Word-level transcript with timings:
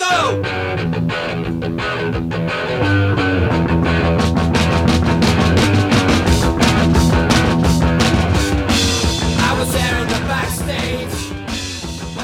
oh. 0.00 0.42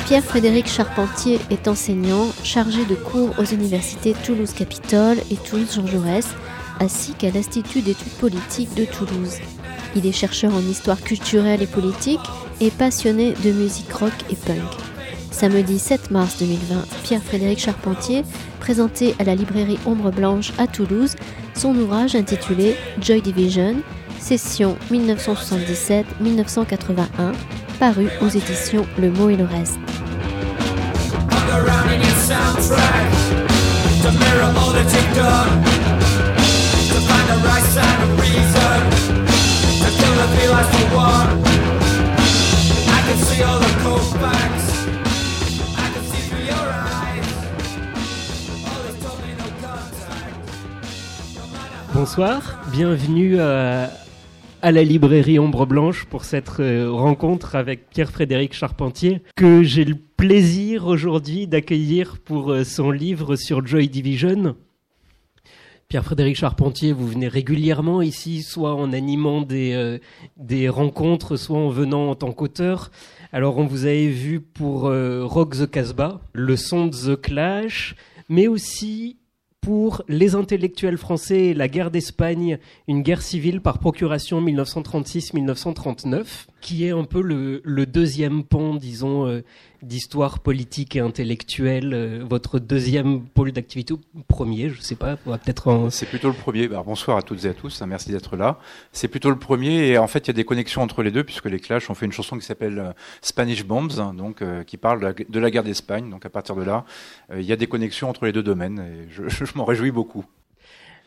Pierre-Frédéric 0.06 0.68
Charpentier 0.68 1.40
est 1.50 1.66
enseignant 1.66 2.26
chargé 2.42 2.84
de 2.84 2.94
cours 2.94 3.30
aux 3.38 3.44
universités 3.44 4.12
Toulouse-Capitole 4.12 5.16
et 5.30 5.36
Toulouse-Jean 5.36 5.86
Jaurès, 5.86 6.26
ainsi 6.80 7.14
qu'à 7.14 7.30
l'Institut 7.30 7.80
d'études 7.80 8.12
politiques 8.20 8.74
de 8.74 8.84
Toulouse. 8.84 9.38
Il 9.96 10.06
est 10.06 10.12
chercheur 10.12 10.54
en 10.54 10.60
histoire 10.60 11.00
culturelle 11.00 11.62
et 11.62 11.66
politique 11.66 12.20
et 12.60 12.70
passionné 12.70 13.32
de 13.42 13.52
musique 13.52 13.92
rock 13.92 14.12
et 14.30 14.36
punk. 14.36 14.93
Samedi 15.34 15.78
7 15.80 16.12
mars 16.12 16.38
2020, 16.38 16.86
Pierre-Frédéric 17.02 17.58
Charpentier 17.58 18.22
présentait 18.60 19.16
à 19.18 19.24
la 19.24 19.34
librairie 19.34 19.80
Ombre 19.84 20.12
Blanche 20.12 20.52
à 20.58 20.68
Toulouse 20.68 21.16
son 21.56 21.74
ouvrage 21.74 22.14
intitulé 22.14 22.76
Joy 23.00 23.20
Division, 23.20 23.74
session 24.20 24.76
1977-1981, 24.92 26.04
paru 27.80 28.06
aux 28.20 28.28
éditions 28.28 28.86
Le 28.96 29.10
Mot 29.10 29.28
et 29.28 29.36
le 29.36 29.44
Reste. 29.44 29.80
I 42.86 43.02
can 43.06 43.16
see 43.18 43.42
all 43.42 43.58
the 43.58 43.66
cold 43.82 44.02
facts. 44.20 44.63
Bonsoir, 51.94 52.60
bienvenue 52.72 53.38
à, 53.38 53.88
à 54.62 54.72
la 54.72 54.82
librairie 54.82 55.38
Ombre 55.38 55.64
Blanche 55.64 56.06
pour 56.06 56.24
cette 56.24 56.58
euh, 56.58 56.90
rencontre 56.90 57.54
avec 57.54 57.88
Pierre-Frédéric 57.88 58.52
Charpentier 58.52 59.22
que 59.36 59.62
j'ai 59.62 59.84
le 59.84 59.94
plaisir 59.94 60.88
aujourd'hui 60.88 61.46
d'accueillir 61.46 62.18
pour 62.18 62.50
euh, 62.50 62.64
son 62.64 62.90
livre 62.90 63.36
sur 63.36 63.64
Joy 63.64 63.88
Division. 63.88 64.56
Pierre-Frédéric 65.86 66.34
Charpentier, 66.34 66.92
vous 66.92 67.06
venez 67.06 67.28
régulièrement 67.28 68.02
ici, 68.02 68.42
soit 68.42 68.74
en 68.74 68.92
animant 68.92 69.42
des, 69.42 69.72
euh, 69.74 69.98
des 70.36 70.68
rencontres, 70.68 71.36
soit 71.36 71.58
en 71.58 71.68
venant 71.68 72.10
en 72.10 72.16
tant 72.16 72.32
qu'auteur. 72.32 72.90
Alors 73.32 73.58
on 73.58 73.66
vous 73.66 73.84
avait 73.84 74.08
vu 74.08 74.40
pour 74.40 74.88
euh, 74.88 75.24
Rock 75.24 75.56
the 75.56 75.70
Casbah, 75.70 76.20
le 76.32 76.56
son 76.56 76.86
de 76.86 77.14
The 77.14 77.20
Clash, 77.20 77.94
mais 78.28 78.48
aussi 78.48 79.18
pour 79.64 80.02
les 80.08 80.34
intellectuels 80.34 80.98
français 80.98 81.54
la 81.54 81.68
guerre 81.68 81.90
d'Espagne, 81.90 82.58
une 82.86 83.00
guerre 83.00 83.22
civile 83.22 83.62
par 83.62 83.78
procuration 83.78 84.42
1936-1939, 84.42 86.48
qui 86.64 86.86
est 86.86 86.92
un 86.92 87.04
peu 87.04 87.20
le, 87.20 87.60
le 87.62 87.84
deuxième 87.84 88.42
pan, 88.42 88.74
disons, 88.74 89.26
euh, 89.26 89.42
d'histoire 89.82 90.38
politique 90.38 90.96
et 90.96 91.00
intellectuelle, 91.00 91.92
euh, 91.92 92.24
votre 92.26 92.58
deuxième 92.58 93.20
pôle 93.20 93.52
d'activité, 93.52 93.92
ou 93.92 94.00
premier, 94.26 94.70
je 94.70 94.80
sais 94.80 94.94
pas, 94.94 95.18
on 95.26 95.30
va 95.30 95.36
peut-être 95.36 95.68
en... 95.68 95.90
C'est 95.90 96.06
plutôt 96.06 96.28
le 96.28 96.34
premier. 96.34 96.64
Alors, 96.64 96.84
bonsoir 96.84 97.18
à 97.18 97.22
toutes 97.22 97.44
et 97.44 97.48
à 97.48 97.52
tous. 97.52 97.82
hein, 97.82 97.86
Merci 97.86 98.12
d'être 98.12 98.34
là. 98.38 98.58
C'est 98.92 99.08
plutôt 99.08 99.28
le 99.28 99.38
premier. 99.38 99.88
Et 99.88 99.98
en 99.98 100.06
fait, 100.06 100.20
il 100.20 100.28
y 100.28 100.30
a 100.30 100.32
des 100.32 100.46
connexions 100.46 100.80
entre 100.80 101.02
les 101.02 101.10
deux, 101.10 101.22
puisque 101.22 101.44
les 101.50 101.60
Clash 101.60 101.90
ont 101.90 101.94
fait 101.94 102.06
une 102.06 102.12
chanson 102.12 102.38
qui 102.38 102.46
s'appelle 102.46 102.78
euh, 102.78 102.92
Spanish 103.20 103.66
Bombs, 103.66 103.98
hein, 103.98 104.14
donc 104.14 104.40
euh, 104.40 104.64
qui 104.64 104.78
parle 104.78 105.00
de 105.00 105.04
la, 105.04 105.12
de 105.12 105.38
la 105.38 105.50
guerre 105.50 105.64
d'Espagne. 105.64 106.08
Donc, 106.08 106.24
à 106.24 106.30
partir 106.30 106.56
de 106.56 106.62
là, 106.62 106.86
il 107.36 107.42
y 107.44 107.52
a 107.52 107.56
des 107.56 107.66
connexions 107.66 108.08
entre 108.08 108.24
les 108.24 108.32
deux 108.32 108.42
domaines. 108.42 108.78
Et 108.78 109.12
je, 109.12 109.28
je 109.44 109.52
m'en 109.54 109.66
réjouis 109.66 109.90
beaucoup. 109.90 110.24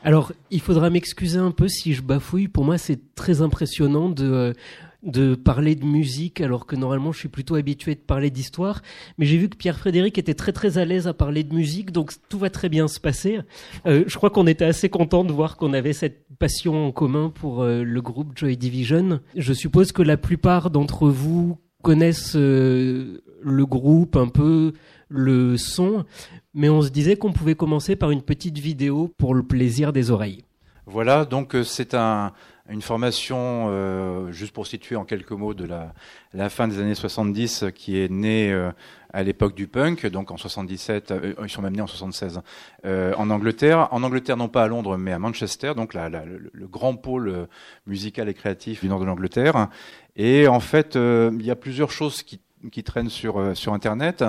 Alors, 0.03 0.31
il 0.51 0.61
faudra 0.61 0.91
m'excuser 0.91 1.39
un 1.39 1.49
peu 1.49 1.67
si 1.67 1.95
je 1.95 2.03
bafouille. 2.03 2.47
Pour 2.47 2.63
moi, 2.63 2.77
c'est 2.77 3.15
très 3.15 3.41
impressionnant 3.41 4.09
de, 4.09 4.53
de 5.03 5.35
parler 5.35 5.75
de 5.75 5.85
musique, 5.85 6.41
alors 6.41 6.65
que 6.65 6.75
normalement, 6.75 7.11
je 7.11 7.19
suis 7.19 7.29
plutôt 7.29 7.55
habitué 7.55 7.95
de 7.95 7.99
parler 7.99 8.29
d'histoire. 8.29 8.81
Mais 9.17 9.25
j'ai 9.25 9.37
vu 9.37 9.47
que 9.47 9.55
Pierre-Frédéric 9.55 10.17
était 10.17 10.33
très 10.33 10.51
très 10.51 10.77
à 10.77 10.85
l'aise 10.85 11.07
à 11.07 11.13
parler 11.13 11.43
de 11.43 11.53
musique, 11.53 11.91
donc 11.91 12.13
tout 12.29 12.39
va 12.39 12.49
très 12.49 12.69
bien 12.69 12.87
se 12.87 12.99
passer. 12.99 13.39
Euh, 13.85 14.03
je 14.07 14.15
crois 14.17 14.29
qu'on 14.29 14.47
était 14.47 14.65
assez 14.65 14.89
content 14.89 15.23
de 15.23 15.31
voir 15.31 15.57
qu'on 15.57 15.73
avait 15.73 15.93
cette 15.93 16.25
passion 16.39 16.87
en 16.87 16.91
commun 16.91 17.29
pour 17.33 17.61
euh, 17.61 17.83
le 17.83 18.01
groupe 18.01 18.35
Joy 18.35 18.57
Division. 18.57 19.19
Je 19.35 19.53
suppose 19.53 19.91
que 19.91 20.01
la 20.01 20.17
plupart 20.17 20.71
d'entre 20.71 21.07
vous 21.09 21.57
connaissent 21.83 22.35
euh, 22.35 23.21
le 23.41 23.65
groupe, 23.65 24.15
un 24.15 24.27
peu 24.27 24.73
le 25.09 25.57
son, 25.57 26.05
mais 26.53 26.69
on 26.69 26.81
se 26.81 26.89
disait 26.89 27.15
qu'on 27.15 27.31
pouvait 27.31 27.55
commencer 27.55 27.95
par 27.95 28.11
une 28.11 28.23
petite 28.23 28.57
vidéo 28.57 29.13
pour 29.17 29.35
le 29.35 29.43
plaisir 29.43 29.93
des 29.93 30.11
oreilles. 30.11 30.43
Voilà, 30.85 31.25
donc 31.25 31.55
c'est 31.63 31.93
un, 31.93 32.31
une 32.69 32.81
formation, 32.81 33.67
euh, 33.69 34.31
juste 34.31 34.53
pour 34.53 34.67
situer 34.67 34.95
en 34.95 35.05
quelques 35.05 35.31
mots, 35.31 35.53
de 35.53 35.65
la, 35.65 35.93
la 36.33 36.49
fin 36.49 36.67
des 36.67 36.79
années 36.79 36.95
70, 36.95 37.63
euh, 37.63 37.69
qui 37.69 37.99
est 37.99 38.11
née 38.11 38.51
euh, 38.51 38.71
à 39.13 39.23
l'époque 39.23 39.55
du 39.55 39.67
punk, 39.67 40.05
donc 40.07 40.31
en 40.31 40.37
77, 40.37 41.11
euh, 41.11 41.33
ils 41.41 41.49
sont 41.49 41.61
même 41.61 41.75
nés 41.75 41.81
en 41.81 41.87
76, 41.87 42.41
euh, 42.85 43.13
en 43.17 43.29
Angleterre. 43.29 43.87
En 43.91 44.03
Angleterre, 44.03 44.37
non 44.37 44.49
pas 44.49 44.63
à 44.63 44.67
Londres, 44.67 44.97
mais 44.97 45.13
à 45.13 45.19
Manchester, 45.19 45.73
donc 45.75 45.93
la, 45.93 46.09
le, 46.09 46.49
le 46.51 46.67
grand 46.67 46.95
pôle 46.95 47.29
euh, 47.29 47.45
musical 47.85 48.29
et 48.29 48.33
créatif 48.33 48.81
du 48.81 48.89
nord 48.89 48.99
de 48.99 49.05
l'Angleterre. 49.05 49.69
Et 50.15 50.47
en 50.47 50.59
fait, 50.59 50.95
euh, 50.95 51.31
il 51.39 51.45
y 51.45 51.51
a 51.51 51.55
plusieurs 51.55 51.91
choses 51.91 52.23
qui 52.23 52.39
qui 52.71 52.83
traînent 52.83 53.09
sur 53.09 53.37
euh, 53.39 53.53
sur 53.53 53.73
internet 53.73 54.23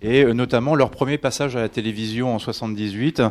et 0.00 0.24
euh, 0.24 0.32
notamment 0.32 0.74
leur 0.74 0.90
premier 0.90 1.18
passage 1.18 1.56
à 1.56 1.60
la 1.60 1.68
télévision 1.68 2.34
en 2.34 2.38
78 2.38 3.22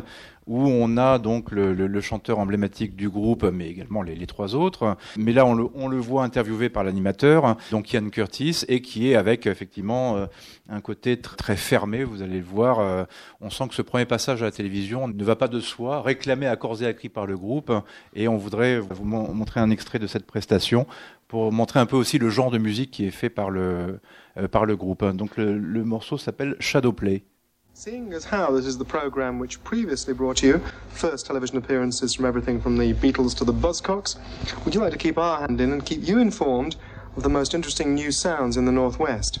où 0.46 0.66
on 0.66 0.96
a 0.96 1.18
donc 1.18 1.52
le, 1.52 1.74
le- 1.74 1.86
le 1.86 2.00
chanteur 2.00 2.40
emblématique 2.40 2.96
du 2.96 3.08
groupe, 3.08 3.44
mais 3.44 3.68
également 3.68 4.02
les, 4.02 4.16
les 4.16 4.26
trois 4.26 4.56
autres. 4.56 4.96
Mais 5.16 5.32
là, 5.32 5.46
on 5.46 5.54
le, 5.54 5.66
on 5.74 5.86
le 5.86 5.98
voit 5.98 6.24
interviewé 6.24 6.68
par 6.68 6.82
l'animateur, 6.82 7.56
donc 7.70 7.92
Ian 7.92 8.08
Curtis, 8.08 8.64
et 8.66 8.80
qui 8.82 9.10
est 9.10 9.14
avec 9.14 9.46
effectivement 9.46 10.16
euh, 10.16 10.26
un 10.68 10.80
côté 10.80 11.16
tr- 11.16 11.36
très 11.36 11.56
fermé. 11.56 12.02
Vous 12.02 12.22
allez 12.22 12.38
le 12.38 12.44
voir. 12.44 13.06
on 13.40 13.50
sent 13.50 13.68
que 13.68 13.74
ce 13.74 13.82
premier 13.82 14.06
passage 14.06 14.42
à 14.42 14.46
la 14.46 14.50
télévision 14.50 15.06
ne 15.06 15.24
va 15.24 15.36
pas 15.36 15.46
de 15.46 15.60
soi, 15.60 16.02
réclamé 16.02 16.46
à 16.48 16.56
corps 16.56 16.82
et 16.82 16.86
à 16.86 16.94
cri 16.94 17.08
par 17.10 17.26
le 17.26 17.36
groupe. 17.36 17.70
Et 18.16 18.26
on 18.26 18.36
voudrait 18.36 18.80
vous 18.80 19.04
mon- 19.04 19.32
montrer 19.32 19.60
un 19.60 19.70
extrait 19.70 20.00
de 20.00 20.06
cette 20.08 20.26
prestation 20.26 20.86
pour 21.30 21.52
montrer 21.52 21.78
un 21.78 21.86
peu 21.86 21.96
aussi 21.96 22.18
le 22.18 22.28
genre 22.28 22.50
de 22.50 22.58
musique 22.58 22.90
qui 22.90 23.06
est 23.06 23.12
fait 23.12 23.30
par 23.30 23.50
le 23.50 24.00
euh, 24.36 24.48
par 24.48 24.66
le 24.66 24.74
groupe. 24.74 25.04
Donc 25.14 25.36
le, 25.36 25.56
le 25.56 25.84
morceau 25.84 26.18
s'appelle 26.18 26.56
Shadowplay. 26.58 27.22
Seeing 27.72 28.12
as 28.12 28.24
how 28.24 28.52
this 28.54 28.66
is 28.66 28.78
the 28.78 28.84
program 28.84 29.38
which 29.38 29.62
previously 29.62 30.12
brought 30.12 30.42
you 30.42 30.60
first 30.90 31.26
television 31.26 31.56
appearances 31.56 32.16
from 32.16 32.26
everything 32.26 32.60
from 32.60 32.76
the 32.76 32.92
Beatles 32.94 33.36
to 33.36 33.44
the 33.44 33.52
Buzzcocks, 33.52 34.16
would 34.64 34.74
you 34.74 34.80
like 34.80 34.90
to 34.90 34.98
keep 34.98 35.16
our 35.18 35.38
hand 35.38 35.60
in 35.60 35.70
and 35.72 35.86
keep 35.86 36.06
you 36.06 36.18
informed 36.18 36.74
of 37.16 37.22
the 37.22 37.28
most 37.28 37.54
interesting 37.54 37.94
new 37.94 38.10
sounds 38.10 38.56
in 38.56 38.64
the 38.64 38.72
Northwest? 38.72 39.38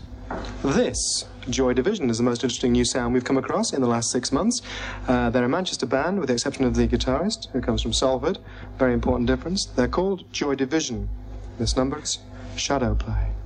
This, 0.62 1.24
Joy 1.50 1.74
Division, 1.74 2.08
is 2.08 2.18
the 2.18 2.22
most 2.22 2.44
interesting 2.44 2.70
new 2.70 2.84
sound 2.84 3.14
we've 3.14 3.24
come 3.24 3.36
across 3.36 3.72
in 3.72 3.80
the 3.80 3.88
last 3.88 4.12
six 4.12 4.30
months. 4.30 4.62
Uh, 5.08 5.28
they're 5.30 5.44
a 5.44 5.48
Manchester 5.48 5.86
band, 5.86 6.20
with 6.20 6.28
the 6.28 6.34
exception 6.34 6.64
of 6.64 6.76
the 6.76 6.86
guitarist, 6.86 7.50
who 7.50 7.60
comes 7.60 7.82
from 7.82 7.92
Salford. 7.92 8.38
Very 8.78 8.94
important 8.94 9.26
difference. 9.26 9.66
They're 9.66 9.88
called 9.88 10.32
Joy 10.32 10.54
Division. 10.54 11.08
This 11.60 11.76
number 11.76 11.98
is 11.98 12.16
Shadow 12.56 12.94
Play. 12.94 13.39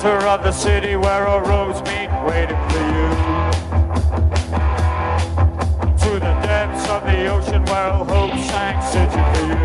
Center 0.00 0.26
of 0.28 0.42
the 0.42 0.52
city 0.52 0.96
where 0.96 1.26
all 1.26 1.42
roads 1.42 1.80
meet, 1.82 2.08
waiting 2.24 2.56
for 2.70 2.82
you. 2.94 3.08
To 6.02 6.12
the 6.14 6.32
depths 6.40 6.88
of 6.88 7.04
the 7.04 7.26
ocean 7.26 7.62
where 7.66 7.92
hope 7.92 8.32
sank, 8.48 8.82
searching 8.82 9.26
for 9.32 9.44
you. 9.50 9.60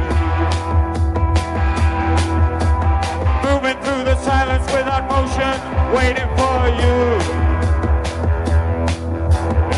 Moving 3.47 3.77
through 3.83 4.03
the 4.03 4.17
silence 4.23 4.65
without 4.73 5.07
motion, 5.09 5.55
waiting 5.95 6.29
for 6.39 6.59
you. 6.81 6.97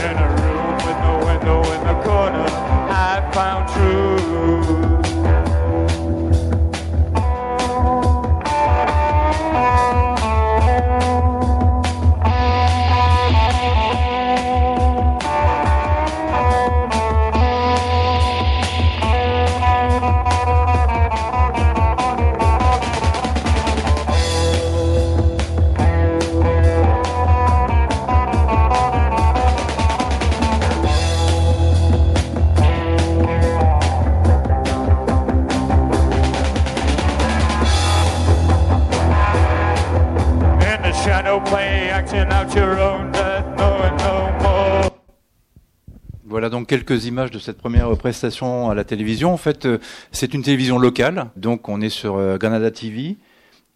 In 0.05 0.15
a 0.17 0.27
room 0.41 0.75
with 0.87 0.97
no 1.05 1.13
window 1.27 1.59
in 1.75 1.81
the 1.89 1.97
corner, 2.03 2.45
I 2.89 3.29
found 3.31 3.69
true. 3.73 4.76
Quelques 46.67 47.05
images 47.05 47.31
de 47.31 47.39
cette 47.39 47.57
première 47.57 47.89
prestation 47.97 48.69
à 48.69 48.75
la 48.75 48.83
télévision. 48.83 49.33
En 49.33 49.37
fait, 49.37 49.65
euh, 49.65 49.79
c'est 50.11 50.33
une 50.33 50.43
télévision 50.43 50.77
locale, 50.77 51.27
donc 51.35 51.69
on 51.69 51.81
est 51.81 51.89
sur 51.89 52.15
euh, 52.15 52.37
Granada 52.37 52.69
TV. 52.69 53.17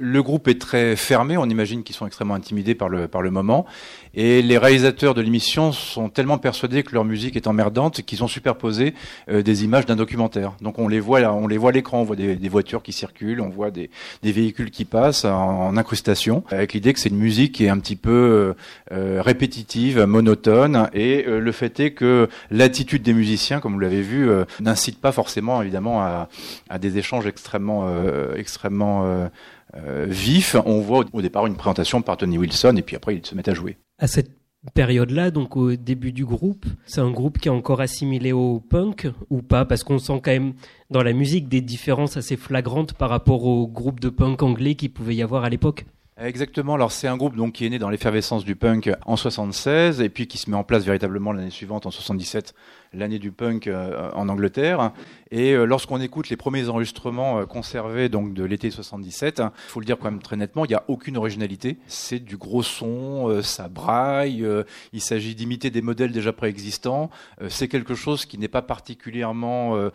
Le 0.03 0.23
groupe 0.23 0.47
est 0.47 0.59
très 0.59 0.95
fermé, 0.95 1.37
on 1.37 1.45
imagine 1.45 1.83
qu'ils 1.83 1.95
sont 1.95 2.07
extrêmement 2.07 2.33
intimidés 2.33 2.73
par 2.73 2.89
le, 2.89 3.07
par 3.07 3.21
le 3.21 3.29
moment. 3.29 3.67
Et 4.15 4.41
les 4.41 4.57
réalisateurs 4.57 5.13
de 5.13 5.21
l'émission 5.21 5.71
sont 5.71 6.09
tellement 6.09 6.39
persuadés 6.39 6.81
que 6.81 6.93
leur 6.93 7.05
musique 7.05 7.35
est 7.35 7.45
emmerdante 7.45 8.01
qu'ils 8.01 8.23
ont 8.23 8.27
superposé 8.27 8.95
euh, 9.29 9.43
des 9.43 9.63
images 9.63 9.85
d'un 9.85 9.95
documentaire. 9.95 10.53
Donc 10.59 10.79
on 10.79 10.87
les 10.87 10.99
voit, 10.99 11.19
là, 11.19 11.33
on 11.33 11.45
les 11.45 11.57
voit 11.57 11.69
à 11.69 11.73
l'écran, 11.73 12.01
on 12.01 12.03
voit 12.03 12.15
des, 12.15 12.35
des 12.35 12.49
voitures 12.49 12.81
qui 12.81 12.93
circulent, 12.93 13.41
on 13.41 13.49
voit 13.49 13.69
des, 13.69 13.91
des 14.23 14.31
véhicules 14.31 14.71
qui 14.71 14.85
passent 14.85 15.23
en, 15.23 15.77
incrustation, 15.77 16.43
avec 16.49 16.73
l'idée 16.73 16.93
que 16.93 16.99
c'est 16.99 17.09
une 17.09 17.17
musique 17.17 17.53
qui 17.53 17.65
est 17.65 17.69
un 17.69 17.79
petit 17.79 17.95
peu 17.95 18.09
euh, 18.11 18.53
euh, 18.91 19.21
répétitive, 19.21 19.99
monotone. 20.01 20.89
Et 20.93 21.25
euh, 21.27 21.39
le 21.39 21.51
fait 21.51 21.79
est 21.79 21.91
que 21.91 22.27
l'attitude 22.49 23.03
des 23.03 23.13
musiciens, 23.13 23.59
comme 23.59 23.73
vous 23.73 23.79
l'avez 23.79 24.01
vu, 24.01 24.29
n'incite 24.59 24.99
pas 24.99 25.11
forcément 25.11 25.61
évidemment 25.61 26.01
à, 26.01 26.27
à 26.69 26.79
des 26.79 26.97
échanges 26.97 27.27
extrêmement, 27.27 27.87
extrêmement 28.35 29.29
euh, 29.75 30.05
vifs. 30.07 30.55
On 30.65 30.81
voit 30.81 30.99
au, 30.99 31.05
au 31.13 31.21
départ 31.21 31.47
une 31.47 31.55
présentation 31.55 32.01
par 32.01 32.17
Tony 32.17 32.37
Wilson 32.37 32.75
et 32.77 32.81
puis 32.81 32.95
après 32.95 33.15
ils 33.15 33.25
se 33.25 33.35
mettent 33.35 33.49
à 33.49 33.53
jouer. 33.53 33.77
À 33.99 34.07
cette 34.07 34.31
période-là, 34.73 35.31
donc 35.31 35.57
au 35.57 35.75
début 35.75 36.11
du 36.11 36.25
groupe, 36.25 36.65
c'est 36.85 37.01
un 37.01 37.11
groupe 37.11 37.39
qui 37.39 37.47
est 37.47 37.51
encore 37.51 37.81
assimilé 37.81 38.31
au 38.31 38.59
punk 38.59 39.07
ou 39.29 39.41
pas? 39.41 39.65
Parce 39.65 39.83
qu'on 39.83 39.97
sent 39.97 40.21
quand 40.23 40.31
même 40.31 40.53
dans 40.89 41.03
la 41.03 41.13
musique 41.13 41.49
des 41.49 41.61
différences 41.61 42.17
assez 42.17 42.37
flagrantes 42.37 42.93
par 42.93 43.09
rapport 43.09 43.45
au 43.45 43.67
groupe 43.67 43.99
de 43.99 44.09
punk 44.09 44.43
anglais 44.43 44.75
qui 44.75 44.89
pouvait 44.89 45.15
y 45.15 45.23
avoir 45.23 45.43
à 45.43 45.49
l'époque. 45.49 45.85
Exactement. 46.19 46.75
Alors 46.75 46.91
c'est 46.91 47.07
un 47.07 47.17
groupe 47.17 47.35
donc 47.35 47.53
qui 47.53 47.65
est 47.65 47.69
né 47.69 47.79
dans 47.79 47.89
l'effervescence 47.89 48.45
du 48.45 48.55
punk 48.55 48.91
en 49.05 49.15
76 49.15 50.01
et 50.01 50.09
puis 50.09 50.27
qui 50.27 50.37
se 50.37 50.49
met 50.49 50.55
en 50.55 50.63
place 50.63 50.83
véritablement 50.83 51.31
l'année 51.31 51.49
suivante 51.49 51.87
en 51.87 51.91
77, 51.91 52.53
l'année 52.93 53.19
du 53.19 53.31
punk 53.31 53.67
euh, 53.67 54.09
en 54.13 54.27
Angleterre. 54.29 54.91
Et 55.31 55.53
euh, 55.53 55.65
lorsqu'on 55.65 56.01
écoute 56.01 56.29
les 56.29 56.35
premiers 56.35 56.67
enregistrements 56.67 57.39
euh, 57.39 57.45
conservés 57.45 58.09
donc 58.09 58.33
de 58.33 58.43
l'été 58.43 58.69
77, 58.69 59.39
il 59.39 59.51
faut 59.69 59.79
le 59.79 59.85
dire 59.85 59.97
quand 59.97 60.11
même 60.11 60.21
très 60.21 60.35
nettement, 60.35 60.65
il 60.65 60.69
n'y 60.69 60.75
a 60.75 60.83
aucune 60.87 61.17
originalité. 61.17 61.77
C'est 61.87 62.19
du 62.19 62.37
gros 62.37 62.63
son, 62.63 63.41
ça 63.41 63.69
braille. 63.69 64.45
il 64.93 65.01
s'agit 65.01 65.35
d'imiter 65.35 65.69
des 65.69 65.81
modèles 65.81 66.11
déjà 66.11 66.33
préexistants. 66.33 67.09
C'est 67.49 67.67
quelque 67.67 67.95
chose 67.95 68.25
qui 68.25 68.37
n'est 68.37 68.47
pas 68.47 68.61
particulièrement 68.61 69.89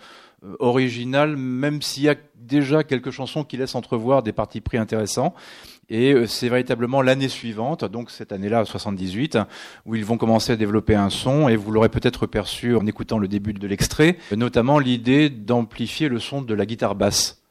original, 0.59 1.37
même 1.37 1.83
s'il 1.83 2.05
y 2.05 2.09
a 2.09 2.15
déjà 2.37 2.85
quelques 2.85 3.11
chansons 3.11 3.45
qui 3.45 3.57
laissent 3.57 3.75
entrevoir 3.75 4.23
des 4.23 4.33
partis 4.33 4.61
pris 4.61 4.79
intéressants. 4.79 5.35
Et 5.89 6.13
euh, 6.13 6.27
c'est 6.27 6.49
véritablement 6.49 7.01
l'année 7.01 7.29
suivante, 7.29 7.85
donc 7.85 8.11
cette 8.11 8.33
année-là, 8.33 8.65
78, 8.65 9.39
où 9.85 9.95
ils 9.95 10.05
vont 10.05 10.19
commencer 10.19 10.53
à 10.53 10.57
développer 10.57 10.97
un 10.97 11.11
son. 11.11 11.49
Et 11.49 11.57
vous 11.57 11.71
l'aurez 11.71 11.89
peut-être 11.89 12.27
perçu 12.27 12.75
en 12.75 12.87
écoutant 12.87 13.19
le 13.19 13.29
début 13.29 13.53
de 13.53 13.67
l'extrait, 13.67 14.19
notamment 14.35 14.79
l'idée 14.79 15.31
d'amplifier 15.31 16.09
le 16.09 16.19
son 16.19 16.43
de 16.43 16.55
la 16.55 16.67
guitare 16.67 16.97
basse. 16.97 17.43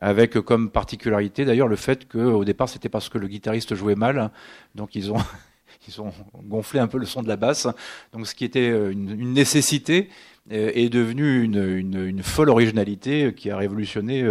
Avec 0.00 0.32
comme 0.40 0.70
particularité 0.70 1.44
d'ailleurs 1.44 1.68
le 1.68 1.76
fait 1.76 2.08
qu'au 2.10 2.44
départ 2.44 2.68
c'était 2.68 2.88
parce 2.88 3.08
que 3.08 3.18
le 3.18 3.28
guitariste 3.28 3.74
jouait 3.74 3.94
mal, 3.94 4.30
donc 4.74 4.96
ils 4.96 5.12
ont 5.12 5.18
ils 5.88 6.00
ont 6.00 6.12
gonflé 6.44 6.80
un 6.80 6.86
peu 6.86 6.98
le 6.98 7.04
son 7.04 7.22
de 7.22 7.28
la 7.28 7.36
basse. 7.36 7.68
Donc 8.12 8.26
ce 8.26 8.34
qui 8.34 8.44
était 8.44 8.70
euh, 8.70 8.90
une, 8.90 9.32
nécessité 9.32 10.08
euh, 10.50 10.70
est 10.74 10.88
devenu 10.88 11.42
une, 11.42 11.62
une, 11.62 12.06
une 12.06 12.22
folle 12.22 12.48
originalité 12.48 13.34
qui 13.36 13.50
a 13.50 13.56
révolutionné 13.56 14.24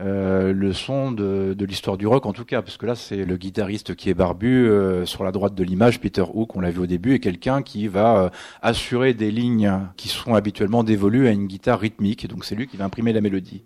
euh, 0.00 0.52
le 0.52 0.72
son 0.72 1.12
de, 1.12 1.54
de 1.56 1.64
l'histoire 1.64 1.96
du 1.96 2.06
rock 2.06 2.26
en 2.26 2.32
tout 2.32 2.44
cas, 2.44 2.62
parce 2.62 2.76
que 2.76 2.86
là 2.86 2.94
c'est 2.94 3.24
le 3.24 3.36
guitariste 3.36 3.94
qui 3.94 4.10
est 4.10 4.14
barbu 4.14 4.66
euh, 4.66 5.06
sur 5.06 5.24
la 5.24 5.32
droite 5.32 5.54
de 5.54 5.62
l'image, 5.62 6.00
Peter 6.00 6.24
Hook, 6.32 6.56
on 6.56 6.60
l'a 6.60 6.70
vu 6.70 6.80
au 6.80 6.86
début, 6.86 7.14
est 7.14 7.20
quelqu'un 7.20 7.62
qui 7.62 7.86
va 7.86 8.24
euh, 8.24 8.28
assurer 8.62 9.14
des 9.14 9.30
lignes 9.30 9.72
qui 9.96 10.08
sont 10.08 10.34
habituellement 10.34 10.84
dévolues 10.84 11.28
à 11.28 11.30
une 11.30 11.46
guitare 11.46 11.80
rythmique, 11.80 12.26
donc 12.26 12.44
c'est 12.44 12.54
lui 12.54 12.66
qui 12.66 12.76
va 12.76 12.84
imprimer 12.84 13.12
la 13.12 13.20
mélodie. 13.20 13.62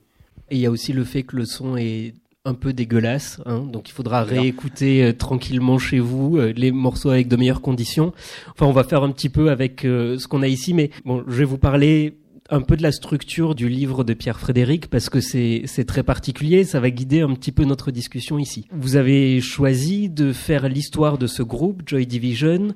Et 0.51 0.57
il 0.57 0.61
y 0.61 0.67
a 0.67 0.71
aussi 0.71 0.93
le 0.93 1.05
fait 1.05 1.23
que 1.23 1.37
le 1.37 1.45
son 1.45 1.77
est 1.77 2.15
un 2.49 2.55
peu 2.55 2.73
dégueulasse, 2.73 3.41
hein, 3.45 3.61
donc 3.61 3.89
il 3.89 3.93
faudra 3.93 4.23
réécouter 4.23 5.05
euh, 5.05 5.13
tranquillement 5.13 5.79
chez 5.79 5.99
vous 5.99 6.39
euh, 6.39 6.53
les 6.57 6.73
morceaux 6.73 7.11
avec 7.11 7.29
de 7.29 7.37
meilleures 7.37 7.61
conditions. 7.61 8.13
Enfin, 8.51 8.67
on 8.67 8.73
va 8.73 8.85
faire 8.85 9.03
un 9.03 9.11
petit 9.11 9.29
peu 9.29 9.51
avec 9.51 9.85
euh, 9.85 10.19
ce 10.19 10.29
qu'on 10.29 10.43
a 10.43 10.49
ici, 10.49 10.73
mais 10.73 10.91
bon, 11.05 11.23
je 11.27 11.37
vais 11.37 11.45
vous 11.45 11.59
parler 11.59 12.17
un 12.51 12.61
peu 12.63 12.77
de 12.77 12.83
la 12.83 12.93
structure 12.93 13.55
du 13.55 13.69
livre 13.69 14.05
de 14.05 14.15
Pierre 14.15 14.41
Frédéric 14.41 14.89
parce 14.89 15.11
que 15.11 15.21
c'est 15.21 15.85
très 15.87 16.03
particulier, 16.03 16.65
ça 16.65 16.81
va 16.81 16.91
guider 16.91 17.21
un 17.21 17.35
petit 17.35 17.53
peu 17.53 17.65
notre 17.65 17.91
discussion 17.91 18.39
ici. 18.39 18.67
Vous 18.73 18.97
avez 18.97 19.41
choisi 19.41 20.09
de 20.09 20.33
faire 20.33 20.69
l'histoire 20.69 21.19
de 21.19 21.27
ce 21.27 21.43
groupe 21.43 21.83
Joy 21.87 22.07
Division 22.07 22.75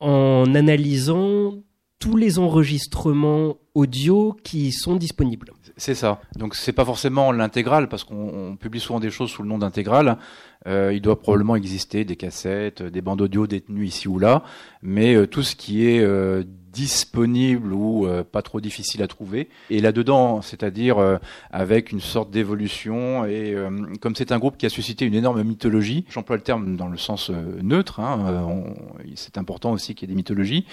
en 0.00 0.54
analysant 0.54 1.54
tous 1.98 2.16
les 2.16 2.38
enregistrements 2.38 3.56
audio 3.74 4.36
qui 4.44 4.72
sont 4.72 4.96
disponibles. 4.96 5.52
C'est 5.76 5.94
ça. 5.94 6.20
Donc 6.36 6.54
c'est 6.54 6.72
pas 6.72 6.84
forcément 6.84 7.32
l'intégrale 7.32 7.88
parce 7.88 8.04
qu'on 8.04 8.50
on 8.50 8.56
publie 8.56 8.80
souvent 8.80 9.00
des 9.00 9.10
choses 9.10 9.30
sous 9.30 9.42
le 9.42 9.48
nom 9.48 9.58
d'intégrale. 9.58 10.18
Euh, 10.66 10.92
il 10.92 11.00
doit 11.00 11.18
probablement 11.18 11.56
exister 11.56 12.04
des 12.04 12.16
cassettes, 12.16 12.82
des 12.82 13.00
bandes 13.00 13.20
audio 13.20 13.46
détenues 13.46 13.86
ici 13.86 14.08
ou 14.08 14.18
là, 14.18 14.42
mais 14.82 15.14
euh, 15.14 15.26
tout 15.26 15.42
ce 15.42 15.54
qui 15.56 15.86
est 15.86 16.00
euh, 16.00 16.44
disponible 16.78 17.72
ou 17.72 18.06
euh, 18.06 18.22
pas 18.22 18.40
trop 18.40 18.60
difficile 18.60 19.02
à 19.02 19.08
trouver. 19.08 19.48
Et 19.68 19.80
là-dedans, 19.80 20.42
c'est-à-dire 20.42 20.98
euh, 20.98 21.18
avec 21.50 21.90
une 21.90 22.00
sorte 22.00 22.30
d'évolution 22.30 23.24
et 23.24 23.52
euh, 23.52 23.68
comme 24.00 24.14
c'est 24.14 24.30
un 24.30 24.38
groupe 24.38 24.56
qui 24.56 24.64
a 24.64 24.68
suscité 24.68 25.04
une 25.04 25.14
énorme 25.14 25.42
mythologie, 25.42 26.04
j'emploie 26.08 26.36
le 26.36 26.42
terme 26.42 26.76
dans 26.76 26.86
le 26.86 26.96
sens 26.96 27.30
euh, 27.30 27.34
neutre. 27.62 27.98
Hein, 27.98 28.20
euh, 28.28 29.10
c'est 29.16 29.38
important 29.38 29.72
aussi 29.72 29.96
qu'il 29.96 30.08
y 30.08 30.12
ait 30.12 30.14
des 30.14 30.16
mythologies, 30.16 30.66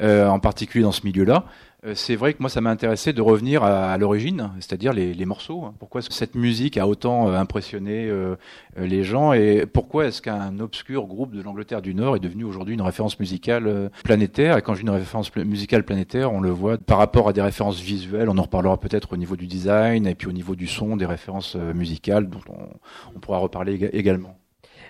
en 0.00 0.38
particulier 0.38 0.82
dans 0.82 0.92
ce 0.92 1.04
milieu-là. 1.04 1.44
Euh, 1.86 1.94
c'est 1.94 2.14
vrai 2.14 2.34
que 2.34 2.40
moi, 2.40 2.50
ça 2.50 2.60
m'a 2.60 2.68
intéressé 2.70 3.14
de 3.14 3.22
revenir 3.22 3.62
à, 3.64 3.90
à 3.92 3.96
l'origine, 3.96 4.50
c'est-à-dire 4.56 4.92
les, 4.92 5.14
les 5.14 5.24
morceaux. 5.24 5.64
hein. 5.64 5.74
Pourquoi 5.78 6.02
cette 6.02 6.34
musique 6.34 6.76
a 6.76 6.86
autant 6.86 7.28
euh, 7.28 7.38
impressionné 7.38 8.06
euh, 8.06 8.36
euh, 8.78 8.86
les 8.86 9.02
gens 9.02 9.32
et 9.32 9.64
pourquoi 9.64 10.06
est-ce 10.06 10.20
qu'un 10.20 10.58
obscur 10.60 11.06
groupe 11.06 11.34
de 11.34 11.40
l'Angleterre 11.40 11.80
du 11.80 11.94
Nord 11.94 12.16
est 12.16 12.20
devenu 12.20 12.44
aujourd'hui 12.44 12.74
une 12.74 12.82
référence 12.82 13.18
musicale 13.18 13.90
planétaire? 14.04 14.58
Et 14.58 14.62
quand 14.62 14.74
dis 14.74 14.82
une 14.82 14.90
référence 14.90 15.34
musicale 15.36 15.84
planétaire, 15.84 16.32
on 16.32 16.40
le 16.40 16.50
voit 16.50 16.76
par 16.76 16.98
rapport 16.98 17.28
à 17.28 17.32
des 17.32 17.42
références 17.42 17.80
visuelles. 17.80 18.28
On 18.28 18.36
en 18.36 18.42
reparlera 18.42 18.78
peut-être 18.78 19.14
au 19.14 19.16
niveau 19.16 19.36
du 19.36 19.46
design 19.46 20.06
et 20.06 20.14
puis 20.14 20.28
au 20.28 20.32
niveau 20.32 20.56
du 20.56 20.66
son, 20.66 20.96
des 20.96 21.06
références 21.06 21.54
musicales 21.56 22.28
dont 22.28 22.40
on, 22.50 22.68
on 23.16 23.20
pourra 23.20 23.38
reparler 23.38 23.78
éga- 23.78 23.90
également. 23.94 24.36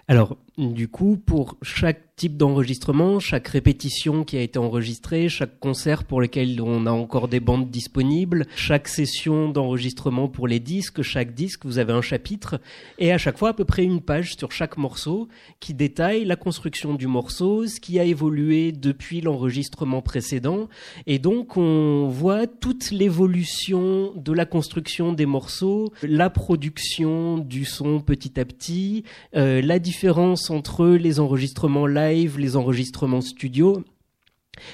Alors, 0.09 0.37
du 0.59 0.89
coup, 0.89 1.17
pour 1.25 1.57
chaque 1.63 2.10
type 2.21 2.37
d'enregistrement, 2.37 3.19
chaque 3.19 3.49
répétition 3.49 4.25
qui 4.25 4.37
a 4.37 4.43
été 4.43 4.59
enregistrée, 4.59 5.31
chaque 5.31 5.59
concert 5.59 6.05
pour 6.05 6.21
lequel 6.21 6.61
on 6.61 6.85
a 6.85 6.91
encore 6.91 7.29
des 7.29 7.41
bandes 7.41 7.71
disponibles, 7.71 8.47
chaque 8.55 8.89
session 8.89 9.49
d'enregistrement 9.49 10.29
pour 10.29 10.47
les 10.47 10.61
disques, 10.61 11.01
chaque 11.01 11.33
disque, 11.33 11.65
vous 11.65 11.79
avez 11.79 11.95
un 11.95 12.03
chapitre, 12.03 12.61
et 12.99 13.11
à 13.11 13.17
chaque 13.17 13.39
fois 13.39 13.49
à 13.49 13.53
peu 13.55 13.65
près 13.65 13.85
une 13.85 14.03
page 14.03 14.37
sur 14.37 14.53
chaque 14.53 14.77
morceau 14.77 15.29
qui 15.61 15.73
détaille 15.73 16.27
la 16.27 16.37
construction 16.37 16.93
du 16.93 17.07
morceau, 17.07 17.67
ce 17.67 17.81
qui 17.81 17.99
a 17.99 18.05
évolué 18.05 18.73
depuis 18.73 19.23
l'enregistrement 19.23 20.03
précédent, 20.03 20.69
et 21.07 21.19
donc 21.19 21.57
on 21.57 22.09
voit 22.09 22.47
toute 22.47 22.91
l'évolution 22.91 24.13
de 24.15 24.33
la 24.35 24.45
construction 24.45 25.15
des 25.15 25.25
morceaux, 25.25 25.91
la 26.03 26.29
production 26.29 27.39
du 27.39 27.65
son 27.65 27.99
petit 28.03 28.39
à 28.39 28.45
petit, 28.45 29.05
euh, 29.37 29.63
la 29.63 29.79
différence 29.79 30.51
entre 30.51 30.87
les 30.87 31.19
enregistrements 31.19 31.87
live, 31.87 32.10
les 32.13 32.57
enregistrements 32.57 33.21
studio. 33.21 33.85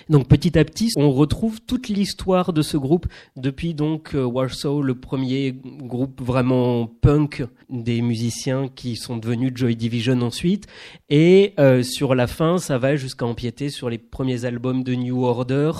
Donc 0.08 0.28
petit 0.28 0.58
à 0.58 0.64
petit, 0.64 0.90
on 0.96 1.10
retrouve 1.10 1.60
toute 1.60 1.88
l'histoire 1.88 2.52
de 2.52 2.62
ce 2.62 2.76
groupe 2.76 3.06
depuis 3.36 3.74
donc 3.74 4.14
euh, 4.14 4.24
Warsaw, 4.24 4.82
le 4.82 4.94
premier 4.94 5.52
groupe 5.52 6.20
vraiment 6.20 6.86
punk 6.86 7.44
des 7.70 8.02
musiciens 8.02 8.68
qui 8.68 8.96
sont 8.96 9.16
devenus 9.16 9.52
Joy 9.54 9.76
Division 9.76 10.20
ensuite, 10.22 10.66
et 11.08 11.54
euh, 11.60 11.82
sur 11.82 12.14
la 12.14 12.26
fin, 12.26 12.58
ça 12.58 12.78
va 12.78 12.96
jusqu'à 12.96 13.26
empiéter 13.26 13.68
sur 13.68 13.90
les 13.90 13.98
premiers 13.98 14.44
albums 14.44 14.82
de 14.82 14.94
New 14.94 15.24
Order 15.24 15.72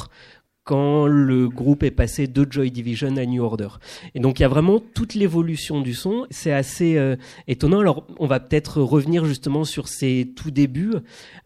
quand 0.67 1.07
le 1.07 1.49
groupe 1.49 1.85
est 1.85 1.93
passé 1.93 2.27
de 2.27 2.45
Joy 2.51 2.73
Division 2.73 3.17
à 3.17 3.25
New 3.25 3.43
Order. 3.43 3.69
Et 4.17 4.21
donc 4.21 4.41
il 4.41 4.43
y 4.43 4.45
a 4.45 4.49
vraiment 4.49 4.81
toute 4.81 5.15
l'évolution 5.15 5.81
du 5.81 5.95
son. 5.95 6.27
C'est 6.31 6.53
assez 6.53 6.99
euh, 6.99 7.15
étonnant. 7.47 7.79
Alors 7.79 8.05
on 8.19 8.27
va 8.27 8.41
peut-être 8.41 8.83
revenir 8.83 9.25
justement 9.25 9.63
sur 9.63 9.87
ces 9.87 10.33
tout 10.35 10.51
débuts. 10.51 10.95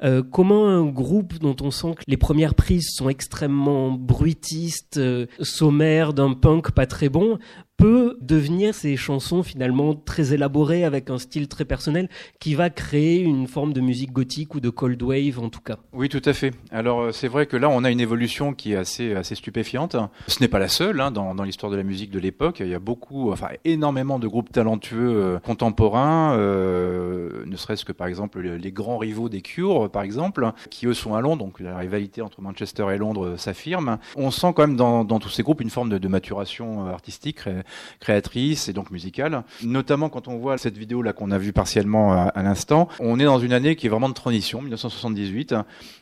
Euh, 0.03 0.23
comment 0.23 0.69
un 0.69 0.87
groupe 0.87 1.39
dont 1.39 1.55
on 1.61 1.71
sent 1.71 1.97
que 1.99 2.03
les 2.07 2.17
premières 2.17 2.55
prises 2.55 2.89
sont 2.95 3.11
extrêmement 3.11 3.93
bruitistes, 3.93 4.97
euh, 4.97 5.27
sommaires, 5.41 6.15
d'un 6.15 6.33
punk 6.33 6.71
pas 6.71 6.87
très 6.87 7.11
bon, 7.11 7.39
peut 7.81 8.19
devenir 8.21 8.75
ces 8.75 8.97
chansons 8.97 9.43
finalement 9.43 9.95
très 9.95 10.35
élaborées 10.35 10.85
avec 10.85 11.09
un 11.09 11.19
style 11.19 11.49
très 11.49 11.65
personnel 11.65 12.11
qui 12.39 12.55
va 12.55 12.69
créer 12.69 13.21
une 13.21 13.47
forme 13.47 13.73
de 13.73 13.81
musique 13.81 14.13
gothique 14.13 14.55
ou 14.55 14.61
de 14.61 14.69
cold 14.69 15.03
wave 15.03 15.39
en 15.39 15.49
tout 15.49 15.63
cas. 15.63 15.79
Oui, 15.95 16.11
tout 16.11 16.21
à 16.27 16.35
fait. 16.35 16.53
Alors 16.71 17.01
euh, 17.01 17.13
c'est 17.13 17.29
vrai 17.29 17.47
que 17.47 17.57
là 17.57 17.71
on 17.71 17.83
a 17.83 17.91
une 17.91 18.01
évolution 18.01 18.53
qui 18.53 18.73
est 18.73 18.77
assez 18.77 19.15
assez 19.15 19.35
stupéfiante. 19.35 19.97
Ce 20.27 20.41
n'est 20.41 20.49
pas 20.49 20.59
la 20.59 20.69
seule 20.69 21.01
hein, 21.01 21.11
dans, 21.11 21.35
dans 21.35 21.43
l'histoire 21.43 21.73
de 21.73 21.77
la 21.77 21.83
musique 21.83 22.11
de 22.11 22.19
l'époque. 22.19 22.61
Il 22.61 22.69
y 22.69 22.75
a 22.75 22.79
beaucoup, 22.79 23.33
enfin 23.33 23.49
énormément 23.65 24.19
de 24.19 24.29
groupes 24.29 24.53
talentueux 24.53 25.15
euh, 25.17 25.39
contemporains, 25.39 26.37
euh, 26.37 27.45
ne 27.47 27.57
serait-ce 27.57 27.85
que 27.85 27.93
par 27.93 28.07
exemple 28.07 28.41
les 28.41 28.73
grands 28.73 28.99
rivaux 28.99 29.29
des 29.29 29.41
Cure 29.41 29.91
par 29.91 30.03
exemple, 30.03 30.53
qui 30.71 30.87
eux 30.87 30.95
sont 30.95 31.15
à 31.15 31.21
Londres, 31.21 31.45
donc 31.45 31.61
la 31.61 31.79
rivalité 31.79 32.21
entre 32.23 32.43
Manchester 32.43 32.87
et 32.93 32.99
Londres 32.99 33.27
euh, 33.27 33.37
s'affirme. 33.37 33.99
On 34.17 34.31
sent 34.31 34.53
quand 34.55 34.67
même 34.67 34.77
dans, 34.77 35.05
dans 35.05 35.19
tous 35.19 35.31
ces 35.31 35.43
groupes 35.43 35.61
une 35.61 35.71
forme 35.71 35.89
de, 35.89 36.11
maturation 36.11 36.89
artistique 36.89 37.45
créatrice 38.00 38.69
et 38.69 38.73
donc 38.73 38.91
musicale. 38.91 39.43
Notamment 39.62 40.09
quand 40.09 40.29
on 40.29 40.37
voit 40.37 40.59
cette 40.59 40.77
vidéo 40.77 41.03
là 41.03 41.12
qu'on 41.12 41.31
a 41.31 41.39
vue 41.39 41.53
partiellement 41.53 42.12
à, 42.12 42.23
à 42.23 42.43
l'instant, 42.43 42.89
on 42.99 43.19
est 43.19 43.25
dans 43.25 43.39
une 43.39 43.53
année 43.53 43.77
qui 43.77 43.87
est 43.87 43.91
vraiment 43.91 44.09
de 44.09 44.15
transition, 44.15 44.61
1978, 44.61 45.55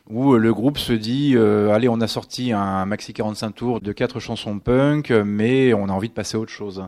où 0.09 0.35
le 0.35 0.53
groupe 0.53 0.77
se 0.77 0.93
dit 0.93 1.33
euh, 1.35 1.71
allez, 1.71 1.89
on 1.89 2.01
a 2.01 2.07
sorti 2.07 2.51
un 2.51 2.85
maxi 2.85 3.13
45 3.13 3.51
tours 3.51 3.81
de 3.81 3.91
quatre 3.91 4.19
chansons 4.19 4.59
punk, 4.59 5.11
mais 5.11 5.73
on 5.73 5.89
a 5.89 5.91
envie 5.91 6.09
de 6.09 6.13
passer 6.13 6.37
à 6.37 6.39
autre 6.39 6.51
chose 6.51 6.83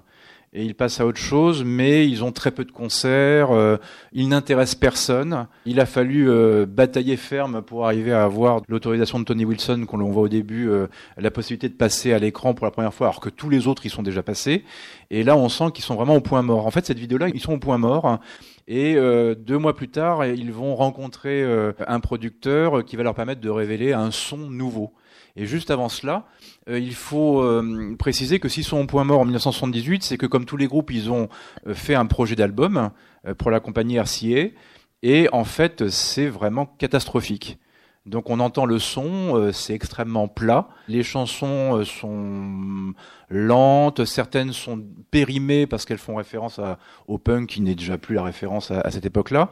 et 0.54 0.66
ils 0.66 0.76
passent 0.76 1.00
à 1.00 1.06
autre 1.06 1.20
chose, 1.20 1.64
mais 1.64 2.10
ils 2.10 2.26
ont 2.26 2.34
très 2.34 2.52
peu 2.52 2.66
de 2.66 2.72
concerts, 2.72 3.52
euh, 3.52 3.78
ils 4.12 4.28
n'intéressent 4.28 4.76
personne. 4.76 5.48
Il 5.66 5.80
a 5.80 5.86
fallu 5.86 6.30
euh, 6.30 6.66
batailler 6.66 7.16
ferme 7.16 7.62
pour 7.62 7.86
arriver 7.86 8.12
à 8.12 8.26
avoir 8.26 8.62
l'autorisation 8.68 9.20
de 9.20 9.24
Tony 9.24 9.46
Wilson, 9.46 9.86
qu'on 9.88 9.98
voit 10.12 10.24
au 10.24 10.28
début, 10.28 10.70
euh, 10.70 10.88
la 11.18 11.32
possibilité 11.32 11.70
de 11.70 11.74
passer 11.74 12.12
à 12.12 12.20
l'écran 12.20 12.54
pour 12.54 12.66
la 12.66 12.72
première 12.72 12.94
fois, 12.94 13.08
alors 13.08 13.22
que 13.22 13.30
tous 13.30 13.50
les 13.50 13.68
autres 13.68 13.86
y 13.86 13.90
sont 13.90 14.04
déjà 14.04 14.24
passés. 14.24 14.66
Et 15.10 15.24
là, 15.24 15.38
on 15.38 15.48
sent 15.48 15.72
qu'ils 15.74 15.86
sont 15.86 15.96
vraiment 15.96 16.16
au 16.16 16.22
point 16.22 16.42
mort. 16.42 16.68
En 16.68 16.72
fait, 16.72 16.86
cette 16.86 17.00
vidéo-là, 17.00 17.30
ils 17.34 17.40
sont 17.40 17.54
au 17.54 17.60
point 17.60 17.78
mort. 17.78 18.20
Et 18.68 18.96
deux 18.96 19.58
mois 19.58 19.76
plus 19.76 19.90
tard, 19.90 20.26
ils 20.26 20.54
vont 20.54 20.76
rencontrer 20.76 21.44
un 21.86 22.00
producteur 22.00 22.86
qui 22.86 22.96
va 22.96 23.04
leur 23.04 23.14
permettre 23.14 23.42
de 23.42 23.50
révéler 23.50 23.92
un 23.92 24.12
son 24.12 24.38
nouveau. 24.38 24.94
Et 25.36 25.46
juste 25.46 25.72
avant 25.72 25.90
cela, 25.90 26.26
il 26.68 26.94
faut 26.94 27.42
euh, 27.42 27.96
préciser 27.98 28.40
que 28.40 28.48
s'ils 28.48 28.64
sont 28.64 28.78
au 28.78 28.86
point 28.86 29.04
mort 29.04 29.20
en 29.20 29.26
1978, 29.26 30.04
c'est 30.04 30.18
que 30.18 30.26
comme 30.26 30.46
tous 30.46 30.58
les 30.58 30.68
groupes, 30.68 30.92
ils 30.92 31.12
ont 31.12 31.28
euh, 31.68 31.74
fait 31.74 31.96
un 31.96 32.06
projet 32.06 32.36
d'album 32.36 32.92
euh, 33.26 33.34
pour 33.34 33.52
la 33.52 33.60
compagnie 33.60 34.00
RCA, 34.00 34.50
et 35.04 35.28
en 35.32 35.44
fait, 35.44 35.90
c'est 35.90 36.28
vraiment 36.28 36.66
catastrophique. 36.66 37.58
Donc 38.08 38.32
on 38.32 38.40
entend 38.40 38.66
le 38.66 38.80
son, 38.80 39.36
euh, 39.36 39.52
c'est 39.52 39.74
extrêmement 39.74 40.28
plat. 40.28 40.70
Les 40.88 41.04
chansons 41.04 41.78
euh, 41.78 41.86
sont 41.86 42.94
lentes, 43.30 44.06
certaines 44.06 44.54
sont 44.54 44.84
périmées 45.12 45.68
parce 45.68 45.86
qu'elles 45.86 46.00
font 46.00 46.16
référence 46.16 46.58
à, 46.58 46.80
au 47.08 47.20
punk 47.20 47.50
qui 47.50 47.62
n'est 47.62 47.76
déjà 47.76 48.00
plus 48.00 48.16
la 48.16 48.24
référence 48.24 48.72
à, 48.72 48.82
à 48.82 48.90
cette 48.90 49.06
époque-là. 49.06 49.52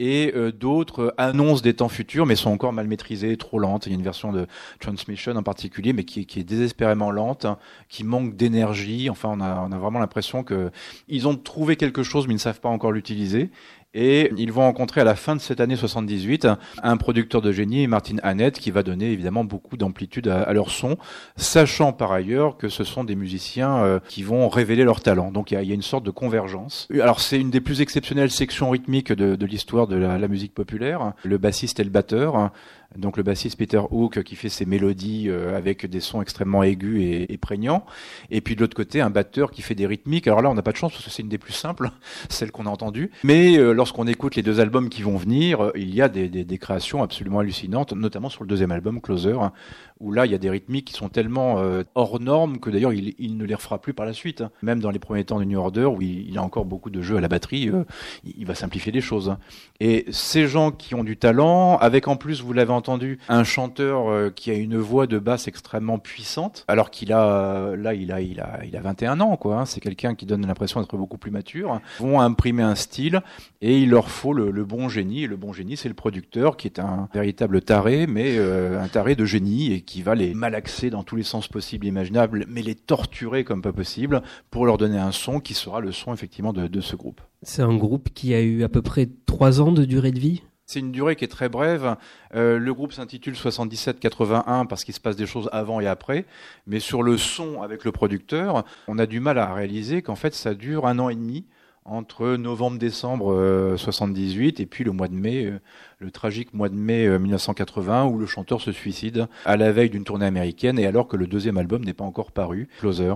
Et 0.00 0.32
euh, 0.36 0.52
d'autres 0.52 1.12
annoncent 1.16 1.60
des 1.62 1.74
temps 1.74 1.88
futurs, 1.88 2.24
mais 2.24 2.36
sont 2.36 2.50
encore 2.50 2.72
mal 2.72 2.86
maîtrisées, 2.86 3.36
trop 3.36 3.58
lentes. 3.58 3.86
Il 3.86 3.90
y 3.90 3.92
a 3.94 3.98
une 3.98 4.04
version 4.04 4.32
de 4.32 4.46
Transmission 4.78 5.34
en 5.34 5.42
particulier, 5.42 5.92
mais 5.92 6.04
qui, 6.04 6.20
est- 6.20 6.24
qui 6.24 6.38
est 6.38 6.44
désespérément 6.44 7.10
lente, 7.10 7.44
hein, 7.46 7.58
qui 7.88 8.04
manque 8.04 8.36
d'énergie. 8.36 9.10
Enfin, 9.10 9.30
on 9.32 9.40
a, 9.40 9.60
on 9.68 9.72
a 9.72 9.78
vraiment 9.78 9.98
l'impression 9.98 10.44
que 10.44 10.70
ils 11.08 11.26
ont 11.26 11.36
trouvé 11.36 11.74
quelque 11.74 12.04
chose, 12.04 12.28
mais 12.28 12.32
ils 12.34 12.36
ne 12.36 12.40
savent 12.40 12.60
pas 12.60 12.68
encore 12.68 12.92
l'utiliser. 12.92 13.50
Et 13.94 14.30
ils 14.36 14.52
vont 14.52 14.62
rencontrer 14.62 15.00
à 15.00 15.04
la 15.04 15.14
fin 15.14 15.34
de 15.34 15.40
cette 15.40 15.60
année 15.60 15.74
78 15.76 16.46
un 16.82 16.96
producteur 16.98 17.40
de 17.40 17.52
génie, 17.52 17.86
Martin 17.86 18.16
Hannett, 18.22 18.58
qui 18.58 18.70
va 18.70 18.82
donner 18.82 19.10
évidemment 19.10 19.44
beaucoup 19.44 19.78
d'amplitude 19.78 20.28
à, 20.28 20.42
à 20.42 20.52
leur 20.52 20.70
son, 20.70 20.98
sachant 21.36 21.92
par 21.92 22.12
ailleurs 22.12 22.58
que 22.58 22.68
ce 22.68 22.84
sont 22.84 23.02
des 23.02 23.16
musiciens 23.16 23.78
euh, 23.78 23.98
qui 24.08 24.22
vont 24.22 24.48
révéler 24.50 24.84
leur 24.84 25.00
talent. 25.00 25.32
Donc 25.32 25.50
il 25.50 25.54
y 25.54 25.56
a, 25.56 25.62
il 25.62 25.68
y 25.68 25.72
a 25.72 25.74
une 25.74 25.82
sorte 25.82 26.04
de 26.04 26.10
convergence. 26.10 26.86
Alors 26.92 27.20
c'est 27.20 27.40
une 27.40 27.50
des 27.50 27.62
plus 27.62 27.80
exceptionnelles 27.80 28.30
sections 28.30 28.68
rythmiques 28.70 29.12
de, 29.12 29.36
de 29.36 29.46
l'histoire 29.46 29.86
de 29.86 29.96
la, 29.96 30.18
la 30.18 30.28
musique 30.28 30.52
populaire. 30.52 31.14
Le 31.24 31.38
bassiste 31.38 31.80
et 31.80 31.84
le 31.84 31.90
batteur. 31.90 32.50
Donc 32.96 33.18
le 33.18 33.22
bassiste 33.22 33.58
Peter 33.58 33.80
Hook 33.90 34.22
qui 34.22 34.34
fait 34.34 34.48
ses 34.48 34.64
mélodies 34.64 35.26
euh, 35.28 35.56
avec 35.56 35.84
des 35.84 36.00
sons 36.00 36.22
extrêmement 36.22 36.62
aigus 36.62 37.02
et, 37.02 37.32
et 37.32 37.36
prégnants. 37.36 37.84
Et 38.30 38.40
puis 38.40 38.56
de 38.56 38.60
l'autre 38.60 38.76
côté, 38.76 39.00
un 39.02 39.10
batteur 39.10 39.50
qui 39.50 39.60
fait 39.60 39.74
des 39.74 39.86
rythmiques. 39.86 40.26
Alors 40.26 40.40
là, 40.40 40.50
on 40.50 40.54
n'a 40.54 40.62
pas 40.62 40.72
de 40.72 40.76
chance 40.76 40.92
parce 40.92 41.04
que 41.04 41.10
c'est 41.10 41.22
une 41.22 41.28
des 41.28 41.38
plus 41.38 41.52
simples, 41.52 41.90
celle 42.30 42.50
qu'on 42.50 42.66
a 42.66 42.70
entendue. 42.70 43.10
Mais 43.24 43.58
euh, 43.58 43.72
lorsqu'on 43.78 44.08
écoute 44.08 44.34
les 44.34 44.42
deux 44.42 44.58
albums 44.58 44.88
qui 44.88 45.02
vont 45.02 45.16
venir, 45.16 45.66
euh, 45.66 45.72
il 45.76 45.94
y 45.94 46.02
a 46.02 46.08
des, 46.08 46.58
créations 46.58 47.00
absolument 47.04 47.38
hallucinantes, 47.38 47.92
notamment 47.92 48.28
sur 48.28 48.42
le 48.42 48.48
deuxième 48.48 48.72
album, 48.72 49.00
Closer, 49.00 49.36
hein, 49.40 49.52
où 50.00 50.12
là, 50.12 50.26
il 50.26 50.32
y 50.32 50.34
a 50.34 50.38
des 50.38 50.50
rythmiques 50.50 50.86
qui 50.86 50.94
sont 50.94 51.08
tellement 51.08 51.58
euh, 51.58 51.82
hors 51.94 52.20
normes 52.20 52.58
que 52.60 52.70
d'ailleurs, 52.70 52.92
il, 52.92 53.14
il 53.18 53.36
ne 53.36 53.44
les 53.44 53.54
refera 53.54 53.80
plus 53.80 53.94
par 53.94 54.06
la 54.06 54.12
suite. 54.12 54.40
hein. 54.42 54.50
Même 54.62 54.80
dans 54.80 54.90
les 54.90 54.98
premiers 54.98 55.24
temps 55.24 55.40
du 55.40 55.46
New 55.46 55.58
Order, 55.58 55.84
où 55.86 56.00
il, 56.02 56.28
il 56.28 56.38
a 56.38 56.42
encore 56.42 56.64
beaucoup 56.64 56.90
de 56.90 57.02
jeux 57.02 57.16
à 57.16 57.20
la 57.20 57.28
batterie, 57.28 57.68
euh, 57.68 57.84
il, 58.24 58.46
va 58.46 58.54
simplifier 58.54 58.92
les 58.92 59.00
choses. 59.00 59.30
hein. 59.30 59.38
Et 59.80 60.06
ces 60.10 60.46
gens 60.46 60.70
qui 60.70 60.94
ont 60.94 61.04
du 61.04 61.16
talent, 61.16 61.76
avec 61.78 62.08
en 62.08 62.16
plus, 62.16 62.42
vous 62.42 62.52
l'avez 62.52 62.72
entendu, 62.72 63.18
un 63.28 63.44
chanteur 63.44 64.08
euh, 64.10 64.30
qui 64.30 64.50
a 64.50 64.54
une 64.54 64.76
voix 64.76 65.06
de 65.06 65.18
basse 65.18 65.48
extrêmement 65.48 65.98
puissante, 65.98 66.64
alors 66.68 66.90
qu'il 66.90 67.12
a, 67.12 67.24
euh, 67.26 67.76
là, 67.76 67.94
il 67.94 68.12
a, 68.12 68.20
il 68.20 68.40
a, 68.40 68.60
il 68.64 68.76
a 68.76 68.80
21 68.80 69.20
ans, 69.20 69.36
quoi. 69.36 69.60
hein. 69.60 69.64
C'est 69.66 69.80
quelqu'un 69.80 70.14
qui 70.14 70.26
donne 70.26 70.46
l'impression 70.46 70.80
d'être 70.80 70.96
beaucoup 70.96 71.18
plus 71.18 71.30
mature. 71.30 71.72
hein. 71.72 71.82
Vont 71.98 72.20
imprimer 72.20 72.62
un 72.62 72.74
style 72.74 73.22
et 73.60 73.78
il 73.78 73.90
leur 73.90 74.10
faut 74.10 74.32
le, 74.32 74.50
le 74.50 74.64
bon 74.64 74.88
génie. 74.88 75.24
Et 75.24 75.26
le 75.26 75.36
bon 75.36 75.52
génie, 75.52 75.76
c'est 75.76 75.88
le 75.88 75.94
producteur 75.94 76.56
qui 76.56 76.66
est 76.68 76.78
un 76.78 77.08
véritable 77.14 77.60
taré, 77.62 78.06
mais 78.06 78.36
euh, 78.36 78.80
un 78.82 78.88
taré 78.88 79.16
de 79.16 79.24
génie 79.24 79.72
qui 79.88 80.02
va 80.02 80.14
les 80.14 80.34
malaxer 80.34 80.90
dans 80.90 81.02
tous 81.02 81.16
les 81.16 81.22
sens 81.22 81.48
possibles 81.48 81.86
et 81.86 81.88
imaginables, 81.88 82.44
mais 82.46 82.60
les 82.60 82.74
torturer 82.74 83.42
comme 83.42 83.62
pas 83.62 83.72
possible 83.72 84.22
pour 84.50 84.66
leur 84.66 84.76
donner 84.76 84.98
un 84.98 85.12
son 85.12 85.40
qui 85.40 85.54
sera 85.54 85.80
le 85.80 85.92
son 85.92 86.12
effectivement 86.12 86.52
de, 86.52 86.66
de 86.66 86.80
ce 86.82 86.94
groupe. 86.94 87.22
C'est 87.42 87.62
un 87.62 87.74
groupe 87.74 88.10
qui 88.12 88.34
a 88.34 88.42
eu 88.42 88.64
à 88.64 88.68
peu 88.68 88.82
près 88.82 89.08
trois 89.24 89.62
ans 89.62 89.72
de 89.72 89.86
durée 89.86 90.12
de 90.12 90.18
vie? 90.18 90.42
C'est 90.66 90.80
une 90.80 90.92
durée 90.92 91.16
qui 91.16 91.24
est 91.24 91.28
très 91.28 91.48
brève. 91.48 91.96
Euh, 92.34 92.58
le 92.58 92.74
groupe 92.74 92.92
s'intitule 92.92 93.32
77-81 93.32 94.66
parce 94.66 94.84
qu'il 94.84 94.92
se 94.92 95.00
passe 95.00 95.16
des 95.16 95.24
choses 95.24 95.48
avant 95.52 95.80
et 95.80 95.86
après. 95.86 96.26
Mais 96.66 96.80
sur 96.80 97.02
le 97.02 97.16
son 97.16 97.62
avec 97.62 97.86
le 97.86 97.90
producteur, 97.90 98.66
on 98.88 98.98
a 98.98 99.06
du 99.06 99.20
mal 99.20 99.38
à 99.38 99.54
réaliser 99.54 100.02
qu'en 100.02 100.16
fait 100.16 100.34
ça 100.34 100.52
dure 100.52 100.86
un 100.86 100.98
an 100.98 101.08
et 101.08 101.14
demi 101.14 101.46
entre 101.90 102.36
novembre-décembre 102.36 103.32
euh, 103.32 103.76
78 103.76 104.60
et 104.60 104.66
puis 104.66 104.84
le 104.84 104.92
mois 104.92 105.08
de 105.08 105.14
mai, 105.14 105.46
euh, 105.46 105.60
le 105.98 106.10
tragique 106.10 106.54
mois 106.54 106.68
de 106.68 106.74
mai 106.74 107.06
euh, 107.06 107.18
1980 107.18 108.06
où 108.06 108.18
le 108.18 108.26
chanteur 108.26 108.60
se 108.60 108.72
suicide 108.72 109.26
à 109.44 109.56
la 109.56 109.72
veille 109.72 109.90
d'une 109.90 110.04
tournée 110.04 110.26
américaine 110.26 110.78
et 110.78 110.86
alors 110.86 111.08
que 111.08 111.16
le 111.16 111.26
deuxième 111.26 111.58
album 111.58 111.84
n'est 111.84 111.94
pas 111.94 112.04
encore 112.04 112.32
paru, 112.32 112.68
Closer, 112.78 113.14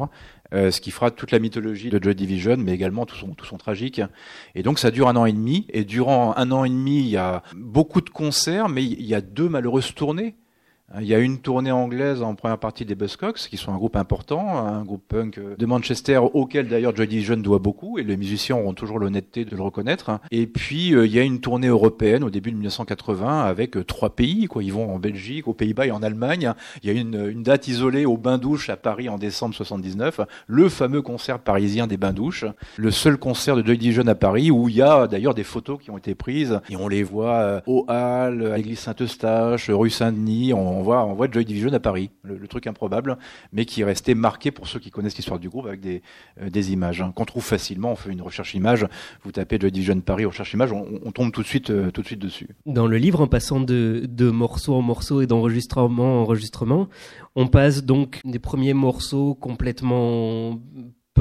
euh, 0.53 0.71
ce 0.71 0.81
qui 0.81 0.91
fera 0.91 1.11
toute 1.11 1.31
la 1.31 1.39
mythologie 1.39 1.91
de 1.91 2.03
Joy 2.03 2.15
Division 2.15 2.57
mais 2.59 2.73
également 2.73 3.07
tout 3.07 3.17
son, 3.17 3.29
tout 3.35 3.47
son 3.47 3.57
tragique. 3.57 4.01
Et 4.55 4.63
donc 4.63 4.79
ça 4.79 4.91
dure 4.91 5.09
un 5.09 5.17
an 5.17 5.27
et 5.27 5.33
demi 5.33 5.67
et 5.71 5.85
durant 5.85 6.35
un 6.37 6.51
an 6.51 6.65
et 6.65 6.71
demi 6.71 6.99
il 6.99 7.09
y 7.09 7.17
a 7.17 7.43
beaucoup 7.55 8.01
de 8.01 8.11
concerts 8.11 8.69
mais 8.69 8.85
il 8.85 9.05
y 9.05 9.15
a 9.15 9.21
deux 9.21 9.49
malheureuses 9.49 9.95
tournées. 9.95 10.35
Il 11.01 11.07
y 11.07 11.15
a 11.15 11.19
une 11.19 11.39
tournée 11.39 11.73
anglaise 11.73 12.23
en 12.23 12.35
première 12.35 12.59
partie 12.59 12.85
des 12.85 12.95
Buzzcocks, 12.95 13.39
qui 13.39 13.57
sont 13.57 13.73
un 13.73 13.77
groupe 13.77 13.97
important, 13.97 14.59
un 14.59 14.83
groupe 14.85 15.03
punk 15.09 15.41
de 15.57 15.67
Manchester, 15.67 16.21
auquel 16.35 16.69
d'ailleurs 16.69 16.95
Joy 16.95 17.09
Division 17.09 17.37
doit 17.37 17.59
beaucoup, 17.59 17.99
et 17.99 18.03
les 18.03 18.17
musiciens 18.17 18.57
auront 18.57 18.75
toujours 18.75 18.99
l'honnêteté 18.99 19.45
de 19.45 19.57
le 19.57 19.63
reconnaître. 19.63 20.21
Et 20.31 20.47
puis 20.47 20.95
euh, 20.95 21.07
il 21.07 21.15
y 21.15 21.19
a 21.19 21.23
une 21.23 21.41
tournée 21.41 21.69
européenne 21.69 22.25
au 22.25 22.31
début 22.31 22.51
de 22.51 22.57
1980 22.57 23.43
avec 23.45 23.77
euh, 23.77 23.85
trois 23.85 24.11
pays, 24.11 24.47
quoi. 24.47 24.63
Ils 24.63 24.73
vont 24.73 24.95
en 24.95 24.99
Belgique, 24.99 25.49
aux 25.49 25.55
Pays-Bas 25.55 25.87
et 25.87 25.91
en 25.91 26.03
Allemagne. 26.03 26.53
Il 26.83 26.93
y 26.93 26.97
a 26.97 27.01
une, 27.01 27.43
date 27.43 27.69
isolée 27.69 28.05
au 28.05 28.17
Bain-Douche 28.17 28.69
à 28.69 28.77
Paris 28.77 29.09
en 29.09 29.19
décembre 29.19 29.55
79, 29.55 30.21
le 30.47 30.69
fameux 30.69 31.03
concert 31.03 31.39
parisien 31.39 31.87
des 31.87 31.97
Bains-Douches, 31.97 32.45
le 32.77 32.91
seul 32.91 33.17
concert 33.17 33.57
de 33.57 33.67
Joy 33.67 33.79
Division 33.79 34.07
à 34.07 34.15
Paris 34.15 34.51
où 34.51 34.69
il 34.69 34.77
y 34.77 34.83
a 34.83 35.07
d'ailleurs 35.07 35.35
des 35.35 35.45
photos 35.45 35.79
qui 35.81 35.91
ont 35.91 35.99
été 35.99 36.15
prises 36.15 36.61
et 36.71 36.77
on 36.77 36.89
les 36.89 37.03
voit 37.03 37.35
euh, 37.35 37.61
au 37.67 37.85
Hall, 37.89 38.47
à 38.53 38.57
l'église 38.57 38.81
Saint-Eustache, 38.81 39.71
rue 39.71 39.91
Saint-Denis, 39.91 40.53
on 40.53 40.82
voit, 40.83 41.05
on 41.05 41.15
voit 41.15 41.31
Joy 41.31 41.45
Division 41.45 41.73
à 41.73 41.81
Paris, 41.81 42.11
le, 42.23 42.47
truc 42.49 42.67
improbable, 42.67 43.17
mais 43.53 43.65
qui 43.65 43.81
est 43.81 43.85
resté 43.85 44.15
marqué 44.15 44.51
pour 44.51 44.69
ceux 44.69 44.79
qui 44.79 44.91
connaissent 44.91 45.17
l'histoire 45.17 45.39
du 45.39 45.49
groupe 45.49 45.67
avec 45.67 45.81
des, 45.81 46.03
euh, 46.41 46.51
des 46.51 46.73
images 46.73 47.01
hein, 47.01 47.13
qu'on 47.15 47.25
trouve 47.25 47.45
facilement. 47.45 47.93
On 47.93 47.97
fait 47.97 48.11
une 48.11 48.23
recherche 48.23 48.55
image, 48.55 48.87
vous 49.23 49.33
tapez 49.33 49.59
Joy 49.61 49.73
Division 49.73 49.99
Paris, 50.01 50.25
recherche 50.25 50.53
image, 50.53 50.73
on, 50.73 51.01
on 51.05 51.13
tombe 51.13 51.33
tout 51.33 51.43
de 51.43 51.47
suite, 51.47 51.71
euh, 51.71 51.91
tout 51.91 52.03
de 52.03 52.07
suite 52.07 52.21
dessus. 52.21 52.49
Dans 52.67 52.87
le 52.87 52.99
livre, 52.99 53.21
en 53.21 53.27
passant 53.27 53.61
de, 53.61 54.05
de 54.09 54.31
morceau 54.31 54.75
en 54.75 54.83
morceau 54.83 55.23
et 55.23 55.27
d'enregistrement 55.27 56.21
en 56.21 56.23
enregistrement, 56.23 56.89
on 57.35 57.47
passe 57.47 57.85
donc 57.85 58.21
des 58.25 58.39
premiers 58.39 58.75
morceaux 58.75 59.35
complètement 59.35 60.61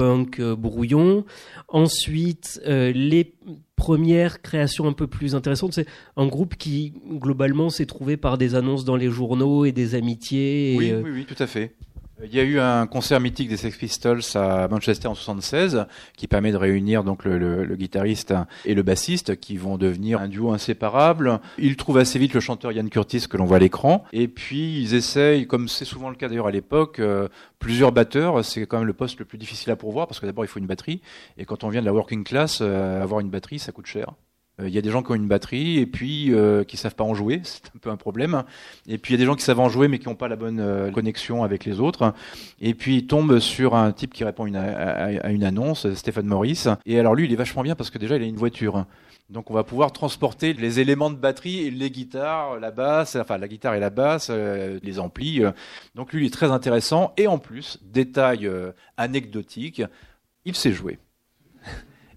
punk 0.01 0.39
euh, 0.39 0.55
brouillon. 0.55 1.25
Ensuite, 1.67 2.59
euh, 2.65 2.91
les 2.91 3.35
premières 3.75 4.41
créations 4.41 4.87
un 4.87 4.93
peu 4.93 5.05
plus 5.05 5.35
intéressantes, 5.35 5.73
c'est 5.73 5.85
un 6.17 6.25
groupe 6.25 6.55
qui 6.55 6.93
globalement 7.07 7.69
s'est 7.69 7.85
trouvé 7.85 8.17
par 8.17 8.39
des 8.39 8.55
annonces 8.55 8.83
dans 8.83 8.95
les 8.95 9.09
journaux 9.09 9.63
et 9.63 9.71
des 9.71 9.93
amitiés. 9.93 10.73
et, 10.73 10.77
Oui, 10.77 10.91
euh, 10.91 11.01
oui, 11.03 11.11
oui, 11.13 11.25
tout 11.25 11.41
à 11.41 11.45
fait. 11.45 11.75
Il 12.23 12.35
y 12.35 12.39
a 12.39 12.43
eu 12.43 12.59
un 12.59 12.85
concert 12.87 13.19
mythique 13.19 13.49
des 13.49 13.57
Sex 13.57 13.75
Pistols 13.77 14.21
à 14.35 14.67
Manchester 14.67 15.07
en 15.07 15.15
76 15.15 15.85
qui 16.15 16.27
permet 16.27 16.51
de 16.51 16.57
réunir 16.57 17.03
donc 17.03 17.25
le, 17.25 17.37
le- 17.39 17.63
le 17.63 17.75
guitariste 17.75 18.33
et 18.63 18.75
le 18.75 18.83
bassiste 18.83 19.39
qui 19.39 19.57
vont 19.57 19.77
devenir 19.77 20.19
un 20.21 20.27
duo 20.27 20.51
inséparable. 20.51 21.39
Ils 21.57 21.75
trouvent 21.77 21.97
assez 21.97 22.19
vite 22.19 22.33
le 22.33 22.39
chanteur 22.39 22.71
Ian 22.73 22.87
Curtis 22.87 23.25
que 23.27 23.37
l'on 23.37 23.45
voit 23.45 23.57
à 23.57 23.59
l'écran 23.59 24.03
et 24.13 24.27
puis 24.27 24.79
ils 24.81 24.93
essayent, 24.93 25.47
comme 25.47 25.67
c'est 25.67 25.85
souvent 25.85 26.09
le 26.09 26.15
cas 26.15 26.27
d'ailleurs 26.29 26.47
à 26.47 26.51
l'époque, 26.51 26.99
euh, 26.99 27.27
plusieurs 27.59 27.91
batteurs. 27.91 28.45
C'est 28.45 28.65
quand 28.67 28.77
même 28.77 28.87
le 28.87 28.93
poste 28.93 29.17
le 29.17 29.25
plus 29.25 29.37
difficile 29.39 29.71
à 29.71 29.75
pourvoir 29.75 30.05
parce 30.07 30.19
que 30.19 30.25
d'abord 30.27 30.45
il 30.45 30.47
faut 30.47 30.59
une 30.59 30.67
batterie 30.67 31.01
et 31.37 31.45
quand 31.45 31.63
on 31.63 31.69
vient 31.69 31.81
de 31.81 31.87
la 31.87 31.93
working 31.93 32.23
class, 32.23 32.59
euh, 32.61 33.01
avoir 33.01 33.19
une 33.21 33.29
batterie 33.29 33.57
ça 33.57 33.71
coûte 33.71 33.87
cher. 33.87 34.13
Euh, 34.59 34.67
Il 34.67 34.73
y 34.73 34.77
a 34.77 34.81
des 34.81 34.91
gens 34.91 35.03
qui 35.03 35.11
ont 35.11 35.15
une 35.15 35.27
batterie 35.27 35.79
et 35.79 35.85
puis 35.85 36.33
euh, 36.33 36.63
qui 36.63 36.77
savent 36.77 36.95
pas 36.95 37.03
en 37.03 37.13
jouer, 37.13 37.41
c'est 37.43 37.67
un 37.75 37.79
peu 37.79 37.89
un 37.89 37.97
problème. 37.97 38.43
Et 38.87 38.97
puis 38.97 39.13
il 39.13 39.17
y 39.17 39.19
a 39.19 39.23
des 39.23 39.25
gens 39.25 39.35
qui 39.35 39.43
savent 39.43 39.59
en 39.59 39.69
jouer 39.69 39.87
mais 39.87 39.99
qui 39.99 40.07
n'ont 40.07 40.15
pas 40.15 40.27
la 40.27 40.35
bonne 40.35 40.59
euh, 40.59 40.91
connexion 40.91 41.43
avec 41.43 41.65
les 41.65 41.79
autres. 41.79 42.13
Et 42.59 42.73
puis 42.73 42.97
il 42.97 43.07
tombe 43.07 43.39
sur 43.39 43.75
un 43.75 43.91
type 43.91 44.13
qui 44.13 44.23
répond 44.23 44.51
à, 44.53 45.31
une 45.31 45.43
annonce, 45.43 45.91
Stéphane 45.93 46.25
Maurice. 46.25 46.67
Et 46.85 46.99
alors 46.99 47.15
lui, 47.15 47.25
il 47.25 47.33
est 47.33 47.37
vachement 47.37 47.63
bien 47.63 47.75
parce 47.75 47.89
que 47.89 47.97
déjà 47.97 48.15
il 48.15 48.23
a 48.23 48.25
une 48.25 48.35
voiture. 48.35 48.85
Donc 49.29 49.49
on 49.49 49.53
va 49.53 49.63
pouvoir 49.63 49.93
transporter 49.93 50.53
les 50.53 50.81
éléments 50.81 51.09
de 51.09 51.15
batterie, 51.15 51.71
les 51.71 51.89
guitares, 51.89 52.59
la 52.59 52.71
basse, 52.71 53.15
enfin 53.15 53.37
la 53.37 53.47
guitare 53.47 53.75
et 53.75 53.79
la 53.79 53.89
basse, 53.89 54.27
euh, 54.29 54.77
les 54.83 54.99
amplis. 54.99 55.41
Donc 55.95 56.11
lui, 56.11 56.23
il 56.23 56.27
est 56.27 56.31
très 56.31 56.51
intéressant. 56.51 57.13
Et 57.15 57.27
en 57.27 57.37
plus, 57.37 57.79
détail 57.81 58.49
anecdotique, 58.97 59.83
il 60.43 60.55
sait 60.55 60.73
jouer. 60.73 60.99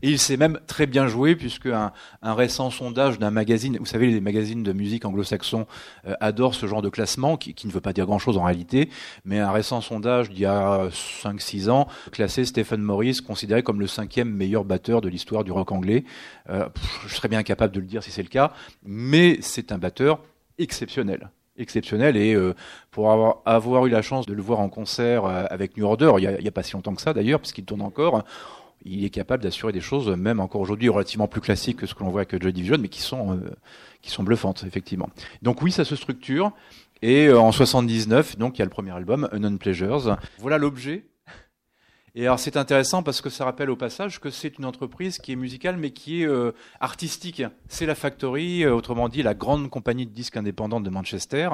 Et 0.04 0.10
il 0.10 0.18
sait 0.18 0.36
même 0.36 0.60
très 0.66 0.84
bien 0.86 1.06
jouer 1.06 1.34
puisque 1.34 1.64
un, 1.64 1.90
récent 2.22 2.68
sondage 2.70 3.18
d'un 3.18 3.30
magazine, 3.30 3.78
vous 3.78 3.86
savez, 3.86 4.08
les 4.08 4.20
magazines 4.20 4.62
de 4.62 4.74
musique 4.74 5.06
anglo-saxons 5.06 5.66
euh, 6.06 6.14
adorent 6.20 6.54
ce 6.54 6.66
genre 6.66 6.82
de 6.82 6.90
classement 6.90 7.38
qui, 7.38 7.54
qui 7.54 7.66
ne 7.66 7.72
veut 7.72 7.80
pas 7.80 7.94
dire 7.94 8.04
grand-chose 8.04 8.36
en 8.36 8.42
réalité, 8.42 8.90
mais 9.24 9.38
un 9.38 9.50
récent 9.50 9.80
sondage 9.80 10.28
d'il 10.28 10.40
y 10.40 10.44
a 10.44 10.90
5-6 10.90 11.70
ans 11.70 11.88
classait 12.12 12.44
Stephen 12.44 12.82
Morris 12.82 13.20
considéré 13.26 13.62
comme 13.62 13.80
le 13.80 13.86
cinquième 13.86 14.28
meilleur 14.28 14.66
batteur 14.66 15.00
de 15.00 15.08
l'histoire 15.08 15.42
du 15.42 15.52
rock 15.52 15.72
anglais. 15.72 16.04
Euh, 16.50 16.68
je 17.06 17.14
serais 17.14 17.28
bien 17.28 17.38
incapable 17.38 17.74
de 17.74 17.80
le 17.80 17.86
dire 17.86 18.02
si 18.02 18.10
c'est 18.10 18.22
le 18.22 18.28
cas, 18.28 18.52
mais 18.84 19.38
c'est 19.40 19.72
un 19.72 19.78
batteur 19.78 20.20
exceptionnel 20.58 21.30
exceptionnel 21.56 22.16
et 22.16 22.34
euh, 22.34 22.52
pour 22.90 23.12
avoir, 23.12 23.36
avoir 23.44 23.86
eu 23.86 23.88
la 23.88 24.02
chance 24.02 24.26
de 24.26 24.34
le 24.34 24.42
voir 24.42 24.58
en 24.58 24.68
concert 24.68 25.24
euh, 25.24 25.44
avec 25.50 25.76
New 25.76 25.86
Order, 25.86 26.12
il 26.18 26.24
y 26.24 26.26
a, 26.26 26.48
a 26.48 26.50
pas 26.50 26.64
si 26.64 26.72
longtemps 26.72 26.94
que 26.94 27.00
ça 27.00 27.12
d'ailleurs, 27.12 27.38
puisqu'il 27.38 27.64
tourne 27.64 27.82
encore, 27.82 28.24
il 28.84 29.04
est 29.04 29.10
capable 29.10 29.42
d'assurer 29.42 29.72
des 29.72 29.80
choses, 29.80 30.08
même 30.10 30.40
encore 30.40 30.60
aujourd'hui, 30.60 30.88
relativement 30.88 31.28
plus 31.28 31.40
classiques 31.40 31.78
que 31.78 31.86
ce 31.86 31.94
que 31.94 32.02
l'on 32.02 32.10
voit 32.10 32.22
avec 32.22 32.40
Joy 32.40 32.52
Division, 32.52 32.76
mais 32.78 32.88
qui 32.88 33.00
sont, 33.00 33.32
euh, 33.32 33.50
qui 34.02 34.10
sont 34.10 34.22
bluffantes, 34.22 34.64
effectivement. 34.66 35.08
Donc 35.42 35.62
oui, 35.62 35.72
ça 35.72 35.84
se 35.84 35.96
structure. 35.96 36.52
Et 37.02 37.26
euh, 37.26 37.38
en 37.38 37.52
79, 37.52 38.38
donc 38.38 38.56
il 38.56 38.60
y 38.60 38.62
a 38.62 38.64
le 38.64 38.70
premier 38.70 38.92
album, 38.92 39.28
Unknown 39.32 39.58
Pleasures. 39.58 40.16
Voilà 40.38 40.58
l'objet. 40.58 41.04
Et 42.16 42.26
alors 42.26 42.38
c'est 42.38 42.56
intéressant 42.56 43.02
parce 43.02 43.20
que 43.20 43.28
ça 43.28 43.44
rappelle 43.44 43.70
au 43.70 43.76
passage 43.76 44.20
que 44.20 44.30
c'est 44.30 44.58
une 44.58 44.66
entreprise 44.66 45.18
qui 45.18 45.32
est 45.32 45.36
musicale 45.36 45.76
mais 45.76 45.90
qui 45.90 46.22
est 46.22 46.28
euh, 46.28 46.52
artistique. 46.78 47.42
C'est 47.66 47.86
la 47.86 47.96
Factory, 47.96 48.62
euh, 48.62 48.72
autrement 48.72 49.08
dit 49.08 49.24
la 49.24 49.34
grande 49.34 49.68
compagnie 49.68 50.06
de 50.06 50.12
disques 50.12 50.36
indépendante 50.36 50.84
de 50.84 50.90
Manchester. 50.90 51.48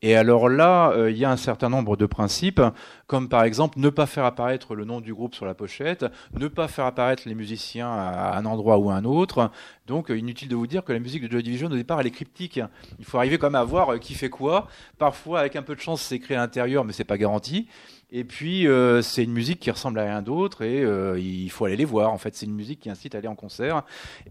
Et 0.00 0.16
alors 0.16 0.48
là, 0.48 0.92
euh, 0.92 1.10
il 1.10 1.18
y 1.18 1.26
a 1.26 1.30
un 1.30 1.36
certain 1.36 1.68
nombre 1.68 1.98
de 1.98 2.06
principes, 2.06 2.62
comme 3.08 3.28
par 3.28 3.44
exemple 3.44 3.78
ne 3.78 3.90
pas 3.90 4.06
faire 4.06 4.24
apparaître 4.24 4.74
le 4.74 4.86
nom 4.86 5.02
du 5.02 5.12
groupe 5.12 5.34
sur 5.34 5.44
la 5.44 5.52
pochette, 5.52 6.06
ne 6.32 6.48
pas 6.48 6.66
faire 6.66 6.86
apparaître 6.86 7.24
les 7.26 7.34
musiciens 7.34 7.90
à 7.90 8.38
un 8.38 8.46
endroit 8.46 8.78
ou 8.78 8.88
à 8.88 8.94
un 8.94 9.04
autre. 9.04 9.50
Donc 9.86 10.10
euh, 10.10 10.16
inutile 10.16 10.48
de 10.48 10.56
vous 10.56 10.66
dire 10.66 10.82
que 10.82 10.94
la 10.94 10.98
musique 10.98 11.24
de 11.24 11.30
Joy 11.30 11.42
Division 11.42 11.66
au 11.66 11.76
départ 11.76 12.00
elle 12.00 12.06
est 12.06 12.10
cryptique. 12.10 12.58
Il 12.98 13.04
faut 13.04 13.18
arriver 13.18 13.36
quand 13.36 13.48
même 13.48 13.60
à 13.60 13.64
voir 13.64 14.00
qui 14.00 14.14
fait 14.14 14.30
quoi. 14.30 14.66
Parfois 14.96 15.40
avec 15.40 15.56
un 15.56 15.62
peu 15.62 15.74
de 15.74 15.80
chance 15.80 16.00
c'est 16.00 16.16
écrit 16.16 16.36
à 16.36 16.38
l'intérieur 16.38 16.86
mais 16.86 16.94
c'est 16.94 17.04
pas 17.04 17.18
garanti. 17.18 17.68
Et 18.12 18.24
puis 18.24 18.66
euh, 18.66 19.02
c'est 19.02 19.24
une 19.24 19.32
musique 19.32 19.60
qui 19.60 19.70
ressemble 19.70 19.98
à 19.98 20.04
rien 20.04 20.22
d'autre 20.22 20.62
et 20.62 20.82
euh, 20.82 21.18
il 21.18 21.50
faut 21.50 21.64
aller 21.64 21.76
les 21.76 21.84
voir. 21.84 22.12
En 22.12 22.18
fait, 22.18 22.34
c'est 22.34 22.46
une 22.46 22.54
musique 22.54 22.80
qui 22.80 22.90
incite 22.90 23.14
à 23.14 23.18
aller 23.18 23.28
en 23.28 23.34
concert. 23.34 23.82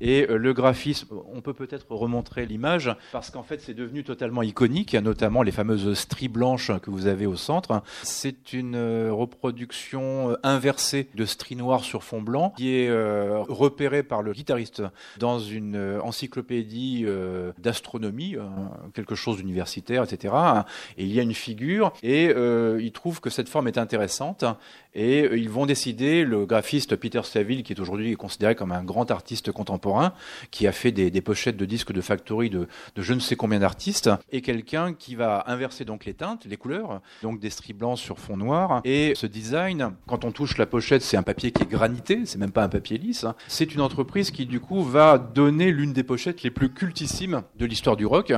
Et 0.01 0.27
euh, 0.29 0.37
le 0.37 0.53
graphisme, 0.53 1.07
on 1.31 1.41
peut 1.41 1.53
peut-être 1.53 1.85
remontrer 1.89 2.45
l'image 2.45 2.93
parce 3.11 3.31
qu'en 3.31 3.43
fait 3.43 3.61
c'est 3.61 3.73
devenu 3.73 4.03
totalement 4.03 4.43
iconique, 4.43 4.95
notamment 4.95 5.43
les 5.43 5.51
fameuses 5.51 5.93
stries 5.93 6.27
blanches 6.27 6.71
que 6.81 6.89
vous 6.89 7.07
avez 7.07 7.25
au 7.25 7.35
centre. 7.35 7.81
C'est 8.03 8.53
une 8.53 8.75
euh, 8.75 9.11
reproduction 9.11 10.31
euh, 10.31 10.35
inversée 10.43 11.09
de 11.15 11.25
stries 11.25 11.55
noires 11.55 11.83
sur 11.83 12.03
fond 12.03 12.21
blanc 12.21 12.53
qui 12.57 12.75
est 12.75 12.89
euh, 12.89 13.39
repérée 13.47 14.03
par 14.03 14.21
le 14.21 14.33
guitariste 14.33 14.83
dans 15.17 15.39
une 15.39 15.99
encyclopédie 16.03 17.05
d'astronomie, 17.57 18.35
quelque 18.93 19.15
chose 19.15 19.37
d'universitaire, 19.37 20.03
etc. 20.03 20.33
Et 20.97 21.05
il 21.05 21.13
y 21.13 21.19
a 21.19 21.23
une 21.23 21.33
figure 21.33 21.93
et 22.03 22.25
il 22.25 22.91
trouve 22.91 23.21
que 23.21 23.29
cette 23.29 23.49
forme 23.49 23.67
est 23.69 23.77
intéressante 23.77 24.43
et 24.95 25.23
euh, 25.23 25.37
ils 25.37 25.49
vont 25.49 25.65
décider, 25.65 26.25
le 26.25 26.45
graphiste 26.45 26.95
Peter 26.95 27.21
Saville, 27.23 27.63
qui 27.63 27.73
est 27.73 27.79
aujourd'hui 27.79 28.15
considéré 28.15 28.55
comme 28.55 28.71
un 28.71 28.83
grand 28.83 29.11
artiste 29.11 29.51
contemporain, 29.51 30.13
qui 30.51 30.67
a 30.67 30.71
fait 30.71 30.91
des, 30.91 31.21
pochettes 31.21 31.57
de 31.57 31.65
disques 31.65 31.91
de 31.91 32.01
factory 32.01 32.49
de, 32.49 32.67
de 32.95 33.01
je 33.01 33.13
ne 33.13 33.19
sais 33.19 33.35
combien 33.35 33.59
d'artistes, 33.59 34.09
et 34.31 34.41
quelqu'un 34.41 34.93
qui 34.93 35.15
va 35.15 35.43
inverser 35.47 35.85
donc 35.85 36.05
les 36.05 36.13
teintes, 36.13 36.45
les 36.45 36.57
couleurs, 36.57 37.01
donc 37.21 37.39
des 37.39 37.49
stries 37.49 37.73
blancs 37.73 37.97
sur 37.97 38.19
fond 38.19 38.37
noir. 38.37 38.81
Et 38.83 39.13
ce 39.15 39.27
design, 39.27 39.91
quand 40.07 40.25
on 40.25 40.31
touche 40.31 40.57
la 40.57 40.65
pochette, 40.65 41.01
c'est 41.01 41.17
un 41.17 41.23
papier 41.23 41.51
qui 41.51 41.63
est 41.63 41.69
granité, 41.69 42.25
c'est 42.25 42.39
même 42.39 42.51
pas 42.51 42.63
un 42.63 42.69
papier 42.69 42.97
lisse. 42.97 43.25
C'est 43.47 43.73
une 43.73 43.81
entreprise 43.81 44.31
qui 44.31 44.45
du 44.45 44.59
coup 44.59 44.81
va 44.81 45.17
donner 45.17 45.71
l'une 45.71 45.93
des 45.93 46.03
pochettes 46.03 46.43
les 46.43 46.51
plus 46.51 46.73
cultissimes 46.73 47.43
de 47.57 47.65
l'histoire 47.65 47.95
du 47.95 48.05
rock, 48.05 48.33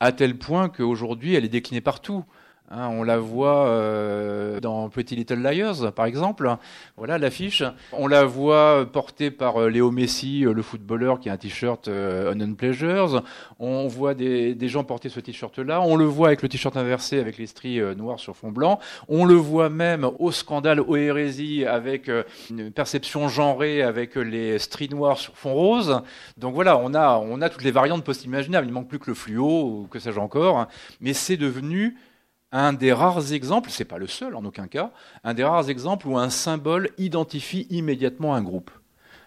à 0.00 0.12
tel 0.12 0.36
point 0.36 0.68
qu'aujourd'hui 0.68 1.34
elle 1.34 1.44
est 1.44 1.48
déclinée 1.48 1.80
partout. 1.80 2.24
Hein, 2.70 2.88
on 2.90 3.02
la 3.02 3.18
voit 3.18 3.68
euh, 3.68 4.60
dans 4.60 4.88
Pretty 4.90 5.16
Little 5.16 5.40
Liars, 5.40 5.92
par 5.94 6.04
exemple. 6.04 6.54
Voilà 6.96 7.16
l'affiche. 7.16 7.62
On 7.92 8.06
la 8.06 8.24
voit 8.24 8.86
portée 8.92 9.30
par 9.30 9.62
euh, 9.62 9.68
Léo 9.68 9.90
Messi, 9.90 10.44
euh, 10.44 10.52
le 10.52 10.62
footballeur, 10.62 11.18
qui 11.18 11.30
a 11.30 11.32
un 11.32 11.36
t-shirt 11.36 11.88
euh, 11.88 12.32
Unknown 12.32 12.56
Pleasures. 12.56 13.22
On 13.60 13.88
voit 13.88 14.14
des, 14.14 14.56
gens 14.68 14.84
porter 14.84 15.08
ce 15.08 15.18
t-shirt-là. 15.18 15.80
On 15.80 15.96
le 15.96 16.04
voit 16.04 16.28
avec 16.28 16.42
le 16.42 16.48
t-shirt 16.48 16.76
inversé, 16.76 17.18
avec 17.18 17.38
les 17.38 17.46
stries 17.46 17.80
euh, 17.80 17.94
noires 17.94 18.20
sur 18.20 18.36
fond 18.36 18.52
blanc. 18.52 18.78
On 19.08 19.24
le 19.24 19.34
voit 19.34 19.68
même 19.68 20.08
au 20.18 20.30
scandale, 20.30 20.80
aux 20.80 20.96
avec 20.96 22.08
euh, 22.08 22.22
une 22.50 22.70
perception 22.70 23.28
genrée, 23.28 23.82
avec 23.82 24.16
euh, 24.16 24.22
les 24.22 24.58
stries 24.58 24.88
noires 24.88 25.18
sur 25.18 25.36
fond 25.36 25.54
rose. 25.54 26.02
Donc 26.36 26.54
voilà, 26.54 26.78
on 26.78 26.94
a, 26.94 27.18
on 27.18 27.40
a 27.40 27.48
toutes 27.48 27.64
les 27.64 27.70
variantes 27.70 28.04
post-imaginables. 28.04 28.66
Il 28.66 28.72
manque 28.72 28.88
plus 28.88 28.98
que 28.98 29.06
le 29.08 29.14
fluo, 29.14 29.82
ou 29.82 29.88
que 29.90 29.98
sais-je 29.98 30.20
encore. 30.20 30.68
Mais 31.00 31.14
c'est 31.14 31.36
devenu 31.36 31.96
un 32.52 32.72
des 32.72 32.92
rares 32.92 33.32
exemples, 33.32 33.70
c'est 33.70 33.84
pas 33.84 33.98
le 33.98 34.06
seul 34.06 34.34
en 34.34 34.44
aucun 34.44 34.66
cas, 34.68 34.90
un 35.24 35.34
des 35.34 35.44
rares 35.44 35.68
exemples 35.68 36.08
où 36.08 36.18
un 36.18 36.30
symbole 36.30 36.90
identifie 36.98 37.66
immédiatement 37.70 38.34
un 38.34 38.42
groupe. 38.42 38.70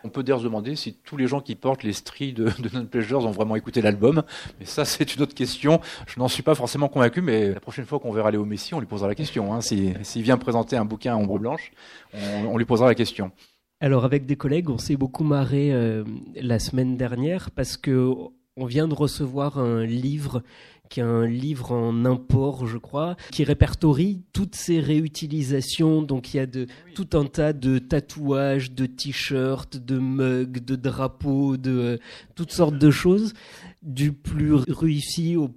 On 0.04 0.10
peut 0.10 0.24
d'ailleurs 0.24 0.40
se 0.40 0.46
demander 0.46 0.76
si 0.76 0.94
tous 0.94 1.16
les 1.16 1.28
gens 1.28 1.42
qui 1.42 1.56
portent 1.56 1.84
les 1.84 1.94
stries 1.94 2.34
de, 2.34 2.50
Non 2.74 2.86
Pleasures 2.86 3.24
ont 3.26 3.32
vraiment 3.32 3.56
écouté 3.56 3.82
l'album, 3.82 4.24
mais 4.60 4.66
ça 4.66 4.84
c'est 4.86 5.16
une 5.16 5.22
autre 5.22 5.36
question. 5.36 5.80
Je 6.08 6.20
n'en 6.20 6.28
suis 6.28 6.44
pas 6.44 6.56
forcément 6.56 6.88
convaincu, 6.90 7.22
mais 7.22 7.54
la 7.54 7.60
prochaine 7.60 7.86
fois 7.86 8.00
qu'on 8.00 8.12
verra 8.12 8.32
Léo 8.32 8.44
Messi, 8.46 8.74
on 8.74 8.80
lui 8.80 8.88
posera 8.88 9.08
la 9.08 9.16
question. 9.16 9.54
Hein. 9.54 9.62
S'il 9.62 10.24
vient 10.24 10.38
présenter 10.38 10.76
un 10.76 10.86
bouquin 10.86 11.14
à 11.14 11.18
ombre 11.18 11.38
blanche, 11.38 11.72
on, 12.14 12.46
on 12.46 12.58
lui 12.58 12.66
posera 12.66 12.88
la 12.88 12.96
question. 12.96 13.32
Alors 13.80 14.06
avec 14.06 14.26
des 14.26 14.36
collègues, 14.36 14.70
on 14.70 14.78
s'est 14.78 14.96
beaucoup 14.96 15.24
marré 15.24 15.74
euh, 15.74 16.04
la 16.36 16.60
semaine 16.60 16.98
dernière 16.98 17.52
parce 17.52 17.78
que 17.78 18.12
on 18.58 18.66
vient 18.66 18.88
de 18.88 18.94
recevoir 18.94 19.58
un 19.58 19.86
livre 19.86 20.44
qui 20.92 21.00
est 21.00 21.04
un 21.04 21.26
livre 21.26 21.72
en 21.72 22.06
import, 22.06 22.68
je 22.68 22.78
crois, 22.78 23.16
qui 23.32 23.44
répertorie 23.44 24.22
toutes 24.34 24.56
ces 24.56 24.80
réutilisations. 24.80 26.02
Donc 26.02 26.34
il 26.34 26.38
y 26.38 26.40
a 26.42 26.46
de, 26.46 26.68
tout 26.94 27.08
un 27.14 27.26
tas 27.26 27.54
de 27.54 27.80
tatouages, 27.80 28.72
de 28.74 28.86
t-shirts, 28.86 29.78
de 29.78 29.98
mugs, 29.98 30.64
de 30.64 30.76
drapeaux, 30.76 31.58
de 31.58 31.72
euh, 31.72 31.98
toutes 32.36 32.52
sortes 32.52 32.78
de 32.78 32.92
choses, 32.92 33.34
du 33.82 34.12
plus 34.12 34.54
réussi 34.54 35.38
au 35.38 35.50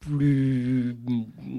plus 0.00 0.96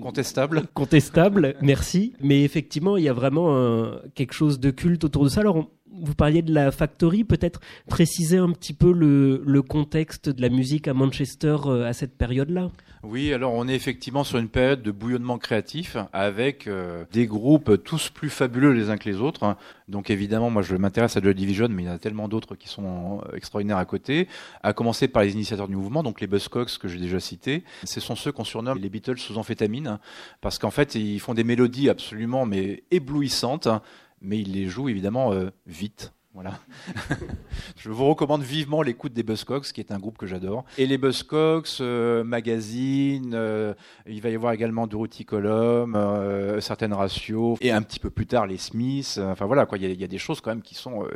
Contestable. 0.01 0.63
contestable, 0.73 1.55
merci. 1.61 2.13
Mais 2.21 2.43
effectivement, 2.43 2.95
il 2.97 3.03
y 3.03 3.09
a 3.09 3.13
vraiment 3.13 3.57
un- 3.57 3.99
quelque 4.15 4.33
chose 4.33 4.59
de 4.59 4.71
culte 4.71 5.03
autour 5.03 5.23
de 5.25 5.29
ça. 5.29 5.41
Alors, 5.41 5.57
on- 5.57 5.67
vous 5.99 6.13
parliez 6.13 6.41
de 6.43 6.53
la 6.53 6.71
Factory, 6.71 7.23
peut-être 7.23 7.59
préciser 7.89 8.37
un 8.37 8.51
petit 8.51 8.73
peu 8.73 8.91
le, 8.93 9.41
le 9.45 9.61
contexte 9.63 10.29
de 10.29 10.41
la 10.41 10.49
musique 10.49 10.87
à 10.87 10.93
Manchester 10.93 11.57
euh, 11.65 11.85
à 11.85 11.93
cette 11.93 12.15
période-là? 12.17 12.69
Oui, 13.03 13.31
alors 13.31 13.53
on 13.53 13.67
est 13.67 13.75
effectivement 13.75 14.23
sur 14.23 14.39
une 14.39 14.49
période 14.49 14.81
de 14.81 14.91
bouillonnement 14.91 15.37
créatif 15.37 15.97
avec 16.13 16.67
euh, 16.67 17.05
des 17.11 17.27
groupes 17.27 17.83
tous 17.83 18.09
plus 18.09 18.29
fabuleux 18.29 18.71
les 18.71 18.89
uns 18.89 18.97
que 18.97 19.07
les 19.07 19.17
autres. 19.17 19.55
Donc 19.87 20.09
évidemment, 20.09 20.49
moi 20.49 20.63
je 20.63 20.75
m'intéresse 20.75 21.15
à 21.15 21.21
Joy 21.21 21.35
Division, 21.35 21.67
mais 21.69 21.83
il 21.83 21.85
y 21.85 21.89
en 21.89 21.93
a 21.93 21.99
tellement 21.99 22.27
d'autres 22.27 22.55
qui 22.55 22.67
sont 22.67 23.21
euh, 23.23 23.35
extraordinaires 23.35 23.77
à 23.77 23.85
côté. 23.85 24.27
À 24.63 24.73
commencer 24.73 25.07
par 25.07 25.23
les 25.23 25.33
initiateurs 25.33 25.67
du 25.67 25.75
mouvement, 25.75 26.01
donc 26.01 26.21
les 26.21 26.27
Buzzcocks 26.27 26.77
que 26.79 26.87
j'ai 26.87 26.99
déjà 26.99 27.19
cités. 27.19 27.63
Ce 27.83 27.99
sont 27.99 28.15
ceux 28.15 28.31
qu'on 28.31 28.43
surnomme 28.43 28.79
les 28.79 28.89
Beatles 28.89 29.19
sous 29.19 29.37
amphétamine, 29.37 29.99
parce 30.41 30.57
qu'en 30.57 30.71
fait 30.71 30.95
ils 30.95 31.19
font 31.19 31.33
des 31.33 31.43
mélodies 31.43 31.89
absolument 31.89 32.45
mais 32.45 32.83
éblouissantes 32.91 33.67
mais 34.21 34.39
il 34.39 34.53
les 34.53 34.67
joue 34.67 34.89
évidemment 34.89 35.33
euh, 35.33 35.51
vite. 35.65 36.13
Voilà. 36.37 36.59
je 37.77 37.89
vous 37.89 38.05
recommande 38.05 38.43
vivement 38.43 38.83
l'écoute 38.83 39.11
des 39.11 39.23
Buzzcocks, 39.23 39.71
qui 39.73 39.81
est 39.81 39.91
un 39.91 39.97
groupe 39.97 40.19
que 40.19 40.27
j'adore. 40.27 40.65
Et 40.77 40.85
les 40.85 40.99
Buzzcocks, 40.99 41.81
euh, 41.81 42.23
magazine, 42.23 43.31
euh, 43.33 43.73
il 44.05 44.21
va 44.21 44.29
y 44.29 44.35
avoir 44.35 44.53
également 44.53 44.85
Dorothy 44.85 45.25
Column, 45.25 45.95
euh, 45.95 46.61
certaines 46.61 46.93
ratios, 46.93 47.57
et 47.59 47.71
un 47.71 47.81
petit 47.81 47.97
peu 47.99 48.11
plus 48.11 48.27
tard 48.27 48.45
les 48.45 48.57
Smiths. 48.57 49.17
Enfin 49.17 49.47
voilà, 49.47 49.65
quoi. 49.65 49.79
Il 49.79 49.91
y, 49.91 49.95
y 49.95 50.03
a 50.03 50.07
des 50.07 50.19
choses 50.19 50.39
quand 50.39 50.51
même 50.51 50.61
qui 50.61 50.75
sont 50.75 51.07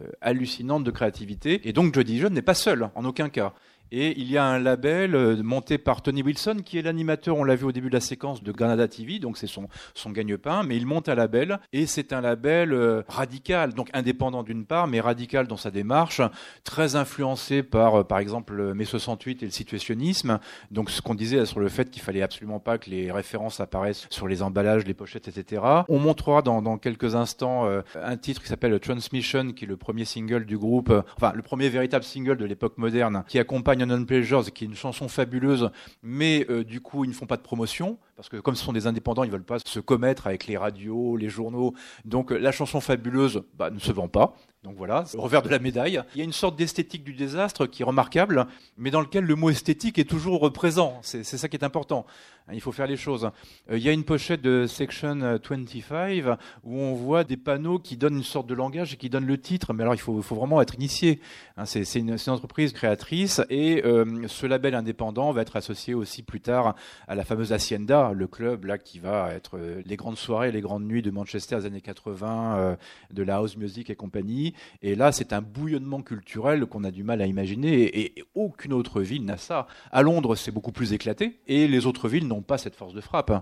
euh, 0.00 0.06
hallucinantes 0.20 0.84
de 0.84 0.92
créativité. 0.92 1.68
Et 1.68 1.72
donc 1.72 1.92
Joy 1.92 2.04
Division 2.04 2.30
n'est 2.30 2.40
pas 2.40 2.54
seul, 2.54 2.88
en 2.94 3.04
aucun 3.04 3.28
cas. 3.30 3.54
Et 3.94 4.18
il 4.18 4.30
y 4.30 4.38
a 4.38 4.44
un 4.46 4.58
label 4.58 5.14
euh, 5.14 5.42
monté 5.42 5.76
par 5.76 6.00
Tony 6.00 6.22
Wilson, 6.22 6.56
qui 6.64 6.78
est 6.78 6.82
l'animateur, 6.82 7.36
on 7.36 7.44
l'a 7.44 7.56
vu 7.56 7.66
au 7.66 7.72
début 7.72 7.90
de 7.90 7.94
la 7.94 8.00
séquence, 8.00 8.42
de 8.42 8.50
Granada 8.50 8.88
TV, 8.88 9.18
donc 9.18 9.36
c'est 9.36 9.46
son, 9.46 9.68
son 9.92 10.10
gagne-pain, 10.10 10.62
mais 10.62 10.78
il 10.78 10.86
monte 10.86 11.10
un 11.10 11.14
label, 11.14 11.60
et 11.74 11.84
c'est 11.84 12.14
un 12.14 12.22
label 12.22 12.72
euh, 12.72 13.02
radical, 13.06 13.74
donc 13.74 13.90
indépendant 13.92 14.44
d'une 14.44 14.64
part, 14.64 14.86
mais 14.86 15.00
radical 15.00 15.46
dans 15.46 15.58
sa 15.58 15.70
démarche, 15.70 16.22
très 16.64 16.96
influencé 16.96 17.62
par, 17.62 17.96
euh, 17.96 18.02
par 18.02 18.18
exemple, 18.18 18.54
le 18.54 18.72
mai 18.72 18.86
68 18.86 19.42
et 19.42 19.44
le 19.44 19.52
situationnisme, 19.52 20.38
donc 20.70 20.90
ce 20.90 21.02
qu'on 21.02 21.14
disait 21.14 21.44
sur 21.44 21.60
le 21.60 21.68
fait 21.68 21.90
qu'il 21.90 22.00
fallait 22.00 22.22
absolument 22.22 22.60
pas 22.60 22.78
que 22.78 22.88
les 22.88 23.12
références 23.12 23.60
apparaissent 23.60 24.06
sur 24.08 24.26
les 24.26 24.42
emballages, 24.42 24.86
les 24.86 24.94
pochettes, 24.94 25.28
etc. 25.28 25.60
On 25.90 25.98
montrera 25.98 26.40
dans, 26.40 26.62
dans 26.62 26.78
quelques 26.78 27.14
instants 27.14 27.68
un 27.94 28.16
titre 28.16 28.40
qui 28.40 28.48
s'appelle 28.48 28.80
Transmission, 28.80 29.52
qui 29.52 29.66
est 29.66 29.68
le 29.68 29.76
premier 29.76 30.06
single 30.06 30.46
du 30.46 30.56
groupe, 30.56 30.90
enfin 31.16 31.32
le 31.34 31.42
premier 31.42 31.68
véritable 31.68 32.04
single 32.04 32.38
de 32.38 32.46
l'époque 32.46 32.78
moderne, 32.78 33.24
qui 33.28 33.38
accompagne 33.38 33.81
Non 33.86 34.04
Pleasures, 34.04 34.52
qui 34.52 34.64
est 34.64 34.66
une 34.66 34.74
chanson 34.74 35.08
fabuleuse, 35.08 35.70
mais 36.02 36.46
euh, 36.50 36.64
du 36.64 36.80
coup 36.80 37.04
ils 37.04 37.08
ne 37.08 37.14
font 37.14 37.26
pas 37.26 37.36
de 37.36 37.42
promotion, 37.42 37.98
parce 38.16 38.28
que 38.28 38.36
comme 38.36 38.54
ce 38.54 38.64
sont 38.64 38.72
des 38.72 38.86
indépendants, 38.86 39.24
ils 39.24 39.30
veulent 39.30 39.44
pas 39.44 39.58
se 39.58 39.80
commettre 39.80 40.26
avec 40.26 40.46
les 40.46 40.56
radios, 40.56 41.16
les 41.16 41.28
journaux, 41.28 41.74
donc 42.04 42.32
euh, 42.32 42.38
la 42.38 42.52
chanson 42.52 42.80
fabuleuse 42.80 43.42
bah, 43.54 43.70
ne 43.70 43.78
se 43.78 43.92
vend 43.92 44.08
pas. 44.08 44.34
Donc 44.64 44.76
voilà, 44.76 45.04
le 45.12 45.18
revers 45.18 45.42
de 45.42 45.48
la 45.48 45.58
médaille. 45.58 46.00
Il 46.14 46.18
y 46.18 46.20
a 46.20 46.24
une 46.24 46.32
sorte 46.32 46.56
d'esthétique 46.56 47.02
du 47.02 47.14
désastre 47.14 47.66
qui 47.66 47.82
est 47.82 47.84
remarquable, 47.84 48.46
mais 48.76 48.92
dans 48.92 49.00
lequel 49.00 49.24
le 49.24 49.34
mot 49.34 49.50
esthétique 49.50 49.98
est 49.98 50.08
toujours 50.08 50.52
présent. 50.52 51.00
C'est 51.02 51.24
ça 51.24 51.48
qui 51.48 51.56
est 51.56 51.64
important. 51.64 52.06
Hein, 52.46 52.52
Il 52.54 52.60
faut 52.60 52.70
faire 52.70 52.86
les 52.86 52.96
choses. 52.96 53.30
Euh, 53.70 53.76
Il 53.76 53.82
y 53.82 53.88
a 53.88 53.92
une 53.92 54.04
pochette 54.04 54.40
de 54.40 54.66
Section 54.68 55.16
25 55.16 56.38
où 56.62 56.78
on 56.78 56.94
voit 56.94 57.24
des 57.24 57.36
panneaux 57.36 57.80
qui 57.80 57.96
donnent 57.96 58.18
une 58.18 58.22
sorte 58.22 58.46
de 58.46 58.54
langage 58.54 58.94
et 58.94 58.96
qui 58.96 59.10
donnent 59.10 59.26
le 59.26 59.38
titre. 59.38 59.72
Mais 59.72 59.82
alors 59.82 59.94
il 59.94 60.00
faut, 60.00 60.22
faut 60.22 60.36
vraiment 60.36 60.62
être 60.62 60.76
initié. 60.76 61.20
Hein, 61.56 61.66
c'est 61.66 61.82
une, 61.96 62.10
une 62.10 62.32
entreprise 62.32 62.72
créatrice 62.72 63.40
et 63.50 63.82
euh, 63.84 64.26
ce 64.28 64.46
label 64.46 64.76
indépendant 64.76 65.32
va 65.32 65.42
être 65.42 65.56
associé 65.56 65.94
aussi 65.94 66.22
plus 66.22 66.40
tard 66.40 66.76
à 67.08 67.16
la 67.16 67.24
fameuse 67.24 67.52
Hacienda, 67.52 68.12
le 68.14 68.28
club 68.28 68.66
là 68.66 68.78
qui 68.78 69.00
va 69.00 69.32
être 69.34 69.58
euh, 69.58 69.82
les 69.84 69.96
grandes 69.96 70.18
soirées, 70.18 70.52
les 70.52 70.60
grandes 70.60 70.84
nuits 70.84 71.02
de 71.02 71.10
Manchester 71.10 71.56
des 71.56 71.66
années 71.66 71.80
80, 71.80 72.56
euh, 72.56 72.76
de 73.12 73.22
la 73.24 73.36
house 73.36 73.56
music 73.56 73.90
et 73.90 73.96
compagnie. 73.96 74.51
Et 74.82 74.94
là, 74.94 75.12
c'est 75.12 75.32
un 75.32 75.40
bouillonnement 75.40 76.02
culturel 76.02 76.66
qu'on 76.66 76.84
a 76.84 76.90
du 76.90 77.02
mal 77.02 77.20
à 77.22 77.26
imaginer 77.26 77.82
et, 77.82 78.18
et 78.18 78.24
aucune 78.34 78.72
autre 78.72 79.00
ville 79.00 79.24
n'a 79.24 79.36
ça. 79.36 79.66
À 79.90 80.02
Londres, 80.02 80.36
c'est 80.36 80.50
beaucoup 80.50 80.72
plus 80.72 80.92
éclaté 80.92 81.40
et 81.46 81.68
les 81.68 81.86
autres 81.86 82.08
villes 82.08 82.26
n'ont 82.26 82.42
pas 82.42 82.58
cette 82.58 82.76
force 82.76 82.94
de 82.94 83.00
frappe. 83.00 83.32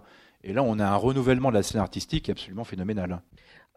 Et 0.43 0.53
là, 0.53 0.63
on 0.63 0.79
a 0.79 0.87
un 0.87 0.97
renouvellement 0.97 1.51
de 1.51 1.55
la 1.57 1.63
scène 1.63 1.81
artistique 1.81 2.31
absolument 2.31 2.65
phénoménal. 2.65 3.21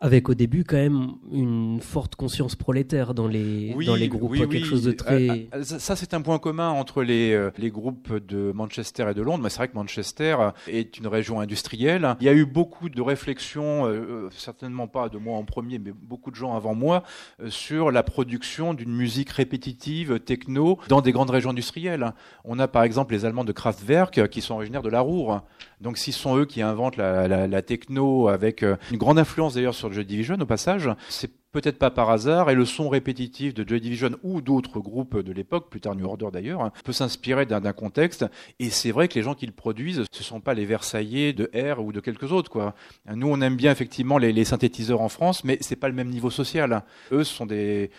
Avec 0.03 0.27
au 0.27 0.33
début 0.33 0.65
quand 0.65 0.75
même 0.75 1.13
une 1.31 1.79
forte 1.79 2.15
conscience 2.15 2.57
prolétaire 2.57 3.13
dans 3.13 3.25
les, 3.25 3.73
dans 3.85 3.95
les 3.95 4.09
groupes, 4.09 4.35
quelque 4.35 4.65
chose 4.65 4.83
de 4.83 4.91
très... 4.91 5.29
Euh, 5.29 5.35
euh, 5.55 5.63
ça, 5.63 5.79
ça, 5.79 5.95
c'est 5.95 6.13
un 6.13 6.21
point 6.21 6.39
commun 6.39 6.71
entre 6.71 7.03
les, 7.03 7.31
euh, 7.31 7.51
les 7.57 7.71
groupes 7.71 8.13
de 8.13 8.51
Manchester 8.53 9.07
et 9.11 9.13
de 9.13 9.21
Londres. 9.21 9.41
Mais 9.41 9.49
c'est 9.49 9.59
vrai 9.59 9.69
que 9.69 9.75
Manchester 9.75 10.35
est 10.67 10.97
une 10.97 11.07
région 11.07 11.39
industrielle. 11.39 12.17
Il 12.19 12.25
y 12.25 12.29
a 12.29 12.33
eu 12.33 12.45
beaucoup 12.45 12.89
de 12.89 13.01
réflexions, 13.01 13.87
euh, 13.87 14.27
certainement 14.35 14.87
pas 14.87 15.07
de 15.07 15.17
moi 15.17 15.37
en 15.37 15.45
premier, 15.45 15.79
mais 15.79 15.93
beaucoup 15.93 16.31
de 16.31 16.35
gens 16.35 16.53
avant 16.53 16.75
moi, 16.75 17.03
euh, 17.41 17.49
sur 17.49 17.89
la 17.89 18.03
production 18.03 18.73
d'une 18.73 18.93
musique 18.93 19.29
répétitive, 19.29 20.19
techno, 20.19 20.79
dans 20.89 20.99
des 20.99 21.13
grandes 21.13 21.29
régions 21.29 21.51
industrielles. 21.51 22.11
On 22.43 22.59
a 22.59 22.67
par 22.67 22.83
exemple 22.83 23.13
les 23.13 23.23
Allemands 23.23 23.45
de 23.45 23.53
Kraftwerk 23.53 24.17
euh, 24.17 24.27
qui 24.27 24.41
sont 24.41 24.55
originaires 24.55 24.83
de 24.83 24.89
la 24.89 24.99
Ruhr. 24.99 25.43
Donc 25.83 25.97
si 25.97 26.13
ce 26.13 26.19
sont 26.19 26.37
eux 26.37 26.45
qui 26.45 26.61
inventent 26.61 26.97
la, 26.97 27.27
la, 27.27 27.45
la 27.45 27.61
techno 27.61 28.29
avec 28.29 28.63
euh, 28.63 28.77
une 28.91 28.97
grande 28.97 29.19
influence 29.19 29.53
d'ailleurs 29.53 29.75
sur 29.75 29.91
Joy 29.91 30.05
Division 30.05 30.37
au 30.39 30.45
passage, 30.45 30.89
c'est 31.09 31.29
peut-être 31.51 31.77
pas 31.77 31.91
par 31.91 32.09
hasard, 32.09 32.49
et 32.49 32.55
le 32.55 32.65
son 32.65 32.89
répétitif 32.89 33.53
de 33.53 33.67
Joy 33.67 33.79
Division 33.79 34.11
ou 34.23 34.41
d'autres 34.41 34.79
groupes 34.79 35.19
de 35.19 35.31
l'époque, 35.31 35.69
plus 35.69 35.81
tard 35.81 35.95
New 35.95 36.05
Order 36.05 36.29
d'ailleurs, 36.33 36.71
peut 36.83 36.93
s'inspirer 36.93 37.45
d'un 37.45 37.73
contexte. 37.73 38.25
Et 38.59 38.69
c'est 38.71 38.91
vrai 38.91 39.07
que 39.07 39.13
les 39.13 39.21
gens 39.21 39.35
qui 39.35 39.45
le 39.45 39.51
produisent, 39.51 40.03
ce 40.11 40.23
sont 40.23 40.41
pas 40.41 40.55
les 40.55 40.65
Versaillais 40.65 41.31
de 41.33 41.51
R 41.53 41.79
ou 41.83 41.91
de 41.91 41.99
quelques 41.99 42.31
autres. 42.31 42.49
Quoi. 42.49 42.73
Nous, 43.13 43.27
on 43.27 43.39
aime 43.41 43.55
bien 43.55 43.71
effectivement 43.71 44.17
les, 44.17 44.33
les 44.33 44.45
synthétiseurs 44.45 45.01
en 45.01 45.09
France, 45.09 45.43
mais 45.43 45.57
c'est 45.61 45.75
pas 45.75 45.89
le 45.89 45.93
même 45.93 46.09
niveau 46.09 46.31
social. 46.31 46.83
Eux, 47.11 47.23
ce 47.23 47.35
sont 47.35 47.45
des 47.45 47.91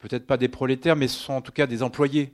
peut-être 0.00 0.26
pas 0.26 0.36
des 0.36 0.48
prolétaires, 0.48 0.96
mais 0.96 1.08
ce 1.08 1.18
sont 1.18 1.32
en 1.32 1.40
tout 1.40 1.52
cas 1.52 1.66
des 1.66 1.82
employés 1.82 2.32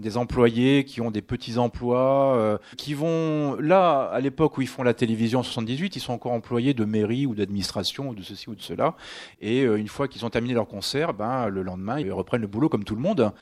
des 0.00 0.16
employés 0.16 0.84
qui 0.84 1.00
ont 1.00 1.10
des 1.10 1.22
petits 1.22 1.58
emplois, 1.58 2.36
euh, 2.36 2.58
qui 2.76 2.92
vont 2.94 3.56
là 3.60 4.02
à 4.12 4.20
l'époque 4.20 4.58
où 4.58 4.62
ils 4.62 4.68
font 4.68 4.82
la 4.82 4.94
télévision 4.94 5.40
en 5.40 5.42
78, 5.42 5.96
ils 5.96 6.00
sont 6.00 6.12
encore 6.12 6.32
employés 6.32 6.74
de 6.74 6.84
mairie 6.84 7.24
ou 7.26 7.34
d'administration 7.34 8.08
ou 8.08 8.14
de 8.14 8.22
ceci 8.22 8.50
ou 8.50 8.54
de 8.54 8.62
cela. 8.62 8.96
Et 9.40 9.62
euh, 9.62 9.76
une 9.76 9.88
fois 9.88 10.08
qu'ils 10.08 10.24
ont 10.24 10.30
terminé 10.30 10.54
leur 10.54 10.66
concert, 10.66 11.14
ben 11.14 11.48
le 11.48 11.62
lendemain 11.62 12.00
ils 12.00 12.12
reprennent 12.12 12.42
le 12.42 12.46
boulot 12.46 12.68
comme 12.68 12.84
tout 12.84 12.96
le 12.96 13.00
monde. 13.00 13.32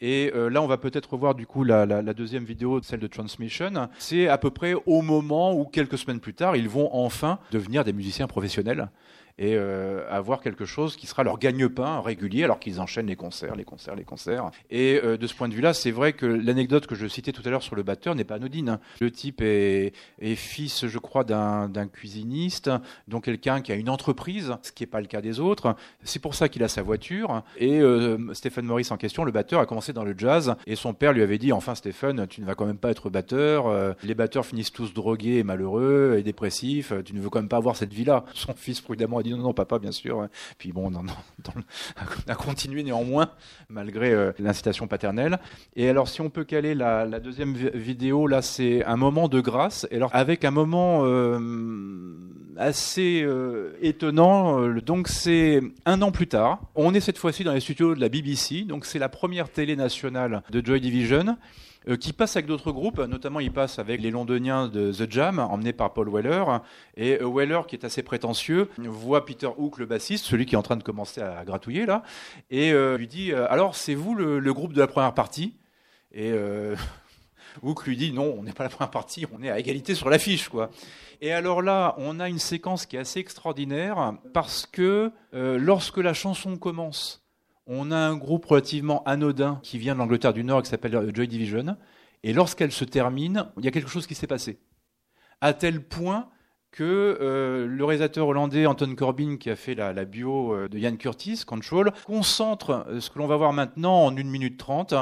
Et 0.00 0.32
euh, 0.34 0.50
là, 0.50 0.60
on 0.60 0.66
va 0.66 0.76
peut-être 0.76 1.16
voir 1.16 1.34
du 1.34 1.46
coup 1.46 1.64
la, 1.64 1.86
la, 1.86 2.02
la 2.02 2.12
deuxième 2.12 2.44
vidéo, 2.44 2.82
celle 2.82 3.00
de 3.00 3.06
Transmission. 3.06 3.88
C'est 3.98 4.28
à 4.28 4.36
peu 4.36 4.50
près 4.50 4.74
au 4.86 5.00
moment 5.00 5.54
où 5.54 5.64
quelques 5.64 5.96
semaines 5.96 6.20
plus 6.20 6.34
tard, 6.34 6.56
ils 6.56 6.68
vont 6.68 6.90
enfin 6.92 7.38
devenir 7.52 7.84
des 7.84 7.92
musiciens 7.92 8.26
professionnels 8.26 8.90
et 9.38 9.56
euh, 9.56 10.04
avoir 10.10 10.40
quelque 10.40 10.64
chose 10.64 10.96
qui 10.96 11.06
sera 11.06 11.24
leur 11.24 11.38
gagne-pain 11.38 12.00
régulier 12.00 12.44
alors 12.44 12.60
qu'ils 12.60 12.80
enchaînent 12.80 13.06
les 13.06 13.16
concerts, 13.16 13.56
les 13.56 13.64
concerts, 13.64 13.96
les 13.96 14.04
concerts. 14.04 14.50
Et 14.70 15.00
euh, 15.02 15.16
de 15.16 15.26
ce 15.26 15.34
point 15.34 15.48
de 15.48 15.54
vue-là, 15.54 15.74
c'est 15.74 15.90
vrai 15.90 16.12
que 16.12 16.26
l'anecdote 16.26 16.86
que 16.86 16.94
je 16.94 17.06
citais 17.06 17.32
tout 17.32 17.42
à 17.44 17.50
l'heure 17.50 17.62
sur 17.62 17.74
le 17.74 17.82
batteur 17.82 18.14
n'est 18.14 18.24
pas 18.24 18.36
anodine. 18.36 18.68
hein. 18.68 18.80
Le 19.00 19.10
type 19.10 19.40
est, 19.40 19.92
fils, 20.36 20.86
je 20.86 20.98
crois, 20.98 21.24
d'un 21.24 21.88
cuisiniste, 21.92 22.70
donc 23.08 23.24
quelqu'un 23.24 23.60
qui 23.60 23.72
a 23.72 23.74
une 23.74 23.88
entreprise, 23.88 24.54
ce 24.62 24.72
qui 24.72 24.82
n'est 24.82 24.88
pas 24.88 25.00
le 25.00 25.06
cas 25.06 25.20
des 25.20 25.40
autres. 25.40 25.74
C'est 26.02 26.20
pour 26.20 26.34
ça 26.34 26.48
qu'il 26.48 26.62
a 26.62 26.68
sa 26.68 26.82
voiture. 26.82 27.42
Et 27.58 27.80
euh, 27.80 28.32
Stephen 28.34 28.64
Morris 28.66 28.88
en 28.90 28.96
question, 28.96 29.24
le 29.24 29.32
batteur, 29.32 29.60
a 29.60 29.66
commencé 29.66 29.92
dans 29.92 30.04
le 30.04 30.14
jazz 30.16 30.54
et 30.66 30.76
son 30.76 30.94
père 30.94 31.12
lui 31.12 31.22
avait 31.22 31.38
dit, 31.38 31.52
enfin 31.52 31.74
Stephen, 31.74 32.26
tu 32.28 32.40
ne 32.40 32.46
vas 32.46 32.54
quand 32.54 32.66
même 32.66 32.78
pas 32.78 32.90
être 32.90 33.10
batteur. 33.10 33.66
euh, 33.66 33.92
les 34.02 34.14
batteurs 34.14 34.46
finissent 34.46 34.72
tous 34.72 34.94
drogués 34.94 35.38
et 35.38 35.42
malheureux 35.44 36.16
et 36.18 36.22
dépressifs. 36.22 36.92
Tu 37.04 37.14
ne 37.14 37.20
veux 37.20 37.30
quand 37.30 37.40
même 37.40 37.48
pas 37.48 37.56
avoir 37.56 37.76
cette 37.76 37.92
vie-là. 37.92 38.24
Son 38.34 38.54
fils 38.54 38.80
prudemment 38.80 39.20
dit 39.24 39.30
non, 39.32 39.38
non, 39.38 39.52
papa, 39.52 39.78
bien 39.80 39.90
sûr. 39.92 40.28
Puis 40.58 40.72
bon, 40.72 40.90
non, 40.90 41.02
non, 41.02 41.12
le- 41.56 41.62
a 42.32 42.34
continué 42.36 42.82
néanmoins 42.82 43.30
malgré 43.68 44.12
euh, 44.12 44.32
l'incitation 44.38 44.86
paternelle. 44.86 45.38
Et 45.74 45.88
alors, 45.88 46.08
si 46.08 46.20
on 46.20 46.30
peut 46.30 46.44
caler 46.44 46.74
la, 46.74 47.06
deuxième 47.18 47.54
vi- 47.54 47.70
vidéo, 47.74 48.26
là, 48.26 48.42
c'est 48.42 48.84
un 48.84 48.96
moment 48.96 49.28
de 49.28 49.40
grâce. 49.40 49.86
Et 49.90 49.96
alors, 49.96 50.10
avec 50.12 50.44
un 50.44 50.50
moment 50.52 51.00
euh, 51.04 51.38
assez 52.56 53.22
euh, 53.22 53.76
étonnant. 53.80 54.68
Donc, 54.80 55.08
c'est 55.08 55.60
un 55.86 56.02
an 56.02 56.12
plus 56.12 56.28
tard. 56.28 56.60
On 56.74 56.94
est 56.94 57.00
cette 57.00 57.18
fois-ci 57.18 57.44
dans 57.44 57.52
les 57.52 57.60
studios 57.60 57.94
de 57.94 58.00
la 58.00 58.08
BBC. 58.08 58.62
Donc, 58.62 58.84
c'est 58.84 58.98
la 58.98 59.08
première 59.08 59.48
télé 59.50 59.76
nationale 59.76 60.42
de 60.50 60.64
Joy 60.64 60.80
Division. 60.80 61.36
Euh, 61.88 61.96
qui 61.96 62.12
passe 62.12 62.36
avec 62.36 62.46
d'autres 62.46 62.72
groupes, 62.72 62.98
notamment 62.98 63.40
il 63.40 63.52
passe 63.52 63.78
avec 63.78 64.00
les 64.00 64.10
londoniens 64.10 64.68
de 64.68 64.92
The 64.92 65.10
Jam, 65.10 65.38
emmenés 65.38 65.72
par 65.72 65.92
Paul 65.92 66.08
Weller. 66.10 66.44
Et 66.96 67.20
euh, 67.20 67.28
Weller, 67.28 67.60
qui 67.66 67.76
est 67.76 67.84
assez 67.84 68.02
prétentieux, 68.02 68.68
voit 68.78 69.24
Peter 69.24 69.48
Hook, 69.56 69.78
le 69.78 69.86
bassiste, 69.86 70.24
celui 70.24 70.46
qui 70.46 70.54
est 70.54 70.58
en 70.58 70.62
train 70.62 70.76
de 70.76 70.82
commencer 70.82 71.20
à 71.20 71.44
gratouiller 71.44 71.86
là, 71.86 72.02
et 72.50 72.72
euh, 72.72 72.96
lui 72.96 73.08
dit 73.08 73.32
Alors, 73.32 73.74
c'est 73.76 73.94
vous 73.94 74.14
le, 74.14 74.38
le 74.38 74.54
groupe 74.54 74.72
de 74.72 74.80
la 74.80 74.86
première 74.86 75.14
partie? 75.14 75.54
Et 76.12 76.32
Hook 77.62 77.86
lui 77.86 77.96
dit 77.96 78.12
Non, 78.12 78.34
on 78.38 78.42
n'est 78.42 78.52
pas 78.52 78.64
la 78.64 78.70
première 78.70 78.90
partie, 78.90 79.26
on 79.32 79.42
est 79.42 79.50
à 79.50 79.58
égalité 79.58 79.94
sur 79.94 80.10
l'affiche, 80.10 80.48
quoi. 80.48 80.70
Et 81.20 81.32
alors 81.32 81.62
là, 81.62 81.94
on 81.98 82.20
a 82.20 82.28
une 82.28 82.38
séquence 82.38 82.86
qui 82.86 82.96
est 82.96 83.00
assez 83.00 83.20
extraordinaire 83.20 84.14
parce 84.32 84.66
que 84.66 85.12
euh, 85.32 85.58
lorsque 85.58 85.98
la 85.98 86.12
chanson 86.12 86.56
commence, 86.56 87.23
on 87.66 87.90
a 87.90 87.96
un 87.96 88.16
groupe 88.16 88.44
relativement 88.44 89.02
anodin 89.04 89.58
qui 89.62 89.78
vient 89.78 89.94
de 89.94 89.98
l'Angleterre 89.98 90.32
du 90.32 90.44
Nord 90.44 90.62
qui 90.62 90.70
s'appelle 90.70 90.94
euh, 90.94 91.10
Joy 91.12 91.28
Division. 91.28 91.76
Et 92.22 92.32
lorsqu'elle 92.32 92.72
se 92.72 92.84
termine, 92.84 93.46
il 93.58 93.64
y 93.64 93.68
a 93.68 93.70
quelque 93.70 93.90
chose 93.90 94.06
qui 94.06 94.14
s'est 94.14 94.26
passé. 94.26 94.58
À 95.40 95.52
tel 95.52 95.82
point 95.82 96.28
que 96.70 97.18
euh, 97.20 97.66
le 97.66 97.84
réalisateur 97.84 98.26
hollandais 98.26 98.66
Anton 98.66 98.94
Corbin, 98.94 99.36
qui 99.36 99.48
a 99.50 99.56
fait 99.56 99.74
la, 99.74 99.92
bio 100.04 100.54
euh, 100.54 100.68
de 100.68 100.78
Ian 100.78 100.96
Curtis, 100.96 101.42
Control, 101.46 101.92
concentre 102.04 102.86
ce 102.98 103.10
que 103.10 103.18
l'on 103.18 103.26
va 103.26 103.36
voir 103.36 103.52
maintenant 103.52 104.06
en 104.06 104.16
1 104.16 104.24
minute 104.24 104.58
30 104.58 104.94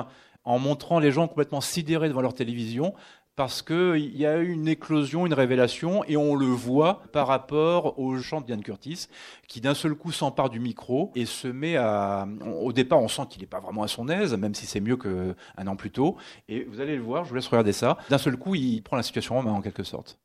en 0.45 0.59
montrant 0.59 0.99
les 0.99 1.13
gens 1.13 1.29
complètement 1.29 1.61
sidérés 1.61 2.09
devant 2.09 2.21
leur 2.21 2.35
télévision 2.35 2.95
parce 3.37 3.63
qu'il 3.63 4.17
y 4.17 4.27
a 4.27 4.39
eu 4.39 4.51
une 4.51 4.69
éclosion, 4.69 5.27
une 5.27 5.35
révélation, 5.35 6.05
et 6.05 6.17
on 6.17 6.35
le 6.35 6.47
voit 6.47 7.03
par 7.13 7.27
rapport 7.27 7.99
au 7.99 8.17
chant 8.19 8.41
de 8.41 8.51
Ian 8.51 8.61
Curtis, 8.61 9.09
qui 9.49 9.61
d'un 9.61 9.75
seul 9.75 9.95
coup 9.95 10.13
s'empare 10.13 10.51
du 10.51 10.61
micro 10.61 11.13
et 11.15 11.25
se 11.25 11.49
met 11.49 11.77
à... 11.77 12.27
Au 12.61 12.73
départ, 12.73 13.01
on 13.01 13.09
sent 13.09 13.23
qu'il 13.31 13.41
n'est 13.41 13.47
pas 13.47 13.61
vraiment 13.61 13.83
à 13.83 13.89
son 13.89 14.09
aise, 14.09 14.35
même 14.35 14.55
si 14.55 14.67
c'est 14.67 14.81
mieux 14.81 14.97
qu'un 14.97 15.67
an 15.67 15.77
plus 15.77 15.91
tôt. 15.91 16.17
Et 16.49 16.65
vous 16.65 16.81
allez 16.81 16.97
le 16.97 17.03
voir, 17.03 17.25
je 17.25 17.31
vous 17.31 17.37
laisse 17.37 17.49
regarder 17.49 17.73
ça. 17.73 17.97
D'un 18.11 18.19
seul 18.19 18.37
coup, 18.37 18.55
il 18.55 18.83
prend 18.83 18.97
la 18.97 19.03
situation 19.03 19.39
en 19.39 19.43
main, 19.43 19.53
en 19.53 19.63
quelque 19.63 19.85
sorte. 19.85 20.19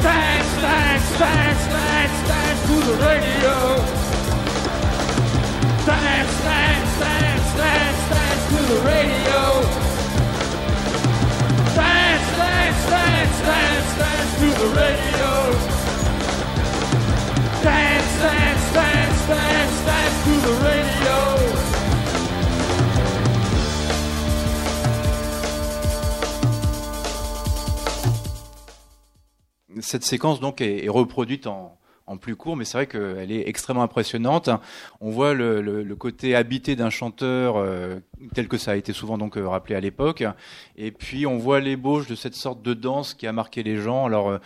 Dance, 0.02 0.52
dance, 0.62 1.18
dance, 1.18 1.64
dance, 1.74 2.18
dance 2.28 2.60
to 2.66 2.76
the 2.88 2.96
radio. 3.06 3.54
Dance, 5.86 6.34
dance, 6.42 6.92
dance, 6.98 7.48
dance, 7.60 8.00
dance 8.10 8.44
to 8.50 8.60
the 8.72 8.78
radio. 8.90 9.40
Dance, 11.74 12.28
dance, 12.40 12.82
dance, 12.90 13.38
dance, 13.50 13.90
dance 14.00 14.32
to 14.40 14.48
the 14.62 14.68
radio. 14.80 15.30
Dance, 17.62 18.12
dance, 18.22 18.66
dance, 18.72 19.20
dance, 19.26 19.76
dance 19.86 20.16
to 20.24 20.34
the 20.46 20.54
radio. 20.64 20.85
Cette 29.86 30.02
séquence 30.02 30.40
donc 30.40 30.62
est, 30.62 30.88
reproduite 30.88 31.46
en, 31.46 31.78
plus 32.20 32.34
court, 32.34 32.56
mais 32.56 32.64
c'est 32.64 32.76
vrai 32.76 32.86
qu'elle 32.88 33.30
est 33.30 33.48
extrêmement 33.48 33.84
impressionnante. 33.84 34.50
On 35.00 35.10
voit 35.10 35.32
le, 35.32 35.94
côté 35.96 36.34
habité 36.34 36.74
d'un 36.74 36.90
chanteur 36.90 37.56
euh, 37.56 38.00
tel 38.34 38.48
que 38.48 38.58
ça 38.58 38.72
a 38.72 38.76
été 38.76 38.92
souvent 38.92 39.16
donc 39.16 39.36
euh, 39.36 39.48
rappelé 39.48 39.76
à 39.76 39.80
l'époque, 39.80 40.24
et 40.76 40.90
puis 40.90 41.24
on 41.24 41.38
voit 41.38 41.60
l'ébauche 41.60 42.08
de 42.08 42.16
cette 42.16 42.34
sorte 42.34 42.62
de 42.62 42.74
danse 42.74 43.14
qui 43.14 43.28
a 43.28 43.32
marqué 43.32 43.62
les 43.62 43.76
gens. 43.76 44.06
Alors 44.06 44.30
euh, 44.30 44.38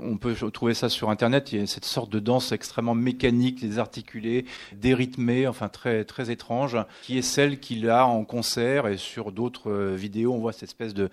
on 0.00 0.16
peut 0.16 0.34
trouver 0.52 0.74
ça 0.74 0.88
sur 0.88 1.10
internet. 1.10 1.52
Il 1.52 1.60
y 1.60 1.62
a 1.62 1.66
cette 1.66 1.84
sorte 1.84 2.10
de 2.10 2.20
danse 2.20 2.52
extrêmement 2.52 2.94
mécanique, 2.94 3.60
désarticulée, 3.60 4.44
dérythmée, 4.74 5.48
enfin 5.48 5.68
très 5.68 6.04
très 6.04 6.30
étrange, 6.30 6.76
qui 7.02 7.18
est 7.18 7.22
celle 7.22 7.58
qu'il 7.58 7.90
a 7.90 8.06
en 8.06 8.24
concert 8.24 8.86
et 8.86 8.96
sur 8.96 9.32
d'autres 9.32 9.72
vidéos. 9.72 10.34
On 10.34 10.38
voit 10.38 10.52
cette 10.52 10.68
espèce 10.68 10.94
de 10.94 11.10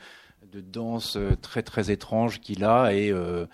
de 0.51 0.61
danse 0.61 1.15
euh, 1.17 1.35
très 1.41 1.63
très 1.63 1.91
étrange 1.91 2.39
qu'il 2.41 2.63
a 2.65 2.93
et 2.93 3.09
euh, 3.11 3.45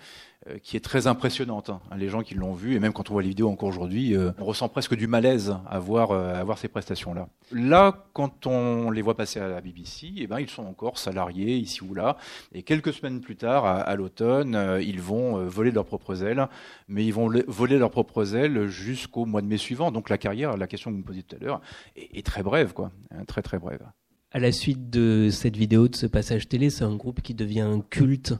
euh, 0.48 0.58
qui 0.62 0.76
est 0.76 0.80
très 0.84 1.06
impressionnante. 1.06 1.70
hein. 1.70 1.80
Les 1.96 2.08
gens 2.08 2.22
qui 2.22 2.34
l'ont 2.34 2.52
vu, 2.54 2.74
et 2.74 2.80
même 2.80 2.92
quand 2.92 3.10
on 3.10 3.12
voit 3.12 3.22
les 3.22 3.28
vidéos 3.28 3.48
encore 3.50 3.68
aujourd'hui, 3.68 4.16
euh, 4.16 4.30
on 4.38 4.44
ressent 4.44 4.68
presque 4.68 4.94
du 4.94 5.06
malaise 5.06 5.56
à 5.68 5.78
voir, 5.78 6.10
euh, 6.12 6.34
à 6.34 6.42
voir 6.44 6.58
ces 6.58 6.68
prestations-là. 6.68 7.28
Là, 7.52 8.06
quand 8.12 8.46
on 8.46 8.90
les 8.90 9.02
voit 9.02 9.16
passer 9.16 9.40
à 9.40 9.48
la 9.48 9.60
BBC, 9.60 10.12
eh 10.16 10.26
ben, 10.26 10.38
ils 10.40 10.48
sont 10.48 10.64
encore 10.64 10.98
salariés 10.98 11.56
ici 11.56 11.82
ou 11.82 11.92
là, 11.94 12.16
et 12.52 12.62
quelques 12.62 12.92
semaines 12.92 13.20
plus 13.20 13.36
tard, 13.36 13.64
à, 13.64 13.94
l'automne, 13.96 14.78
ils 14.80 15.00
vont 15.00 15.44
voler 15.46 15.70
leurs 15.70 15.86
propres 15.86 16.22
ailes, 16.24 16.46
mais 16.88 17.04
ils 17.04 17.12
vont 17.14 17.28
le- 17.28 17.44
voler 17.48 17.78
leurs 17.78 17.90
propres 17.90 18.34
ailes 18.36 18.66
jusqu'au 18.66 19.24
mois 19.24 19.42
de 19.42 19.46
mai 19.46 19.56
suivant. 19.56 19.90
Donc 19.90 20.08
la 20.08 20.18
carrière, 20.18 20.56
la 20.56 20.66
question 20.66 20.90
que 20.90 20.94
vous 20.96 21.00
me 21.02 21.06
posiez 21.06 21.22
tout 21.22 21.36
à 21.36 21.44
l'heure, 21.44 21.60
est, 21.96 22.16
est 22.18 22.24
très 22.26 22.42
brève, 22.42 22.72
quoi, 22.72 22.90
Hein, 23.10 23.24
très 23.26 23.42
très 23.42 23.58
brève. 23.58 23.82
À 24.30 24.38
la 24.38 24.52
suite 24.52 24.90
de 24.90 25.28
cette 25.30 25.56
vidéo, 25.56 25.88
de 25.88 25.96
ce 25.96 26.06
passage 26.06 26.48
télé, 26.48 26.68
c'est 26.70 26.84
un 26.84 26.94
groupe 26.96 27.22
qui 27.22 27.34
devient 27.34 27.60
un 27.62 27.80
culte. 27.80 28.34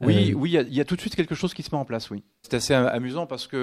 Oui, 0.00 0.30
Euh, 0.32 0.34
oui, 0.34 0.50
il 0.50 0.52
y, 0.54 0.58
a- 0.58 0.62
il 0.62 0.74
y 0.74 0.80
a 0.80 0.84
tout 0.84 0.94
de 0.96 1.00
suite 1.00 1.16
quelque 1.16 1.34
chose 1.34 1.54
qui 1.54 1.62
se 1.62 1.70
met 1.74 1.78
en 1.80 1.84
place, 1.84 2.10
oui. 2.10 2.22
C'est 2.42 2.54
assez 2.54 2.74
amusant 2.74 3.26
parce 3.26 3.46
que 3.46 3.56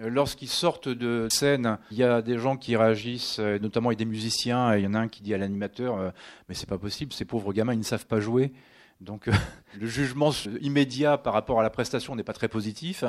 euh, 0.00 0.08
lorsqu'ils 0.08 0.48
sortent 0.48 0.88
de 0.88 1.26
scène, 1.30 1.78
il 1.90 1.98
y 1.98 2.02
a 2.02 2.22
des 2.22 2.38
gens 2.38 2.56
qui 2.56 2.76
réagissent, 2.76 3.38
euh, 3.40 3.58
notamment 3.58 3.90
a 3.90 3.94
des 3.94 4.04
musiciens, 4.04 4.74
et 4.74 4.78
il 4.80 4.84
y 4.84 4.86
en 4.86 4.94
a 4.94 4.98
un 5.00 5.08
qui 5.08 5.22
dit 5.22 5.34
à 5.34 5.38
l'animateur 5.38 6.12
Mais 6.48 6.54
c'est 6.54 6.68
pas 6.68 6.78
possible, 6.78 7.12
ces 7.12 7.24
pauvres 7.24 7.52
gamins, 7.52 7.72
ils 7.74 7.78
ne 7.78 7.84
savent 7.84 8.06
pas 8.06 8.20
jouer. 8.20 8.52
Donc 9.02 9.26
euh, 9.26 9.32
le 9.80 9.86
jugement 9.86 10.30
immédiat 10.60 11.18
par 11.18 11.32
rapport 11.32 11.58
à 11.58 11.62
la 11.62 11.70
prestation 11.70 12.14
n'est 12.14 12.22
pas 12.22 12.32
très 12.32 12.48
positif. 12.48 13.04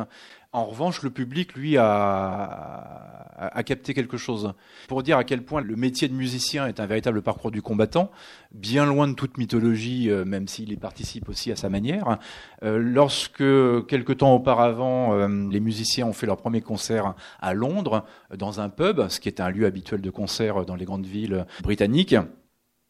En 0.51 0.65
revanche, 0.65 1.01
le 1.01 1.09
public, 1.09 1.53
lui, 1.55 1.77
a, 1.77 3.29
a, 3.37 3.63
capté 3.63 3.93
quelque 3.93 4.17
chose. 4.17 4.53
Pour 4.87 5.01
dire 5.01 5.17
à 5.17 5.23
quel 5.23 5.43
point 5.43 5.61
le 5.61 5.75
métier 5.75 6.07
de 6.07 6.13
musicien 6.13 6.67
est 6.67 6.79
un 6.79 6.85
véritable 6.85 7.21
parcours 7.21 7.49
du 7.49 7.61
combattant, 7.61 8.11
bien 8.53 8.85
loin 8.85 9.07
de 9.07 9.13
toute 9.13 9.37
mythologie, 9.37 10.09
euh, 10.09 10.25
même 10.25 10.47
s'il 10.47 10.71
y 10.71 10.77
participe 10.77 11.29
aussi 11.29 11.51
à 11.51 11.55
sa 11.55 11.69
manière. 11.69 12.19
Euh, 12.63 12.77
lorsque, 12.77 13.43
quelque 13.87 14.13
temps 14.13 14.33
auparavant, 14.33 15.27
les 15.27 15.59
musiciens 15.59 16.07
ont 16.07 16.13
fait 16.13 16.25
leur 16.25 16.37
premier 16.37 16.61
concert 16.61 17.15
à 17.39 17.53
Londres, 17.53 18.05
dans 18.35 18.59
un 18.59 18.69
pub, 18.69 19.07
ce 19.09 19.19
qui 19.19 19.29
est 19.29 19.39
un 19.39 19.49
lieu 19.49 19.65
habituel 19.65 20.01
de 20.01 20.09
concert 20.09 20.65
dans 20.65 20.75
les 20.75 20.85
grandes 20.85 21.05
villes 21.05 21.45
britanniques, 21.61 22.15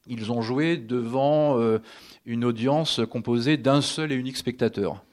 ils 0.08 0.32
ont 0.32 0.42
joué 0.42 0.78
devant 0.78 1.60
euh, 1.60 1.80
une 2.26 2.46
audience 2.46 3.02
composée 3.10 3.58
d'un 3.58 3.82
seul 3.82 4.12
et 4.12 4.16
unique 4.16 4.38
spectateur. 4.38 5.04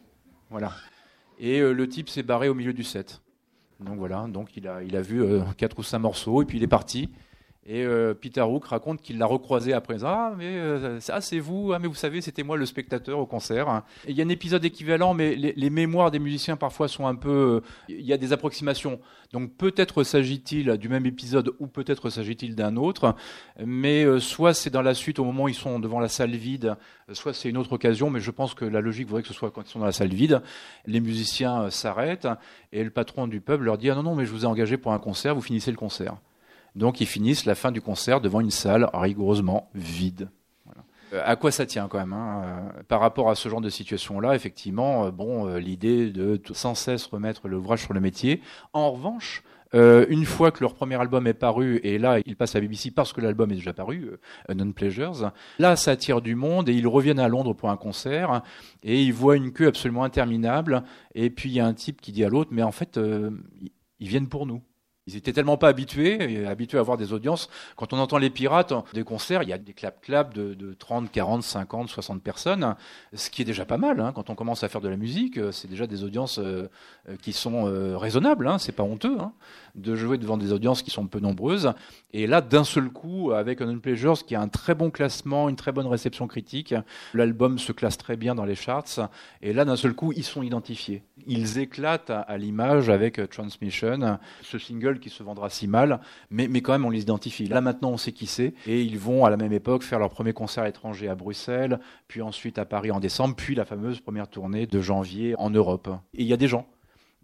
Voilà. 0.51 0.73
Et 1.39 1.61
euh, 1.61 1.73
le 1.73 1.89
type 1.89 2.09
s'est 2.09 2.23
barré 2.23 2.49
au 2.49 2.55
milieu 2.55 2.73
du 2.73 2.85
set. 2.85 3.21
Donc 3.81 3.99
voilà, 3.99 4.27
donc 4.29 4.57
il 4.57 4.69
a, 4.69 4.83
il 4.83 4.95
a 4.97 5.01
vu 5.01 5.23
euh, 5.23 5.43
quatre 5.57 5.79
ou 5.79 5.83
cinq 5.83 6.01
morceaux 6.01 6.43
et 6.43 6.45
puis 6.45 6.59
il 6.59 6.65
est 6.65 6.69
parti. 6.69 7.09
Et 7.73 7.85
euh, 7.85 8.15
Peter 8.15 8.41
Hook 8.41 8.65
raconte 8.65 9.01
qu'il 9.01 9.17
l'a 9.19 9.27
recroisé 9.27 9.73
après. 9.73 9.99
Ah, 10.03 10.33
mais 10.37 10.59
euh, 10.59 10.99
c'est 10.99 11.39
vous. 11.39 11.71
Ah, 11.73 11.79
mais 11.79 11.87
vous 11.87 11.95
savez, 11.95 12.21
c'était 12.21 12.43
moi 12.43 12.57
le 12.57 12.67
spectateur 12.67 13.21
au 13.21 13.27
concert. 13.27 13.85
Il 14.09 14.17
y 14.17 14.21
a 14.21 14.25
un 14.25 14.29
épisode 14.29 14.65
équivalent, 14.65 15.15
mais 15.15 15.37
les, 15.37 15.71
mémoires 15.71 16.11
des 16.11 16.19
musiciens 16.19 16.57
parfois 16.57 16.89
sont 16.89 17.07
un 17.07 17.15
peu. 17.15 17.63
euh, 17.63 17.85
Il 17.89 18.05
y 18.05 18.13
a 18.13 18.17
des 18.17 18.33
approximations. 18.33 18.99
Donc 19.33 19.57
peut-être 19.57 20.03
s'agit-il 20.03 20.79
du 20.79 20.89
même 20.89 21.07
épisode 21.07 21.53
ou 21.61 21.69
peut-être 21.69 22.11
s'agit-il 22.11 22.57
d'un 22.57 22.77
autre. 22.77 23.15
Mais 23.65 24.19
soit 24.19 24.53
c'est 24.53 24.71
dans 24.71 24.83
la 24.83 24.95
suite 24.95 25.21
au 25.21 25.25
moment 25.25 25.45
où 25.45 25.49
ils 25.49 25.55
sont 25.55 25.79
devant 25.79 26.01
la 26.01 26.09
salle 26.09 26.35
vide, 26.35 26.75
soit 27.13 27.33
c'est 27.33 27.49
une 27.49 27.57
autre 27.57 27.75
occasion. 27.75 28.11
Mais 28.11 28.19
je 28.19 28.33
pense 28.33 28.55
que 28.55 28.65
la 28.65 28.81
logique 28.81 29.07
voudrait 29.07 29.23
que 29.23 29.29
ce 29.29 29.35
soit 29.35 29.53
quand 29.53 29.63
ils 29.63 29.71
sont 29.71 29.79
dans 29.79 29.85
la 29.85 29.93
salle 29.93 30.13
vide. 30.13 30.43
Les 30.87 30.99
musiciens 30.99 31.71
s'arrêtent 31.71 32.27
et 32.73 32.83
le 32.83 32.91
patron 32.91 33.29
du 33.29 33.41
pub 33.41 33.63
leur 33.63 33.79
dit 33.79 33.91
ah 33.91 33.95
non 33.95 34.03
non 34.03 34.17
mais 34.17 34.27
je 34.27 34.33
vous 34.33 34.43
ai 34.43 34.47
engagé 34.47 34.77
pour 34.77 34.93
un 34.93 34.99
concert, 34.99 35.37
vous 35.37 35.41
finissez 35.41 35.71
le 35.71 35.77
concert. 35.77 36.17
Donc 36.77 37.01
ils 37.01 37.07
finissent 37.07 37.47
la 37.47 37.55
fin 37.55 37.73
du 37.73 37.81
concert 37.81 38.21
devant 38.21 38.41
une 38.41 38.51
salle 38.51 38.89
rigoureusement 38.93 39.71
vide. 39.75 40.29
Euh, 41.13 41.23
à 41.25 41.37
quoi 41.37 41.51
ça 41.51 41.67
tient 41.67 41.89
quand 41.89 41.99
même 41.99 42.13
hein, 42.13 42.43
euh, 42.45 42.83
Par 42.89 43.01
rapport 43.01 43.31
à 43.31 43.35
ce 43.35 43.49
genre 43.49 43.61
de 43.61 43.69
situation-là, 43.69 44.35
effectivement, 44.35 45.07
euh, 45.07 45.11
bon, 45.11 45.57
l'idée 45.57 46.11
de 46.11 46.41
sans 46.53 46.75
cesse 46.75 47.07
remettre 47.07 47.49
l'ouvrage 47.49 47.83
sur 47.83 47.95
le 47.95 48.01
métier. 48.01 48.41
En 48.73 48.93
revanche, 48.93 49.43
une 49.73 50.25
fois 50.25 50.51
que 50.51 50.65
leur 50.65 50.75
premier 50.75 50.97
album 50.97 51.29
est 51.29 51.35
paru, 51.35 51.81
et 51.85 51.97
là 51.99 52.19
ils 52.27 52.35
passent 52.35 52.57
à 52.57 52.61
BBC 52.61 52.91
parce 52.91 53.13
que 53.13 53.21
l'album 53.21 53.53
est 53.53 53.55
déjà 53.55 53.73
paru, 53.73 54.19
Non 54.53 54.73
Pleasures, 54.73 55.33
là 55.61 55.77
ça 55.77 55.93
attire 55.93 56.21
du 56.21 56.35
monde 56.35 56.69
et 56.69 56.73
ils 56.73 56.89
reviennent 56.89 57.21
à 57.21 57.29
Londres 57.29 57.55
pour 57.55 57.71
un 57.71 57.77
concert 57.77 58.43
et 58.83 59.01
ils 59.01 59.13
voient 59.13 59.37
une 59.37 59.53
queue 59.53 59.69
absolument 59.69 60.03
interminable. 60.03 60.83
Et 61.15 61.31
puis 61.31 61.51
il 61.51 61.53
y 61.53 61.61
a 61.61 61.67
un 61.67 61.75
type 61.75 62.01
qui 62.01 62.11
dit 62.11 62.25
à 62.25 62.29
l'autre, 62.29 62.51
mais 62.53 62.65
en 62.65 62.73
fait, 62.73 62.99
ils 64.01 64.09
viennent 64.09 64.29
pour 64.29 64.45
nous. 64.45 64.61
Ils 65.11 65.17
étaient 65.17 65.33
tellement 65.33 65.57
pas 65.57 65.69
habitués, 65.69 66.47
habitués 66.47 66.79
à 66.79 66.81
avoir 66.81 66.97
des 66.97 67.13
audiences. 67.13 67.49
Quand 67.77 67.93
on 67.93 67.99
entend 67.99 68.19
les 68.19 68.31
pirates, 68.31 68.73
des 68.95 69.03
concerts, 69.03 69.43
il 69.43 69.49
y 69.49 69.53
a 69.53 69.59
des 69.59 69.73
clap-clap 69.73 70.33
de, 70.35 70.55
de, 70.55 70.73
30, 70.73 71.11
40, 71.11 71.43
50, 71.43 71.89
60 71.89 72.23
personnes, 72.23 72.77
ce 73.13 73.29
qui 73.31 73.43
est 73.43 73.45
déjà 73.45 73.65
pas 73.65 73.77
mal. 73.77 74.01
Hein. 74.01 74.13
Quand 74.15 74.31
on 74.31 74.35
commence 74.37 74.63
à 74.63 74.69
faire 74.69 74.81
de 74.81 74.89
la 74.89 74.97
musique, 74.97 75.39
c'est 75.51 75.69
déjà 75.69 75.87
des 75.87 76.05
audiences 76.05 76.39
euh, 76.39 76.69
qui 77.23 77.33
sont 77.33 77.67
euh, 77.67 77.97
raisonnables, 77.97 78.47
hein. 78.47 78.59
c'est 78.59 78.73
pas 78.73 78.83
honteux 78.83 79.17
hein, 79.19 79.33
de 79.75 79.97
jouer 79.97 80.19
devant 80.19 80.37
des 80.37 80.53
audiences 80.53 80.83
qui 80.83 80.91
sont 80.91 81.07
peu 81.07 81.19
nombreuses. 81.19 81.73
Et 82.13 82.27
là, 82.27 82.41
d'un 82.41 82.65
seul 82.65 82.91
coup, 82.91 83.33
avec 83.33 83.61
Un 83.61 83.79
Pleasures 83.79 84.25
qui 84.25 84.35
a 84.35 84.41
un 84.41 84.49
très 84.49 84.75
bon 84.75 84.91
classement, 84.91 85.49
une 85.49 85.57
très 85.57 85.73
bonne 85.73 85.87
réception 85.87 86.29
critique, 86.29 86.75
l'album 87.15 87.59
se 87.59 87.73
classe 87.73 87.99
très 87.99 88.17
bien 88.17 88.35
dans 88.35 88.45
les 88.45 88.55
charts. 88.55 89.11
Et 89.43 89.53
là, 89.53 89.65
d'un 89.65 89.77
seul 89.77 89.95
coup, 89.95 90.13
ils 90.13 90.25
sont 90.25 90.43
identifiés. 90.43 91.03
Ils 91.27 91.59
éclatent 91.59 92.11
à, 92.11 92.37
l'image 92.39 92.89
avec 92.89 93.29
Transmission, 93.31 94.19
ce 94.43 94.59
single 94.59 94.99
qui 95.01 95.11
se 95.11 95.23
vendra 95.23 95.51
si 95.51 95.67
mal, 95.67 96.01
mais, 96.31 96.49
mais 96.49 96.61
quand 96.61 96.73
même 96.73 96.85
on 96.85 96.91
les 96.91 97.03
identifie. 97.03 97.47
Là 97.47 97.61
maintenant, 97.61 97.91
on 97.91 97.97
sait 97.97 98.13
qui 98.13 98.27
c'est. 98.27 98.55
Et 98.67 98.83
ils 98.83 98.99
vont 98.99 99.25
à 99.25 99.31
la 99.31 99.37
même 99.37 99.53
époque 99.53 99.83
faire 99.83 99.99
leur 99.99 100.11
premier 100.11 100.33
concert 100.33 100.67
étranger 100.67 101.09
à 101.09 101.15
Bruxelles, 101.15 101.81
puis 102.09 102.23
ensuite 102.23 102.59
à 102.59 102.65
Paris 102.65 102.91
en 102.91 103.01
décembre, 103.01 103.35
puis 103.37 103.55
la 103.55 103.65
fameuse 103.65 104.01
première 104.01 104.29
tournée 104.29 104.67
de 104.67 104.81
janvier 104.81 105.35
en 105.39 105.51
Europe. 105.51 105.89
Et 106.15 106.23
il 106.23 106.27
y 106.27 106.33
a 106.33 106.37
des 106.37 106.49
gens. 106.49 106.67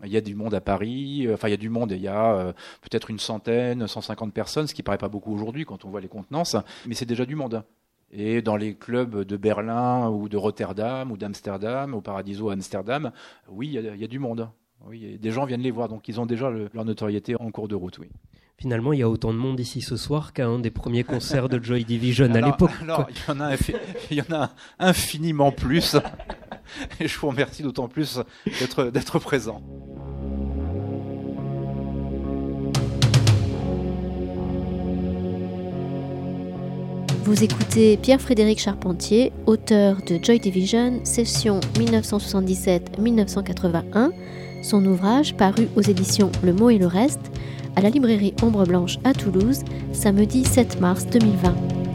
Il 0.04 0.12
y 0.12 0.16
a 0.16 0.20
du 0.20 0.34
monde 0.34 0.52
à 0.52 0.60
Paris, 0.60 1.26
euh, 1.26 1.34
enfin 1.34 1.48
il 1.48 1.52
y 1.52 1.54
a 1.54 1.58
du 1.58 1.70
monde, 1.70 1.92
il 1.92 2.02
y 2.02 2.08
a 2.08 2.34
euh, 2.34 2.52
peut-être 2.82 3.10
une 3.10 3.18
centaine, 3.18 3.86
150 3.86 4.32
personnes, 4.34 4.66
ce 4.66 4.74
qui 4.74 4.82
paraît 4.82 4.98
pas 4.98 5.08
beaucoup 5.08 5.32
aujourd'hui 5.32 5.64
quand 5.64 5.86
on 5.86 5.88
voit 5.88 6.02
les 6.02 6.08
contenances, 6.08 6.54
mais 6.86 6.94
c'est 6.94 7.06
déjà 7.06 7.24
du 7.24 7.34
monde. 7.34 7.64
Et 8.12 8.40
dans 8.40 8.56
les 8.56 8.74
clubs 8.74 9.24
de 9.24 9.36
Berlin 9.36 10.08
ou 10.08 10.28
de 10.28 10.36
Rotterdam 10.36 11.10
ou 11.10 11.16
d'Amsterdam, 11.16 11.94
au 11.94 12.00
Paradiso 12.00 12.50
à 12.50 12.52
Amsterdam, 12.52 13.10
oui, 13.48 13.70
il 13.74 14.00
y, 14.00 14.04
a, 14.04 14.06
du 14.06 14.18
monde. 14.18 14.48
Oui, 14.86 15.18
des 15.18 15.30
gens 15.32 15.44
viennent 15.44 15.62
les 15.62 15.70
voir, 15.70 15.88
donc 15.88 16.08
ils 16.08 16.20
ont 16.20 16.26
déjà 16.26 16.50
leur 16.50 16.84
notoriété 16.84 17.34
en 17.36 17.50
cours 17.50 17.68
de 17.68 17.74
route, 17.74 17.98
oui. 17.98 18.08
Finalement, 18.58 18.94
il 18.94 19.00
y 19.00 19.02
a 19.02 19.08
autant 19.08 19.34
de 19.34 19.38
monde 19.38 19.60
ici 19.60 19.82
ce 19.82 19.96
soir 19.96 20.32
qu'à 20.32 20.46
un 20.46 20.58
des 20.58 20.70
premiers 20.70 21.04
concerts 21.04 21.50
de 21.50 21.62
Joy 21.62 21.84
Division 21.84 22.32
à 22.32 22.40
l'époque. 22.40 22.70
Alors, 22.80 23.06
il 23.10 23.16
y, 23.16 23.30
en 23.30 23.40
a, 23.40 23.54
il 24.10 24.16
y 24.16 24.20
en 24.22 24.34
a 24.34 24.50
infiniment 24.78 25.52
plus. 25.52 25.96
Et 27.00 27.06
je 27.06 27.18
vous 27.18 27.28
remercie 27.28 27.62
d'autant 27.62 27.86
plus 27.86 28.20
d'être 28.46 29.18
présent. 29.18 29.62
Vous 37.26 37.42
écoutez 37.42 37.96
Pierre-Frédéric 37.96 38.60
Charpentier, 38.60 39.32
auteur 39.46 39.96
de 40.06 40.20
Joy 40.22 40.38
Division, 40.38 41.00
session 41.02 41.58
1977-1981, 41.74 44.12
son 44.62 44.86
ouvrage 44.86 45.34
paru 45.34 45.66
aux 45.74 45.82
éditions 45.82 46.30
Le 46.44 46.52
Mot 46.52 46.70
et 46.70 46.78
le 46.78 46.86
Reste, 46.86 47.32
à 47.74 47.80
la 47.80 47.90
librairie 47.90 48.32
Ombre 48.44 48.64
Blanche 48.64 49.00
à 49.02 49.12
Toulouse, 49.12 49.64
samedi 49.92 50.44
7 50.44 50.80
mars 50.80 51.04
2020. 51.06 51.85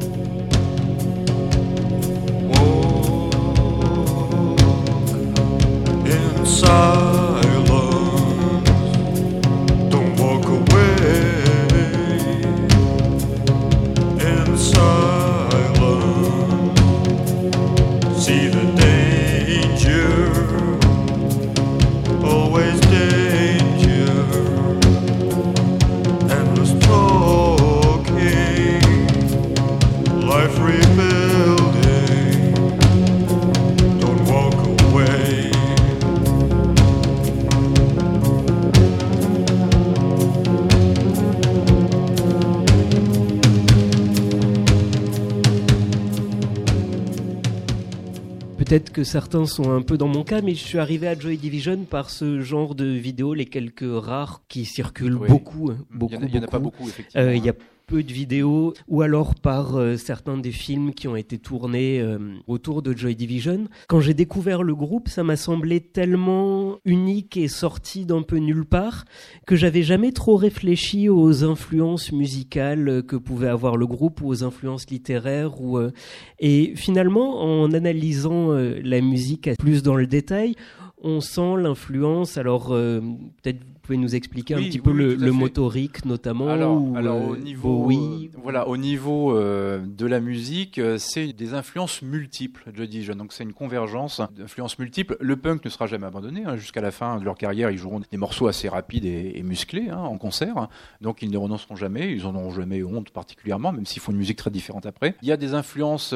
Peut-être 48.91 48.95
que 48.95 49.03
certains 49.03 49.45
sont 49.45 49.71
un 49.71 49.81
peu 49.81 49.97
dans 49.97 50.07
mon 50.07 50.23
cas, 50.23 50.41
mais 50.41 50.53
je 50.53 50.63
suis 50.63 50.77
arrivé 50.77 51.07
à 51.07 51.17
Joy 51.17 51.37
Division 51.37 51.85
par 51.89 52.09
ce 52.09 52.41
genre 52.41 52.75
de 52.75 52.85
vidéos, 52.85 53.33
les 53.33 53.45
quelques 53.45 53.85
rares 53.85 54.41
qui 54.47 54.65
circulent 54.65 55.15
beaucoup, 55.15 55.71
beaucoup. 55.91 56.15
Il 56.21 56.31
n'y 56.31 56.39
en, 56.39 56.43
a 56.43 56.47
pas 56.47 56.59
beaucoup, 56.59 56.87
effectivement. 56.87 57.27
Euh, 57.27 57.35
il 57.35 57.43
y 57.45 57.49
a 57.49 57.53
peu 57.91 58.03
de 58.03 58.13
vidéos 58.13 58.73
ou 58.87 59.01
alors 59.01 59.35
par 59.35 59.75
euh, 59.75 59.97
certains 59.97 60.37
des 60.37 60.53
films 60.53 60.93
qui 60.93 61.09
ont 61.09 61.17
été 61.17 61.37
tournés 61.37 61.99
euh, 61.99 62.17
autour 62.47 62.81
de 62.81 62.95
Joy 62.95 63.15
Division. 63.15 63.65
Quand 63.89 63.99
j'ai 63.99 64.13
découvert 64.13 64.63
le 64.63 64.73
groupe, 64.73 65.09
ça 65.09 65.25
m'a 65.25 65.35
semblé 65.35 65.81
tellement 65.81 66.77
unique 66.85 67.35
et 67.35 67.49
sorti 67.49 68.05
d'un 68.05 68.21
peu 68.21 68.37
nulle 68.37 68.63
part 68.63 69.03
que 69.45 69.57
j'avais 69.57 69.83
jamais 69.83 70.13
trop 70.13 70.37
réfléchi 70.37 71.09
aux 71.09 71.43
influences 71.43 72.13
musicales 72.13 73.03
que 73.05 73.17
pouvait 73.17 73.49
avoir 73.49 73.75
le 73.75 73.87
groupe 73.87 74.21
ou 74.21 74.27
aux 74.29 74.45
influences 74.45 74.89
littéraires 74.89 75.51
euh, 75.61 75.91
et 76.39 76.71
finalement 76.77 77.41
en 77.41 77.73
analysant 77.73 78.51
la 78.51 79.01
musique 79.01 79.49
plus 79.59 79.83
dans 79.83 79.95
le 79.95 80.07
détail, 80.07 80.55
on 81.03 81.19
sent 81.19 81.57
l'influence. 81.57 82.37
Alors 82.37 82.69
peut-être 82.69 83.59
pouvez 83.91 84.01
nous 84.01 84.15
expliquer 84.15 84.53
un 84.55 84.59
petit 84.59 84.79
peu 84.79 84.93
le, 84.93 85.31
motorique 85.31 86.05
notamment 86.05 86.47
Alors, 86.47 86.81
alors 86.95 87.27
au 87.27 87.35
niveau, 87.35 87.83
oui. 87.85 88.29
Euh, 88.33 88.39
voilà, 88.41 88.67
au 88.67 88.77
niveau 88.77 89.35
euh, 89.35 89.81
de 89.85 90.05
la 90.05 90.19
musique, 90.21 90.77
euh, 90.77 90.97
c'est 90.97 91.33
des 91.33 91.53
influences 91.53 92.01
multiples, 92.01 92.63
je 92.73 92.83
dis. 92.83 93.05
Donc 93.07 93.33
c'est 93.33 93.43
une 93.43 93.53
convergence 93.53 94.21
d'influences 94.37 94.79
multiples. 94.79 95.17
Le 95.19 95.35
punk 95.35 95.65
ne 95.65 95.69
sera 95.69 95.87
jamais 95.87 96.05
abandonné. 96.05 96.43
Hein. 96.45 96.55
Jusqu'à 96.55 96.81
la 96.81 96.91
fin 96.91 97.17
de 97.17 97.25
leur 97.25 97.35
carrière, 97.35 97.69
ils 97.69 97.77
joueront 97.77 97.99
des 97.99 98.17
morceaux 98.17 98.47
assez 98.47 98.69
rapides 98.69 99.05
et, 99.05 99.41
musclés 99.43 99.89
hein, 99.89 99.97
en 99.97 100.17
concert. 100.17 100.69
Donc 101.01 101.21
ils 101.21 101.29
ne 101.29 101.37
renonceront 101.37 101.75
jamais. 101.75 102.13
Ils 102.13 102.25
en 102.25 102.35
auront 102.35 102.51
jamais 102.51 102.83
honte 102.83 103.09
particulièrement, 103.09 103.73
même 103.73 103.85
s'ils 103.85 104.01
font 104.01 104.11
une 104.11 104.17
musique 104.17 104.37
très 104.37 104.51
différente 104.51 104.85
après. 104.85 105.15
Il 105.21 105.27
y 105.27 105.31
a 105.33 105.37
des 105.37 105.53
influences 105.53 106.15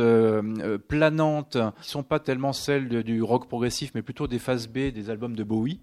planantes 0.88 1.58
qui 1.82 1.90
sont 1.90 2.04
pas 2.04 2.20
tellement 2.20 2.54
celles 2.54 3.04
du 3.04 3.22
rock 3.22 3.48
progressif, 3.48 3.92
mais 3.96 4.02
plutôt 4.02 4.28
des 4.28 4.40
phases 4.40 4.68
B 4.68 4.92
des 4.94 5.10
albums 5.10 5.36
de 5.36 5.44
Bowie. 5.44 5.80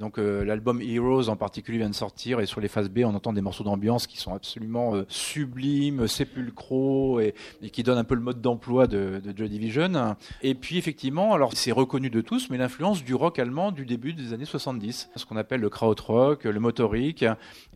Donc 0.00 0.18
euh, 0.18 0.44
l'album 0.44 0.82
Heroes 0.82 1.28
en 1.28 1.36
particulier 1.36 1.78
vient 1.78 1.88
de 1.88 1.94
sortir 1.94 2.40
et 2.40 2.46
sur 2.46 2.60
les 2.60 2.66
phases 2.66 2.90
B 2.90 3.00
on 3.04 3.14
entend 3.14 3.32
des 3.32 3.40
morceaux 3.40 3.62
d'ambiance 3.62 4.08
qui 4.08 4.18
sont 4.18 4.34
absolument 4.34 4.96
euh, 4.96 5.04
sublimes, 5.08 6.08
sépulcraux 6.08 7.20
et, 7.20 7.34
qui 7.72 7.84
donnent 7.84 7.98
un 7.98 8.04
peu 8.04 8.16
le 8.16 8.20
mode 8.20 8.40
d'emploi 8.40 8.88
de, 8.88 9.20
de 9.22 9.36
Joy 9.36 9.48
Division. 9.48 10.16
Et 10.42 10.54
puis 10.54 10.78
effectivement, 10.78 11.32
alors 11.32 11.52
c'est 11.54 11.70
reconnu 11.70 12.10
de 12.10 12.20
tous, 12.20 12.50
mais 12.50 12.58
l'influence 12.58 13.04
du 13.04 13.14
rock 13.14 13.38
allemand 13.38 13.70
du 13.70 13.86
début 13.86 14.14
des 14.14 14.32
années 14.32 14.44
70, 14.44 15.10
ce 15.14 15.26
qu'on 15.26 15.36
appelle 15.36 15.60
le 15.60 15.70
krautrock, 15.70 16.44
le 16.44 16.58
motorique. 16.58 17.24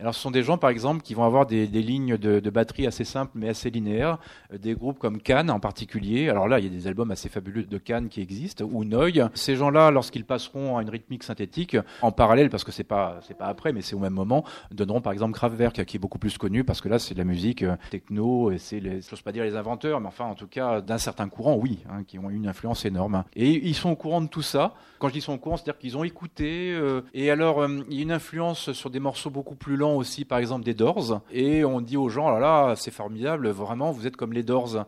Alors 0.00 0.14
ce 0.14 0.20
sont 0.20 0.32
des 0.32 0.42
gens 0.42 0.58
par 0.58 0.70
exemple 0.70 1.02
qui 1.02 1.14
vont 1.14 1.24
avoir 1.24 1.46
des, 1.46 1.66
lignes 1.66 2.16
de, 2.16 2.50
batterie 2.50 2.86
assez 2.86 3.04
simples 3.04 3.32
mais 3.36 3.48
assez 3.48 3.70
linéaires, 3.70 4.18
euh, 4.52 4.58
des 4.58 4.74
groupes 4.74 4.98
comme 4.98 5.20
Cannes 5.20 5.50
en 5.50 5.60
particulier. 5.60 6.28
Alors 6.28 6.48
là 6.48 6.58
il 6.58 6.64
y 6.64 6.68
a 6.68 6.70
des 6.70 6.88
albums 6.88 7.12
assez 7.12 7.28
fabuleux 7.28 7.62
de 7.62 7.78
Cannes 7.78 8.08
qui 8.08 8.20
existent 8.20 8.64
ou 8.64 8.84
Noy. 8.84 9.22
Ces 9.34 9.54
gens-là, 9.54 9.92
lorsqu'ils 9.92 10.24
passeront 10.24 10.76
à 10.78 10.82
une 10.82 10.90
rythmique 10.90 11.22
synthétique, 11.22 11.76
en 12.08 12.12
parallèle, 12.12 12.50
parce 12.50 12.64
que 12.64 12.72
c'est 12.72 12.84
pas 12.84 13.20
c'est 13.22 13.36
pas 13.36 13.46
après, 13.46 13.72
mais 13.72 13.82
c'est 13.82 13.94
au 13.94 13.98
même 13.98 14.14
moment, 14.14 14.44
donneront 14.70 15.00
par 15.00 15.12
exemple 15.12 15.34
Kraftwerk, 15.34 15.84
qui 15.84 15.96
est 15.96 16.00
beaucoup 16.00 16.18
plus 16.18 16.36
connu 16.38 16.64
parce 16.64 16.80
que 16.80 16.88
là 16.88 16.98
c'est 16.98 17.14
de 17.14 17.18
la 17.18 17.24
musique 17.24 17.62
euh, 17.62 17.76
techno 17.90 18.50
et 18.50 18.58
c'est, 18.58 18.80
les, 18.80 19.00
j'ose 19.02 19.22
pas 19.22 19.32
dire 19.32 19.44
les 19.44 19.56
inventeurs, 19.56 20.00
mais 20.00 20.08
enfin 20.08 20.24
en 20.24 20.34
tout 20.34 20.46
cas 20.46 20.80
d'un 20.80 20.98
certain 20.98 21.28
courant, 21.28 21.56
oui, 21.56 21.84
hein, 21.90 22.04
qui 22.04 22.18
ont 22.18 22.30
eu 22.30 22.34
une 22.34 22.48
influence 22.48 22.84
énorme. 22.84 23.24
Et 23.36 23.50
ils 23.68 23.74
sont 23.74 23.90
au 23.90 23.96
courant 23.96 24.20
de 24.20 24.28
tout 24.28 24.42
ça. 24.42 24.74
Quand 24.98 25.08
je 25.08 25.14
dis 25.14 25.20
sont 25.20 25.34
au 25.34 25.38
courant, 25.38 25.56
c'est-à-dire 25.56 25.78
qu'ils 25.78 25.96
ont 25.96 26.04
écouté. 26.04 26.72
Euh, 26.72 27.02
et 27.14 27.30
alors 27.30 27.62
euh, 27.62 27.68
il 27.88 27.96
y 27.96 28.00
a 28.00 28.02
une 28.02 28.12
influence 28.12 28.72
sur 28.72 28.90
des 28.90 29.00
morceaux 29.00 29.30
beaucoup 29.30 29.54
plus 29.54 29.76
lents 29.76 29.94
aussi, 29.94 30.24
par 30.24 30.38
exemple 30.38 30.64
des 30.64 30.74
Doors. 30.74 31.20
Et 31.30 31.64
on 31.64 31.80
dit 31.80 31.96
aux 31.96 32.08
gens, 32.08 32.28
oh 32.28 32.38
là 32.38 32.40
là, 32.40 32.74
c'est 32.76 32.90
formidable, 32.90 33.48
vraiment, 33.50 33.92
vous 33.92 34.06
êtes 34.06 34.16
comme 34.16 34.32
les 34.32 34.42
Doors. 34.42 34.86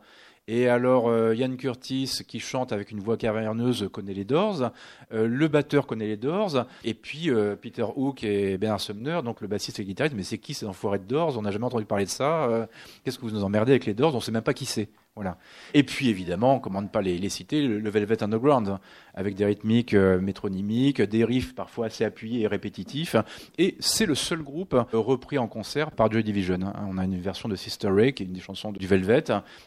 Et 0.49 0.69
alors, 0.69 1.09
euh, 1.09 1.35
Yann 1.35 1.57
Curtis, 1.57 2.23
qui 2.27 2.41
chante 2.41 2.73
avec 2.73 2.91
une 2.91 2.99
voix 2.99 3.17
caverneuse, 3.17 3.89
connaît 3.93 4.15
les 4.15 4.25
Doors. 4.25 4.73
Euh, 5.13 5.29
le 5.29 5.49
batteur 5.49 5.87
connaît 5.87 6.07
les 6.07 6.17
Doors. 6.17 6.65
Et 6.83 6.95
puis, 6.95 7.31
euh, 7.31 7.55
Peter 7.55 7.85
Hook 7.95 8.25
et 8.25 8.59
Bernard 8.59 8.81
Sumner, 8.81 9.21
donc 9.25 9.41
le 9.43 9.47
bassiste 9.47 9.79
et 9.79 9.83
le 9.83 9.87
guitariste. 9.87 10.17
Mais 10.17 10.25
c'est 10.25 10.39
qui 10.39 10.55
ces 10.55 10.67
enfoirés 10.67 10.99
de 10.99 11.05
Doors? 11.05 11.39
On 11.39 11.43
n'a 11.43 11.53
jamais 11.53 11.67
entendu 11.67 11.85
parler 11.85 12.05
de 12.05 12.11
ça. 12.11 12.69
Qu'est-ce 13.05 13.19
que 13.19 13.23
vous 13.23 13.31
nous 13.31 13.45
emmerdez 13.45 13.73
avec 13.73 13.87
les 13.87 13.95
Doors? 13.95 14.15
On 14.15 14.19
ne 14.19 14.23
sait 14.23 14.33
même 14.33 14.43
pas 14.43 14.55
qui 14.55 14.67
c'est. 14.67 14.89
Voilà. 15.17 15.37
Et 15.75 15.83
puis 15.83 16.09
évidemment, 16.09 16.61
comment 16.61 16.81
ne 16.81 16.89
pas 16.89 17.03
les, 17.03 17.29
citer, 17.29 17.67
le, 17.67 17.91
Velvet 17.91 18.23
Underground, 18.23 18.79
avec 19.13 19.35
des 19.35 19.45
rythmiques 19.45 19.93
euh, 19.93 20.21
métronymiques, 20.21 21.03
des 21.03 21.25
riffs 21.25 21.55
parfois 21.55 21.87
assez 21.87 22.05
appuyés 22.05 22.43
et 22.43 22.47
répétitifs. 22.47 23.17
Et 23.59 23.77
c'est 23.81 24.07
le 24.07 24.15
seul 24.15 24.43
groupe 24.43 24.73
euh, 24.73 24.85
repris 24.93 25.37
en 25.37 25.49
concert 25.49 25.91
par 25.91 26.11
Joy 26.13 26.23
Division. 26.23 26.61
Hein. 26.63 26.87
On 26.89 26.97
a 26.97 27.05
une 27.05 27.19
version 27.21 27.49
de 27.49 27.57
Sister 27.57 27.89
Ray, 27.89 28.15
qui 28.15 28.23
est 28.23 28.27
une 28.27 28.33
des 28.33 28.41
chansons 28.41 28.71
du 28.71 28.87
Velvet. 28.87 29.25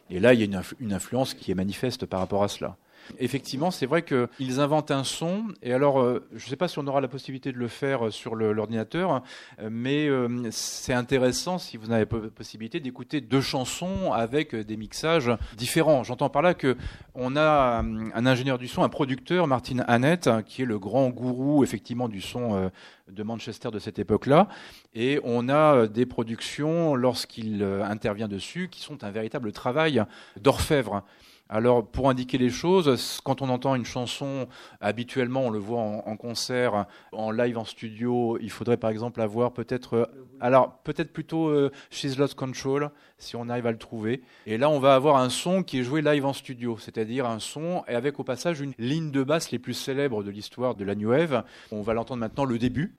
Et 0.09 0.19
là, 0.21 0.33
il 0.33 0.39
y 0.39 0.43
a 0.43 0.61
une, 0.79 0.93
influence 0.93 1.33
qui 1.33 1.51
est 1.51 1.55
manifeste 1.55 2.05
par 2.05 2.21
rapport 2.21 2.43
à 2.43 2.47
cela. 2.47 2.77
Effectivement, 3.19 3.71
c'est 3.71 3.85
vrai 3.85 4.03
qu'ils 4.03 4.59
inventent 4.59 4.91
un 4.91 5.03
son, 5.03 5.45
et 5.61 5.73
alors, 5.73 6.01
euh, 6.01 6.25
je 6.33 6.45
ne 6.45 6.49
sais 6.49 6.55
pas 6.55 6.67
si 6.67 6.79
on 6.79 6.87
aura 6.87 7.01
la 7.01 7.07
possibilité 7.07 7.51
de 7.51 7.57
le 7.57 7.67
faire 7.67 8.07
euh, 8.07 8.11
sur 8.11 8.35
l'ordinateur, 8.35 9.23
euh, 9.59 9.69
mais 9.71 10.09
c'est 10.51 10.93
intéressant, 10.93 11.57
si 11.57 11.77
vous 11.77 11.87
n'avez 11.87 12.05
pas 12.05 12.17
la 12.17 12.29
possibilité, 12.29 12.79
d'écouter 12.79 13.21
deux 13.21 13.41
chansons 13.41 14.11
avec 14.13 14.55
des 14.55 14.77
mixages 14.77 15.31
différents. 15.55 16.03
J'entends 16.03 16.29
par 16.29 16.41
là 16.41 16.53
que 16.53 16.77
on 17.15 17.35
a 17.35 17.83
un 17.83 18.25
ingénieur 18.25 18.57
du 18.57 18.67
son, 18.67 18.83
un 18.83 18.89
producteur, 18.89 19.47
Martin 19.47 19.79
Hannett, 19.87 20.29
qui 20.45 20.63
est 20.63 20.65
le 20.65 20.79
grand 20.79 21.09
gourou, 21.09 21.63
effectivement, 21.63 22.07
du 22.07 22.21
son 22.21 22.71
de 23.07 23.23
Manchester 23.23 23.69
de 23.71 23.79
cette 23.79 23.99
époque-là, 23.99 24.47
et 24.93 25.19
on 25.23 25.49
a 25.49 25.87
des 25.87 26.05
productions, 26.05 26.95
lorsqu'il 26.95 27.63
intervient 27.63 28.27
dessus, 28.27 28.69
qui 28.69 28.81
sont 28.81 29.03
un 29.03 29.11
véritable 29.11 29.51
travail 29.51 30.03
d'orfèvre. 30.39 31.03
Alors, 31.55 31.85
pour 31.85 32.09
indiquer 32.09 32.39
les 32.39 32.49
choses, 32.49 33.21
quand 33.23 33.43
on 33.43 33.49
entend 33.49 33.75
une 33.75 33.85
chanson, 33.85 34.47
habituellement, 34.81 35.41
on 35.41 35.49
le 35.51 35.59
voit 35.59 35.81
en, 35.81 36.17
concert, 36.17 36.87
en 37.11 37.29
live 37.29 37.59
en 37.59 37.63
studio, 37.63 38.39
il 38.41 38.49
faudrait 38.49 38.77
par 38.77 38.89
exemple 38.89 39.21
avoir 39.21 39.53
peut-être, 39.53 39.93
euh, 39.93 40.05
alors 40.39 40.79
peut-être 40.79 41.13
plutôt 41.13 41.49
euh, 41.49 41.71
She's 41.91 42.17
Lost 42.17 42.33
Control, 42.33 42.89
si 43.19 43.35
on 43.35 43.49
arrive 43.49 43.67
à 43.67 43.71
le 43.71 43.77
trouver. 43.77 44.23
Et 44.47 44.57
là, 44.57 44.67
on 44.67 44.79
va 44.79 44.95
avoir 44.95 45.17
un 45.17 45.29
son 45.29 45.61
qui 45.61 45.77
est 45.77 45.83
joué 45.83 46.01
live 46.01 46.25
en 46.25 46.33
studio, 46.33 46.79
c'est-à-dire 46.79 47.27
un 47.27 47.37
son 47.37 47.83
et 47.87 47.93
avec 47.93 48.19
au 48.19 48.23
passage 48.23 48.59
une 48.59 48.73
ligne 48.79 49.11
de 49.11 49.21
basse 49.21 49.51
les 49.51 49.59
plus 49.59 49.75
célèbres 49.75 50.23
de 50.23 50.31
l'histoire 50.31 50.73
de 50.73 50.83
la 50.83 50.95
New 50.95 51.11
Wave. 51.11 51.43
On 51.71 51.83
va 51.83 51.93
l'entendre 51.93 52.21
maintenant 52.21 52.45
le 52.45 52.57
début. 52.57 52.95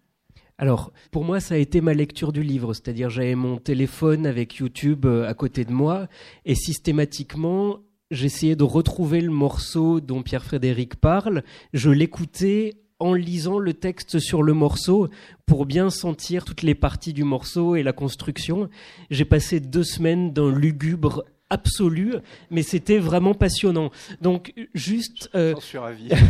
Alors, 0.59 0.92
pour 1.11 1.24
moi, 1.24 1.40
ça 1.40 1.57
a 1.57 1.59
été 1.59 1.80
ma 1.80 1.92
lecture 1.92 2.30
du 2.30 2.44
livre, 2.44 2.72
c'est-à-dire 2.72 3.11
j'avais 3.11 3.34
mon 3.34 3.57
téléphone 3.57 4.26
avec 4.26 4.55
YouTube 4.55 5.07
euh, 5.07 5.28
à 5.28 5.34
côté 5.34 5.64
de 5.64 5.72
moi, 5.72 6.07
et 6.44 6.55
systématiquement, 6.55 7.80
j'essayais 8.14 8.56
de 8.56 8.64
retrouver 8.64 9.20
le 9.20 9.30
morceau 9.30 10.00
dont 10.00 10.22
Pierre-Frédéric 10.22 10.96
parle, 10.96 11.42
je 11.72 11.90
l'écoutais 11.90 12.74
en 13.00 13.12
lisant 13.12 13.58
le 13.58 13.74
texte 13.74 14.18
sur 14.18 14.42
le 14.42 14.54
morceau 14.54 15.08
pour 15.46 15.66
bien 15.66 15.90
sentir 15.90 16.44
toutes 16.44 16.62
les 16.62 16.74
parties 16.74 17.12
du 17.12 17.24
morceau 17.24 17.76
et 17.76 17.82
la 17.82 17.92
construction. 17.92 18.70
J'ai 19.10 19.24
passé 19.24 19.60
deux 19.60 19.82
semaines 19.82 20.32
d'un 20.32 20.54
lugubre 20.54 21.24
absolu, 21.50 22.14
mais 22.50 22.62
c'était 22.62 22.98
vraiment 22.98 23.34
passionnant. 23.34 23.90
Donc, 24.20 24.54
juste... 24.74 25.28
euh, 25.34 25.54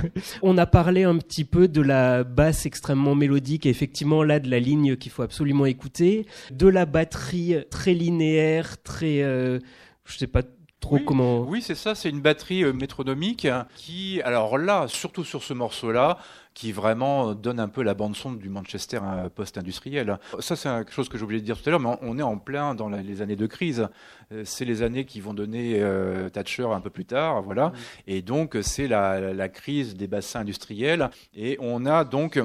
on 0.42 0.58
a 0.58 0.66
parlé 0.66 1.04
un 1.04 1.16
petit 1.18 1.44
peu 1.44 1.68
de 1.68 1.80
la 1.80 2.24
basse 2.24 2.66
extrêmement 2.66 3.14
mélodique 3.14 3.66
et 3.66 3.70
effectivement 3.70 4.22
là 4.22 4.40
de 4.40 4.50
la 4.50 4.58
ligne 4.58 4.96
qu'il 4.96 5.12
faut 5.12 5.22
absolument 5.22 5.66
écouter, 5.66 6.26
de 6.50 6.66
la 6.66 6.86
batterie 6.86 7.56
très 7.70 7.94
linéaire, 7.94 8.82
très, 8.82 9.22
euh, 9.22 9.60
je 10.04 10.18
sais 10.18 10.26
pas 10.26 10.42
trop 10.84 10.96
Oui, 10.96 11.04
comment. 11.04 11.40
Oui, 11.40 11.62
c'est 11.62 11.74
ça, 11.74 11.94
c'est 11.94 12.10
une 12.10 12.20
batterie 12.20 12.64
euh, 12.64 12.72
métronomique 12.72 13.44
hein, 13.44 13.66
qui, 13.74 14.20
alors 14.22 14.58
là, 14.58 14.86
surtout 14.88 15.24
sur 15.24 15.42
ce 15.42 15.52
morceau-là, 15.54 16.18
qui 16.54 16.70
vraiment 16.70 17.34
donne 17.34 17.58
un 17.58 17.68
peu 17.68 17.82
la 17.82 17.94
bande-son 17.94 18.32
du 18.32 18.48
Manchester 18.48 19.00
euh, 19.02 19.28
post-industriel. 19.28 20.18
Ça, 20.38 20.54
c'est 20.54 20.68
quelque 20.68 20.92
chose 20.92 21.08
que 21.08 21.18
j'ai 21.18 21.24
oublié 21.24 21.40
de 21.40 21.44
dire 21.44 21.60
tout 21.60 21.68
à 21.68 21.70
l'heure, 21.70 21.80
mais 21.80 21.96
on 22.00 22.18
est 22.18 22.22
en 22.22 22.38
plein 22.38 22.74
dans 22.74 22.88
les 22.88 23.22
années 23.22 23.36
de 23.36 23.46
crise. 23.46 23.88
Euh, 24.32 24.42
C'est 24.44 24.64
les 24.64 24.82
années 24.82 25.04
qui 25.04 25.20
vont 25.20 25.34
donner 25.34 25.80
euh, 25.80 26.28
Thatcher 26.28 26.66
un 26.70 26.80
peu 26.80 26.90
plus 26.90 27.04
tard, 27.04 27.42
voilà. 27.42 27.72
Et 28.06 28.22
donc, 28.22 28.56
c'est 28.62 28.86
la 28.86 29.48
crise 29.48 29.96
des 29.96 30.06
bassins 30.06 30.40
industriels. 30.40 31.10
Et 31.34 31.56
on 31.60 31.86
a 31.86 32.04
donc 32.04 32.40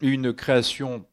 une 0.00 0.32
création 0.34 1.06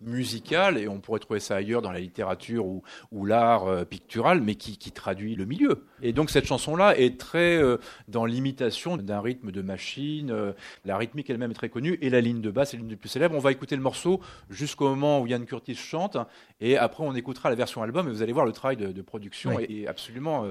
musicale, 0.00 0.78
et 0.78 0.88
on 0.88 1.00
pourrait 1.00 1.20
trouver 1.20 1.40
ça 1.40 1.56
ailleurs 1.56 1.82
dans 1.82 1.92
la 1.92 2.00
littérature 2.00 2.66
ou, 2.66 2.82
ou 3.12 3.24
l'art 3.24 3.66
euh, 3.66 3.84
pictural, 3.84 4.40
mais 4.40 4.54
qui, 4.54 4.76
qui 4.76 4.92
traduit 4.92 5.34
le 5.34 5.46
milieu. 5.46 5.86
Et 6.02 6.12
donc 6.12 6.30
cette 6.30 6.46
chanson-là 6.46 6.98
est 6.98 7.18
très 7.18 7.56
euh, 7.56 7.78
dans 8.08 8.26
l'imitation 8.26 8.96
d'un 8.96 9.20
rythme 9.20 9.50
de 9.50 9.62
machine. 9.62 10.30
euh, 10.30 10.52
la 10.84 10.96
rythmique 10.96 11.30
elle-même 11.30 11.50
est 11.50 11.54
très 11.54 11.70
connue, 11.70 11.98
et 12.02 12.10
la 12.10 12.20
ligne 12.20 12.40
de 12.40 12.50
basse 12.50 12.74
est 12.74 12.76
l'une 12.76 12.88
des 12.88 12.96
plus 12.96 13.08
célèbres. 13.08 13.34
On 13.34 13.40
va 13.40 13.52
écouter 13.52 13.76
le 13.76 13.82
morceau 13.82 14.20
jusqu'au 14.50 14.88
moment 14.88 15.20
où 15.20 15.26
Ian 15.26 15.44
Curtis 15.44 15.74
chante, 15.74 16.16
et 16.60 16.76
après 16.76 17.04
on 17.04 17.14
écoutera 17.14 17.48
la 17.48 17.56
version 17.56 17.82
album, 17.82 18.08
et 18.08 18.10
vous 18.10 18.22
allez 18.22 18.32
voir 18.32 18.46
le 18.46 18.52
travail 18.52 18.76
de, 18.76 18.92
de 18.92 19.02
production 19.02 19.58
est, 19.58 19.70
est 19.70 19.86
absolument 19.86 20.46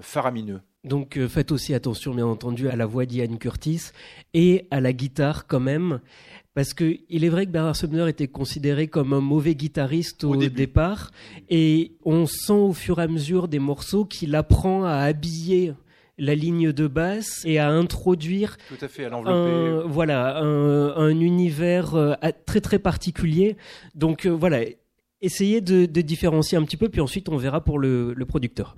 faramineux. 0.00 0.60
Donc 0.84 1.16
euh, 1.16 1.28
faites 1.28 1.52
aussi 1.52 1.74
attention 1.74 2.14
bien 2.14 2.26
entendu 2.26 2.68
à 2.68 2.76
la 2.76 2.86
voix 2.86 3.06
d'Ian 3.06 3.36
Curtis 3.36 3.90
et 4.34 4.66
à 4.70 4.80
la 4.80 4.92
guitare 4.92 5.46
quand 5.46 5.60
même. 5.60 6.00
Parce 6.54 6.74
que 6.74 6.98
il 7.08 7.24
est 7.24 7.28
vrai 7.30 7.46
que 7.46 7.50
Bernard 7.50 7.76
Sumner 7.76 8.08
était 8.08 8.28
considéré 8.28 8.86
comme 8.86 9.12
un 9.14 9.20
mauvais 9.20 9.54
guitariste 9.54 10.24
au, 10.24 10.36
départ, 10.36 11.10
et 11.48 11.92
on 12.04 12.26
sent 12.26 12.52
au 12.52 12.72
fur 12.72 12.98
et 13.00 13.04
à 13.04 13.08
mesure 13.08 13.48
des 13.48 13.58
morceaux 13.58 14.04
qu'il 14.04 14.34
apprend 14.34 14.84
à 14.84 14.96
habiller 14.96 15.72
la 16.18 16.34
ligne 16.34 16.72
de 16.72 16.86
basse 16.86 17.42
et 17.46 17.58
à 17.58 17.70
introduire 17.70 18.58
Tout 18.68 18.84
à 18.84 18.88
fait, 18.88 19.06
à 19.06 19.14
un, 19.14 19.86
voilà, 19.86 20.36
un, 20.38 20.94
un 20.94 21.20
univers 21.20 21.94
euh, 21.94 22.14
très 22.44 22.60
très 22.60 22.78
particulier. 22.78 23.56
Donc 23.94 24.26
euh, 24.26 24.30
voilà, 24.30 24.60
essayez 25.22 25.62
de, 25.62 25.86
de 25.86 26.00
différencier 26.02 26.58
un 26.58 26.62
petit 26.64 26.76
peu, 26.76 26.90
puis 26.90 27.00
ensuite 27.00 27.30
on 27.30 27.38
verra 27.38 27.64
pour 27.64 27.78
le, 27.78 28.12
le 28.12 28.26
producteur. 28.26 28.76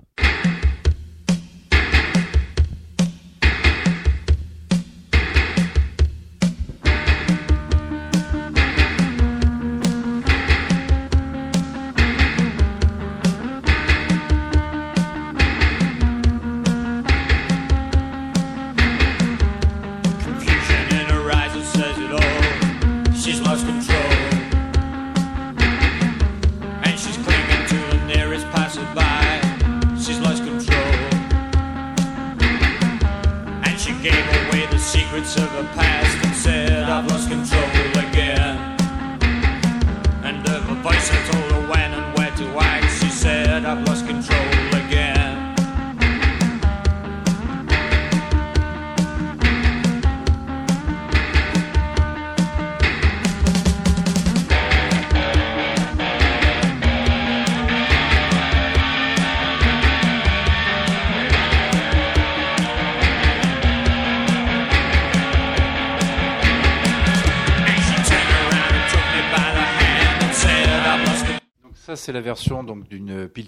Donc 72.63 72.89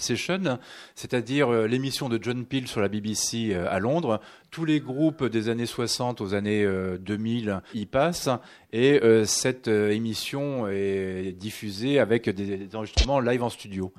Session, 0.01 0.59
c'est-à-dire 0.95 1.51
euh, 1.51 1.67
l'émission 1.67 2.09
de 2.09 2.19
John 2.21 2.45
Peel 2.45 2.67
sur 2.67 2.81
la 2.81 2.87
BBC 2.87 3.51
euh, 3.51 3.67
à 3.69 3.79
Londres. 3.79 4.19
Tous 4.51 4.65
les 4.65 4.79
groupes 4.79 5.25
des 5.25 5.49
années 5.49 5.65
60 5.65 6.21
aux 6.21 6.33
années 6.33 6.63
euh, 6.63 6.97
2000 6.97 7.61
y 7.73 7.85
passent, 7.85 8.29
et 8.71 9.01
euh, 9.03 9.25
cette 9.25 9.67
euh, 9.67 9.91
émission 9.91 10.67
est 10.67 11.33
diffusée 11.37 11.99
avec 11.99 12.29
des, 12.29 12.75
enregistrements 12.75 13.19
live 13.19 13.43
en 13.43 13.49
studio. 13.49 13.93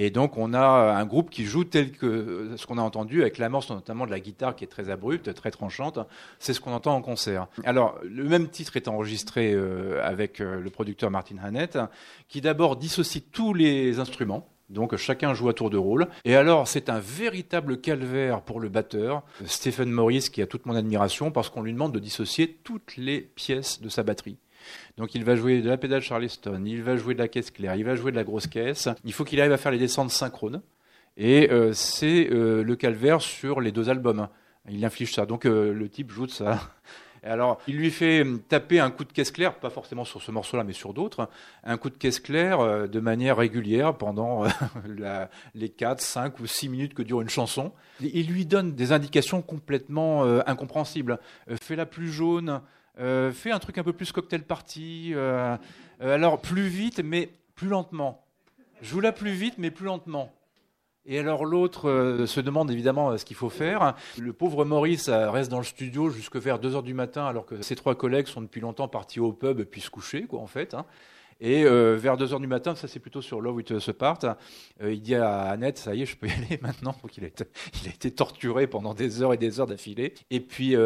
Et 0.00 0.10
donc, 0.10 0.38
on 0.38 0.54
a 0.54 0.60
un 0.60 1.04
groupe 1.06 1.28
qui 1.28 1.44
joue 1.44 1.64
tel 1.64 1.90
que 1.90 2.06
euh, 2.06 2.56
ce 2.56 2.66
qu'on 2.66 2.78
a 2.78 2.82
entendu, 2.82 3.22
avec 3.22 3.36
l'amorce 3.38 3.68
notamment 3.68 4.06
de 4.06 4.12
la 4.12 4.20
guitare 4.20 4.54
qui 4.54 4.62
est 4.62 4.68
très 4.68 4.90
abrupte, 4.90 5.34
très 5.34 5.50
tranchante. 5.50 5.98
C'est 6.38 6.54
ce 6.54 6.60
qu'on 6.60 6.72
entend 6.72 6.94
en 6.94 7.02
concert. 7.02 7.48
Alors, 7.64 7.98
le 8.04 8.22
même 8.22 8.48
titre 8.48 8.76
est 8.76 8.86
enregistré 8.86 9.52
euh, 9.52 10.00
avec 10.04 10.40
euh, 10.40 10.60
le 10.60 10.70
producteur 10.70 11.10
Martin 11.10 11.34
Hannett, 11.42 11.80
qui 12.28 12.40
d'abord 12.40 12.76
dissocie 12.76 13.24
tous 13.32 13.54
les 13.54 13.98
instruments. 13.98 14.46
Donc 14.68 14.96
chacun 14.96 15.32
joue 15.34 15.48
à 15.48 15.54
tour 15.54 15.70
de 15.70 15.76
rôle. 15.76 16.08
Et 16.24 16.36
alors 16.36 16.68
c'est 16.68 16.88
un 16.88 16.98
véritable 16.98 17.80
calvaire 17.80 18.42
pour 18.42 18.60
le 18.60 18.68
batteur, 18.68 19.22
Stephen 19.44 19.90
Morris, 19.90 20.28
qui 20.32 20.42
a 20.42 20.46
toute 20.46 20.66
mon 20.66 20.74
admiration, 20.74 21.30
parce 21.30 21.48
qu'on 21.48 21.62
lui 21.62 21.72
demande 21.72 21.92
de 21.92 21.98
dissocier 21.98 22.58
toutes 22.64 22.96
les 22.96 23.20
pièces 23.20 23.80
de 23.80 23.88
sa 23.88 24.02
batterie. 24.02 24.38
Donc 24.96 25.14
il 25.14 25.24
va 25.24 25.36
jouer 25.36 25.62
de 25.62 25.68
la 25.68 25.76
pédale 25.76 26.02
Charleston, 26.02 26.62
il 26.66 26.82
va 26.82 26.96
jouer 26.96 27.14
de 27.14 27.18
la 27.18 27.28
caisse 27.28 27.50
claire, 27.50 27.76
il 27.76 27.84
va 27.84 27.94
jouer 27.94 28.10
de 28.10 28.16
la 28.16 28.24
grosse 28.24 28.46
caisse. 28.46 28.88
Il 29.04 29.12
faut 29.12 29.24
qu'il 29.24 29.40
arrive 29.40 29.52
à 29.52 29.56
faire 29.56 29.72
les 29.72 29.78
descentes 29.78 30.10
synchrones. 30.10 30.62
Et 31.16 31.50
euh, 31.50 31.72
c'est 31.72 32.28
euh, 32.30 32.62
le 32.62 32.76
calvaire 32.76 33.20
sur 33.20 33.60
les 33.60 33.72
deux 33.72 33.88
albums. 33.88 34.28
Il 34.70 34.84
inflige 34.84 35.14
ça. 35.14 35.26
Donc 35.26 35.46
euh, 35.46 35.72
le 35.72 35.88
type 35.88 36.10
joue 36.10 36.26
de 36.26 36.30
ça. 36.30 36.60
Alors, 37.22 37.60
il 37.66 37.76
lui 37.76 37.90
fait 37.90 38.24
taper 38.48 38.80
un 38.80 38.90
coup 38.90 39.04
de 39.04 39.12
caisse 39.12 39.30
claire, 39.30 39.54
pas 39.54 39.70
forcément 39.70 40.04
sur 40.04 40.22
ce 40.22 40.30
morceau-là, 40.30 40.64
mais 40.64 40.72
sur 40.72 40.94
d'autres, 40.94 41.28
un 41.64 41.76
coup 41.76 41.90
de 41.90 41.96
caisse 41.96 42.20
claire 42.20 42.60
euh, 42.60 42.86
de 42.86 43.00
manière 43.00 43.36
régulière 43.36 43.94
pendant 43.96 44.44
euh, 44.44 44.48
les 45.54 45.68
4, 45.68 46.00
5 46.00 46.38
ou 46.40 46.46
6 46.46 46.68
minutes 46.68 46.94
que 46.94 47.02
dure 47.02 47.20
une 47.20 47.28
chanson. 47.28 47.72
Il 48.00 48.28
lui 48.28 48.46
donne 48.46 48.74
des 48.74 48.92
indications 48.92 49.42
complètement 49.42 50.24
euh, 50.24 50.40
incompréhensibles. 50.46 51.18
Euh, 51.50 51.56
Fais-la 51.60 51.86
plus 51.86 52.10
jaune, 52.10 52.60
euh, 53.00 53.30
fais 53.30 53.52
un 53.52 53.58
truc 53.58 53.78
un 53.78 53.84
peu 53.84 53.92
plus 53.92 54.10
cocktail 54.10 54.42
party, 54.42 55.12
euh, 55.14 55.56
euh, 56.02 56.14
alors 56.14 56.40
plus 56.40 56.66
vite, 56.66 57.00
mais 57.04 57.30
plus 57.54 57.68
lentement. 57.68 58.24
Joue-la 58.82 59.12
plus 59.12 59.32
vite, 59.32 59.54
mais 59.58 59.70
plus 59.70 59.86
lentement. 59.86 60.32
Et 61.10 61.18
alors 61.18 61.46
l'autre 61.46 61.88
euh, 61.88 62.26
se 62.26 62.38
demande 62.40 62.70
évidemment 62.70 63.10
euh, 63.10 63.16
ce 63.16 63.24
qu'il 63.24 63.34
faut 63.36 63.48
faire. 63.48 63.94
Le 64.18 64.34
pauvre 64.34 64.66
Maurice 64.66 65.08
euh, 65.08 65.30
reste 65.30 65.50
dans 65.50 65.56
le 65.58 65.64
studio 65.64 66.10
jusque 66.10 66.36
vers 66.36 66.58
2 66.58 66.74
heures 66.76 66.82
du 66.82 66.92
matin 66.92 67.24
alors 67.24 67.46
que 67.46 67.62
ses 67.62 67.76
trois 67.76 67.94
collègues 67.94 68.26
sont 68.26 68.42
depuis 68.42 68.60
longtemps 68.60 68.88
partis 68.88 69.18
au 69.18 69.32
pub 69.32 69.62
puis 69.62 69.80
se 69.80 69.88
coucher 69.88 70.24
quoi 70.24 70.40
en 70.40 70.46
fait. 70.46 70.74
hein. 70.74 70.84
Et 71.40 71.64
euh, 71.64 71.96
vers 71.96 72.16
2 72.18 72.34
heures 72.34 72.40
du 72.40 72.46
matin, 72.48 72.74
ça 72.74 72.88
c'est 72.88 72.98
plutôt 72.98 73.22
sur 73.22 73.40
Love 73.40 73.54
With 73.54 73.70
Us 73.70 73.88
Apart, 73.88 74.18
euh, 74.82 74.92
il 74.92 75.00
dit 75.00 75.14
à 75.14 75.42
Annette, 75.44 75.78
ça 75.78 75.94
y 75.94 76.02
est, 76.02 76.04
je 76.04 76.16
peux 76.16 76.26
y 76.26 76.32
aller 76.32 76.58
maintenant. 76.60 76.94
Donc 77.00 77.16
il 77.16 77.24
a 77.24 77.28
été, 77.28 77.44
il 77.82 77.88
a 77.88 77.92
été 77.94 78.10
torturé 78.10 78.66
pendant 78.66 78.92
des 78.92 79.22
heures 79.22 79.32
et 79.32 79.38
des 79.38 79.60
heures 79.60 79.68
d'affilée. 79.68 80.12
Et 80.30 80.40
puis 80.40 80.76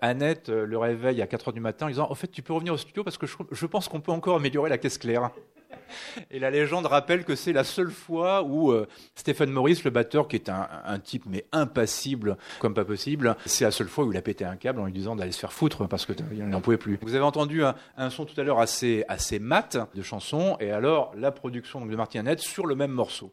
Annette 0.00 0.48
le 0.48 0.76
réveille 0.78 1.22
à 1.22 1.26
4 1.28 1.48
heures 1.48 1.54
du 1.54 1.60
matin 1.60 1.86
en 1.86 1.88
disant, 1.90 2.10
en 2.10 2.14
fait 2.16 2.28
tu 2.28 2.42
peux 2.42 2.52
revenir 2.54 2.72
au 2.72 2.78
studio 2.78 3.04
parce 3.04 3.18
que 3.18 3.26
je, 3.26 3.36
je 3.52 3.66
pense 3.66 3.86
qu'on 3.88 4.00
peut 4.00 4.10
encore 4.10 4.36
améliorer 4.36 4.70
la 4.70 4.78
caisse 4.78 4.98
claire. 4.98 5.30
Et 6.30 6.38
la 6.38 6.50
légende 6.50 6.86
rappelle 6.86 7.24
que 7.24 7.34
c'est 7.34 7.52
la 7.52 7.64
seule 7.64 7.90
fois 7.90 8.42
où 8.42 8.70
euh, 8.70 8.86
Stephen 9.14 9.50
Morris, 9.50 9.80
le 9.84 9.90
batteur, 9.90 10.28
qui 10.28 10.36
est 10.36 10.48
un, 10.48 10.98
type 10.98 11.24
mais 11.26 11.44
impassible 11.52 12.36
comme 12.58 12.74
pas 12.74 12.84
possible, 12.84 13.36
c'est 13.46 13.64
la 13.64 13.70
seule 13.70 13.88
fois 13.88 14.04
où 14.04 14.12
il 14.12 14.18
a 14.18 14.22
pété 14.22 14.44
un 14.44 14.56
câble 14.56 14.80
en 14.80 14.86
lui 14.86 14.92
disant 14.92 15.16
d'aller 15.16 15.32
se 15.32 15.40
faire 15.40 15.52
foutre 15.52 15.86
parce 15.88 16.06
que 16.06 16.12
n'en 16.42 16.60
pouvait 16.60 16.76
plus. 16.76 16.98
Vous 17.02 17.14
avez 17.14 17.24
entendu 17.24 17.62
un, 17.64 18.10
son 18.10 18.24
tout 18.24 18.38
à 18.40 18.44
l'heure 18.44 18.60
assez 18.60 19.04
assez 19.08 19.38
mat 19.38 19.78
de 19.94 20.02
chanson 20.02 20.56
et 20.60 20.70
alors 20.70 21.12
la 21.16 21.30
production 21.30 21.84
de 21.84 21.96
Martin 21.96 22.20
Annette 22.20 22.40
sur 22.40 22.66
le 22.66 22.74
même 22.74 22.92
morceau. 22.92 23.32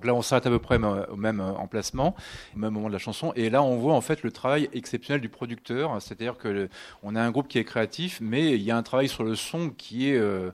Donc 0.00 0.06
là 0.06 0.14
on 0.14 0.22
s'arrête 0.22 0.46
à 0.46 0.50
peu 0.50 0.58
près 0.58 0.82
euh, 0.82 1.04
au 1.10 1.16
même 1.16 1.40
euh, 1.40 1.52
emplacement, 1.52 2.16
au 2.56 2.58
même 2.58 2.72
moment 2.72 2.88
de 2.88 2.92
la 2.94 2.98
chanson, 2.98 3.34
et 3.36 3.50
là 3.50 3.62
on 3.62 3.76
voit 3.76 3.92
en 3.92 4.00
fait 4.00 4.22
le 4.22 4.30
travail 4.32 4.70
exceptionnel 4.72 5.20
du 5.20 5.28
producteur, 5.28 6.00
c'est-à-dire 6.00 6.38
que 6.38 6.48
le- 6.48 6.68
on 7.02 7.14
a 7.16 7.22
un 7.22 7.30
groupe 7.30 7.48
qui 7.48 7.58
est 7.58 7.64
créatif, 7.64 8.18
mais 8.22 8.54
il 8.54 8.62
y 8.62 8.70
a 8.70 8.76
un 8.78 8.82
travail 8.82 9.08
sur 9.08 9.24
le 9.24 9.34
son 9.34 9.68
qui 9.68 10.08
est 10.08 10.16
euh, 10.16 10.52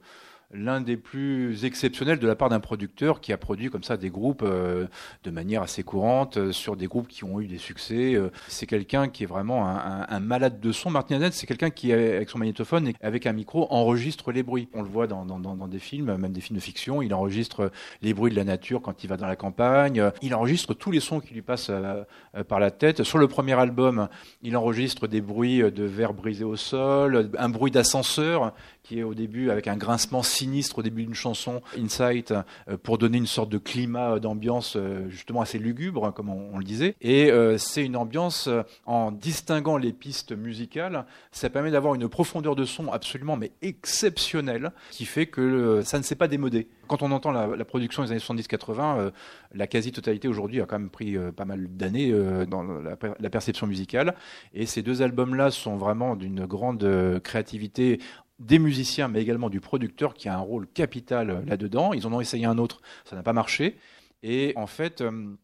l'un 0.57 0.81
des 0.81 0.97
plus 0.97 1.65
exceptionnels 1.65 2.19
de 2.19 2.27
la 2.27 2.35
part 2.35 2.49
d'un 2.49 2.61
producteur 2.61 3.21
qui 3.21 3.33
a 3.33 3.37
produit 3.37 3.69
comme 3.71 3.83
ça 3.83 3.97
des 3.97 4.11
groupes 4.11 4.43
euh, 4.43 4.87
de 5.25 5.31
manière 5.31 5.63
assez 5.63 5.83
courante 5.83 6.37
euh, 6.39 6.53
sur 6.53 6.77
des 6.77 6.87
groupes 6.87 7.09
qui 7.09 7.25
ont 7.25 7.41
eu 7.41 7.47
des 7.47 7.59
succès. 7.59 8.15
euh. 8.15 8.31
c'est 8.49 8.67
quelqu'un 8.67 9.09
qui 9.09 9.23
est 9.25 9.27
vraiment 9.27 9.67
un, 9.69 9.77
un- 10.03 10.07
un 10.09 10.21
malade 10.21 10.61
de 10.61 10.73
son. 10.73 10.91
Martin 10.91 11.17
Annette, 11.17 11.35
c'est 11.35 11.47
quelqu'un 11.47 11.71
qui, 11.71 11.93
avec 11.93 12.29
son 12.31 12.39
magnétophone 12.39 12.89
et 12.89 12.95
avec 13.03 13.27
un 13.27 13.33
micro, 13.33 13.67
enregistre 13.71 14.33
les 14.33 14.43
bruits. 14.43 14.69
On 14.75 14.83
le 14.83 14.89
voit 14.89 15.07
dans, 15.07 15.25
dans- 15.27 15.39
dans- 15.39 15.67
des 15.69 15.79
films, 15.79 16.17
même 16.17 16.33
des 16.33 16.41
films 16.41 16.59
de 16.59 16.63
fiction. 16.63 17.03
Il 17.03 17.13
enregistre 17.13 17.71
les 18.03 18.15
bruits 18.15 18.31
de 18.31 18.37
la 18.37 18.45
nature 18.45 18.81
quand 18.83 19.03
il 19.05 19.09
va 19.09 19.17
dans 19.17 19.27
la 19.27 19.37
campagne. 19.37 20.01
Euh, 20.01 20.11
Il 20.23 20.35
enregistre 20.35 20.75
tous 20.75 20.91
les 20.91 21.01
sons 21.01 21.21
qui 21.21 21.35
lui 21.35 21.43
passent 21.43 21.71
euh, 21.71 22.03
euh, 22.37 22.45
par 22.45 22.61
la 22.61 22.71
tête. 22.71 23.03
Sur 23.03 23.19
le 23.19 23.27
premier 23.29 23.55
album, 23.59 24.09
il 24.43 24.57
enregistre 24.57 25.07
des 25.09 25.21
bruits 25.21 25.59
de 25.73 25.85
verre 25.85 26.15
brisé 26.15 26.45
au 26.45 26.57
sol, 26.57 27.31
un 27.39 27.49
bruit 27.49 27.71
d'ascenseur 27.73 28.53
qui 28.87 29.01
est 29.01 29.03
au 29.03 29.15
début 29.15 29.51
avec 29.51 29.67
un 29.67 29.77
grincement 29.77 30.23
sinistre 30.23 30.79
au 30.79 30.83
début 30.83 31.05
d'une 31.05 31.15
chanson, 31.15 31.61
Insight, 31.77 32.33
euh, 32.69 32.77
pour 32.81 32.99
donner 32.99 33.19
une 33.19 33.27
sorte 33.27 33.49
de 33.49 33.59
climat 33.59 34.13
euh, 34.13 34.19
d'ambiance 34.21 34.77
euh, 34.77 35.09
justement 35.09 35.41
assez 35.41 35.59
lugubre, 35.59 36.07
hein, 36.07 36.13
comme 36.13 36.29
on, 36.29 36.59
le 36.59 36.65
disait. 36.65 36.95
Et 37.01 37.31
c'est 37.59 37.85
une 37.85 37.97
ambiance 37.97 38.49
en 38.87 39.11
distinguant 39.11 39.77
les 39.77 39.93
pistes 39.93 40.33
musicales, 40.33 41.05
ça 41.33 41.51
permet 41.51 41.71
d'avoir 41.71 41.95
une 41.95 42.09
profondeur 42.09 42.57
de 42.57 42.65
son 42.65 42.91
absolument 42.93 43.37
mais 43.37 43.53
exceptionnelle, 43.63 44.73
qui 44.91 45.05
fait 45.05 45.27
que 45.27 45.83
ça 45.85 45.99
ne 45.99 46.03
s'est 46.03 46.15
pas 46.15 46.29
démodé. 46.29 46.69
Quand 46.87 47.03
on 47.03 47.11
entend 47.11 47.33
la, 47.33 47.65
production 47.65 48.05
des 48.05 48.13
années 48.13 48.21
70-80, 48.21 48.99
euh, 48.99 49.11
la 49.53 49.67
quasi-totalité 49.67 50.29
aujourd'hui 50.29 50.61
a 50.61 50.67
quand 50.67 50.79
même 50.79 50.91
pris 50.91 51.17
pas 51.37 51.45
mal 51.45 51.67
d'années 51.69 52.13
dans 52.49 52.63
la, 52.63 52.97
per- 52.97 53.15
la 53.19 53.31
perception 53.31 53.67
musicale. 53.67 54.15
Et 54.55 54.67
ces 54.67 54.83
deux 54.83 55.03
albums-là 55.03 55.51
sont 55.51 55.77
vraiment 55.77 56.17
d'une 56.17 56.47
grande 56.47 57.21
créativité 57.23 58.01
des 58.39 58.59
musiciens, 58.59 59.09
mais 59.09 59.23
également 59.23 59.51
du 59.51 59.61
producteur 59.61 60.15
qui 60.15 60.29
a 60.29 60.35
un 60.35 60.41
rôle 60.41 60.67
capital 60.69 61.31
euh, 61.31 61.41
là-dedans. 61.47 61.93
Ils 61.93 62.07
en 62.07 62.13
ont 62.13 62.21
essayé 62.21 62.47
un 62.47 62.59
autre, 62.59 62.83
ça 63.05 63.17
n'a 63.17 63.23
pas 63.23 63.33
marché. 63.33 63.79
Et 64.23 64.53
en 64.57 64.67
fait, 64.67 65.01
euh, 65.01 65.35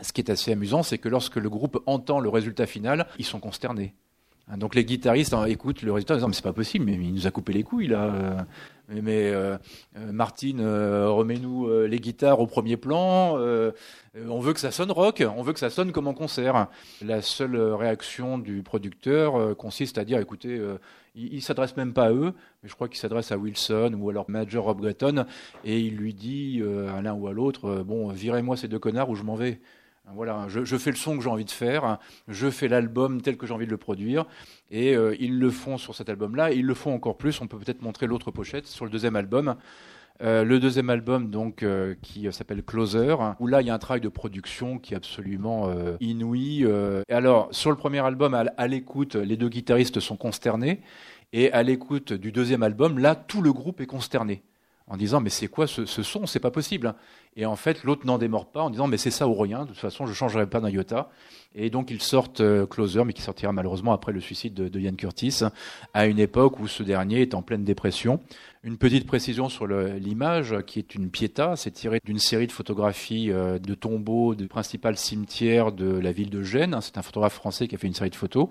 ce 0.00 0.12
qui 0.12 0.20
est 0.20 0.30
assez 0.30 0.52
amusant, 0.52 0.82
c'est 0.82 0.98
que 0.98 1.08
lorsque 1.08 1.36
le 1.36 1.50
groupe 1.50 1.82
entend 1.86 2.20
le 2.20 2.28
résultat 2.28 2.66
final, 2.66 3.06
ils 3.18 3.24
sont 3.24 3.40
consternés. 3.40 3.94
Hein, 4.50 4.56
Donc 4.58 4.74
les 4.74 4.84
guitaristes 4.84 5.34
écoutent 5.46 5.82
le 5.82 5.92
résultat, 5.92 6.14
disant 6.14 6.28
mais 6.28 6.34
c'est 6.34 6.42
pas 6.42 6.52
possible, 6.52 6.84
mais 6.84 6.94
il 6.94 7.14
nous 7.14 7.26
a 7.26 7.30
coupé 7.30 7.52
les 7.52 7.62
couilles 7.62 7.88
là. 7.88 8.04
euh, 8.04 8.40
mais 8.88 9.02
mais, 9.02 9.30
euh, 9.30 9.56
euh, 9.96 10.12
Martine, 10.12 10.60
remets-nous 10.60 11.86
les 11.86 12.00
guitares 12.00 12.40
au 12.40 12.46
premier 12.46 12.76
plan. 12.76 13.36
on 13.36 14.40
veut 14.40 14.52
que 14.52 14.60
ça 14.60 14.72
sonne 14.72 14.90
rock, 14.90 15.22
on 15.36 15.42
veut 15.42 15.52
que 15.52 15.60
ça 15.60 15.70
sonne 15.70 15.92
comme 15.92 16.08
en 16.08 16.14
concert. 16.14 16.66
La 17.00 17.22
seule 17.22 17.56
réaction 17.56 18.38
du 18.38 18.62
producteur 18.62 19.56
consiste 19.56 19.98
à 19.98 20.04
dire 20.04 20.18
écoutez, 20.18 20.60
il, 21.14 21.40
s'adresse 21.40 21.76
même 21.76 21.92
pas 21.92 22.06
à 22.06 22.12
eux, 22.12 22.34
mais 22.62 22.68
je 22.68 22.74
crois 22.74 22.88
qu'il 22.88 22.98
s'adresse 22.98 23.30
à 23.30 23.38
Wilson 23.38 23.96
ou 23.96 24.10
alors 24.10 24.28
Major 24.28 24.64
Rob 24.64 24.80
Gretton 24.80 25.24
et 25.64 25.78
il 25.78 25.96
lui 25.96 26.12
dit 26.12 26.60
à 26.92 27.00
l'un 27.00 27.14
ou 27.14 27.28
à 27.28 27.32
l'autre 27.32 27.84
bon 27.86 28.08
virez-moi 28.08 28.56
ces 28.56 28.66
deux 28.66 28.80
connards 28.80 29.10
ou 29.10 29.14
je 29.14 29.22
m'en 29.22 29.36
vais. 29.36 29.60
Voilà, 30.12 30.46
je, 30.48 30.64
je 30.64 30.76
fais 30.76 30.90
le 30.90 30.96
son 30.96 31.16
que 31.16 31.22
j'ai 31.22 31.30
envie 31.30 31.44
de 31.44 31.50
faire, 31.50 31.98
je 32.26 32.50
fais 32.50 32.66
l'album 32.66 33.22
tel 33.22 33.36
que 33.36 33.46
j'ai 33.46 33.54
envie 33.54 33.66
de 33.66 33.70
le 33.70 33.76
produire, 33.76 34.26
et 34.70 34.96
euh, 34.96 35.14
ils 35.20 35.38
le 35.38 35.50
font 35.50 35.78
sur 35.78 35.94
cet 35.94 36.08
album-là, 36.08 36.50
ils 36.52 36.66
le 36.66 36.74
font 36.74 36.92
encore 36.92 37.16
plus. 37.16 37.40
On 37.40 37.46
peut 37.46 37.58
peut-être 37.58 37.82
montrer 37.82 38.08
l'autre 38.08 38.32
pochette 38.32 38.66
sur 38.66 38.84
le 38.84 38.90
deuxième 38.90 39.14
album. 39.14 39.54
Euh, 40.22 40.44
le 40.44 40.58
deuxième 40.58 40.90
album, 40.90 41.30
donc, 41.30 41.62
euh, 41.62 41.94
qui 42.02 42.26
euh, 42.26 42.32
s'appelle 42.32 42.62
Closer, 42.62 43.16
où 43.38 43.46
là, 43.46 43.62
il 43.62 43.68
y 43.68 43.70
a 43.70 43.74
un 43.74 43.78
travail 43.78 44.02
de 44.02 44.08
production 44.10 44.78
qui 44.78 44.92
est 44.92 44.96
absolument 44.96 45.70
euh, 45.70 45.96
inouï. 46.00 46.64
euh. 46.64 47.02
Et 47.08 47.14
alors, 47.14 47.48
sur 47.52 47.70
le 47.70 47.76
premier 47.76 48.00
album, 48.00 48.34
à, 48.34 48.44
à 48.58 48.66
l'écoute, 48.66 49.14
les 49.14 49.38
deux 49.38 49.48
guitaristes 49.48 50.00
sont 50.00 50.16
consternés, 50.16 50.82
et 51.32 51.50
à 51.52 51.62
l'écoute 51.62 52.12
du 52.12 52.32
deuxième 52.32 52.62
album, 52.62 52.98
là, 52.98 53.14
tout 53.14 53.40
le 53.40 53.52
groupe 53.52 53.80
est 53.80 53.86
consterné 53.86 54.42
en 54.90 54.96
disant 54.96 55.20
mais 55.20 55.30
c'est 55.30 55.46
quoi 55.46 55.66
ce, 55.66 55.86
ce 55.86 56.02
son? 56.02 56.26
C'est 56.26 56.40
pas 56.40 56.50
possible 56.50 56.94
et 57.36 57.46
en 57.46 57.56
fait 57.56 57.84
l'autre 57.84 58.04
n'en 58.06 58.18
démord 58.18 58.46
pas 58.46 58.60
en 58.60 58.70
disant 58.70 58.88
mais 58.88 58.98
c'est 58.98 59.12
ça 59.12 59.26
ou 59.28 59.34
rien. 59.34 59.62
De 59.62 59.68
toute 59.68 59.78
façon 59.78 60.04
je 60.04 60.12
changerai 60.12 60.46
pas 60.46 60.60
d'un 60.60 60.68
iota. 60.68 61.08
Et 61.54 61.70
donc 61.70 61.90
ils 61.90 62.02
sortent 62.02 62.40
euh, 62.40 62.66
Closer 62.66 63.04
mais 63.04 63.12
qui 63.12 63.22
sortira 63.22 63.52
malheureusement 63.52 63.92
après 63.92 64.12
le 64.12 64.20
suicide 64.20 64.52
de, 64.52 64.68
de 64.68 64.80
Ian 64.80 64.94
Curtis 64.94 65.40
à 65.94 66.06
une 66.06 66.18
époque 66.18 66.60
où 66.60 66.68
ce 66.68 66.82
dernier 66.82 67.22
est 67.22 67.34
en 67.34 67.42
pleine 67.42 67.64
dépression 67.64 68.20
Une 68.62 68.76
petite 68.76 69.06
précision 69.06 69.48
sur 69.48 69.66
l'image, 69.66 70.54
qui 70.66 70.78
est 70.78 70.94
une 70.94 71.10
pieta, 71.10 71.56
c'est 71.56 71.70
tiré 71.70 71.98
d'une 72.04 72.18
série 72.18 72.46
de 72.46 72.52
photographies 72.52 73.32
euh, 73.32 73.58
de 73.58 73.74
tombeaux 73.74 74.34
du 74.34 74.48
principal 74.48 74.98
cimetière 74.98 75.72
de 75.72 75.98
la 75.98 76.12
ville 76.12 76.28
de 76.28 76.42
Gênes. 76.42 76.78
C'est 76.82 76.98
un 76.98 77.02
photographe 77.02 77.32
français 77.32 77.68
qui 77.68 77.74
a 77.74 77.78
fait 77.78 77.86
une 77.86 77.94
série 77.94 78.10
de 78.10 78.16
photos. 78.16 78.48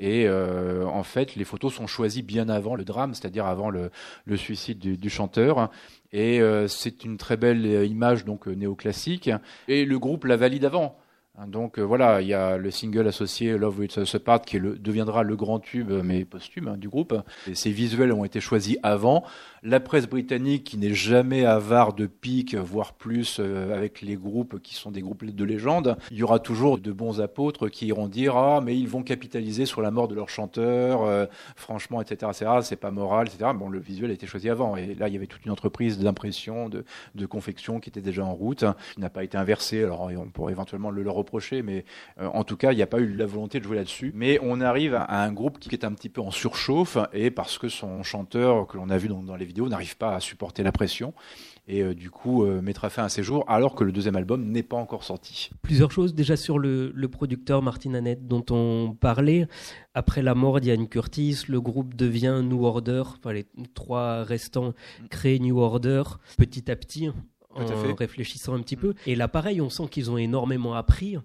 Et 0.00 0.26
euh, 0.26 0.84
en 0.86 1.04
fait, 1.04 1.36
les 1.36 1.44
photos 1.44 1.72
sont 1.72 1.86
choisies 1.86 2.22
bien 2.22 2.48
avant 2.48 2.74
le 2.74 2.82
drame, 2.82 3.14
c'est-à-dire 3.14 3.46
avant 3.46 3.70
le, 3.70 3.90
suicide 4.36 4.80
du, 4.80 5.10
chanteur. 5.10 5.70
Et 6.12 6.40
euh, 6.40 6.66
c'est 6.66 7.04
une 7.04 7.16
très 7.16 7.36
belle 7.36 7.64
euh, 7.64 7.86
image 7.86 8.24
donc 8.24 8.48
euh, 8.48 8.54
néoclassique. 8.54 9.30
Et 9.68 9.84
le 9.84 9.98
groupe 10.00 10.24
la 10.24 10.36
valide 10.36 10.64
avant. 10.64 10.96
Hein, 11.38 11.46
Donc 11.46 11.78
voilà, 11.78 12.20
il 12.20 12.28
y 12.28 12.34
a 12.34 12.58
le 12.58 12.70
single 12.70 13.06
associé 13.06 13.56
Love 13.56 13.78
With 13.78 13.96
Us 13.96 14.14
Apart 14.16 14.42
qui 14.42 14.58
deviendra 14.60 15.22
le 15.22 15.36
grand 15.36 15.60
tube, 15.60 15.90
mais 15.90 16.24
posthume, 16.24 16.68
hein, 16.68 16.76
du 16.76 16.88
groupe. 16.88 17.14
Et 17.48 17.54
ces 17.54 17.70
visuels 17.70 18.12
ont 18.12 18.24
été 18.24 18.40
choisis 18.40 18.76
avant. 18.82 19.24
La 19.64 19.78
presse 19.78 20.08
britannique, 20.08 20.64
qui 20.64 20.76
n'est 20.76 20.92
jamais 20.92 21.44
avare 21.44 21.92
de 21.92 22.06
pics, 22.06 22.56
voire 22.56 22.94
plus, 22.94 23.36
euh, 23.38 23.72
avec 23.72 24.00
les 24.00 24.16
groupes 24.16 24.60
qui 24.60 24.74
sont 24.74 24.90
des 24.90 25.02
groupes 25.02 25.24
de 25.24 25.44
légende, 25.44 25.96
il 26.10 26.16
y 26.16 26.24
aura 26.24 26.40
toujours 26.40 26.78
de 26.78 26.90
bons 26.90 27.20
apôtres 27.20 27.68
qui 27.68 27.86
iront 27.86 28.08
dire 28.08 28.36
ah 28.36 28.60
mais 28.60 28.76
ils 28.76 28.88
vont 28.88 29.04
capitaliser 29.04 29.64
sur 29.64 29.80
la 29.80 29.92
mort 29.92 30.08
de 30.08 30.16
leur 30.16 30.28
chanteur, 30.28 31.04
euh, 31.04 31.26
franchement, 31.54 32.02
etc., 32.02 32.32
etc. 32.32 32.50
C'est 32.62 32.74
pas 32.74 32.90
moral, 32.90 33.28
etc. 33.28 33.52
Bon, 33.54 33.68
le 33.68 33.78
visuel 33.78 34.10
a 34.10 34.14
été 34.14 34.26
choisi 34.26 34.50
avant, 34.50 34.76
et 34.76 34.96
là 34.96 35.06
il 35.06 35.14
y 35.14 35.16
avait 35.16 35.28
toute 35.28 35.44
une 35.44 35.52
entreprise 35.52 35.96
d'impression, 35.96 36.68
de, 36.68 36.84
de 37.14 37.26
confection 37.26 37.78
qui 37.78 37.88
était 37.88 38.00
déjà 38.00 38.24
en 38.24 38.34
route, 38.34 38.64
qui 38.94 39.00
n'a 39.00 39.10
pas 39.10 39.22
été 39.22 39.38
inversée. 39.38 39.84
Alors 39.84 40.10
on 40.18 40.26
pourrait 40.26 40.54
éventuellement 40.54 40.90
le 40.90 41.04
leur 41.04 41.14
reprocher, 41.14 41.62
mais 41.62 41.84
euh, 42.20 42.26
en 42.26 42.42
tout 42.42 42.56
cas, 42.56 42.72
il 42.72 42.76
n'y 42.76 42.82
a 42.82 42.88
pas 42.88 42.98
eu 42.98 43.14
la 43.14 43.26
volonté 43.26 43.60
de 43.60 43.64
jouer 43.64 43.76
là-dessus. 43.76 44.10
Mais 44.16 44.40
on 44.42 44.60
arrive 44.60 44.96
à 44.96 45.22
un 45.22 45.30
groupe 45.30 45.60
qui 45.60 45.70
est 45.70 45.84
un 45.84 45.92
petit 45.92 46.08
peu 46.08 46.20
en 46.20 46.32
surchauffe, 46.32 46.98
et 47.12 47.30
parce 47.30 47.58
que 47.58 47.68
son 47.68 48.02
chanteur, 48.02 48.66
que 48.66 48.76
l'on 48.76 48.90
a 48.90 48.98
vu 48.98 49.06
dans, 49.06 49.22
dans 49.22 49.36
les 49.36 49.51
n'arrive 49.60 49.96
pas 49.96 50.14
à 50.14 50.20
supporter 50.20 50.62
la 50.62 50.72
pression, 50.72 51.14
et 51.68 51.82
euh, 51.82 51.94
du 51.94 52.10
coup 52.10 52.44
euh, 52.44 52.60
mettra 52.60 52.90
fin 52.90 53.04
à 53.04 53.08
ses 53.08 53.22
jours, 53.22 53.44
alors 53.48 53.74
que 53.74 53.84
le 53.84 53.92
deuxième 53.92 54.16
album 54.16 54.50
n'est 54.50 54.62
pas 54.62 54.76
encore 54.76 55.04
sorti. 55.04 55.50
Plusieurs 55.62 55.90
choses 55.90 56.14
déjà 56.14 56.36
sur 56.36 56.58
le, 56.58 56.92
le 56.94 57.08
producteur 57.08 57.62
Martin 57.62 57.94
Annette 57.94 58.26
dont 58.26 58.44
on 58.50 58.96
parlait. 58.98 59.46
Après 59.94 60.22
la 60.22 60.34
mort 60.34 60.60
d'Ian 60.60 60.86
Curtis, 60.86 61.44
le 61.48 61.60
groupe 61.60 61.94
devient 61.94 62.40
New 62.42 62.64
Order. 62.64 63.02
Enfin, 63.06 63.32
les 63.32 63.46
trois 63.74 64.24
restants 64.24 64.72
créent 65.10 65.38
New 65.38 65.58
Order 65.58 66.02
petit 66.36 66.70
à 66.70 66.76
petit 66.76 67.10
en 67.54 67.66
fait. 67.66 67.92
réfléchissant 67.92 68.54
un 68.54 68.60
petit 68.60 68.76
peu. 68.76 68.94
Et 69.06 69.14
là, 69.14 69.28
pareil, 69.28 69.60
on 69.60 69.70
sent 69.70 69.88
qu'ils 69.90 70.10
ont 70.10 70.18
énormément 70.18 70.74
appris 70.74 71.16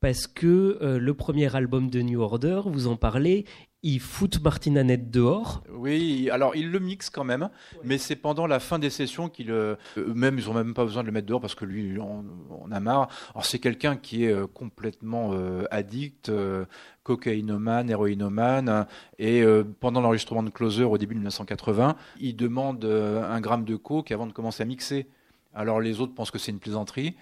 parce 0.00 0.26
que 0.26 0.78
euh, 0.80 0.98
le 0.98 1.14
premier 1.14 1.54
album 1.54 1.90
de 1.90 2.00
New 2.00 2.20
Order, 2.20 2.62
vous 2.64 2.86
en 2.86 2.96
parlez, 2.96 3.44
ils 3.82 4.00
foutent 4.00 4.42
Martin 4.42 4.76
Annette 4.76 5.10
dehors. 5.10 5.62
Oui, 5.72 6.28
alors 6.30 6.54
ils 6.54 6.70
le 6.70 6.78
mixent 6.78 7.08
quand 7.08 7.24
même, 7.24 7.48
mais 7.82 7.96
c'est 7.96 8.16
pendant 8.16 8.46
la 8.46 8.60
fin 8.60 8.78
des 8.78 8.90
sessions 8.90 9.28
qu'ils, 9.30 9.50
euh, 9.50 9.76
même 9.96 10.38
ils 10.38 10.50
ont 10.50 10.54
même 10.54 10.74
pas 10.74 10.84
besoin 10.84 11.02
de 11.02 11.06
le 11.06 11.12
mettre 11.12 11.26
dehors 11.26 11.40
parce 11.40 11.54
que 11.54 11.64
lui, 11.64 11.98
on, 11.98 12.24
on 12.50 12.70
a 12.70 12.80
marre. 12.80 13.08
Alors 13.34 13.46
c'est 13.46 13.58
quelqu'un 13.58 13.96
qui 13.96 14.24
est 14.24 14.32
euh, 14.32 14.46
complètement 14.46 15.30
euh, 15.32 15.64
addict, 15.70 16.28
euh, 16.28 16.66
cocaïnomane, 17.04 17.88
héroïnomane, 17.90 18.86
et 19.18 19.42
euh, 19.42 19.64
pendant 19.80 20.00
l'enregistrement 20.00 20.42
de 20.42 20.50
Closer 20.50 20.84
au 20.84 20.98
début 20.98 21.14
de 21.14 21.20
1980, 21.20 21.96
il 22.20 22.36
demande 22.36 22.84
euh, 22.84 23.22
un 23.24 23.40
gramme 23.40 23.64
de 23.64 23.76
coke 23.76 24.12
avant 24.12 24.26
de 24.26 24.32
commencer 24.32 24.62
à 24.62 24.66
mixer. 24.66 25.06
Alors 25.54 25.80
les 25.80 26.00
autres 26.00 26.14
pensent 26.14 26.30
que 26.30 26.38
c'est 26.38 26.52
une 26.52 26.60
plaisanterie. 26.60 27.16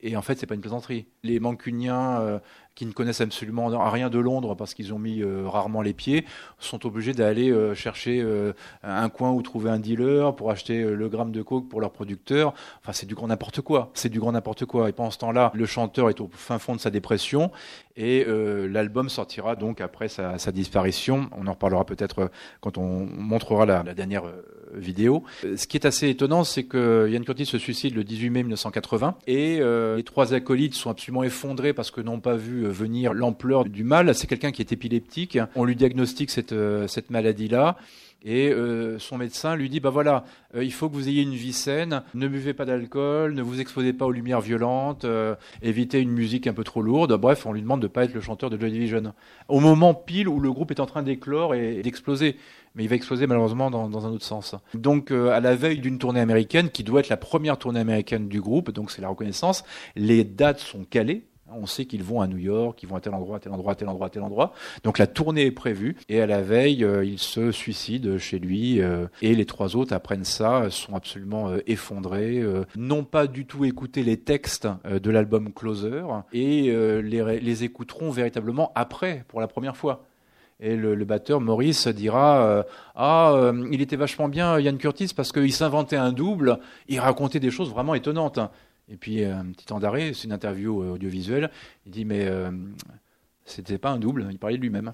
Et 0.00 0.16
en 0.16 0.22
fait, 0.22 0.38
c'est 0.38 0.46
pas 0.46 0.54
une 0.54 0.60
plaisanterie. 0.60 1.08
Les 1.24 1.40
Mancuniens 1.40 2.20
euh, 2.20 2.38
qui 2.78 2.86
ne 2.86 2.92
connaissent 2.92 3.20
absolument 3.20 3.66
rien 3.90 4.08
de 4.08 4.20
Londres 4.20 4.54
parce 4.54 4.72
qu'ils 4.72 4.94
ont 4.94 5.00
mis 5.00 5.20
euh, 5.20 5.48
rarement 5.48 5.82
les 5.82 5.94
pieds 5.94 6.24
sont 6.60 6.86
obligés 6.86 7.12
d'aller 7.12 7.50
euh, 7.50 7.74
chercher 7.74 8.20
euh, 8.22 8.52
un 8.84 9.08
coin 9.08 9.32
où 9.32 9.42
trouver 9.42 9.68
un 9.68 9.80
dealer 9.80 10.32
pour 10.36 10.52
acheter 10.52 10.84
le 10.84 11.08
gramme 11.08 11.32
de 11.32 11.42
coke 11.42 11.68
pour 11.68 11.80
leur 11.80 11.90
producteur. 11.90 12.54
Enfin, 12.80 12.92
c'est 12.92 13.06
du 13.06 13.16
grand 13.16 13.26
n'importe 13.26 13.62
quoi. 13.62 13.90
C'est 13.94 14.10
du 14.10 14.20
grand 14.20 14.30
n'importe 14.30 14.64
quoi. 14.64 14.88
Et 14.88 14.92
pendant 14.92 15.10
ce 15.10 15.18
temps-là, 15.18 15.50
le 15.56 15.66
chanteur 15.66 16.08
est 16.08 16.20
au 16.20 16.30
fin 16.32 16.60
fond 16.60 16.76
de 16.76 16.80
sa 16.80 16.90
dépression 16.90 17.50
et 17.98 18.24
euh, 18.26 18.68
l'album 18.68 19.08
sortira 19.08 19.56
donc 19.56 19.80
après 19.80 20.08
sa, 20.08 20.38
sa 20.38 20.52
disparition. 20.52 21.28
On 21.36 21.48
en 21.48 21.52
reparlera 21.52 21.84
peut-être 21.84 22.20
euh, 22.20 22.28
quand 22.60 22.78
on 22.78 23.06
montrera 23.06 23.66
la, 23.66 23.82
la 23.82 23.92
dernière 23.92 24.24
euh, 24.24 24.44
vidéo. 24.72 25.24
Euh, 25.44 25.56
Ce 25.56 25.66
qui 25.66 25.76
est 25.76 25.84
assez 25.84 26.08
étonnant, 26.08 26.44
c'est 26.44 26.62
que 26.62 27.08
Ian 27.10 27.22
Curtis 27.22 27.46
se 27.46 27.58
suicide 27.58 27.96
le 27.96 28.04
18 28.04 28.30
mai 28.30 28.42
1980 28.44 29.16
et 29.26 29.58
euh, 29.60 29.96
les 29.96 30.04
trois 30.04 30.32
acolytes 30.32 30.74
sont 30.74 30.90
absolument 30.90 31.24
effondrés 31.24 31.72
parce 31.72 31.90
que 31.90 32.00
n'ont 32.00 32.20
pas 32.20 32.36
vu 32.36 32.66
venir 32.68 33.14
l'ampleur 33.14 33.64
du 33.64 33.82
mal. 33.82 34.14
C'est 34.14 34.28
quelqu'un 34.28 34.52
qui 34.52 34.62
est 34.62 34.72
épileptique. 34.72 35.36
On 35.56 35.64
lui 35.64 35.74
diagnostique 35.74 36.30
cette, 36.30 36.54
cette 36.86 37.10
maladie-là. 37.10 37.76
Et 38.24 38.50
euh, 38.50 38.98
son 38.98 39.16
médecin 39.16 39.54
lui 39.54 39.68
dit 39.68 39.78
bah 39.78 39.90
voilà, 39.90 40.24
euh, 40.56 40.64
il 40.64 40.72
faut 40.72 40.88
que 40.88 40.94
vous 40.94 41.08
ayez 41.08 41.22
une 41.22 41.34
vie 41.34 41.52
saine, 41.52 42.02
ne 42.14 42.26
buvez 42.26 42.52
pas 42.52 42.64
d'alcool, 42.64 43.34
ne 43.34 43.42
vous 43.42 43.60
exposez 43.60 43.92
pas 43.92 44.06
aux 44.06 44.10
lumières 44.10 44.40
violentes, 44.40 45.04
euh, 45.04 45.36
évitez 45.62 46.00
une 46.00 46.10
musique 46.10 46.48
un 46.48 46.52
peu 46.52 46.64
trop 46.64 46.82
lourde. 46.82 47.12
Bref, 47.14 47.46
on 47.46 47.52
lui 47.52 47.62
demande 47.62 47.80
de 47.80 47.86
pas 47.86 48.04
être 48.04 48.14
le 48.14 48.20
chanteur 48.20 48.50
de 48.50 48.58
Joy 48.58 48.72
Division. 48.72 49.14
Au 49.46 49.60
moment 49.60 49.94
pile 49.94 50.28
où 50.28 50.40
le 50.40 50.50
groupe 50.52 50.72
est 50.72 50.80
en 50.80 50.86
train 50.86 51.04
d'éclore 51.04 51.54
et 51.54 51.80
d'exploser, 51.82 52.36
mais 52.74 52.84
il 52.84 52.88
va 52.88 52.96
exploser 52.96 53.28
malheureusement 53.28 53.70
dans, 53.70 53.88
dans 53.88 54.06
un 54.06 54.10
autre 54.10 54.24
sens. 54.24 54.56
Donc 54.74 55.12
euh, 55.12 55.30
à 55.30 55.38
la 55.38 55.54
veille 55.54 55.78
d'une 55.78 55.98
tournée 55.98 56.20
américaine 56.20 56.70
qui 56.70 56.82
doit 56.82 57.00
être 57.00 57.08
la 57.08 57.16
première 57.16 57.56
tournée 57.56 57.80
américaine 57.80 58.28
du 58.28 58.40
groupe, 58.40 58.72
donc 58.72 58.90
c'est 58.90 59.02
la 59.02 59.08
reconnaissance, 59.08 59.62
les 59.94 60.24
dates 60.24 60.58
sont 60.58 60.84
calées. 60.84 61.24
On 61.52 61.66
sait 61.66 61.86
qu'ils 61.86 62.02
vont 62.02 62.20
à 62.20 62.26
New 62.26 62.38
York, 62.38 62.82
ils 62.82 62.88
vont 62.88 62.96
à 62.96 63.00
tel 63.00 63.14
endroit, 63.14 63.36
à 63.36 63.40
tel 63.40 63.52
endroit, 63.52 63.72
à 63.72 63.74
tel 63.74 63.88
endroit, 63.88 64.06
à 64.06 64.10
tel 64.10 64.22
endroit. 64.22 64.52
Donc 64.84 64.98
la 64.98 65.06
tournée 65.06 65.46
est 65.46 65.52
prévue 65.52 65.96
et 66.08 66.20
à 66.20 66.26
la 66.26 66.42
veille, 66.42 66.84
euh, 66.84 67.04
il 67.04 67.18
se 67.18 67.52
suicide 67.52 68.18
chez 68.18 68.38
lui 68.38 68.80
euh, 68.80 69.06
et 69.22 69.34
les 69.34 69.46
trois 69.46 69.76
autres 69.76 69.94
apprennent 69.94 70.24
ça, 70.24 70.70
sont 70.70 70.94
absolument 70.94 71.48
euh, 71.48 71.58
effondrés, 71.66 72.42
n'ont 72.76 73.04
pas 73.04 73.26
du 73.26 73.46
tout 73.46 73.64
écouté 73.64 74.02
les 74.02 74.18
textes 74.18 74.68
de 74.84 75.10
l'album 75.10 75.52
Closer 75.52 76.04
et 76.32 76.72
les, 77.02 77.64
écouteront 77.64 78.10
véritablement 78.10 78.72
après, 78.74 79.24
pour 79.28 79.40
la 79.40 79.48
première 79.48 79.76
fois. 79.76 80.04
Et 80.60 80.76
le, 80.76 80.96
batteur 81.04 81.40
Maurice 81.40 81.88
dira 81.88 82.64
ah 82.94 83.52
il 83.70 83.80
était 83.80 83.96
vachement 83.96 84.28
bien 84.28 84.58
Ian 84.58 84.76
Curtis 84.76 85.12
parce 85.14 85.32
qu'il 85.32 85.52
s'inventait 85.52 85.96
un 85.96 86.12
double, 86.12 86.58
il 86.88 87.00
racontait 87.00 87.40
des 87.40 87.50
choses 87.50 87.70
vraiment 87.70 87.94
étonnantes. 87.94 88.40
Et 88.88 88.96
puis 88.96 89.22
euh, 89.22 89.36
un 89.36 89.46
petit 89.52 89.66
temps 89.66 89.80
d'arrêt, 89.80 90.12
c'est 90.14 90.24
une 90.24 90.32
interview 90.32 90.82
euh, 90.82 90.92
audiovisuelle. 90.92 91.50
Il 91.86 91.92
dit 91.92 92.04
mais 92.04 92.26
euh, 92.26 92.50
c'était 93.44 93.78
pas 93.78 93.90
un 93.90 93.98
double, 93.98 94.28
il 94.30 94.38
parlait 94.38 94.56
de 94.56 94.62
lui-même. 94.62 94.92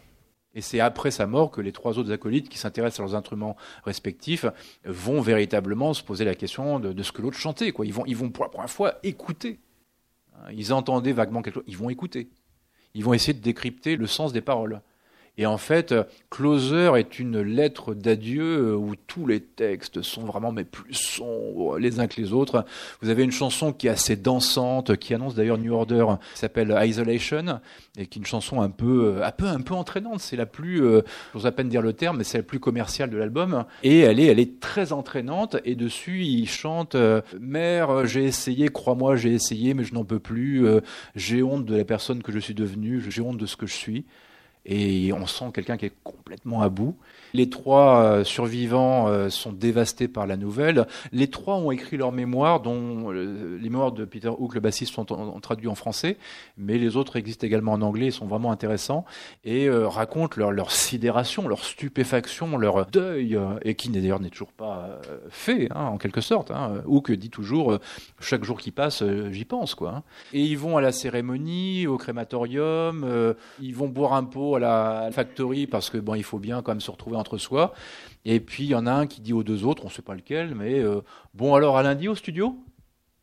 Et 0.57 0.61
c'est 0.61 0.79
après 0.79 1.11
sa 1.11 1.27
mort 1.27 1.51
que 1.51 1.61
les 1.61 1.73
trois 1.73 1.99
autres 1.99 2.13
acolytes 2.13 2.49
qui 2.49 2.59
s'intéressent 2.59 3.01
à 3.01 3.03
leurs 3.03 3.17
instruments 3.17 3.57
respectifs 3.85 4.47
vont 4.85 5.21
véritablement 5.21 5.95
se 5.95 6.03
poser 6.05 6.25
la 6.25 6.37
question 6.37 6.79
de, 6.79 7.03
ce 7.03 7.11
que 7.11 7.23
l'autre 7.23 7.37
chantait. 7.37 7.73
Ils, 7.83 7.93
vont, 7.93 8.07
ils 8.07 8.17
vont 8.17 8.31
pour 8.31 8.45
la 8.45 8.51
première 8.51 8.71
fois 8.71 8.95
écouter. 9.03 9.59
Ils 10.53 10.73
entendaient 10.73 11.13
vaguement 11.13 11.43
quelque 11.43 11.55
chose. 11.55 11.65
Ils 11.67 11.77
vont 11.77 11.91
écouter. 11.91 12.29
Ils 12.95 13.03
vont 13.03 13.15
essayer 13.15 13.33
de 13.33 13.43
décrypter 13.43 13.97
le 13.97 14.07
sens 14.07 14.33
des 14.33 14.43
paroles. 14.43 14.81
Et 15.37 15.47
en 15.47 15.59
fait, 15.59 15.91
euh, 15.91 16.05
Closer 16.31 16.93
est 16.97 17.19
une 17.19 17.41
lettre 17.41 17.93
d'adieu 17.93 18.69
euh, 18.69 18.77
où 18.77 18.95
tous 18.95 19.27
les 19.27 19.41
textes 19.41 20.01
sont 20.01 20.23
vraiment 20.23 20.53
mais 20.53 20.65
plus 20.65 20.95
sombres 20.95 21.77
les 21.79 21.99
uns 21.99 22.07
que 22.07 22.21
les 22.21 22.33
autres. 22.33 22.65
Vous 23.03 23.09
avez 23.09 23.25
une 23.25 23.33
chanson 23.33 23.73
qui 23.73 23.89
est 23.89 23.91
assez 23.91 24.15
dansante, 24.15 24.97
qui 24.97 25.13
annonce 25.13 25.35
d'ailleurs 25.35 25.59
New 25.59 25.75
Order, 25.75 26.07
qui 26.35 26.39
s'appelle 26.39 26.77
Isolation, 26.85 27.61
et 27.99 28.07
qui 28.07 28.19
est 28.19 28.21
une 28.21 28.27
chanson 28.27 28.61
un 28.61 28.71
peu, 28.71 29.17
euh, 29.17 29.27
un 29.27 29.33
peu, 29.33 29.47
un 29.47 29.61
peu 29.61 29.75
entraînante. 29.75 30.21
C'est 30.21 30.37
la 30.37 30.47
plus, 30.47 30.83
j'ose 31.33 31.47
à 31.47 31.53
peine 31.53 31.69
dire 31.69 31.83
le 31.83 31.93
terme, 31.93 32.19
mais 32.19 32.25
c'est 32.25 32.39
la 32.39 32.45
plus 32.45 32.61
commerciale 32.61 33.11
de 33.11 33.17
l'album. 33.17 33.65
Et 33.83 34.01
elle 34.01 34.21
est, 34.21 34.27
elle 34.27 34.39
est 34.39 34.61
très 34.61 34.93
entraînante. 34.93 35.57
Et 35.65 35.75
dessus, 35.75 36.23
il 36.23 36.49
chante 36.49 36.97
Mère, 37.41 38.07
j'ai 38.07 38.25
essayé, 38.25 38.69
crois-moi, 38.69 39.17
j'ai 39.17 39.33
essayé, 39.33 39.75
mais 39.75 39.85
je 39.85 39.95
n'en 39.95 40.05
peux 40.05 40.21
plus. 40.21 40.67
J'ai 41.17 41.43
honte 41.43 41.65
de 41.65 41.77
la 41.77 41.85
personne 41.85 42.23
que 42.23 42.33
je 42.33 42.39
suis 42.39 42.55
devenue. 42.55 43.03
J'ai 43.09 43.23
honte 43.23 43.39
de 43.39 43.47
ce 43.47 43.57
que 43.57 43.67
je 43.67 43.75
suis 43.75 44.05
et 44.65 45.13
on 45.13 45.27
sent 45.27 45.47
quelqu'un 45.55 45.77
qui 45.77 45.87
est 45.87 45.95
complètement 46.03 46.63
à 46.63 46.69
bout. 46.69 46.97
Les 47.35 47.51
trois 47.51 48.01
euh, 48.01 48.25
survivants 48.25 49.09
euh, 49.09 49.29
sont 49.29 49.53
dévastés 49.53 50.09
par 50.09 50.27
la 50.27 50.37
nouvelle. 50.37 50.87
Les 51.13 51.27
trois 51.29 51.57
ont 51.57 51.71
écrit 51.73 51.97
leurs 51.97 52.13
mémoires, 52.13 52.61
dont 52.61 53.13
euh, 53.13 53.59
les 53.61 53.69
mémoires 53.69 53.93
de 53.93 54.05
Peter 54.05 54.29
Hook, 54.29 54.55
le 54.55 54.61
bassiste, 54.61 54.95
sont 54.95 55.13
en- 55.13 55.35
en- 55.35 55.41
traduits 55.41 55.69
en 55.69 55.75
français, 55.75 56.17
mais 56.57 56.79
les 56.79 56.97
autres 56.97 57.17
existent 57.17 57.47
également 57.47 57.73
en 57.73 57.83
anglais 57.83 58.07
et 58.07 58.11
sont 58.13 58.27
vraiment 58.27 58.53
intéressants 58.53 59.05
et 59.45 59.69
racontent 59.69 60.37
leur, 60.39 60.71
sidération, 60.71 61.49
leur 61.49 61.65
stupéfaction, 61.65 62.57
leur 62.57 62.87
deuil, 62.87 63.39
et 63.63 63.75
qui 63.75 63.89
d'ailleurs 63.91 64.21
n'est 64.21 64.31
toujours 64.31 64.53
pas 64.53 65.01
fait, 65.29 65.69
hein, 65.75 65.87
en 65.87 65.99
quelque 65.99 66.21
sorte. 66.21 66.51
Hein. 66.51 66.83
Hook 66.87 67.11
dit 67.13 67.31
toujours, 67.31 67.79
chaque 68.21 68.45
jour 68.45 68.59
qui 68.61 68.71
passe, 68.71 69.03
j'y 69.33 69.45
pense. 69.45 69.75
quoi. 69.75 69.91
hein. 69.97 70.03
Et 70.33 70.41
ils 70.41 70.57
vont 70.57 70.77
à 70.77 70.81
la 70.81 70.93
cérémonie, 70.93 71.87
au 71.89 71.97
crématorium, 71.99 73.35
ils 73.61 73.75
vont 73.75 73.89
boire 73.89 74.13
un 74.15 74.25
pot 74.25 74.55
à 74.57 74.61
la 74.61 75.09
factory 75.13 75.67
parce 75.67 75.91
que 75.91 75.99
bon, 75.99 76.15
il 76.15 76.23
faut 76.25 76.39
bien 76.39 76.63
quand 76.63 76.73
même 76.73 76.81
se 76.81 76.91
retrouver 76.91 77.17
entre 77.25 77.39
soi. 77.39 77.73
Et 78.27 78.41
puis 78.41 78.65
il 78.65 78.69
y 78.69 78.75
en 78.75 78.87
a 78.87 78.93
un 78.93 79.07
qui 79.07 79.21
dit 79.23 79.33
aux 79.33 79.43
deux 79.43 79.65
autres, 79.65 79.85
on 79.85 79.89
ne 79.89 79.93
sait 79.93 80.03
pas 80.03 80.15
lequel, 80.15 80.55
mais 80.55 80.79
euh, 80.81 81.01
bon 81.33 81.55
alors 81.55 81.79
à 81.79 81.83
lundi 81.83 82.09
au 82.09 82.15
studio? 82.15 82.57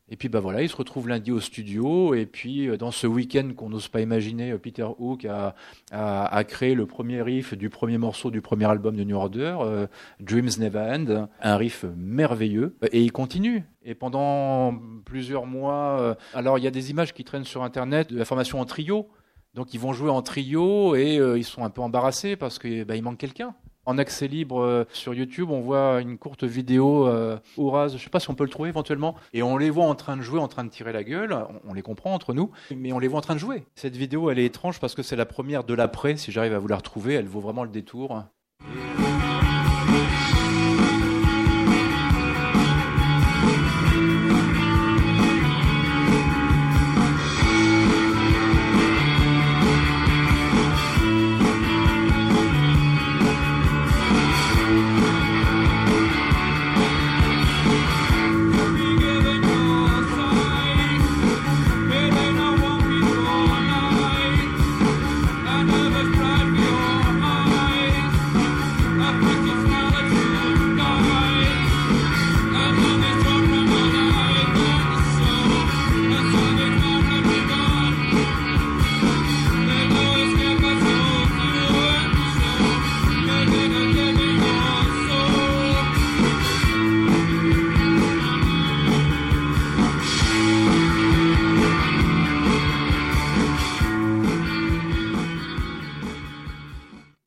Et 0.08 0.16
puis 0.16 0.28
bah 0.28 0.40
voilà, 0.40 0.60
il 0.60 0.68
se 0.68 0.76
retrouve 0.76 1.08
lundi 1.08 1.32
au 1.32 1.40
studio. 1.40 2.14
Et 2.14 2.26
puis 2.26 2.68
euh, 2.68 2.76
dans 2.76 2.90
ce 2.90 3.06
week-end 3.06 3.50
qu'on 3.56 3.70
n'ose 3.70 3.88
pas 3.88 4.00
imaginer, 4.00 4.50
euh, 4.50 4.58
Peter 4.58 4.86
Hook 4.98 5.24
a, 5.24 5.54
a, 5.92 6.44
créé 6.44 6.74
le 6.74 6.86
premier 6.86 7.22
riff 7.22 7.54
du 7.54 7.70
premier 7.70 7.96
morceau 7.96 8.30
du 8.30 8.42
premier 8.42 8.66
album 8.66 8.96
de 8.96 9.04
New 9.04 9.16
Order, 9.16 9.56
Dreams 10.20 10.50
Never 10.58 10.80
End, 10.80 11.28
un 11.40 11.56
riff 11.56 11.84
merveilleux. 11.96 12.76
Et 12.90 13.02
il 13.02 13.12
continue. 13.12 13.64
Et 13.84 13.94
pendant 13.94 14.74
plusieurs 15.04 15.46
mois, 15.46 16.16
alors 16.34 16.58
il 16.58 16.64
y 16.64 16.68
a 16.68 16.72
des 16.72 16.90
images 16.90 17.14
qui 17.14 17.24
traînent 17.24 17.44
sur 17.44 17.62
Internet 17.62 18.12
de 18.12 18.18
la 18.18 18.24
formation 18.24 18.60
en 18.60 18.66
trio. 18.66 19.08
Donc 19.54 19.72
ils 19.72 19.80
vont 19.80 19.92
jouer 19.92 20.10
en 20.10 20.22
trio 20.22 20.94
et 20.94 21.16
ils 21.36 21.44
sont 21.44 21.64
un 21.64 21.70
peu 21.70 21.80
embarrassés 21.80 22.36
parce 22.36 22.58
qu'il 22.58 22.84
bah, 22.84 23.00
manque 23.00 23.18
quelqu'un. 23.18 23.54
En 23.84 23.98
accès 23.98 24.28
libre 24.28 24.60
euh, 24.60 24.84
sur 24.92 25.12
YouTube, 25.12 25.50
on 25.50 25.60
voit 25.60 26.00
une 26.00 26.16
courte 26.16 26.44
vidéo 26.44 27.08
euh, 27.08 27.36
Ouraz, 27.56 27.88
je 27.96 27.98
sais 27.98 28.10
pas 28.10 28.20
si 28.20 28.30
on 28.30 28.34
peut 28.34 28.44
le 28.44 28.50
trouver 28.50 28.68
éventuellement, 28.68 29.16
et 29.32 29.42
on 29.42 29.56
les 29.56 29.70
voit 29.70 29.86
en 29.86 29.96
train 29.96 30.16
de 30.16 30.22
jouer, 30.22 30.38
en 30.38 30.46
train 30.46 30.62
de 30.62 30.70
tirer 30.70 30.92
la 30.92 31.02
gueule, 31.02 31.32
on, 31.32 31.70
on 31.70 31.74
les 31.74 31.82
comprend 31.82 32.14
entre 32.14 32.32
nous, 32.32 32.52
mais 32.76 32.92
on 32.92 33.00
les 33.00 33.08
voit 33.08 33.18
en 33.18 33.22
train 33.22 33.34
de 33.34 33.40
jouer. 33.40 33.64
Cette 33.74 33.96
vidéo, 33.96 34.30
elle 34.30 34.38
est 34.38 34.46
étrange 34.46 34.78
parce 34.78 34.94
que 34.94 35.02
c'est 35.02 35.16
la 35.16 35.26
première 35.26 35.64
de 35.64 35.74
l'après, 35.74 36.16
si 36.16 36.30
j'arrive 36.30 36.54
à 36.54 36.60
vous 36.60 36.68
la 36.68 36.76
retrouver, 36.76 37.14
elle 37.14 37.26
vaut 37.26 37.40
vraiment 37.40 37.64
le 37.64 37.70
détour. 37.70 38.22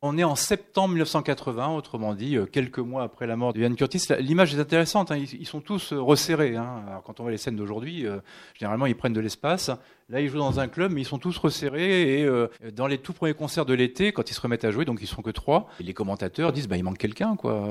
On 0.07 0.19
est 0.19 0.23
en 0.23 0.35
septembre 0.35 0.89
1980, 0.89 1.69
autrement 1.69 2.13
dit, 2.13 2.37
euh, 2.37 2.45
quelques 2.45 2.77
mois 2.77 3.01
après 3.01 3.25
la 3.25 3.35
mort 3.35 3.53
de 3.53 3.59
Ian 3.59 3.73
Curtis. 3.73 4.03
L'image 4.19 4.53
est 4.53 4.59
intéressante, 4.59 5.09
hein, 5.09 5.17
ils, 5.17 5.47
sont 5.47 5.61
tous 5.61 5.93
euh, 5.93 5.99
resserrés. 5.99 6.55
Hein. 6.55 7.01
Quand 7.05 7.19
on 7.19 7.23
voit 7.23 7.31
les 7.31 7.39
scènes 7.39 7.55
d'aujourd'hui, 7.55 8.05
euh, 8.05 8.19
généralement 8.53 8.85
ils 8.85 8.95
prennent 8.95 9.13
de 9.13 9.19
l'espace. 9.19 9.71
Là, 10.09 10.21
ils 10.21 10.29
jouent 10.29 10.37
dans 10.37 10.59
un 10.59 10.67
club, 10.67 10.91
mais 10.91 11.01
ils 11.01 11.05
sont 11.05 11.17
tous 11.17 11.35
resserrés. 11.39 12.21
Et 12.21 12.29
dans 12.73 12.85
les 12.85 12.99
tout 12.99 13.11
premiers 13.11 13.33
concerts 13.33 13.65
de 13.65 13.73
l'été, 13.73 14.11
quand 14.11 14.29
ils 14.29 14.35
se 14.35 14.41
remettent 14.41 14.63
à 14.63 14.69
jouer, 14.69 14.85
donc 14.85 14.99
ils 15.01 15.07
sont 15.07 15.23
que 15.23 15.31
trois, 15.31 15.67
les 15.79 15.95
commentateurs 15.95 16.53
disent 16.53 16.67
bah 16.67 16.77
il 16.77 16.83
manque 16.83 16.99
quelqu'un, 16.99 17.35
quoi. 17.35 17.67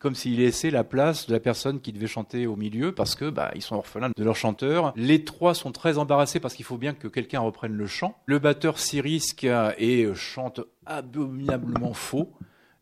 Comme 0.00 0.16
s'ils 0.16 0.38
laissaient 0.38 0.70
la 0.72 0.82
place 0.82 1.28
de 1.28 1.32
la 1.32 1.38
personne 1.38 1.80
qui 1.80 1.92
devait 1.92 2.08
chanter 2.08 2.48
au 2.48 2.56
milieu, 2.56 2.90
parce 2.90 3.14
que 3.14 3.30
bah 3.30 3.52
ils 3.54 3.62
sont 3.62 3.76
orphelins 3.76 4.10
de 4.16 4.24
leur 4.24 4.34
chanteur. 4.34 4.92
Les 4.96 5.22
trois 5.22 5.54
sont 5.54 5.70
très 5.70 5.96
embarrassés 5.96 6.40
parce 6.40 6.54
qu'il 6.54 6.64
faut 6.64 6.76
bien 6.76 6.92
que 6.92 7.06
quelqu'un 7.06 7.38
reprenne 7.38 7.74
le 7.74 7.86
chant. 7.86 8.16
Le 8.26 8.40
batteur 8.40 8.76
s'y 8.80 9.00
risque 9.00 9.46
et 9.78 10.08
chante 10.16 10.62
abominablement 10.90 11.94
faux. 11.94 12.32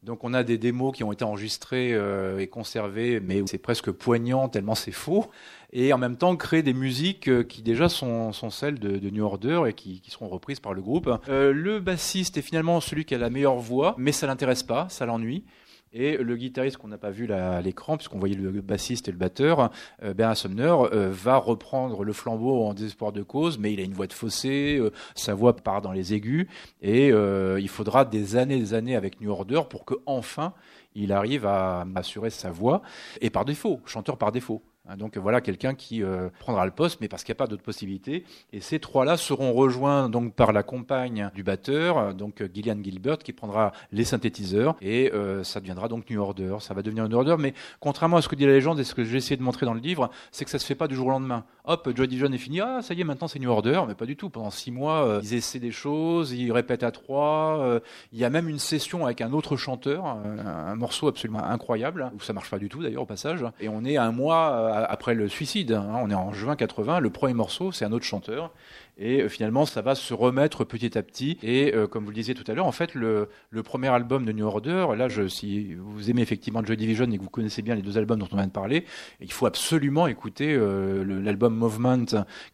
Donc 0.03 0.23
on 0.23 0.33
a 0.33 0.45
des 0.45 0.59
démos 0.59 0.97
qui 0.97 1.03
ont 1.03 1.13
été 1.13 1.25
enregistrées 1.25 1.93
euh, 1.93 2.39
et 2.39 2.47
conservées, 2.47 3.21
mais 3.21 3.43
c'est 3.47 3.59
presque 3.59 3.91
poignant 3.91 4.49
tellement 4.49 4.75
c'est 4.75 4.93
faux. 4.93 5.27
Et 5.73 5.93
en 5.93 5.99
même 5.99 6.17
temps 6.17 6.35
créer 6.37 6.63
des 6.63 6.73
musiques 6.73 7.29
euh, 7.29 7.43
qui 7.43 7.63
déjà 7.63 7.89
sont, 7.89 8.33
celles 8.33 8.79
de, 8.79 9.11
New 9.11 9.25
Order 9.25 9.63
et 9.67 9.73
qui, 9.73 10.01
qui, 10.01 10.11
seront 10.11 10.29
reprises 10.29 10.61
par 10.61 10.73
le 10.73 10.81
groupe. 10.81 11.11
Euh, 11.29 11.53
le 11.53 11.81
bassiste 11.81 12.37
est 12.37 12.43
finalement 12.43 12.81
celui 12.81 13.05
qui 13.05 13.15
a 13.15 13.19
la 13.19 13.29
meilleure 13.29 13.57
voix, 13.57 13.95
mais 13.99 14.13
ça 14.13 14.27
l'intéresse 14.27 14.63
pas, 14.63 14.89
ça 14.89 15.05
l'ennuie. 15.05 15.45
Et 15.93 16.17
le 16.17 16.37
guitariste 16.37 16.77
qu'on 16.77 16.89
n'a 16.89 16.99
pas 16.99 17.11
vu 17.11 17.31
à 17.33 17.61
l'écran, 17.61 17.97
puisqu'on 17.97 18.19
voyait 18.19 18.37
le 18.37 18.61
bassiste 18.61 19.09
et 19.09 19.13
le 19.13 19.19
batteur, 19.19 19.71
euh, 20.03 20.35
Sumner, 20.35 20.75
euh, 20.93 21.11
va 21.11 21.37
reprendre 21.37 22.05
le 22.05 22.13
flambeau 22.13 22.65
en 22.65 22.75
désespoir 22.75 23.13
de 23.13 23.23
cause, 23.23 23.59
mais 23.59 23.73
il 23.73 23.81
a 23.81 23.83
une 23.83 23.95
voix 23.95 24.07
de 24.07 24.13
fossé, 24.13 24.79
euh, 24.79 24.91
sa 25.15 25.35
voix 25.35 25.55
part 25.57 25.81
dans 25.81 25.93
les 25.93 26.15
aigus, 26.15 26.47
et 26.83 27.11
euh, 27.13 27.59
il 27.61 27.69
faudra 27.69 28.05
des 28.05 28.37
années 28.37 28.57
et 28.57 28.61
des 28.61 28.75
années 28.75 28.97
avec 28.97 29.21
New 29.21 29.31
Order 29.31 29.63
pour 29.69 29.85
que 29.85 29.95
enfin 30.07 30.53
il 30.95 31.13
arrive 31.13 31.47
à 31.47 31.87
assurer 31.95 32.31
sa 32.31 32.51
voix, 32.51 32.83
et 33.21 33.31
par 33.31 33.45
défaut, 33.45 33.81
chanteur 33.87 34.19
par 34.19 34.33
défaut. 34.33 34.63
Donc 34.97 35.19
voilà 35.19 35.41
quelqu'un 35.41 35.75
qui 35.75 36.03
euh, 36.03 36.29
prendra 36.41 36.65
le 36.65 36.73
poste, 36.73 37.01
mais 37.01 37.09
parce 37.09 37.25
qu'il 37.25 37.33
n'y 37.33 37.37
a 37.37 37.43
pas 37.45 37.47
d'autre 37.47 37.63
possibilité. 37.63 38.25
Et 38.53 38.61
ces 38.61 38.79
trois-là 38.79 39.17
seront 39.17 39.53
rejoints 39.53 40.09
donc 40.09 40.35
par 40.35 40.53
la 40.53 40.63
compagne 40.63 41.31
du 41.35 41.43
batteur, 41.43 42.15
donc 42.15 42.43
Gillian 42.55 42.77
Gilbert, 42.83 43.19
qui 43.19 43.33
prendra 43.33 43.73
les 43.93 44.05
synthétiseurs, 44.05 44.77
et 44.81 45.13
euh, 45.13 45.45
ça 45.45 45.61
deviendra 45.61 45.89
donc 45.89 46.09
New 46.11 46.21
Order. 46.21 46.57
Ça 46.61 46.75
va 46.75 46.83
devenir 46.83 47.09
New 47.09 47.17
Order, 47.17 47.37
mais 47.39 47.55
contrairement 47.81 48.19
à 48.19 48.23
ce 48.23 48.29
que 48.29 48.37
dit 48.37 48.47
la 48.47 48.53
légende 48.53 48.81
et 48.81 48.85
ce 48.85 48.95
que 48.95 49.05
j'ai 49.05 49.17
essayé 49.17 49.37
de 49.37 49.43
montrer 49.43 49.67
dans 49.67 49.75
le 49.75 49.81
livre, 49.81 50.11
c'est 50.31 50.45
que 50.45 50.51
ça 50.51 50.59
se 50.59 50.67
fait 50.67 50.75
pas 50.75 50.89
du 50.89 50.95
jour 50.95 51.09
au 51.09 51.11
lendemain. 51.11 51.45
Hop, 51.65 51.89
Joy 51.95 52.09
Division 52.09 52.33
est 52.33 52.39
fini, 52.39 52.61
ah 52.61 52.81
ça 52.81 52.95
y 52.95 53.01
est, 53.01 53.05
maintenant 53.05 53.29
c'est 53.29 53.39
New 53.39 53.51
Order, 53.51 53.83
mais 53.87 53.95
pas 53.95 54.07
du 54.07 54.17
tout. 54.17 54.31
Pendant 54.31 54.51
six 54.51 54.71
mois, 54.71 55.05
euh, 55.05 55.21
ils 55.23 55.35
essaient 55.35 55.59
des 55.59 55.73
choses, 55.73 56.33
ils 56.33 56.51
répètent 56.51 56.83
à 56.83 56.91
trois. 56.91 57.59
Euh, 57.61 57.81
il 58.13 58.19
y 58.19 58.25
a 58.25 58.31
même 58.31 58.49
une 58.49 58.59
session 58.59 59.05
avec 59.05 59.21
un 59.21 59.33
autre 59.33 59.57
chanteur, 59.57 60.07
un, 60.07 60.39
un 60.39 60.75
morceau 60.77 61.09
absolument 61.09 61.45
incroyable 61.45 62.11
où 62.15 62.21
ça 62.21 62.33
marche 62.33 62.51
pas 62.51 62.59
du 62.59 62.69
tout 62.69 62.83
d'ailleurs 62.83 63.03
au 63.03 63.07
passage. 63.07 63.45
Et 63.61 63.69
on 63.69 63.85
est 63.85 63.97
un 63.97 64.13
mois 64.13 64.78
après 64.85 65.15
le 65.15 65.29
suicide. 65.29 65.73
Hein, 65.73 65.99
on 66.03 66.11
est 66.11 66.15
en 66.15 66.33
juin 66.33 66.57
80. 66.57 67.01
Le 67.01 67.11
premier 67.11 67.35
morceau, 67.35 67.73
c'est 67.73 67.85
un 67.85 67.93
autre 67.93 68.05
chanteur. 68.05 68.53
Et 68.99 69.23
euh, 69.23 69.29
finalement, 69.29 69.65
ça 69.65 69.81
va 69.83 69.95
se 69.95 70.13
remettre 70.13 70.65
petit 70.65 70.99
à 70.99 71.03
petit. 71.03 71.39
Et 71.43 71.75
euh, 71.75 71.87
comme 71.87 72.05
vous 72.05 72.11
le 72.11 72.17
disiez 72.17 72.35
tout 72.35 72.45
à 72.51 72.55
l'heure, 72.55 72.67
en 72.67 72.73
fait, 72.73 72.95
le, 72.95 73.29
le, 73.51 73.63
premier 73.63 73.89
album 73.89 74.25
de 74.25 74.33
New 74.33 74.47
Order, 74.47 74.89
là, 74.97 75.09
je, 75.09 75.29
si 75.29 75.75
vous 75.75 76.11
aimez 76.11 76.23
effectivement 76.23 76.65
Joy 76.65 76.77
Division 76.77 77.11
et 77.11 77.19
que 77.19 77.23
vous 77.23 77.31
connaissez 77.31 77.63
bien 77.63 77.75
les 77.75 77.83
deux 77.83 77.99
albums 77.99 78.19
dont 78.19 78.29
on 78.33 78.37
vient 78.37 78.47
de 78.47 78.53
parler, 78.53 78.85
il 79.21 79.33
faut 79.33 79.47
absolument 79.47 80.07
écouter 80.07 80.55
euh, 80.55 81.05
l'album 81.23 81.55
Movement, 81.55 82.05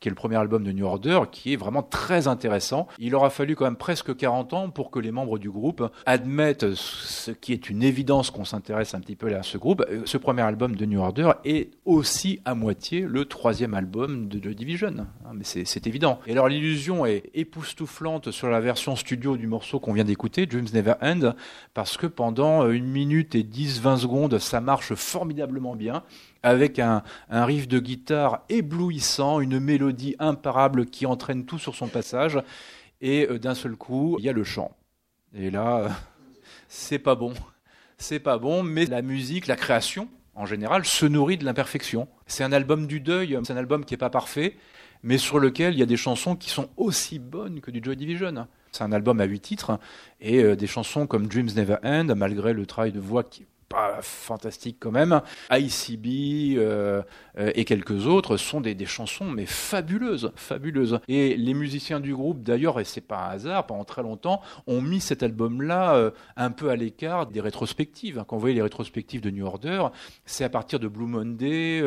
qui 0.01 0.09
est 0.09 0.11
le 0.11 0.15
premier 0.15 0.37
album 0.37 0.65
de 0.65 0.73
New 0.73 0.85
Order, 0.85 1.23
qui 1.31 1.53
est 1.53 1.57
vraiment 1.57 1.83
très 1.83 2.29
intéressant. 2.29 2.89
Il 2.99 3.15
aura 3.15 3.31
fallu 3.31 3.57
quand 3.57 3.65
même 3.65 3.77
presque 3.77 4.15
40 4.15 4.53
ans 4.53 4.71
pour 4.71 4.91
que 4.91 4.99
les 4.99 5.13
membres 5.13 5.39
du 5.39 5.51
groupe 5.51 5.89
admettent 6.07 6.75
ce 6.75 7.31
qui 7.31 7.53
est 7.53 7.71
une 7.71 7.83
évidence 7.83 8.31
qu'on 8.31 8.45
s'intéresse 8.45 8.95
un 8.95 9.01
petit 9.01 9.17
peu 9.17 9.35
à 9.35 9.43
ce 9.43 9.59
groupe. 9.59 9.85
Euh, 9.89 10.03
Ce 10.05 10.19
premier 10.19 10.43
album 10.43 10.77
de 10.77 10.85
New 10.85 11.01
Order 11.01 11.33
est 11.45 11.71
aussi 11.85 12.41
à 12.45 12.55
moitié 12.55 13.01
le 13.01 13.25
troisième 13.25 13.75
album 13.75 14.29
de 14.29 14.43
Joy 14.43 14.55
Division. 14.55 14.95
Hein, 14.99 15.33
mais 15.33 15.45
c'est 15.45 15.87
évident. 15.87 16.19
Alors 16.35 16.49
l'illusion 16.49 17.07
est 17.07 17.31
époustouflante 17.35 18.33
sur 18.33 18.49
la 18.49 18.59
version 18.59 18.97
studio 18.97 19.37
du 19.37 19.47
morceau 19.47 19.79
qu'on 19.79 19.93
vient 19.93 20.03
d'écouter, 20.03 20.47
Dreams 20.47 20.67
Never 20.75 20.95
End, 21.01 21.33
parce 21.75 21.97
que 21.97 22.09
pendant 22.09 22.69
une 22.69 22.89
minute 22.89 23.37
et 23.37 23.45
10-20 23.45 23.99
secondes, 23.99 24.39
ça 24.41 24.61
marche 24.61 24.95
formidablement 24.95 25.77
bien 25.77 26.03
avec 26.43 26.81
un, 26.81 27.05
un, 27.31 27.45
riff 27.45 27.69
de 27.69 27.79
guitare 27.79 28.43
éblouissant, 28.49 29.39
une 29.39 29.61
mélodie 29.61 30.17
imparable 30.19 30.87
qui 30.87 31.07
entraîne 31.07 31.47
tout 31.47 31.61
sur 31.61 31.77
son 31.77 31.87
passage, 31.87 32.43
et 33.01 33.29
euh, 33.31 33.39
d'un 33.39 33.55
seul 33.55 33.77
coup, 33.77 34.17
il 34.19 34.25
y 34.25 34.29
a 34.29 34.33
le 34.33 34.43
chant. 34.43 34.77
Et 35.37 35.53
là, 35.53 35.79
euh, 35.85 35.89
c'est 36.69 36.99
pas 36.99 37.15
bon. 37.15 37.33
C'est 37.97 38.19
pas 38.19 38.39
bon, 38.39 38.65
mais 38.65 38.87
la 38.87 39.03
musique, 39.03 39.47
la 39.47 39.55
création, 39.55 40.09
en 40.35 40.47
général, 40.47 40.85
se 40.85 41.07
nourrit 41.07 41.39
de 41.39 41.45
l'imperfection. 41.45 42.09
C'est 42.27 42.43
un 42.43 42.51
album 42.51 42.89
du 42.89 42.99
deuil, 42.99 43.39
c'est 43.45 43.53
un 43.53 43.57
album 43.57 43.85
qui 43.85 43.95
n'est 43.95 43.99
pas 43.99 44.11
parfait, 44.11 44.57
mais 45.05 45.19
sur 45.19 45.39
lequel 45.39 45.75
il 45.75 45.79
y 45.79 45.83
a 45.83 45.87
des 45.87 45.99
chansons 45.99 46.35
qui 46.35 46.51
sont 46.51 46.71
aussi 46.77 47.21
bonnes 47.21 47.61
que 47.61 47.71
du 47.71 47.81
Joy 47.83 47.95
Division. 47.95 48.49
C'est 48.73 48.83
un 48.83 48.91
album 48.91 49.21
à 49.21 49.25
huit 49.25 49.41
titres, 49.41 49.79
et 50.21 50.43
euh, 50.43 50.57
des 50.57 50.67
chansons 50.67 51.07
comme 51.07 51.29
Dreams 51.29 51.51
Never 51.55 51.77
End, 51.85 52.07
malgré 52.17 52.53
le 52.53 52.67
travail 52.67 52.91
de 52.91 52.99
voix 52.99 53.23
qui 53.23 53.47
pas 53.75 53.99
fantastique 54.03 54.77
quand 54.79 54.93
même. 54.93 55.21
ICB 55.51 56.57
euh, 56.59 57.03
euh, 57.39 57.51
et 57.55 57.65
quelques 57.65 58.07
autres 58.07 58.37
sont 58.37 58.61
des, 58.61 58.75
chansons 58.87 59.25
mais 59.25 59.47
fabuleuses, 59.47 60.33
fabuleuses. 60.37 61.01
Et 61.09 61.37
les 61.37 61.55
musiciens 61.55 62.01
du 62.01 62.15
groupe 62.15 62.43
d'ailleurs, 62.43 62.79
et 62.81 62.85
c'est 62.85 63.01
pas 63.01 63.27
un 63.27 63.31
hasard, 63.31 63.67
pendant 63.67 63.85
très 63.85 64.03
longtemps, 64.03 64.41
ont 64.67 64.81
mis 64.81 65.01
cet 65.01 65.23
album-là 65.23 65.95
euh, 65.95 66.11
un 66.37 66.51
peu 66.51 66.71
à 66.71 66.77
l'écart 66.77 67.27
des 67.27 67.41
rétrospectives. 67.41 68.25
Quand 68.29 68.37
vous 68.37 68.41
voyez 68.41 68.55
les 68.55 68.63
rétrospectives 68.63 69.21
de 69.21 69.31
New 69.31 69.45
Order, 69.45 69.87
c'est 70.25 70.45
à 70.45 70.49
partir 70.49 70.79
de 70.79 70.89
Blue 70.89 71.07
Monday, 71.07 71.83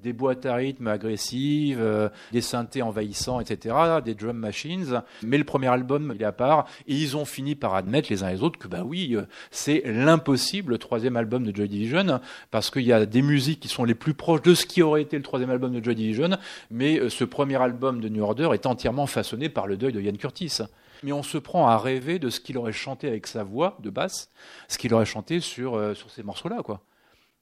des 0.00 0.12
boîtes 0.12 0.46
à 0.46 0.54
rythme 0.54 0.88
agressives, 0.88 2.10
des 2.32 2.40
synthés 2.40 2.82
envahissants, 2.82 3.40
etc., 3.40 3.76
des 4.04 4.14
drum 4.14 4.36
machines. 4.36 5.02
Mais 5.22 5.38
le 5.38 5.44
premier 5.44 5.68
album, 5.68 6.12
il 6.14 6.22
est 6.22 6.26
à 6.26 6.32
part, 6.32 6.66
et 6.86 6.94
ils 6.94 7.16
ont 7.16 7.24
fini 7.24 7.54
par 7.54 7.74
admettre 7.74 8.08
les 8.10 8.22
uns 8.22 8.30
les 8.30 8.42
autres 8.42 8.58
que 8.58 8.68
bah 8.68 8.82
oui, 8.84 9.16
c'est 9.50 9.82
l'impossible 9.84 10.78
troisième 10.78 11.16
album 11.16 11.29
album 11.30 11.44
de 11.44 11.54
Joy 11.54 11.68
Division, 11.68 12.20
parce 12.50 12.70
qu'il 12.70 12.82
y 12.82 12.92
a 12.92 13.06
des 13.06 13.22
musiques 13.22 13.60
qui 13.60 13.68
sont 13.68 13.84
les 13.84 13.94
plus 13.94 14.14
proches 14.14 14.42
de 14.42 14.52
ce 14.54 14.66
qui 14.66 14.82
aurait 14.82 15.02
été 15.02 15.16
le 15.16 15.22
troisième 15.22 15.50
album 15.50 15.72
de 15.72 15.82
Joy 15.82 15.94
Division, 15.94 16.30
mais 16.72 16.98
euh, 16.98 17.08
ce 17.08 17.22
premier 17.22 17.54
album 17.54 18.00
de 18.00 18.08
New 18.08 18.24
Order 18.24 18.50
est 18.52 18.66
entièrement 18.66 19.06
façonné 19.06 19.48
par 19.48 19.68
le 19.68 19.76
deuil 19.76 19.92
de 19.92 20.00
Ian 20.00 20.14
Curtis. 20.14 20.58
Mais 21.04 21.12
on 21.12 21.22
se 21.22 21.38
prend 21.38 21.68
à 21.68 21.78
rêver 21.78 22.18
de 22.18 22.30
ce 22.30 22.40
qu'il 22.40 22.58
aurait 22.58 22.72
chanté 22.72 23.06
avec 23.06 23.28
sa 23.28 23.44
voix 23.44 23.78
de 23.80 23.90
basse, 23.90 24.32
ce 24.66 24.76
qu'il 24.76 24.92
aurait 24.92 25.06
chanté 25.06 25.38
sur, 25.38 25.76
euh, 25.76 25.94
sur 25.94 26.10
ces 26.10 26.24
morceaux-là, 26.24 26.62
quoi. 26.64 26.82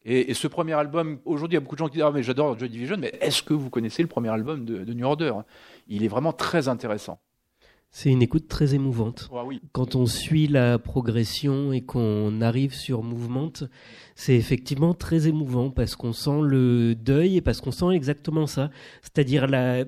Et, 0.05 0.33
ce 0.33 0.47
premier 0.47 0.75
album, 0.75 1.19
aujourd'hui, 1.25 1.55
il 1.55 1.59
y 1.59 1.59
a 1.59 1.61
beaucoup 1.61 1.75
de 1.75 1.81
gens 1.81 1.89
qui 1.89 1.95
disent 1.95 2.05
Ah, 2.07 2.13
mais 2.13 2.23
j'adore 2.23 2.59
Joy 2.59 2.69
Division, 2.69 2.97
mais 2.99 3.13
est-ce 3.21 3.43
que 3.43 3.55
vous 3.55 3.71
connaissez 3.71 4.03
le 4.03 4.09
premier 4.09 4.29
album 4.29 4.65
de 4.65 4.93
New 4.93 5.07
Order? 5.07 5.33
Il 5.89 6.05
est 6.05 6.09
vraiment 6.09 6.33
très 6.33 6.69
intéressant. 6.69 7.19
C'est 7.91 8.11
une 8.11 8.23
écoute 8.23 8.49
très 8.49 8.75
émouvante. 8.75 9.29
Ah 9.33 9.45
oui. 9.45 9.61
Quand 9.73 9.95
on 9.95 10.07
suit 10.07 10.47
la 10.47 10.79
progression 10.79 11.73
et 11.73 11.81
qu'on 11.81 12.41
arrive 12.41 12.75
sur 12.75 13.03
Movement, 13.03 13.53
c'est 14.15 14.37
effectivement 14.37 14.95
très 14.95 15.27
émouvant 15.27 15.71
parce 15.71 15.97
qu'on 15.97 16.13
sent 16.13 16.41
le 16.43 16.95
deuil 16.95 17.37
et 17.37 17.41
parce 17.41 17.61
qu'on 17.61 17.73
sent 17.73 17.91
exactement 17.93 18.47
ça. 18.47 18.71
C'est-à-dire 19.03 19.47
la, 19.47 19.85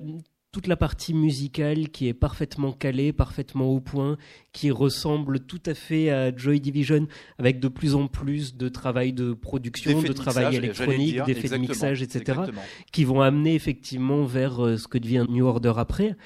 toute 0.51 0.67
la 0.67 0.75
partie 0.75 1.13
musicale 1.13 1.89
qui 1.89 2.07
est 2.07 2.13
parfaitement 2.13 2.73
calée, 2.73 3.13
parfaitement 3.13 3.67
au 3.67 3.79
point, 3.79 4.17
qui 4.51 4.69
ressemble 4.69 5.39
tout 5.39 5.61
à 5.65 5.73
fait 5.73 6.09
à 6.09 6.35
Joy 6.35 6.59
Division 6.59 7.07
avec 7.37 7.61
de 7.61 7.69
plus 7.69 7.95
en 7.95 8.07
plus 8.07 8.57
de 8.57 8.67
travail 8.67 9.13
de 9.13 9.33
production, 9.33 10.01
de 10.01 10.07
de 10.07 10.13
travail 10.13 10.45
mixage, 10.45 10.63
électronique, 10.63 11.23
d'effets 11.23 11.49
de 11.49 11.57
mixage, 11.57 12.01
etc 12.01 12.19
exactement. 12.21 12.61
qui 12.91 13.05
vont 13.05 13.21
amener 13.21 13.55
effectivement 13.55 14.25
vers 14.25 14.65
euh, 14.65 14.77
ce 14.77 14.89
que 14.89 14.97
devient 14.97 15.25
New 15.29 15.45
Order 15.45 15.73
après. 15.77 16.17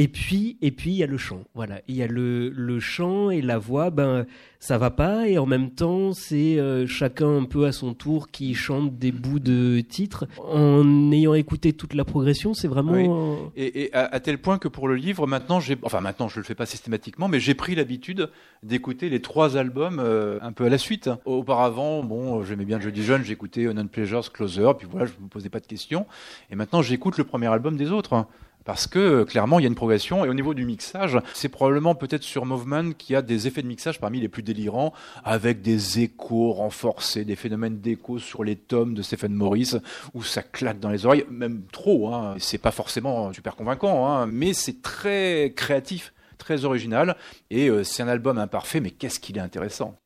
Et 0.00 0.06
puis, 0.06 0.58
et 0.62 0.70
puis 0.70 0.90
il 0.90 0.96
y 0.96 1.02
a 1.02 1.08
le 1.08 1.18
chant. 1.18 1.42
Voilà, 1.56 1.80
il 1.88 1.96
y 1.96 2.04
a 2.04 2.06
le, 2.06 2.50
le 2.50 2.78
chant 2.78 3.30
et 3.30 3.42
la 3.42 3.58
voix. 3.58 3.90
Ben, 3.90 4.26
ça 4.60 4.78
va 4.78 4.92
pas. 4.92 5.28
Et 5.28 5.38
en 5.38 5.46
même 5.46 5.70
temps, 5.70 6.12
c'est 6.12 6.56
euh, 6.56 6.86
chacun 6.86 7.38
un 7.38 7.44
peu 7.44 7.66
à 7.66 7.72
son 7.72 7.94
tour 7.94 8.28
qui 8.30 8.54
chante 8.54 8.96
des 8.96 9.10
bouts 9.10 9.40
de 9.40 9.80
titres. 9.80 10.28
En 10.38 11.10
ayant 11.10 11.34
écouté 11.34 11.72
toute 11.72 11.94
la 11.94 12.04
progression, 12.04 12.54
c'est 12.54 12.68
vraiment. 12.68 13.50
Et, 13.56 13.82
et 13.82 13.92
à, 13.92 14.04
à 14.04 14.20
tel 14.20 14.38
point 14.38 14.58
que 14.58 14.68
pour 14.68 14.86
le 14.86 14.94
livre, 14.94 15.26
maintenant, 15.26 15.58
j'ai, 15.58 15.76
enfin 15.82 16.00
maintenant, 16.00 16.28
je 16.28 16.38
le 16.38 16.44
fais 16.44 16.54
pas 16.54 16.66
systématiquement, 16.66 17.26
mais 17.26 17.40
j'ai 17.40 17.54
pris 17.54 17.74
l'habitude 17.74 18.30
d'écouter 18.62 19.08
les 19.08 19.20
trois 19.20 19.56
albums 19.56 19.98
euh, 19.98 20.38
un 20.42 20.52
peu 20.52 20.66
à 20.66 20.68
la 20.68 20.78
suite. 20.78 21.10
Auparavant, 21.24 22.04
bon, 22.04 22.44
j'aimais 22.44 22.64
bien 22.64 22.78
Jeudi 22.78 23.02
Jeune, 23.02 23.24
j'écoutais 23.24 23.64
Non 23.74 23.88
Pleasures, 23.88 24.30
Closer, 24.32 24.70
puis 24.78 24.86
voilà, 24.88 25.06
je 25.06 25.12
me 25.20 25.28
posais 25.28 25.48
pas 25.48 25.58
de 25.58 25.66
questions. 25.66 26.06
Et 26.52 26.54
maintenant, 26.54 26.82
j'écoute 26.82 27.18
le 27.18 27.24
premier 27.24 27.48
album 27.48 27.76
des 27.76 27.90
autres. 27.90 28.26
Parce 28.68 28.86
que 28.86 28.98
euh, 28.98 29.24
clairement, 29.24 29.58
il 29.58 29.62
y 29.62 29.64
a 29.64 29.68
une 29.68 29.74
progression. 29.74 30.26
Et 30.26 30.28
au 30.28 30.34
niveau 30.34 30.52
du 30.52 30.66
mixage, 30.66 31.18
c'est 31.32 31.48
probablement 31.48 31.94
peut-être 31.94 32.22
sur 32.22 32.44
Movement 32.44 32.92
qui 32.92 33.14
a 33.14 33.22
des 33.22 33.46
effets 33.46 33.62
de 33.62 33.66
mixage 33.66 33.98
parmi 33.98 34.20
les 34.20 34.28
plus 34.28 34.42
délirants, 34.42 34.92
avec 35.24 35.62
des 35.62 36.00
échos 36.00 36.52
renforcés, 36.52 37.24
des 37.24 37.34
phénomènes 37.34 37.80
d'écho 37.80 38.18
sur 38.18 38.44
les 38.44 38.56
tomes 38.56 38.92
de 38.92 39.00
Stephen 39.00 39.32
Morris, 39.32 39.76
où 40.12 40.22
ça 40.22 40.42
claque 40.42 40.80
dans 40.80 40.90
les 40.90 41.06
oreilles, 41.06 41.24
même 41.30 41.62
trop. 41.72 42.12
Hein. 42.12 42.34
C'est 42.36 42.58
pas 42.58 42.70
forcément 42.70 43.32
super 43.32 43.56
convaincant, 43.56 44.06
hein, 44.06 44.26
mais 44.26 44.52
c'est 44.52 44.82
très 44.82 45.54
créatif, 45.56 46.12
très 46.36 46.66
original. 46.66 47.16
Et 47.48 47.70
euh, 47.70 47.84
c'est 47.84 48.02
un 48.02 48.08
album 48.08 48.36
imparfait, 48.36 48.80
mais 48.80 48.90
qu'est-ce 48.90 49.18
qu'il 49.18 49.38
est 49.38 49.40
intéressant. 49.40 49.98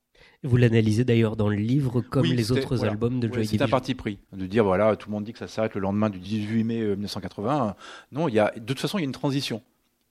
Vous 0.44 0.56
l'analysez 0.56 1.04
d'ailleurs 1.04 1.36
dans 1.36 1.48
le 1.48 1.56
livre 1.56 2.00
comme 2.00 2.22
Oui, 2.22 2.34
les 2.34 2.50
autres 2.50 2.74
voilà. 2.76 2.92
albums 2.92 3.20
de 3.20 3.28
Joy 3.28 3.34
C'est 3.36 3.40
un 3.40 3.58
Division. 3.58 3.68
parti 3.68 3.94
pris 3.94 4.18
de 4.32 4.46
dire 4.46 4.64
voilà, 4.64 4.96
tout 4.96 5.08
le 5.08 5.14
monde 5.14 5.24
dit 5.24 5.32
que 5.32 5.38
ça 5.38 5.46
s'arrête 5.46 5.74
le 5.74 5.80
lendemain 5.80 6.10
du 6.10 6.18
18 6.18 6.64
mai 6.64 6.80
euh, 6.80 6.94
1980. 6.96 7.76
Non, 8.10 8.26
il 8.28 8.34
y 8.34 8.40
a 8.40 8.52
de 8.56 8.60
toute 8.64 8.80
façon 8.80 8.98
il 8.98 9.02
y 9.02 9.04
a 9.04 9.06
une 9.06 9.12
transition. 9.12 9.62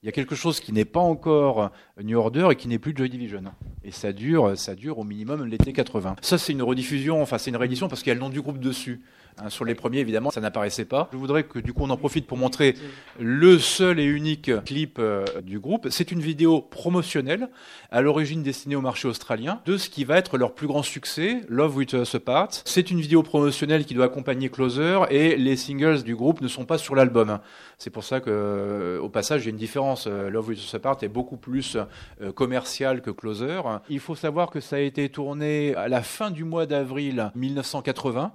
Il 0.02 0.06
y 0.06 0.08
a 0.08 0.12
quelque 0.12 0.34
chose 0.34 0.58
qui 0.58 0.72
n'est 0.72 0.84
pas 0.86 1.00
encore 1.00 1.70
New 2.02 2.18
Order 2.18 2.48
et 2.50 2.56
qui 2.56 2.66
n'est 2.66 2.78
plus 2.80 2.92
Joy 2.96 3.08
Division. 3.08 3.42
Et 3.84 3.92
ça 3.92 4.12
dure, 4.12 4.56
ça 4.58 4.74
dure 4.74 4.98
au 4.98 5.04
minimum 5.04 5.44
l'été 5.44 5.72
80. 5.72 6.16
Ça 6.22 6.38
c'est 6.38 6.52
une 6.52 6.62
rediffusion, 6.62 7.20
enfin 7.22 7.38
c'est 7.38 7.50
une 7.50 7.56
réédition 7.56 7.88
parce 7.88 8.02
qu'il 8.02 8.08
y 8.08 8.12
a 8.12 8.14
le 8.14 8.20
nom 8.20 8.30
du 8.30 8.40
groupe 8.40 8.58
dessus. 8.58 9.02
Hein, 9.38 9.48
sur 9.48 9.64
les 9.64 9.74
premiers 9.74 10.00
évidemment 10.00 10.30
ça 10.30 10.40
n'apparaissait 10.40 10.84
pas. 10.84 11.08
Je 11.12 11.16
voudrais 11.16 11.44
que 11.44 11.58
du 11.58 11.72
coup 11.72 11.82
on 11.84 11.90
en 11.90 11.96
profite 11.96 12.26
pour 12.26 12.38
montrer 12.38 12.74
le 13.18 13.58
seul 13.58 13.98
et 13.98 14.04
unique 14.04 14.50
clip 14.64 14.98
euh, 14.98 15.24
du 15.42 15.58
groupe. 15.58 15.88
C'est 15.90 16.12
une 16.12 16.20
vidéo 16.20 16.60
promotionnelle 16.60 17.48
à 17.90 18.02
l'origine 18.02 18.42
destinée 18.42 18.76
au 18.76 18.80
marché 18.80 19.08
australien 19.08 19.60
de 19.64 19.76
ce 19.76 19.88
qui 19.88 20.04
va 20.04 20.18
être 20.18 20.38
leur 20.38 20.54
plus 20.54 20.66
grand 20.66 20.82
succès, 20.82 21.40
Love 21.48 21.76
With 21.76 21.92
Us 21.94 22.14
Apart. 22.14 22.50
C'est 22.64 22.90
une 22.90 23.00
vidéo 23.00 23.22
promotionnelle 23.22 23.84
qui 23.84 23.94
doit 23.94 24.06
accompagner 24.06 24.48
Closer 24.48 25.00
et 25.10 25.36
les 25.36 25.56
singles 25.56 26.02
du 26.02 26.14
groupe 26.14 26.40
ne 26.40 26.48
sont 26.48 26.64
pas 26.64 26.78
sur 26.78 26.94
l'album. 26.94 27.38
C'est 27.78 27.90
pour 27.90 28.04
ça 28.04 28.20
que, 28.20 28.30
euh, 28.30 29.00
au 29.00 29.08
passage, 29.08 29.42
il 29.42 29.44
y 29.46 29.48
a 29.48 29.50
une 29.50 29.56
différence. 29.56 30.06
Euh, 30.06 30.30
Love 30.30 30.48
With 30.48 30.58
Us 30.58 30.74
Apart 30.74 30.98
est 31.02 31.08
beaucoup 31.08 31.36
plus 31.36 31.76
euh, 32.20 32.32
commercial 32.32 33.02
que 33.02 33.10
Closer. 33.10 33.60
Il 33.88 34.00
faut 34.00 34.14
savoir 34.14 34.50
que 34.50 34.60
ça 34.60 34.76
a 34.76 34.78
été 34.78 35.08
tourné 35.08 35.74
à 35.74 35.88
la 35.88 36.02
fin 36.02 36.30
du 36.30 36.44
mois 36.44 36.66
d'avril 36.66 37.32
1980. 37.34 38.32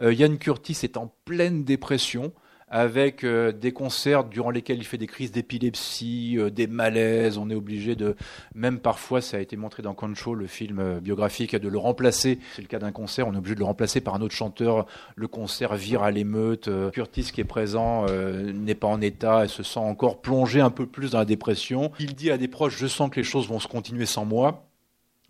Euh, 0.00 0.12
Ian 0.12 0.36
Curtis 0.36 0.78
est 0.82 0.96
en 0.96 1.12
pleine 1.24 1.64
dépression 1.64 2.32
avec 2.68 3.22
euh, 3.22 3.52
des 3.52 3.72
concerts 3.72 4.24
durant 4.24 4.50
lesquels 4.50 4.78
il 4.78 4.84
fait 4.84 4.98
des 4.98 5.06
crises 5.06 5.30
d'épilepsie, 5.30 6.36
euh, 6.36 6.50
des 6.50 6.66
malaises. 6.66 7.38
On 7.38 7.48
est 7.48 7.54
obligé 7.54 7.94
de, 7.94 8.16
même 8.54 8.80
parfois, 8.80 9.20
ça 9.20 9.36
a 9.36 9.40
été 9.40 9.56
montré 9.56 9.82
dans 9.82 9.94
Control, 9.94 10.38
le 10.38 10.46
film 10.46 10.80
euh, 10.80 11.00
biographique, 11.00 11.54
de 11.54 11.68
le 11.68 11.78
remplacer. 11.78 12.40
C'est 12.54 12.62
le 12.62 12.68
cas 12.68 12.80
d'un 12.80 12.92
concert, 12.92 13.28
on 13.28 13.34
est 13.34 13.38
obligé 13.38 13.54
de 13.54 13.60
le 13.60 13.66
remplacer 13.66 14.00
par 14.00 14.14
un 14.16 14.20
autre 14.20 14.34
chanteur. 14.34 14.86
Le 15.14 15.28
concert 15.28 15.76
vire 15.76 16.02
à 16.02 16.10
l'émeute. 16.10 16.66
Euh, 16.68 16.90
Curtis, 16.90 17.30
qui 17.32 17.40
est 17.40 17.44
présent, 17.44 18.06
euh, 18.08 18.52
n'est 18.52 18.74
pas 18.74 18.88
en 18.88 19.00
état 19.00 19.44
et 19.44 19.48
se 19.48 19.62
sent 19.62 19.78
encore 19.78 20.20
plongé 20.20 20.60
un 20.60 20.70
peu 20.70 20.86
plus 20.86 21.12
dans 21.12 21.18
la 21.18 21.24
dépression. 21.24 21.92
Il 22.00 22.14
dit 22.14 22.32
à 22.32 22.38
des 22.38 22.48
proches, 22.48 22.76
je 22.76 22.88
sens 22.88 23.10
que 23.10 23.16
les 23.16 23.24
choses 23.24 23.48
vont 23.48 23.60
se 23.60 23.68
continuer 23.68 24.06
sans 24.06 24.24
moi. 24.24 24.65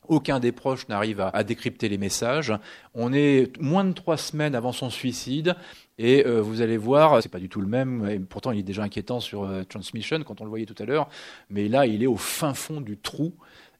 Aucun 0.08 0.40
des 0.40 0.52
proches 0.52 0.88
n'arrive 0.88 1.20
à, 1.20 1.44
décrypter 1.44 1.88
les 1.88 1.98
messages. 1.98 2.52
On 2.94 3.12
est 3.12 3.58
moins 3.60 3.84
de 3.84 3.92
trois 3.92 4.16
semaines 4.16 4.54
avant 4.54 4.72
son 4.72 4.90
suicide 4.90 5.54
et 5.98 6.26
euh, 6.26 6.40
vous 6.40 6.60
allez 6.60 6.76
voir, 6.76 7.22
c'est 7.22 7.30
pas 7.30 7.38
du 7.38 7.48
tout 7.48 7.60
le 7.60 7.66
même. 7.66 8.08
Et 8.08 8.18
pourtant, 8.18 8.50
il 8.50 8.58
est 8.58 8.62
déjà 8.62 8.82
inquiétant 8.82 9.20
sur 9.20 9.44
euh, 9.44 9.62
Transmission 9.64 10.22
quand 10.24 10.40
on 10.40 10.44
le 10.44 10.50
voyait 10.50 10.66
tout 10.66 10.80
à 10.80 10.84
l'heure. 10.84 11.08
Mais 11.50 11.68
là, 11.68 11.86
il 11.86 12.02
est 12.02 12.06
au 12.06 12.16
fin 12.16 12.54
fond 12.54 12.80
du 12.80 12.98
trou. 12.98 13.32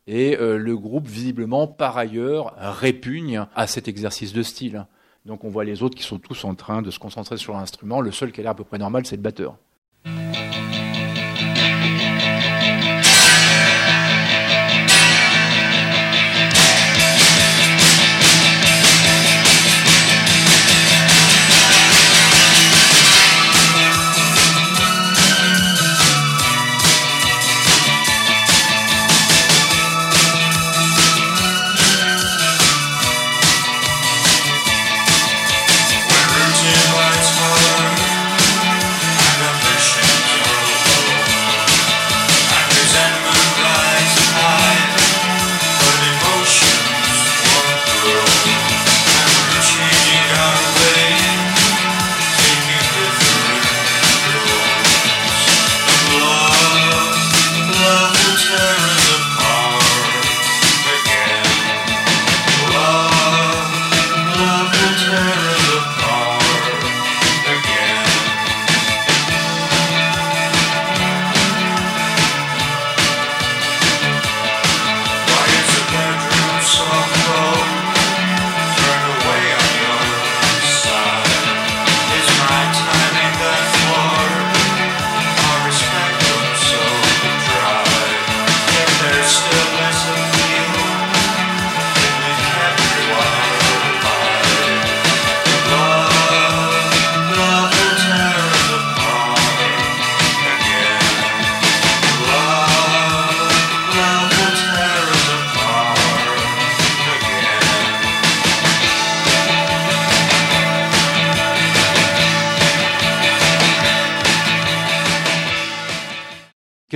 Et 0.07 0.37
euh, 0.39 0.57
le 0.57 0.77
groupe, 0.77 1.07
visiblement, 1.07 1.67
par 1.67 1.99
ailleurs, 1.99 2.55
répugne 2.59 3.45
à 3.55 3.67
cet 3.67 3.89
exercice 3.89 4.33
de 4.33 4.43
style. 4.43 4.87
Donc 5.25 5.43
on 5.43 5.49
voit 5.49 5.65
les 5.65 5.83
autres 5.83 5.97
qui 5.97 6.05
sont 6.05 6.19
tous 6.19 6.45
en 6.45 6.55
train 6.55 6.83
de 6.83 6.91
se 6.91 6.99
concentrer 6.99 7.37
sur 7.37 7.55
l'instrument. 7.55 8.01
Le 8.01 8.13
seul 8.13 8.31
qui 8.31 8.41
a 8.41 8.45
l'air 8.45 8.53
à 8.53 8.55
peu 8.55 8.65
près 8.65 8.79
normal, 8.79 9.05
c'est 9.05 9.17
le 9.17 9.23
batteur. 9.23 9.57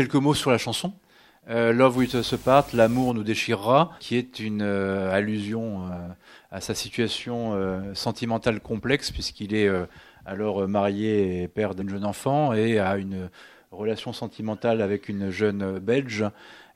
Quelques 0.00 0.14
mots 0.14 0.32
sur 0.32 0.50
la 0.50 0.56
chanson. 0.56 0.94
Euh, 1.50 1.74
Love 1.74 1.98
Will 1.98 2.08
Us 2.14 2.32
Apart, 2.32 2.68
l'amour 2.72 3.12
nous 3.12 3.22
déchirera, 3.22 3.90
qui 4.00 4.16
est 4.16 4.40
une 4.40 4.62
euh, 4.62 5.12
allusion 5.12 5.84
euh, 5.84 5.90
à 6.50 6.62
sa 6.62 6.74
situation 6.74 7.54
sentimentale 7.92 8.60
complexe, 8.60 9.10
puisqu'il 9.10 9.54
est 9.54 9.68
alors 10.24 10.66
marié 10.66 11.42
et 11.42 11.48
père 11.48 11.74
d'un 11.74 11.86
jeune 11.86 12.06
enfant 12.06 12.54
et 12.54 12.78
a 12.78 12.96
une 12.96 13.28
relation 13.72 14.14
sentimentale 14.14 14.80
avec 14.80 15.10
une 15.10 15.28
jeune 15.28 15.78
belge, 15.78 16.24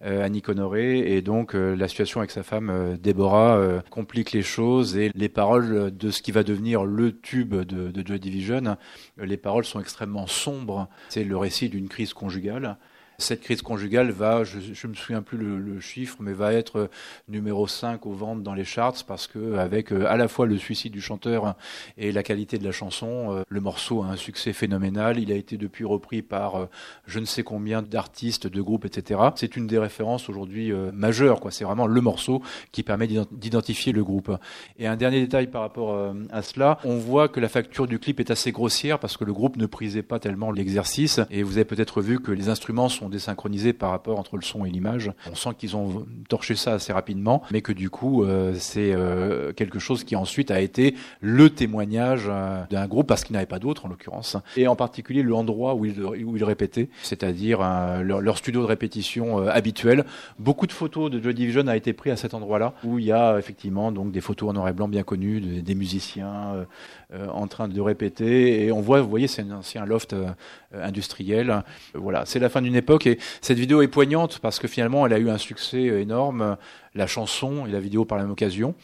Annie 0.03 0.43
Honoré, 0.47 1.17
et 1.17 1.23
donc 1.23 1.55
la 1.55 1.89
situation 1.89 2.21
avec 2.21 2.31
sa 2.31 2.43
femme 2.45 2.97
Déborah 3.03 3.83
complique 3.91 4.31
les 4.31 4.43
choses 4.43 4.97
et 4.97 5.11
les 5.15 5.29
paroles 5.29 5.97
de 5.97 6.11
ce 6.11 6.23
qui 6.23 6.31
va 6.31 6.45
devenir 6.45 6.85
le 6.85 7.19
tube 7.19 7.55
de, 7.55 7.91
de 7.91 8.07
Joy 8.07 8.21
Division, 8.21 8.77
les 9.19 9.37
paroles 9.37 9.65
sont 9.65 9.81
extrêmement 9.81 10.29
sombres. 10.29 10.89
C'est 11.09 11.25
le 11.25 11.37
récit 11.37 11.69
d'une 11.69 11.89
crise 11.89 12.15
conjugale. 12.15 12.77
Cette 13.25 13.41
crise 13.41 13.63
conjugale 13.63 14.11
va, 14.11 14.45
je 14.45 14.59
ne 14.59 14.93
me 14.93 14.95
souviens 14.95 15.23
plus 15.23 15.39
le, 15.39 15.81
chiffre, 15.81 16.19
mais 16.21 16.35
va 16.35 16.53
être 16.53 16.77
euh, 16.77 16.91
numéro 17.27 17.67
5 17.67 18.05
aux 18.05 18.13
ventes 18.13 18.43
dans 18.43 18.53
les 18.53 18.67
charts 18.67 19.03
parce 19.07 19.27
que 19.27 19.55
avec 19.57 19.93
euh, 19.93 20.05
à 20.07 20.19
la 20.19 20.29
fois 20.29 20.45
le 20.45 20.59
suicide 20.59 20.93
du 20.93 21.01
chanteur 21.01 21.55
et 21.97 22.13
la 22.13 22.23
qualité 22.23 22.59
de 22.59 22.65
la 22.65 22.71
chanson, 22.71 23.33
euh, 23.33 23.43
le 23.49 23.61
morceau 23.63 24.03
a 24.03 24.09
un 24.09 24.17
succès 24.17 24.53
phénoménal. 24.53 25.19
Il 25.19 25.33
a 25.33 25.37
été 25.37 25.57
depuis 25.57 25.87
repris 25.87 26.21
par 26.21 26.69
je 27.07 27.19
ne 27.19 27.25
sais 27.25 27.43
combien 27.43 27.81
d'artistes, 27.81 28.47
de 28.47 28.61
groupes, 28.61 28.85
etc. 28.85 29.19
C'est 29.37 29.57
une 29.57 29.67
des 29.67 29.79
références 29.79 30.29
aujourd'hui 30.29 30.71
majeures. 30.93 31.41
C'est 31.51 31.65
vraiment 31.65 31.87
le 31.87 32.01
morceau 32.03 32.43
qui 32.73 32.83
permet 32.83 33.09
d'identifier 33.33 33.93
le 33.93 34.05
groupe. 34.05 34.37
Et 34.79 34.87
un 34.87 34.97
dernier 34.97 35.21
détail 35.23 35.47
par 35.47 35.63
rapport 35.63 36.13
à 36.31 36.43
cela, 36.43 36.79
on 36.85 36.99
voit 36.99 37.29
que 37.29 37.41
la 37.41 37.49
facture 37.49 37.87
du 37.87 37.99
clip 37.99 38.21
est 38.21 38.31
assez 38.31 38.53
grossière 38.53 38.99
parce 38.99 39.17
que 39.17 39.25
le 39.25 39.33
groupe 39.33 39.57
ne 39.57 39.67
prisait 39.67 40.03
pas 40.03 40.19
tellement 40.19 40.51
l'exercice. 40.51 41.21
Et 41.31 41.43
vous 41.43 41.57
avez 41.57 41.65
peut-être 41.65 42.03
vu 42.03 42.21
que 42.21 42.31
les 42.31 42.51
instruments 42.51 42.89
sont 42.89 43.09
désynchronisés 43.15 43.73
par 43.73 43.91
rapport 43.91 44.19
entre 44.19 44.37
le 44.37 44.43
son 44.43 44.65
et 44.65 44.71
l'image. 44.71 45.13
On 45.31 45.35
sent 45.35 45.51
qu'ils 45.59 45.77
ont 45.77 46.07
torché 46.29 46.55
ça 46.55 46.75
assez 46.75 46.93
rapidement, 46.93 47.43
mais 47.51 47.63
que 47.63 47.73
du 47.73 47.91
coup, 47.91 48.25
euh, 48.25 48.55
c'est 48.59 48.93
euh, 48.93 49.53
quelque 49.53 49.79
chose 49.79 50.05
qui 50.05 50.17
ensuite 50.17 50.51
a 50.51 50.61
été 50.61 50.95
le 51.21 51.51
témoignage 51.51 52.25
euh, 52.29 52.63
d'un 52.71 52.87
groupe 52.87 53.07
parce 53.07 53.25
qu'il 53.25 53.35
n'avait 53.35 53.47
pas 53.47 53.59
d'autre 53.59 53.87
en 53.87 53.89
l'occurrence. 53.89 54.37
Et 54.57 54.67
en 54.67 54.77
particulier 54.77 55.23
l'endroit 55.23 55.75
où 55.75 55.85
ils, 55.85 56.03
où 56.03 56.37
ils 56.37 56.45
répétaient, 56.45 56.89
c'est-à-dire 57.03 57.61
leur, 58.03 58.39
studio 58.39 58.63
de 58.63 58.67
répétition 58.67 59.47
habituel. 59.47 60.05
Beaucoup 60.39 60.67
de 60.67 60.73
photos 60.73 61.11
de 61.11 61.23
Joy 61.23 61.35
Division 61.35 61.67
a 61.69 61.77
été 61.77 61.93
pris 61.93 62.11
à 62.11 62.17
cet 62.17 62.35
endroit-là 62.35 62.75
où 62.83 62.99
il 62.99 63.05
y 63.05 63.13
a 63.13 63.39
effectivement 63.39 63.93
donc 63.93 64.11
des 64.11 64.21
photos 64.21 64.51
en 64.51 64.53
noir 64.55 64.69
et 64.69 64.73
blanc 64.73 64.89
bien 64.89 65.05
connues, 65.05 65.41
de, 65.41 65.61
des 65.61 65.75
musiciens 65.75 66.67
en 67.13 67.47
train 67.47 67.69
de 67.69 67.81
répéter. 67.81 68.65
Et 68.65 68.73
on 68.73 68.81
voit, 68.81 69.01
vous 69.01 69.09
voyez, 69.09 69.29
c'est 69.29 69.43
un 69.43 69.51
ancien 69.53 69.85
loft 69.85 70.13
euh, 70.13 70.31
industriel. 70.73 71.63
Voilà, 71.95 72.25
c'est 72.27 72.39
la 72.39 72.49
fin 72.49 72.63
d'une 72.63 72.77
époque 72.77 73.07
et 73.07 73.19
cette 73.41 73.59
vidéo 73.59 73.83
est 73.83 73.89
poignante 73.89 74.39
parce 74.41 74.59
que 74.59 74.69
finalement, 74.69 75.07
elle 75.07 75.13
a 75.13 75.19
eu 75.19 75.31
un 75.31 75.39
succès 75.39 75.83
énorme. 75.83 76.57
La 76.95 77.07
chanson 77.07 77.67
et 77.67 77.71
la 77.71 77.81
vidéo 77.81 78.05
par 78.05 78.19
la 78.19 78.25
même 78.25 78.33
occasion. 78.33 78.75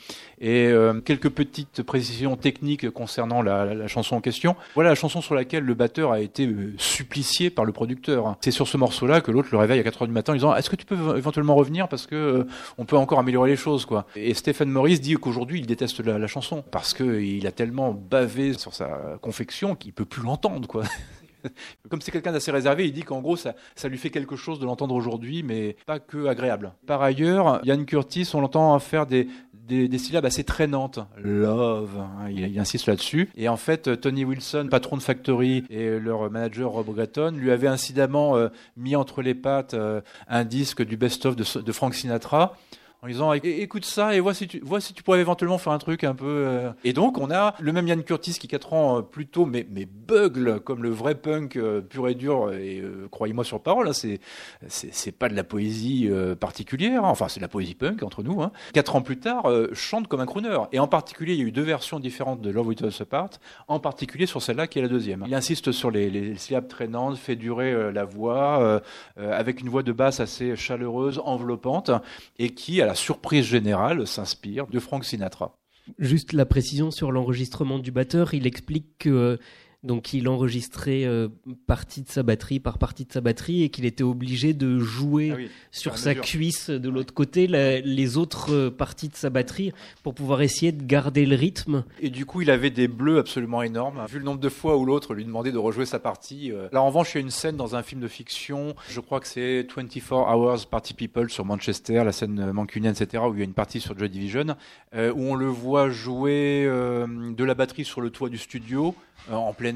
Et 0.41 0.67
euh, 0.67 1.01
quelques 1.01 1.29
petites 1.29 1.83
précisions 1.83 2.37
techniques 2.37 2.91
concernant 2.91 3.43
la, 3.43 3.65
la, 3.65 3.75
la, 3.75 3.87
chanson 3.89 4.17
en 4.17 4.21
question. 4.21 4.57
Voilà 4.75 4.91
la 4.91 4.95
chanson 4.95 5.21
sur 5.21 5.35
laquelle 5.35 5.65
le 5.65 5.75
batteur 5.75 6.13
a 6.13 6.21
été 6.21 6.47
euh, 6.47 6.75
supplicié 6.79 7.51
par 7.51 7.65
le 7.65 7.73
producteur. 7.73 8.37
C'est 8.41 8.51
sur 8.51 8.67
ce 8.67 8.77
morceau-là 8.77 9.21
que 9.21 9.31
l'autre 9.31 9.49
le 9.53 9.59
réveille 9.59 9.81
à 9.81 9.83
4 9.83 10.03
heures 10.03 10.09
du 10.09 10.15
matin 10.15 10.33
en 10.33 10.37
disant 10.37 10.57
Est-ce 10.57 10.71
que 10.71 10.77
tu 10.77 10.87
peux 10.87 11.17
éventuellement 11.17 11.55
revenir 11.55 11.89
parce 11.89 12.07
que 12.07 12.15
euh, 12.15 12.45
on 12.79 12.85
peut 12.85 12.97
encore 12.97 13.19
améliorer 13.19 13.51
les 13.51 13.57
choses, 13.57 13.85
quoi. 13.85 14.07
Et 14.17 14.35
Stephen 14.35 14.71
Morris 14.71 14.99
dit 14.99 15.15
qu'aujourd'hui 15.15 15.61
il 15.61 15.67
déteste 15.67 16.05
la, 16.05 16.19
la 16.19 16.27
chanson 16.27 16.65
parce 16.71 16.95
que 16.95 17.21
il 17.21 17.47
a 17.47 17.53
tellement 17.53 17.93
bavé 17.93 18.55
sur 18.55 18.75
sa 18.75 19.19
confection 19.21 19.75
qu'il 19.75 19.93
peut 19.93 20.05
plus 20.05 20.23
l'entendre, 20.23 20.67
quoi. 20.67 20.85
Comme 21.89 22.01
c'est 22.01 22.11
quelqu'un 22.11 22.33
d'assez 22.33 22.51
réservé, 22.51 22.87
il 22.87 22.93
dit 22.93 23.03
qu'en 23.03 23.21
gros, 23.21 23.37
ça, 23.37 23.55
ça, 23.75 23.89
lui 23.89 23.99
fait 23.99 24.11
quelque 24.11 24.37
chose 24.37 24.59
de 24.59 24.67
l'entendre 24.67 24.95
aujourd'hui, 24.95 25.43
mais 25.43 25.77
pas 25.87 25.99
que 25.99 26.27
agréable. 26.27 26.73
Par 26.87 27.03
ailleurs, 27.03 27.61
Yann 27.65 27.85
Curtis, 27.85 28.31
on 28.35 28.41
l'entend 28.41 28.79
faire 28.79 29.07
des, 29.07 29.29
des, 29.69 29.99
syllabes 29.99 30.25
assez 30.25 30.45
traînantes. 30.45 31.01
Love, 31.17 31.99
hein, 31.99 32.29
il, 32.31 32.59
insiste 32.59 32.87
là-dessus. 32.87 33.31
Et 33.37 33.49
en 33.49 33.57
fait, 33.57 34.01
Tony 34.01 34.25
Wilson, 34.25 34.69
patron 34.71 34.97
de 34.97 35.03
Factory, 35.03 35.65
et 35.71 35.99
leur 35.99 36.31
manager 36.31 36.71
Rob 36.71 36.95
Gratton, 36.95 37.33
lui 37.37 37.51
avait 37.51 37.69
incidemment 37.69 38.37
euh, 38.37 38.49
mis 38.77 38.97
entre 38.97 39.23
les 39.23 39.35
pattes 39.35 39.75
euh, 39.75 40.01
un 40.29 40.45
disque 40.45 40.85
du 40.85 40.97
best-of 40.97 41.37
de 41.37 41.73
Frank 41.73 41.95
Sinatra 41.95 42.57
en 43.03 43.09
disant 43.09 43.33
écoute 43.33 43.85
ça 43.85 44.15
et 44.15 44.21
vois 44.21 44.35
si 44.35 44.47
tu 44.47 44.61
vois 44.61 44.81
si 44.81 44.93
tu 44.93 45.03
pourrais 45.03 45.21
éventuellement 45.21 45.59
faire 45.59 45.73
un 45.73 45.79
truc 45.79 46.05
un 46.05 46.15
peu 46.15 46.27
euh... 46.27 46.71
et 46.85 46.93
donc 46.93 47.17
on 47.19 47.31
a 47.31 47.55
le 47.59 47.73
même 47.73 47.89
Yann 47.89 48.03
Curtis 48.03 48.35
qui 48.35 48.47
quatre 48.47 48.75
ans 48.75 48.99
euh, 48.99 49.03
plus 49.03 49.27
tôt 49.27 49.47
mais 49.47 49.67
mais 49.71 49.87
bugle 49.87 50.61
comme 50.61 50.83
le 50.83 50.91
vrai 50.91 51.15
punk 51.15 51.57
euh, 51.57 51.81
pur 51.81 52.09
et 52.09 52.15
dur 52.15 52.53
et 52.53 52.81
euh, 52.81 53.09
croyez-moi 53.11 53.45
sur 53.45 53.63
parole 53.63 53.89
hein, 53.89 53.93
c'est 53.93 54.21
c'est 54.69 55.13
pas 55.13 55.29
de 55.29 55.35
la 55.35 55.45
poésie 55.45 56.11
particulière 56.39 57.05
hein. 57.05 57.09
enfin 57.09 57.29
c'est 57.29 57.41
de 57.41 57.45
la 57.45 57.49
poésie 57.49 57.75
punk 57.75 58.03
entre 58.03 58.23
nous 58.23 58.43
hein. 58.43 58.53
quatre 58.75 58.97
ans 58.97 59.03
plus 59.03 59.19
tard 59.19 59.45
chante 59.73 60.07
comme 60.09 60.21
un 60.21 60.27
crooner 60.27 60.59
et 60.73 60.79
en 60.79 60.89
particulier 60.89 61.35
il 61.35 61.41
y 61.41 61.43
a 61.43 61.47
eu 61.47 61.53
deux 61.53 61.63
versions 61.63 62.01
différentes 62.01 62.41
de 62.41 62.51
Love 62.51 62.69
With 62.69 62.81
Us 62.83 63.01
Apart 63.01 63.31
en 63.69 63.81
particulier 63.81 64.27
sur 64.27 64.43
celle-là 64.43 64.67
qui 64.67 64.79
est 64.79 64.83
la 64.83 64.89
deuxième 64.89 65.25
il 65.27 65.35
insiste 65.35 65.73
sur 65.73 65.91
les, 65.91 66.11
les 66.11 66.37
syllabes 66.37 66.69
traînantes 66.69 67.17
fait 67.17 67.37
durer 67.37 67.93
la 67.93 68.05
voix 68.05 68.81
avec 69.17 69.61
une 69.61 69.69
voix 69.69 69.83
de 69.83 69.93
basse 69.93 70.21
assez 70.21 70.57
chaleureuse 70.57 71.21
enveloppante 71.25 71.91
et 72.39 72.51
qui 72.51 72.81
la 72.91 72.97
surprise 72.97 73.45
générale 73.45 74.05
s'inspire 74.05 74.67
de 74.67 74.81
Frank 74.81 75.05
Sinatra. 75.05 75.55
Juste 75.99 76.33
la 76.33 76.45
précision 76.45 76.91
sur 76.91 77.13
l'enregistrement 77.13 77.79
du 77.79 77.93
batteur, 77.93 78.35
il 78.35 78.49
explique 78.49 78.99
que 78.99 79.39
donc 79.83 80.13
il 80.13 80.29
enregistrait 80.29 81.05
euh, 81.05 81.29
partie 81.67 82.03
de 82.03 82.09
sa 82.09 82.23
batterie 82.23 82.61
par 82.61 82.77
partie 82.77 83.07
de 83.07 83.13
sa 83.13 83.23
batterie 83.23 83.63
et 83.63 83.71
qu'il 83.71 83.87
était 83.87 84.05
obligé 84.05 84.53
de 84.53 84.79
jouer 84.79 85.31
ah 85.33 85.37
oui, 85.39 85.51
sur 85.71 85.97
sa 85.97 86.11
mesure. 86.11 86.25
cuisse 86.25 86.69
de 86.69 86.89
l'autre 86.91 87.15
côté 87.15 87.47
la, 87.47 87.81
les 87.81 88.19
autres 88.19 88.53
euh, 88.53 88.71
parties 88.71 89.09
de 89.09 89.17
sa 89.17 89.31
batterie 89.31 89.73
pour 90.03 90.15
pouvoir 90.15 90.43
essayer 90.43 90.73
de 90.73 90.85
garder 90.85 91.25
le 91.25 91.35
rythme. 91.35 91.85
Et 92.01 92.11
du 92.11 92.27
coup, 92.27 92.43
il 92.43 92.51
avait 92.51 92.71
des 92.71 92.89
bleus 92.89 93.19
absolument 93.19 93.63
énormes. 93.63 94.05
Vu 94.07 94.19
le 94.19 94.25
nombre 94.25 94.41
de 94.41 94.49
fois 94.51 94.77
où 94.77 94.85
l'autre 94.85 95.15
lui 95.15 95.25
demandait 95.25 95.53
de 95.53 95.59
rejouer 95.59 95.87
sa 95.87 95.99
partie. 95.99 96.53
Euh... 96.53 96.69
Là, 96.73 96.83
en 96.83 96.87
revanche, 96.87 97.15
il 97.15 97.19
y 97.19 97.21
a 97.21 97.23
une 97.23 97.31
scène 97.31 97.57
dans 97.57 97.75
un 97.75 97.83
film 97.83 98.03
de 98.03 98.09
fiction. 98.09 98.75
Je 98.91 99.01
crois 99.01 99.21
que 99.21 99.27
c'est 99.27 99.67
24 99.75 100.13
Hours 100.13 100.67
Party 100.67 100.93
People 100.93 101.31
sur 101.31 101.47
Manchester, 101.47 102.03
la 102.05 102.13
scène 102.13 102.53
mancunienne, 102.53 102.95
etc., 102.99 103.23
où 103.27 103.33
il 103.33 103.39
y 103.39 103.43
a 103.43 103.45
une 103.45 103.55
partie 103.55 103.81
sur 103.81 103.99
Joy 103.99 104.11
Division, 104.11 104.57
où 104.95 105.23
on 105.23 105.35
le 105.35 105.47
voit 105.47 105.89
jouer 105.89 106.65
de 106.65 107.45
la 107.45 107.55
batterie 107.55 107.85
sur 107.85 108.01
le 108.01 108.11
toit 108.11 108.29
du 108.29 108.39
studio 108.39 108.95
en 109.31 109.53
plein 109.53 109.70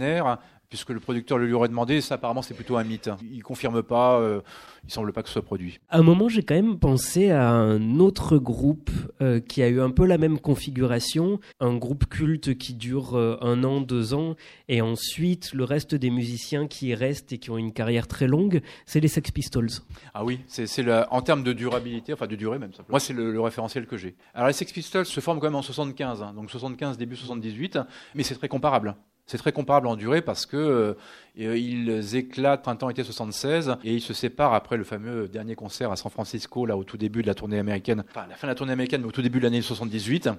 puisque 0.75 0.91
le 0.91 0.99
producteur 0.99 1.39
le 1.39 1.47
lui 1.47 1.53
aurait 1.53 1.69
demandé. 1.69 2.01
Ça, 2.01 2.17
apparemment, 2.17 2.43
c'est 2.43 2.53
plutôt 2.55 2.77
un 2.77 2.83
mythe. 2.83 3.09
Il 3.23 3.45
confirme 3.45 3.83
pas. 3.85 4.19
Euh, 4.19 4.41
il 4.87 4.93
semble 4.93 5.13
pas 5.13 5.23
que 5.23 5.29
ce 5.29 5.35
soit 5.35 5.43
produit. 5.43 5.79
À 5.89 5.99
un 5.99 6.03
moment, 6.03 6.29
j'ai 6.29 6.43
quand 6.43 6.57
même 6.57 6.81
pensé 6.81 7.31
à 7.31 7.49
un 7.49 8.01
autre 8.01 8.39
groupe 8.39 8.91
euh, 9.23 9.39
qui 9.39 9.63
a 9.63 9.69
eu 9.69 9.81
un 9.81 9.91
peu 9.91 10.05
la 10.05 10.19
même 10.19 10.41
configuration, 10.41 11.39
un 11.61 11.77
groupe 11.77 12.07
culte 12.07 12.59
qui 12.59 12.75
dure 12.75 13.17
euh, 13.17 13.39
un 13.41 13.63
an, 13.63 13.81
deux 13.81 14.15
ans, 14.15 14.35
et 14.69 14.83
ensuite 14.83 15.55
le 15.55 15.63
reste 15.63 15.95
des 15.95 16.11
musiciens 16.11 16.67
qui 16.67 16.93
restent 16.93 17.33
et 17.33 17.39
qui 17.39 17.51
ont 17.51 17.57
une 17.57 17.73
carrière 17.73 18.09
très 18.09 18.27
longue, 18.27 18.61
c'est 18.85 18.99
les 18.99 19.09
Sex 19.09 19.31
Pistols. 19.31 19.71
Ah 20.13 20.25
oui, 20.25 20.41
c'est 20.49 20.67
en 21.09 21.23
termes 21.23 21.45
de 21.45 21.53
durabilité, 21.53 22.13
enfin 22.13 22.27
de 22.27 22.35
durée 22.37 22.59
même. 22.59 22.73
Simplement. 22.73 22.95
Moi, 22.95 23.01
c'est 23.01 23.13
le, 23.13 23.33
le, 23.33 23.41
référentiel 23.41 23.87
que 23.87 23.97
j'ai. 23.97 24.17
Alors 24.35 24.49
les 24.49 24.55
Sex 24.55 24.73
Pistols 24.73 25.07
se 25.07 25.21
forment 25.21 25.39
quand 25.39 25.47
même 25.47 25.55
en 25.55 25.63
75, 25.63 26.21
hein, 26.21 26.33
donc 26.35 26.51
75 26.51 26.99
début 26.99 27.15
78, 27.15 27.79
mais 28.17 28.25
c'est 28.25 28.35
très 28.35 28.49
comparable. 28.49 28.97
C'est 29.27 29.39
très 29.39 29.53
comparable 29.53 29.87
en 29.87 29.97
durée 29.97 30.21
parce 30.21 30.45
que 30.45 30.57
euh, 30.57 31.57
ils 31.57 32.15
éclatent 32.15 32.63
printemps-été 32.63 33.03
76 33.05 33.77
et 33.83 33.95
ils 33.95 34.03
se 34.03 34.13
séparent 34.13 34.55
après 34.55 34.77
le 34.77 34.85
fameux 34.85 35.29
dernier 35.29 35.55
concert 35.55 35.91
à 35.91 35.97
San 35.97 36.11
Francisco, 36.11 36.67
là 36.67 36.77
au 36.77 36.85
tout 36.85 36.99
début 36.99 37.23
de 37.23 37.27
la 37.27 37.35
tournée 37.35 37.59
américaine, 37.59 38.05
enfin 38.11 38.27
la 38.29 38.37
fin 38.37 38.47
de 38.47 38.53
la 38.53 38.55
tournée 38.55 38.73
américaine, 38.73 39.01
mais 39.01 39.09
au 39.09 39.13
tout 39.13 39.23
début 39.23 39.39
de 39.39 39.45
l'année 39.45 39.63
78. 39.63 40.31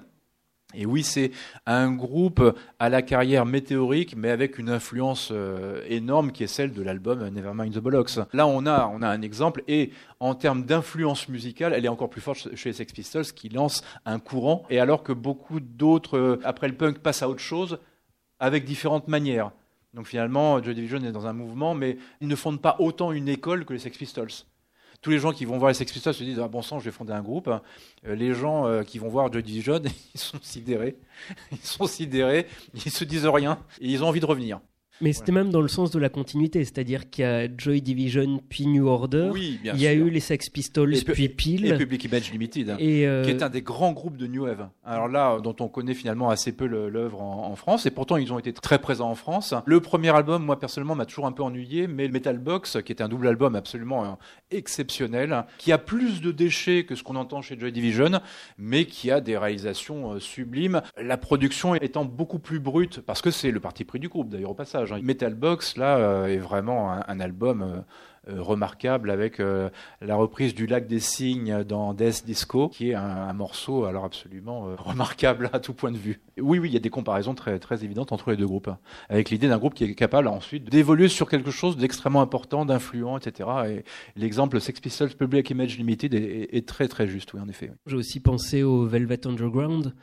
Et 0.74 0.84
oui, 0.84 1.04
c'est 1.04 1.30
un 1.64 1.92
groupe 1.92 2.42
à 2.80 2.88
la 2.88 3.00
carrière 3.00 3.46
météorique, 3.46 4.14
mais 4.16 4.30
avec 4.30 4.58
une 4.58 4.68
influence 4.68 5.30
euh, 5.32 5.80
énorme 5.88 6.32
qui 6.32 6.42
est 6.42 6.48
celle 6.48 6.72
de 6.72 6.82
l'album 6.82 7.26
Nevermind 7.28 7.72
the 7.72 7.78
Bollocks. 7.78 8.18
Là, 8.32 8.48
on 8.48 8.66
a, 8.66 8.90
on 8.92 9.00
a 9.00 9.08
un 9.08 9.22
exemple, 9.22 9.62
et 9.68 9.92
en 10.18 10.34
termes 10.34 10.64
d'influence 10.64 11.28
musicale, 11.28 11.72
elle 11.72 11.84
est 11.84 11.88
encore 11.88 12.10
plus 12.10 12.20
forte 12.20 12.54
chez 12.56 12.70
les 12.70 12.72
Sex 12.72 12.92
Pistols, 12.92 13.26
qui 13.26 13.48
lancent 13.48 13.84
un 14.04 14.18
courant, 14.18 14.64
et 14.68 14.80
alors 14.80 15.04
que 15.04 15.12
beaucoup 15.12 15.60
d'autres, 15.60 16.18
euh, 16.18 16.40
après 16.42 16.66
le 16.66 16.74
punk, 16.74 16.98
passent 16.98 17.22
à 17.22 17.28
autre 17.28 17.40
chose, 17.40 17.78
avec 18.40 18.64
différentes 18.64 19.08
manières. 19.08 19.52
Donc 19.94 20.06
finalement, 20.06 20.62
Joy 20.62 20.74
Division 20.74 20.98
est 20.98 21.12
dans 21.12 21.26
un 21.26 21.32
mouvement, 21.32 21.74
mais 21.74 21.96
ils 22.20 22.28
ne 22.28 22.36
fondent 22.36 22.60
pas 22.60 22.76
autant 22.78 23.12
une 23.12 23.28
école 23.28 23.64
que 23.64 23.72
les 23.72 23.78
Sex 23.78 23.96
Pistols. 23.96 24.30
Tous 25.02 25.10
les 25.10 25.18
gens 25.18 25.32
qui 25.32 25.44
vont 25.44 25.58
voir 25.58 25.68
les 25.68 25.74
Sex 25.74 25.92
Pistols 25.92 26.14
se 26.14 26.24
disent 26.24 26.40
ah, 26.40 26.48
bon 26.48 26.62
sang, 26.62 26.78
je 26.78 26.84
vais 26.84 26.90
fonder 26.90 27.12
un 27.12 27.22
groupe. 27.22 27.48
Euh, 27.48 28.14
les 28.14 28.34
gens 28.34 28.66
euh, 28.66 28.82
qui 28.82 28.98
vont 28.98 29.08
voir 29.08 29.32
Joy 29.32 29.42
Division, 29.42 29.80
ils 30.14 30.20
sont 30.20 30.38
sidérés. 30.42 30.96
Ils 31.52 31.58
sont 31.58 31.86
sidérés, 31.86 32.46
ils 32.74 32.90
se 32.90 33.04
disent 33.04 33.26
rien 33.26 33.58
et 33.80 33.88
ils 33.88 34.04
ont 34.04 34.08
envie 34.08 34.20
de 34.20 34.26
revenir. 34.26 34.60
Mais 35.00 35.12
c'était 35.12 35.32
même 35.32 35.50
dans 35.50 35.60
le 35.60 35.68
sens 35.68 35.90
de 35.90 35.98
la 35.98 36.08
continuité, 36.08 36.64
c'est-à-dire 36.64 37.10
qu'il 37.10 37.22
y 37.22 37.26
a 37.26 37.48
Joy 37.56 37.82
Division 37.82 38.40
puis 38.48 38.66
New 38.66 38.86
Order, 38.86 39.30
Oui, 39.32 39.58
bien 39.62 39.74
il 39.74 39.80
y 39.82 39.86
a 39.86 39.92
sûr. 39.94 40.06
eu 40.06 40.10
les 40.10 40.20
Sex 40.20 40.48
Pistols 40.48 40.94
Et 40.96 41.02
pu- 41.02 41.12
puis 41.12 41.24
Et 41.24 41.28
Peel, 41.28 41.76
Public 41.78 42.04
Image 42.04 42.32
Limited. 42.32 42.70
hein. 42.70 42.76
et, 42.78 43.06
euh, 43.06 43.22
qui 43.24 43.30
est 43.30 43.42
un 43.42 43.48
des 43.50 43.62
grands 43.62 43.92
groupes 43.92 44.16
de 44.16 44.26
New 44.26 44.44
Wave. 44.44 44.68
Alors 44.84 45.08
là, 45.08 45.38
dont 45.40 45.56
on 45.60 45.68
connaît 45.68 45.94
finalement 45.94 46.30
assez 46.30 46.52
peu 46.52 46.66
l'œuvre 46.66 47.20
en, 47.22 47.48
en 47.50 47.56
France, 47.56 47.84
et 47.86 47.90
pourtant 47.90 48.16
ils 48.16 48.32
ont 48.32 48.38
été 48.38 48.52
très 48.52 48.78
présents 48.78 49.10
en 49.10 49.14
France. 49.14 49.54
Le 49.66 49.80
premier 49.80 50.14
album, 50.14 50.44
moi 50.44 50.58
personnellement, 50.58 50.94
m'a 50.94 51.06
toujours 51.06 51.26
un 51.26 51.32
peu 51.32 51.42
ennuyé, 51.42 51.86
mais 51.86 52.06
le 52.06 52.12
Metal 52.12 52.38
Box, 52.38 52.78
qui 52.84 52.92
était 52.92 53.02
un 53.04 53.08
double 53.08 53.28
album 53.28 53.54
absolument 53.54 54.04
euh, 54.04 54.08
exceptionnel, 54.50 55.44
qui 55.58 55.72
a 55.72 55.78
plus 55.78 56.20
de 56.20 56.32
déchets 56.32 56.84
que 56.84 56.94
ce 56.94 57.02
qu'on 57.02 57.16
entend 57.16 57.42
chez 57.42 57.58
Joy 57.58 57.70
Division, 57.72 58.20
mais 58.58 58.84
qui 58.86 59.10
a 59.10 59.20
des 59.20 59.36
réalisations 59.36 60.12
euh, 60.14 60.20
sublimes. 60.20 60.80
La 61.00 61.16
production 61.16 61.74
étant 61.74 62.04
beaucoup 62.04 62.38
plus 62.38 62.58
brute, 62.60 63.00
parce 63.00 63.22
que 63.22 63.30
c'est 63.30 63.50
le 63.50 63.60
parti 63.60 63.84
pris 63.84 63.98
du 64.00 64.08
groupe 64.08 64.28
d'ailleurs 64.28 64.50
au 64.50 64.54
passage. 64.54 64.85
Hein. 64.92 65.00
Metal 65.02 65.34
Box, 65.34 65.76
là, 65.76 65.96
euh, 65.98 66.26
est 66.26 66.38
vraiment 66.38 66.92
un, 66.92 67.20
album. 67.20 67.62
euh, 67.62 67.80
euh, 68.28 68.42
remarquable 68.42 69.12
avec 69.12 69.38
la 69.38 70.16
reprise 70.16 70.52
du 70.52 70.66
Lac 70.66 70.88
des 70.88 70.98
Cygnes 70.98 71.62
dans 71.62 71.94
Death 71.94 72.24
Disco, 72.26 72.68
qui 72.68 72.90
est 72.90 72.94
un, 72.94 73.32
morceau 73.32 73.84
alors 73.84 74.04
absolument 74.04 74.74
remarquable 74.78 75.48
à 75.52 75.60
tout 75.60 75.74
point 75.74 75.92
de 75.92 75.96
vue. 75.96 76.20
Oui, 76.40 76.58
oui, 76.58 76.68
il 76.68 76.74
y 76.74 76.76
a 76.76 76.80
des 76.80 76.90
comparaisons 76.90 77.34
très, 77.34 77.60
très 77.60 77.84
évidentes 77.84 78.10
entre 78.10 78.32
les 78.32 78.36
deux 78.36 78.46
groupes, 78.46 78.66
hein, 78.66 78.78
avec 79.08 79.30
l'idée 79.30 79.46
d'un 79.46 79.58
groupe 79.58 79.74
qui 79.74 79.84
est 79.84 79.94
capable 79.94 80.26
ensuite 80.26 80.68
d'évoluer 80.68 81.06
sur 81.06 81.28
quelque 81.28 81.52
chose 81.52 81.76
d'extrêmement 81.76 82.20
important, 82.20 82.64
d'influent, 82.64 83.16
etc. 83.16 83.48
Et 83.68 83.84
l'exemple 84.16 84.60
Sex 84.60 84.80
Pistols 84.80 85.14
Public 85.14 85.48
Image 85.50 85.78
Limited 85.78 86.12
est, 86.12 86.66
très 86.66 86.88
très 86.88 87.06
juste, 87.06 87.32
oui, 87.32 87.40
en 87.40 87.48
effet. 87.48 87.70
J'ai 87.86 87.96
aussi 87.96 88.18
pensé 88.18 88.64
au 88.64 88.86
Velvet 88.86 89.24
Underground, 89.24 89.94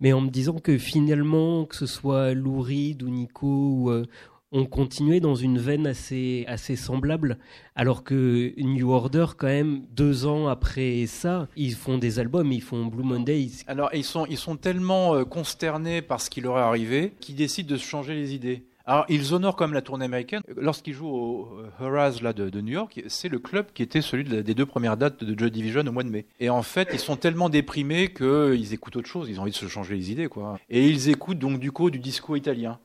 mais 0.00 0.12
en 0.12 0.20
me 0.20 0.30
disant 0.30 0.58
que 0.58 0.78
finalement, 0.78 1.64
que 1.64 1.76
ce 1.76 1.86
soit 1.86 2.34
Lou 2.34 2.60
Reed 2.60 3.02
ou 3.02 3.08
Nico, 3.08 3.46
ou, 3.46 3.90
euh, 3.90 4.06
on 4.52 4.64
continuait 4.64 5.20
dans 5.20 5.34
une 5.34 5.58
veine 5.58 5.86
assez, 5.86 6.44
assez 6.48 6.76
semblable, 6.76 7.38
alors 7.74 8.04
que 8.04 8.54
New 8.58 8.90
Order, 8.90 9.26
quand 9.36 9.48
même, 9.48 9.82
deux 9.90 10.24
ans 10.24 10.48
après 10.48 11.06
ça, 11.06 11.48
ils 11.56 11.74
font 11.74 11.98
des 11.98 12.18
albums, 12.18 12.52
ils 12.52 12.62
font 12.62 12.86
Blue 12.86 13.02
Monday. 13.02 13.48
Alors, 13.66 13.90
ils 13.92 14.04
sont, 14.04 14.24
ils 14.26 14.38
sont 14.38 14.56
tellement 14.56 15.14
euh, 15.14 15.24
consternés 15.24 16.00
par 16.00 16.20
ce 16.20 16.30
qui 16.30 16.40
leur 16.40 16.58
est 16.58 16.62
arrivé 16.62 17.12
qu'ils 17.20 17.34
décident 17.34 17.68
de 17.68 17.76
se 17.76 17.84
changer 17.84 18.14
les 18.14 18.34
idées. 18.34 18.64
Alors, 18.88 19.04
ils 19.08 19.34
honorent 19.34 19.56
quand 19.56 19.66
même 19.66 19.74
la 19.74 19.82
tournée 19.82 20.04
américaine. 20.04 20.42
Lorsqu'ils 20.56 20.94
jouent 20.94 21.08
au 21.08 21.58
euh, 21.58 21.84
Horace 21.84 22.22
là, 22.22 22.32
de, 22.32 22.60
New 22.60 22.72
York, 22.72 23.02
c'est 23.08 23.28
le 23.28 23.40
club 23.40 23.66
qui 23.74 23.82
était 23.82 24.00
celui 24.00 24.22
des 24.24 24.54
deux 24.54 24.64
premières 24.64 24.96
dates 24.96 25.24
de 25.24 25.36
Joy 25.36 25.50
Division 25.50 25.80
au 25.80 25.92
mois 25.92 26.04
de 26.04 26.08
mai. 26.08 26.26
Et 26.38 26.50
en 26.50 26.62
fait, 26.62 26.90
ils 26.92 27.00
sont 27.00 27.16
tellement 27.16 27.48
déprimés 27.48 28.12
qu'ils 28.12 28.72
écoutent 28.72 28.96
autre 28.96 29.08
chose. 29.08 29.28
Ils 29.28 29.40
ont 29.40 29.42
envie 29.42 29.50
de 29.50 29.56
se 29.56 29.66
changer 29.66 29.96
les 29.96 30.12
idées, 30.12 30.28
quoi. 30.28 30.58
Et 30.70 30.86
ils 30.86 31.08
écoutent 31.08 31.40
donc 31.40 31.58
du 31.58 31.72
coup 31.72 31.90
du 31.90 31.98
disco 31.98 32.36
italien. 32.36 32.78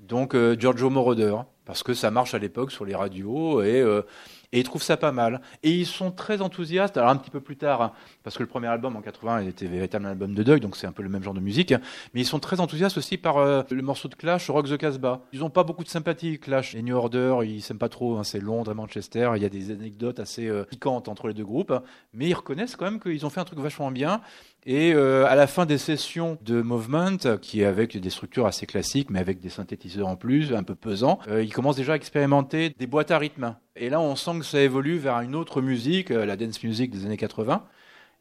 Donc 0.00 0.34
euh, 0.34 0.56
Giorgio 0.58 0.90
Moroder, 0.90 1.34
parce 1.64 1.82
que 1.82 1.94
ça 1.94 2.10
marche 2.10 2.34
à 2.34 2.38
l'époque 2.38 2.70
sur 2.70 2.84
les 2.84 2.94
radios 2.94 3.62
et, 3.62 3.80
euh, 3.80 4.02
et 4.54 4.60
ils 4.60 4.64
trouvent 4.64 4.82
ça 4.82 4.96
pas 4.96 5.12
mal. 5.12 5.40
Et 5.64 5.72
ils 5.72 5.84
sont 5.84 6.12
très 6.12 6.40
enthousiastes. 6.40 6.96
Alors 6.96 7.10
un 7.10 7.16
petit 7.16 7.30
peu 7.30 7.40
plus 7.40 7.56
tard, 7.56 7.82
hein, 7.82 7.92
parce 8.22 8.38
que 8.38 8.42
le 8.42 8.48
premier 8.48 8.68
album 8.68 8.96
en 8.96 9.02
80 9.02 9.42
il 9.42 9.48
était 9.48 9.66
véritablement 9.66 10.08
un 10.08 10.12
album 10.12 10.32
de 10.34 10.42
deuil, 10.42 10.60
donc 10.60 10.76
c'est 10.76 10.86
un 10.86 10.92
peu 10.92 11.02
le 11.02 11.08
même 11.08 11.22
genre 11.22 11.34
de 11.34 11.40
musique. 11.40 11.74
Mais 12.14 12.20
ils 12.20 12.26
sont 12.26 12.38
très 12.38 12.60
enthousiastes 12.60 12.96
aussi 12.96 13.18
par 13.18 13.38
euh, 13.38 13.62
le 13.70 13.82
morceau 13.82 14.08
de 14.08 14.14
Clash, 14.14 14.48
Rock 14.48 14.68
the 14.68 14.76
Casbah. 14.78 15.22
Ils 15.32 15.42
ont 15.42 15.50
pas 15.50 15.64
beaucoup 15.64 15.82
de 15.82 15.88
sympathie, 15.88 16.38
Clash 16.38 16.74
et 16.76 16.82
New 16.82 16.94
Order. 16.96 17.38
Ils 17.44 17.62
s'aiment 17.62 17.78
pas 17.78 17.88
trop. 17.88 18.16
hein, 18.16 18.24
c'est 18.24 18.40
Londres 18.40 18.70
et 18.70 18.74
Manchester. 18.74 19.32
Il 19.36 19.42
y 19.42 19.46
a 19.46 19.48
des 19.48 19.72
anecdotes 19.72 20.20
assez 20.20 20.46
euh, 20.48 20.62
piquantes 20.64 21.08
entre 21.08 21.26
les 21.26 21.34
deux 21.34 21.44
groupes, 21.44 21.74
mais 22.12 22.28
ils 22.28 22.34
reconnaissent 22.34 22.76
quand 22.76 22.84
même 22.84 23.00
qu'ils 23.00 23.26
ont 23.26 23.30
fait 23.30 23.40
un 23.40 23.44
truc 23.44 23.58
vachement 23.58 23.90
bien. 23.90 24.20
Et 24.66 24.94
euh, 24.94 25.26
à 25.26 25.34
la 25.34 25.46
fin 25.46 25.66
des 25.66 25.76
sessions 25.76 26.38
de 26.42 26.62
Movement, 26.62 27.38
qui 27.40 27.60
est 27.60 27.66
avec 27.66 27.96
des 27.98 28.10
structures 28.10 28.46
assez 28.46 28.66
classiques, 28.66 29.10
mais 29.10 29.18
avec 29.18 29.40
des 29.40 29.50
synthétiseurs 29.50 30.08
en 30.08 30.16
plus, 30.16 30.54
un 30.54 30.62
peu 30.62 30.74
pesants, 30.74 31.18
euh, 31.28 31.42
ils 31.42 31.52
commencent 31.52 31.76
déjà 31.76 31.92
à 31.92 31.96
expérimenter 31.96 32.70
des 32.78 32.86
boîtes 32.86 33.10
à 33.10 33.18
rythme. 33.18 33.56
Et 33.76 33.90
là, 33.90 34.00
on 34.00 34.16
sent 34.16 34.38
que 34.38 34.44
ça 34.44 34.60
évolue 34.60 34.96
vers 34.96 35.20
une 35.20 35.34
autre 35.34 35.60
musique, 35.60 36.10
euh, 36.10 36.24
la 36.24 36.36
dance 36.36 36.62
music 36.62 36.90
des 36.90 37.04
années 37.04 37.18
80. 37.18 37.62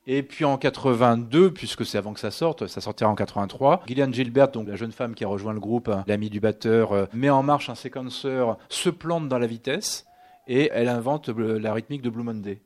Et 0.06 0.22
puis 0.22 0.44
en 0.44 0.58
82, 0.58 1.52
puisque 1.52 1.86
c'est 1.86 1.98
avant 1.98 2.14
que 2.14 2.20
ça 2.20 2.32
sorte, 2.32 2.68
ça 2.68 2.82
sortira 2.82 3.10
en 3.10 3.16
83, 3.16 3.84
Gillian 3.88 4.12
Gilbert, 4.12 4.50
donc 4.50 4.68
la 4.68 4.76
jeune 4.76 4.92
femme 4.92 5.16
qui 5.16 5.24
a 5.24 5.28
rejoint 5.28 5.54
le 5.54 5.62
groupe, 5.62 5.88
euh, 5.88 6.02
l'amie 6.08 6.30
du 6.30 6.42
batteur, 6.42 6.92
euh, 6.92 7.06
met 7.14 7.30
en 7.30 7.42
marche 7.42 7.70
un 7.70 7.76
séquenceur, 7.76 8.58
se 8.68 8.90
plante 8.90 9.30
dans 9.30 9.40
la 9.40 9.48
vitesse, 9.48 10.06
et 10.48 10.70
elle 10.74 10.90
invente 10.90 11.30
euh, 11.30 11.58
la 11.58 11.74
rythmique 11.74 12.02
de 12.02 12.10
Blue 12.10 12.24
Monday. 12.24 12.62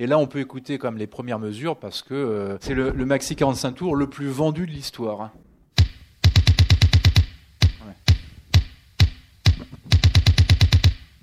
Et 0.00 0.06
là, 0.06 0.16
on 0.16 0.28
peut 0.28 0.38
écouter 0.38 0.78
comme 0.78 0.96
les 0.96 1.08
premières 1.08 1.40
mesures 1.40 1.76
parce 1.76 2.02
que 2.02 2.14
euh, 2.14 2.56
c'est 2.60 2.74
le, 2.74 2.92
maxi 3.04 3.34
45 3.34 3.72
tours 3.72 3.96
le 3.96 4.08
plus 4.08 4.28
vendu 4.28 4.64
de 4.64 4.70
l'histoire. 4.70 5.22
hein. 5.22 5.32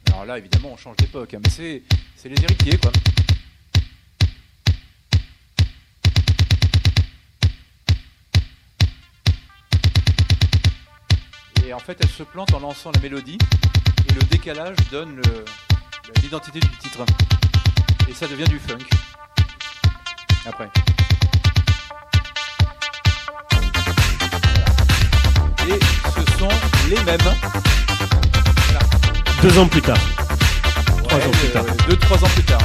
Alors 0.07 0.26
là, 0.26 0.38
évidemment, 0.38 0.71
on 0.73 0.78
change 0.78 0.97
d'époque, 0.97 1.34
hein, 1.34 1.39
mais 1.41 1.49
c'est, 1.49 1.84
les 2.26 2.43
héritiers, 2.43 2.78
quoi. 2.78 2.91
Et 11.65 11.71
en 11.73 11.80
fait, 11.80 11.97
elle 12.01 12.09
se 12.09 12.23
plante 12.23 12.53
en 12.53 12.59
lançant 12.59 12.91
la 12.91 12.99
mélodie, 12.99 13.38
et 14.09 14.13
le 14.13 14.21
décalage 14.23 14.76
donne 14.91 15.21
l'identité 16.21 16.59
du 16.59 16.69
titre. 16.78 17.05
Et 18.08 18.14
ça 18.14 18.28
devient 18.28 18.45
du 18.45 18.60
funk. 18.60 18.78
Après. 20.47 20.70
Et 25.68 25.80
ce 26.16 26.38
sont 26.38 26.49
les 26.89 27.03
mêmes. 27.03 27.18
Deux 29.41 29.58
ans 29.58 29.68
plus 29.68 29.82
tard. 29.82 29.97
Trois 31.03 31.18
Ouais, 31.20 31.26
ans 31.26 31.32
plus 31.32 31.47
euh, 31.47 31.53
tard. 31.53 31.66
Deux, 31.89 31.97
trois 31.97 32.24
ans 32.24 32.30
plus 32.30 32.43
tard. 32.43 32.62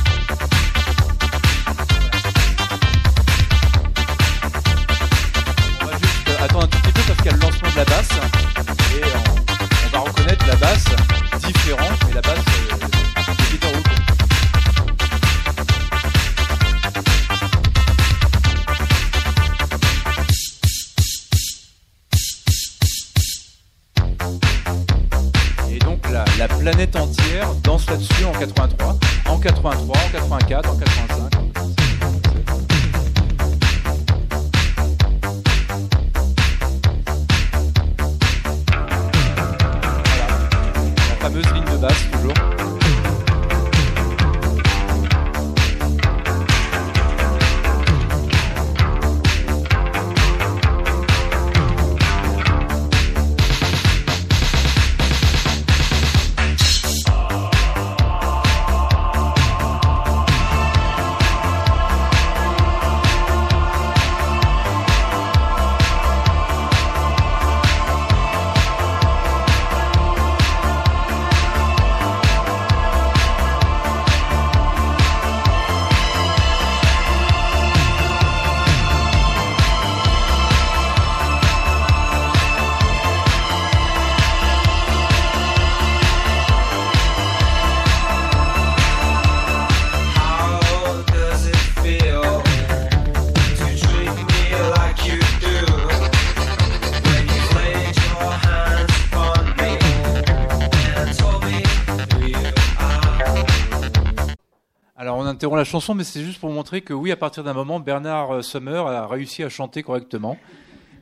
La 105.57 105.65
chanson, 105.65 105.95
mais 105.95 106.05
c'est 106.05 106.23
juste 106.23 106.41
pour 106.41 106.51
montrer 106.51 106.81
que 106.81 106.95
oui, 106.95 107.11
à 107.11 107.17
partir 107.17 107.45
d'un 107.45 107.53
moment, 107.53 107.81
Bernard 107.81 108.37
euh, 108.37 108.43
Summer 108.43 108.87
a 108.87 109.07
réussi 109.07 109.43
à 109.43 109.49
chanter 109.49 109.83
correctement. 109.83 110.39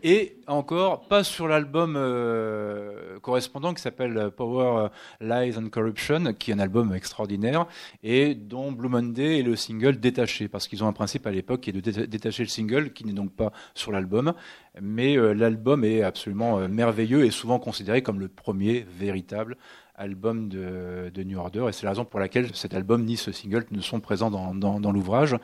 Et 0.02 0.36
encore, 0.46 1.02
pas 1.08 1.22
sur 1.22 1.48
l'album 1.48 1.94
euh, 1.96 3.18
correspondant 3.20 3.74
qui 3.74 3.82
s'appelle 3.82 4.30
Power, 4.36 4.88
Lies 5.20 5.56
and 5.56 5.68
Corruption, 5.70 6.32
qui 6.34 6.50
est 6.50 6.54
un 6.54 6.60
album 6.60 6.94
extraordinaire, 6.94 7.66
et 8.02 8.34
dont 8.34 8.72
Blue 8.72 8.88
Monday 8.88 9.40
est 9.40 9.42
le 9.42 9.54
single 9.54 10.00
détaché, 10.00 10.48
parce 10.48 10.66
qu'ils 10.66 10.82
ont 10.82 10.88
un 10.88 10.92
principe 10.92 11.26
à 11.26 11.30
l'époque 11.30 11.60
qui 11.60 11.70
est 11.70 11.72
de 11.72 11.80
dé- 11.80 12.06
détacher 12.06 12.42
le 12.42 12.48
single, 12.48 12.92
qui 12.92 13.04
n'est 13.04 13.12
donc 13.12 13.32
pas 13.32 13.52
sur 13.74 13.92
l'album. 13.92 14.34
Mais 14.80 15.16
euh, 15.16 15.34
l'album 15.34 15.84
est 15.84 16.02
absolument 16.02 16.58
euh, 16.58 16.68
merveilleux 16.68 17.24
et 17.24 17.30
souvent 17.30 17.58
considéré 17.58 18.02
comme 18.02 18.18
le 18.18 18.28
premier 18.28 18.86
véritable 18.98 19.56
album 19.98 20.48
de, 20.48 21.22
New 21.24 21.38
Order. 21.38 21.66
Et 21.68 21.72
c'est 21.72 21.84
la 21.84 21.90
raison 21.90 22.04
pour 22.04 22.20
laquelle 22.20 22.54
cet 22.54 22.74
album 22.74 23.04
ni 23.04 23.16
ce 23.16 23.32
single 23.32 23.66
ne 23.70 23.80
sont 23.80 24.00
présents 24.00 24.30
dans, 24.30 24.92
l'ouvrage. 24.92 25.36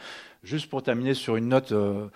Juste 0.42 0.70
pour 0.70 0.82
terminer 0.82 1.14
sur 1.14 1.36
une 1.36 1.48
note 1.48 1.72
euh, 1.72 2.08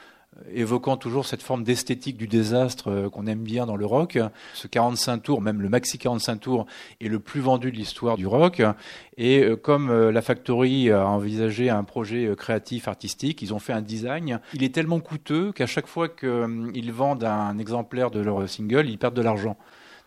évoquant 0.52 0.97
toujours 0.97 1.27
cette 1.27 1.43
forme 1.43 1.65
d'esthétique 1.65 2.16
du 2.16 2.28
désastre 2.28 2.90
euh, 2.90 3.10
qu'on 3.10 3.27
aime 3.27 3.43
bien 3.43 3.66
dans 3.66 3.77
le 3.77 3.86
rock. 3.86 4.19
Ce 4.55 4.69
45 4.69 5.19
tours, 5.19 5.40
même 5.40 5.60
le 5.60 5.69
maxi 5.69 5.98
45 5.98 6.36
tours, 6.36 6.66
est 7.01 7.09
le 7.09 7.19
plus 7.19 7.40
vendu 7.40 7.73
de 7.73 7.77
l'histoire 7.77 8.16
du 8.16 8.27
rock. 8.27 8.62
Et 9.16 9.43
euh, 9.43 9.56
comme 9.56 9.90
la 10.10 10.23
Factory 10.23 10.90
a 10.90 11.06
envisagé 11.06 11.70
un 11.70 11.85
projet 11.85 12.32
créatif, 12.36 12.86
artistique, 12.86 13.43
ils 13.43 13.52
ont 13.52 13.59
fait 13.59 13.73
un 13.73 13.82
design. 13.82 14.40
Il 14.55 14.62
est 14.62 14.74
tellement 14.74 15.01
coûteux 15.01 15.52
qu'à 15.52 15.66
chaque 15.66 15.86
fois 15.86 16.09
qu'ils 16.09 16.93
vendent 16.93 17.24
un 17.24 17.59
exemplaire 17.59 18.10
de 18.10 18.20
leur 18.20 18.48
single, 18.48 18.89
ils 18.89 18.98
perdent 18.98 19.16
de 19.16 19.23
l'argent. 19.23 19.56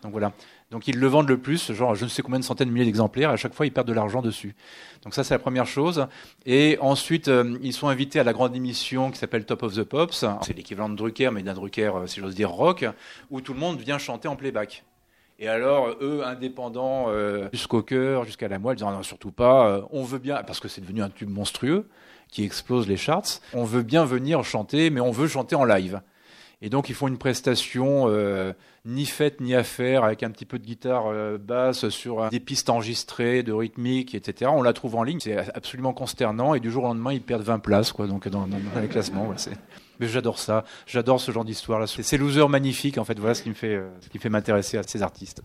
Donc 0.02 0.12
voilà. 0.12 0.32
Donc 0.72 0.88
ils 0.88 0.98
le 0.98 1.06
vendent 1.06 1.28
le 1.28 1.36
plus, 1.36 1.70
genre 1.72 1.94
je 1.94 2.04
ne 2.04 2.08
sais 2.08 2.22
combien 2.22 2.40
de 2.40 2.44
centaines 2.44 2.68
de 2.68 2.72
milliers 2.72 2.86
d'exemplaires, 2.86 3.28
à 3.28 3.36
chaque 3.36 3.52
fois 3.52 3.66
ils 3.66 3.72
perdent 3.72 3.88
de 3.88 3.92
l'argent 3.92 4.22
dessus. 4.22 4.56
Donc 5.04 5.14
ça 5.14 5.22
c'est 5.22 5.34
la 5.34 5.38
première 5.38 5.66
chose. 5.66 6.06
Et 6.46 6.78
ensuite 6.80 7.28
euh, 7.28 7.58
ils 7.62 7.74
sont 7.74 7.88
invités 7.88 8.18
à 8.18 8.24
la 8.24 8.32
grande 8.32 8.56
émission 8.56 9.10
qui 9.10 9.18
s'appelle 9.18 9.44
Top 9.44 9.62
of 9.64 9.74
the 9.74 9.82
Pops. 9.82 10.24
C'est 10.40 10.56
l'équivalent 10.56 10.88
de 10.88 10.96
Drucker, 10.96 11.30
mais 11.30 11.42
d'un 11.42 11.52
Drucker, 11.52 11.92
euh, 11.94 12.06
si 12.06 12.20
j'ose 12.20 12.34
dire, 12.34 12.50
rock, 12.50 12.86
où 13.30 13.42
tout 13.42 13.52
le 13.52 13.60
monde 13.60 13.78
vient 13.80 13.98
chanter 13.98 14.28
en 14.28 14.34
playback. 14.34 14.84
Et 15.38 15.48
alors, 15.48 15.88
eux, 16.00 16.22
indépendants 16.24 17.06
euh, 17.08 17.48
jusqu'au 17.52 17.82
cœur, 17.82 18.24
jusqu'à 18.24 18.48
la 18.48 18.58
moelle, 18.58 18.76
disant 18.76 18.92
non, 18.92 19.02
surtout 19.02 19.32
pas, 19.32 19.86
on 19.90 20.04
veut 20.04 20.20
bien, 20.20 20.42
parce 20.42 20.58
que 20.58 20.68
c'est 20.68 20.80
devenu 20.80 21.02
un 21.02 21.10
tube 21.10 21.28
monstrueux 21.28 21.88
qui 22.28 22.44
explose 22.44 22.88
les 22.88 22.96
charts, 22.96 23.40
on 23.52 23.64
veut 23.64 23.82
bien 23.82 24.06
venir 24.06 24.42
chanter, 24.42 24.88
mais 24.88 25.00
on 25.00 25.10
veut 25.10 25.28
chanter 25.28 25.54
en 25.54 25.64
live. 25.64 26.00
Et 26.64 26.70
donc, 26.70 26.88
ils 26.88 26.94
font 26.94 27.08
une 27.08 27.18
prestation 27.18 28.04
euh, 28.06 28.52
ni 28.84 29.04
faite 29.04 29.40
ni 29.40 29.54
à 29.54 29.64
faire, 29.64 30.04
avec 30.04 30.22
un 30.22 30.30
petit 30.30 30.46
peu 30.46 30.58
de 30.60 30.64
guitare 30.64 31.08
euh, 31.08 31.36
basse 31.36 31.88
sur 31.88 32.30
des 32.30 32.38
pistes 32.40 32.70
enregistrées, 32.70 33.42
de 33.42 33.52
rythmique, 33.52 34.14
etc. 34.14 34.50
On 34.54 34.62
la 34.62 34.72
trouve 34.72 34.94
en 34.94 35.02
ligne, 35.02 35.18
c'est 35.20 35.36
absolument 35.54 35.92
consternant, 35.92 36.54
et 36.54 36.60
du 36.60 36.70
jour 36.70 36.84
au 36.84 36.86
lendemain, 36.86 37.12
ils 37.12 37.20
perdent 37.20 37.42
20 37.42 37.58
places, 37.58 37.90
quoi, 37.90 38.06
donc 38.06 38.28
dans, 38.28 38.48
les 38.80 38.88
classements. 38.88 39.32
c'est- 39.36 39.58
mais 39.98 40.06
j'adore 40.08 40.38
ça, 40.38 40.64
j'adore 40.86 41.20
ce 41.20 41.32
genre 41.32 41.44
d'histoire-là. 41.44 41.86
C'est 41.86 42.02
ces 42.02 42.16
losers 42.16 42.48
magnifiques, 42.48 42.98
en 42.98 43.04
fait, 43.04 43.18
voilà 43.18 43.34
ce 43.34 43.42
qui 43.42 43.48
me 43.50 43.54
fait, 43.54 43.74
euh, 43.74 43.88
ce 44.00 44.18
fait 44.18 44.28
m'intéresser 44.30 44.78
à 44.78 44.82
ces 44.84 45.02
artistes. 45.02 45.42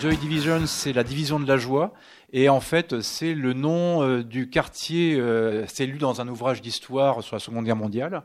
Joy 0.00 0.16
Division, 0.16 0.64
c'est 0.66 0.92
la 0.92 1.02
division 1.02 1.40
de 1.40 1.48
la 1.48 1.56
joie. 1.56 1.92
Et 2.32 2.48
en 2.48 2.60
fait, 2.60 3.00
c'est 3.00 3.34
le 3.34 3.52
nom 3.52 4.02
euh, 4.02 4.22
du 4.22 4.48
quartier, 4.48 5.16
euh, 5.18 5.64
c'est 5.66 5.86
lu 5.86 5.98
dans 5.98 6.20
un 6.20 6.28
ouvrage 6.28 6.62
d'histoire 6.62 7.22
sur 7.24 7.34
la 7.34 7.40
Seconde 7.40 7.64
Guerre 7.64 7.74
mondiale. 7.74 8.22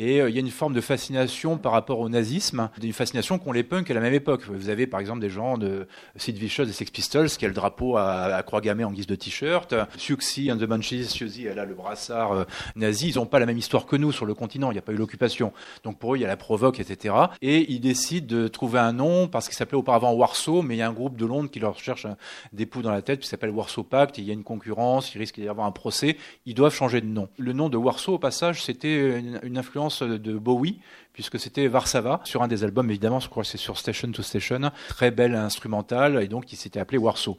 Et 0.00 0.20
euh, 0.20 0.30
il 0.30 0.34
y 0.34 0.38
a 0.38 0.40
une 0.40 0.50
forme 0.50 0.74
de 0.74 0.80
fascination 0.80 1.58
par 1.58 1.72
rapport 1.72 1.98
au 1.98 2.08
nazisme, 2.08 2.70
une 2.80 2.92
fascination 2.92 3.38
qu'ont 3.38 3.50
les 3.50 3.64
punks 3.64 3.90
à 3.90 3.94
la 3.94 4.00
même 4.00 4.14
époque. 4.14 4.44
Vous 4.48 4.68
avez 4.68 4.86
par 4.86 5.00
exemple 5.00 5.18
des 5.20 5.28
gens 5.28 5.58
de 5.58 5.88
Sid 6.14 6.36
Vicious 6.36 6.62
et 6.62 6.72
Sex 6.72 6.90
Pistols 6.92 7.28
qui 7.30 7.44
a 7.44 7.48
le 7.48 7.54
drapeau 7.54 7.96
à, 7.96 8.40
croix 8.46 8.60
gammée 8.60 8.84
en 8.84 8.92
guise 8.92 9.08
de 9.08 9.16
t-shirt. 9.16 9.74
Siouxsie 9.96 10.52
and 10.52 10.58
the 10.58 10.64
Banshees, 10.64 11.06
Siouxsie, 11.08 11.46
elle 11.46 11.58
a 11.58 11.64
le 11.64 11.74
brassard 11.74 12.32
euh, 12.32 12.44
nazi. 12.76 13.08
Ils 13.10 13.16
n'ont 13.16 13.26
pas 13.26 13.40
la 13.40 13.46
même 13.46 13.58
histoire 13.58 13.86
que 13.86 13.96
nous 13.96 14.12
sur 14.12 14.24
le 14.24 14.34
continent, 14.34 14.70
il 14.70 14.74
n'y 14.74 14.78
a 14.78 14.82
pas 14.82 14.92
eu 14.92 14.96
l'occupation. 14.96 15.52
Donc 15.82 15.98
pour 15.98 16.14
eux, 16.14 16.16
il 16.16 16.20
y 16.20 16.24
a 16.24 16.28
la 16.28 16.36
provoque, 16.36 16.78
etc. 16.78 17.14
Et 17.42 17.70
ils 17.72 17.80
décident 17.80 18.26
de 18.28 18.46
trouver 18.46 18.78
un 18.78 18.92
nom 18.92 19.26
parce 19.26 19.48
qu'il 19.48 19.56
s'appelait 19.56 19.78
auparavant 19.78 20.12
Warsaw, 20.12 20.62
mais 20.62 20.76
il 20.76 20.78
y 20.78 20.82
a 20.82 20.88
un 20.88 20.92
groupe 20.92 21.16
de 21.16 21.26
Londres 21.26 21.50
qui 21.50 21.58
leur 21.58 21.76
cherche 21.76 22.04
un- 22.06 22.16
des 22.52 22.66
poux 22.66 22.82
dans 22.82 22.92
la 22.92 23.02
tête, 23.02 23.18
qui 23.18 23.26
s'appelle 23.26 23.50
Warsaw 23.50 23.82
Pact. 23.82 24.18
Il 24.18 24.24
y 24.24 24.30
a 24.30 24.34
une 24.34 24.44
concurrence, 24.44 25.12
il 25.16 25.18
risque 25.18 25.40
d'y 25.40 25.48
avoir 25.48 25.66
un 25.66 25.72
procès. 25.72 26.16
Ils 26.46 26.54
doivent 26.54 26.74
changer 26.74 27.00
de 27.00 27.06
nom. 27.06 27.28
Le 27.36 27.52
nom 27.52 27.68
de 27.68 27.76
Warsaw, 27.76 28.14
au 28.14 28.18
passage, 28.20 28.62
c'était 28.62 29.18
une 29.42 29.58
influence 29.58 29.87
de 29.90 30.38
Bowie, 30.38 30.78
puisque 31.12 31.38
c'était 31.38 31.66
Varsava, 31.66 32.20
sur 32.24 32.42
un 32.42 32.48
des 32.48 32.62
albums, 32.62 32.88
évidemment, 32.90 33.18
je 33.20 33.28
crois 33.28 33.42
c'est 33.42 33.58
sur 33.58 33.76
Station 33.76 34.12
to 34.12 34.22
Station, 34.22 34.70
très 34.88 35.10
belle 35.10 35.34
instrumentale, 35.34 36.22
et 36.22 36.28
donc 36.28 36.52
il 36.52 36.56
s'était 36.56 36.78
appelé 36.78 36.98
Warsaw. 36.98 37.36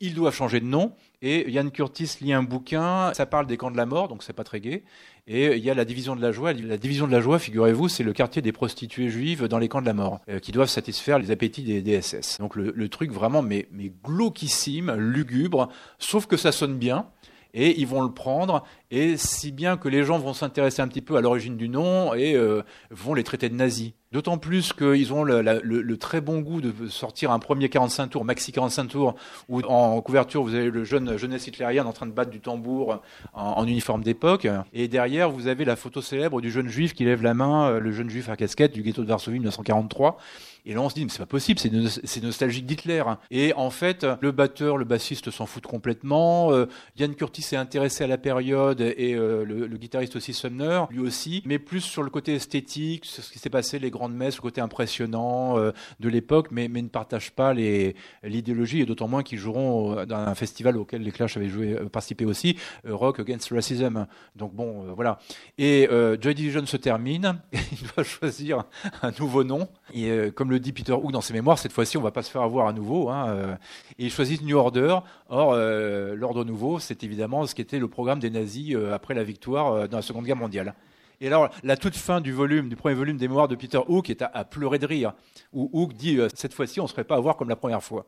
Ils 0.00 0.14
doivent 0.14 0.34
changer 0.34 0.60
de 0.60 0.66
nom, 0.66 0.92
et 1.22 1.50
Ian 1.50 1.70
Curtis 1.70 2.18
lit 2.20 2.32
un 2.32 2.42
bouquin, 2.42 3.14
ça 3.14 3.26
parle 3.26 3.46
des 3.46 3.56
camps 3.56 3.70
de 3.70 3.76
la 3.76 3.86
mort, 3.86 4.08
donc 4.08 4.22
c'est 4.22 4.32
pas 4.32 4.44
très 4.44 4.60
gai, 4.60 4.84
et 5.26 5.56
il 5.56 5.64
y 5.64 5.70
a 5.70 5.74
la 5.74 5.84
division 5.84 6.16
de 6.16 6.20
la 6.20 6.32
joie. 6.32 6.52
La 6.52 6.76
division 6.76 7.06
de 7.06 7.12
la 7.12 7.20
joie, 7.20 7.38
figurez-vous, 7.38 7.88
c'est 7.88 8.02
le 8.02 8.12
quartier 8.12 8.42
des 8.42 8.52
prostituées 8.52 9.08
juives 9.08 9.46
dans 9.46 9.58
les 9.58 9.68
camps 9.68 9.80
de 9.80 9.86
la 9.86 9.94
mort, 9.94 10.20
euh, 10.28 10.38
qui 10.38 10.52
doivent 10.52 10.68
satisfaire 10.68 11.18
les 11.18 11.30
appétits 11.30 11.62
des 11.62 11.80
DSS. 11.80 12.38
Donc 12.38 12.56
le, 12.56 12.72
le 12.74 12.88
truc 12.88 13.12
vraiment, 13.12 13.40
mais, 13.40 13.68
mais 13.70 13.92
glauquissime, 14.04 14.92
lugubre, 14.94 15.68
sauf 15.98 16.26
que 16.26 16.36
ça 16.36 16.52
sonne 16.52 16.76
bien. 16.76 17.06
Et 17.54 17.78
ils 17.80 17.86
vont 17.86 18.00
le 18.02 18.10
prendre, 18.12 18.64
et 18.90 19.16
si 19.18 19.52
bien 19.52 19.76
que 19.76 19.88
les 19.88 20.04
gens 20.04 20.18
vont 20.18 20.32
s'intéresser 20.32 20.80
un 20.80 20.88
petit 20.88 21.02
peu 21.02 21.16
à 21.16 21.20
l'origine 21.20 21.56
du 21.58 21.68
nom 21.68 22.14
et 22.14 22.34
euh, 22.34 22.62
vont 22.90 23.12
les 23.12 23.24
traiter 23.24 23.50
de 23.50 23.54
nazis. 23.54 23.92
D'autant 24.10 24.36
plus 24.38 24.72
qu'ils 24.74 25.12
ont 25.12 25.22
le, 25.24 25.40
le- 25.42 25.60
le 25.82 25.96
très 25.96 26.20
bon 26.20 26.40
goût 26.40 26.60
de 26.60 26.72
sortir 26.88 27.30
un 27.30 27.38
premier 27.38 27.68
45 27.70 28.08
tours, 28.08 28.24
maxi 28.26 28.52
45 28.52 28.86
tours, 28.88 29.14
où 29.48 29.60
en 29.62 30.00
couverture 30.02 30.42
vous 30.42 30.54
avez 30.54 30.70
le 30.70 30.84
jeune 30.84 31.16
jeunesse 31.18 31.46
hitlérienne 31.46 31.86
en 31.86 31.92
train 31.92 32.06
de 32.06 32.12
battre 32.12 32.30
du 32.30 32.40
tambour 32.40 33.00
en, 33.34 33.42
en 33.42 33.66
uniforme 33.66 34.02
d'époque, 34.02 34.46
et 34.72 34.88
derrière 34.88 35.30
vous 35.30 35.46
avez 35.46 35.64
la 35.66 35.76
photo 35.76 36.00
célèbre 36.02 36.40
du 36.40 36.50
jeune 36.50 36.68
juif 36.68 36.92
qui 36.94 37.04
lève 37.04 37.22
la 37.22 37.34
main, 37.34 37.68
euh, 37.70 37.80
le 37.80 37.92
jeune 37.92 38.08
juif 38.10 38.28
à 38.30 38.36
casquette 38.36 38.72
du 38.72 38.82
ghetto 38.82 39.02
de 39.02 39.08
Varsovie 39.08 39.38
1943. 39.38 40.16
Et 40.64 40.74
là, 40.74 40.80
on 40.80 40.88
se 40.88 40.94
dit, 40.94 41.04
mais 41.04 41.10
c'est 41.10 41.18
pas 41.18 41.26
possible, 41.26 41.58
c'est 41.58 41.72
no- 41.72 41.88
c'est 41.88 42.22
nostalgique 42.22 42.66
d'Hitler. 42.66 43.02
Et 43.30 43.52
en 43.54 43.70
fait, 43.70 44.06
le 44.20 44.30
batteur, 44.30 44.76
le 44.76 44.84
bassiste 44.84 45.30
s'en 45.30 45.46
foutent 45.46 45.66
complètement. 45.66 46.52
Euh, 46.52 46.66
Yann 46.96 47.14
Curtis 47.16 47.44
est 47.52 47.56
intéressé 47.56 48.04
à 48.04 48.06
la 48.06 48.18
période 48.18 48.80
et 48.80 49.14
euh, 49.14 49.44
le, 49.44 49.66
guitariste 49.76 50.14
aussi 50.14 50.32
Sumner, 50.32 50.82
lui 50.90 51.00
aussi, 51.00 51.42
mais 51.46 51.58
plus 51.58 51.80
sur 51.80 52.04
le 52.04 52.10
côté 52.10 52.34
esthétique, 52.34 53.04
sur 53.04 53.24
ce 53.24 53.32
qui 53.32 53.40
s'est 53.40 53.50
passé, 53.50 53.80
les 53.80 53.90
grandes 53.90 54.14
messes, 54.14 54.36
le 54.36 54.42
côté 54.42 54.60
impressionnant 54.60 55.58
euh, 55.58 55.72
de 55.98 56.08
l'époque, 56.08 56.48
mais, 56.52 56.68
ne 56.68 56.88
partagent 56.88 57.32
pas 57.32 57.54
l'idéologie, 57.54 58.80
et 58.80 58.86
d'autant 58.86 59.08
moins 59.08 59.22
qu'ils 59.22 59.38
joueront 59.38 60.04
dans 60.04 60.16
un 60.16 60.34
festival 60.34 60.76
auquel 60.76 61.02
les 61.02 61.10
Clash 61.10 61.36
avaient 61.36 61.50
euh, 61.50 61.88
participé 61.88 62.24
aussi, 62.24 62.56
Rock 62.84 63.18
Against 63.18 63.48
Racism. 63.50 64.06
Donc 64.36 64.54
bon, 64.54 64.94
voilà. 64.94 65.18
Et 65.58 65.88
Joy 66.20 66.34
Division 66.34 66.64
se 66.66 66.76
termine, 66.76 67.40
il 67.52 67.88
doit 67.94 68.04
choisir 68.04 68.64
un 69.02 69.10
nouveau 69.18 69.42
nom. 69.42 69.68
Et 69.94 70.30
comme 70.34 70.51
le 70.52 70.60
dit 70.60 70.72
Peter 70.72 70.92
Hook 70.92 71.10
dans 71.12 71.20
ses 71.20 71.32
mémoires, 71.32 71.58
cette 71.58 71.72
fois-ci, 71.72 71.96
on 71.96 72.02
va 72.02 72.10
pas 72.10 72.22
se 72.22 72.30
faire 72.30 72.42
avoir 72.42 72.68
à 72.68 72.72
nouveau. 72.72 73.08
Hein, 73.08 73.28
euh, 73.30 73.54
et 73.98 74.04
il 74.04 74.10
choisit 74.10 74.42
New 74.42 74.56
Order. 74.56 74.98
Or, 75.28 75.52
euh, 75.52 76.14
l'ordre 76.14 76.44
nouveau, 76.44 76.78
c'est 76.78 77.02
évidemment 77.02 77.46
ce 77.46 77.54
qui 77.54 77.62
était 77.62 77.78
le 77.78 77.88
programme 77.88 78.20
des 78.20 78.30
nazis 78.30 78.74
euh, 78.74 78.94
après 78.94 79.14
la 79.14 79.24
victoire 79.24 79.88
dans 79.88 79.98
la 79.98 80.02
Seconde 80.02 80.26
Guerre 80.26 80.36
mondiale. 80.36 80.74
Et 81.20 81.26
alors, 81.26 81.50
la 81.62 81.76
toute 81.76 81.96
fin 81.96 82.20
du 82.20 82.32
volume, 82.32 82.68
du 82.68 82.76
premier 82.76 82.94
volume 82.94 83.16
des 83.16 83.28
mémoires 83.28 83.48
de 83.48 83.54
Peter 83.54 83.80
Hook 83.86 84.10
est 84.10 84.22
à, 84.22 84.44
pleurer 84.44 84.78
de 84.78 84.86
rire, 84.86 85.14
où 85.52 85.70
Hook 85.72 85.94
dit 85.94 86.18
cette 86.34 86.52
fois-ci, 86.52 86.80
on 86.80 86.84
ne 86.84 86.88
se 86.88 86.92
ferait 86.92 87.04
pas 87.04 87.16
avoir 87.16 87.36
comme 87.36 87.48
la 87.48 87.56
première 87.56 87.82
fois. 87.82 88.06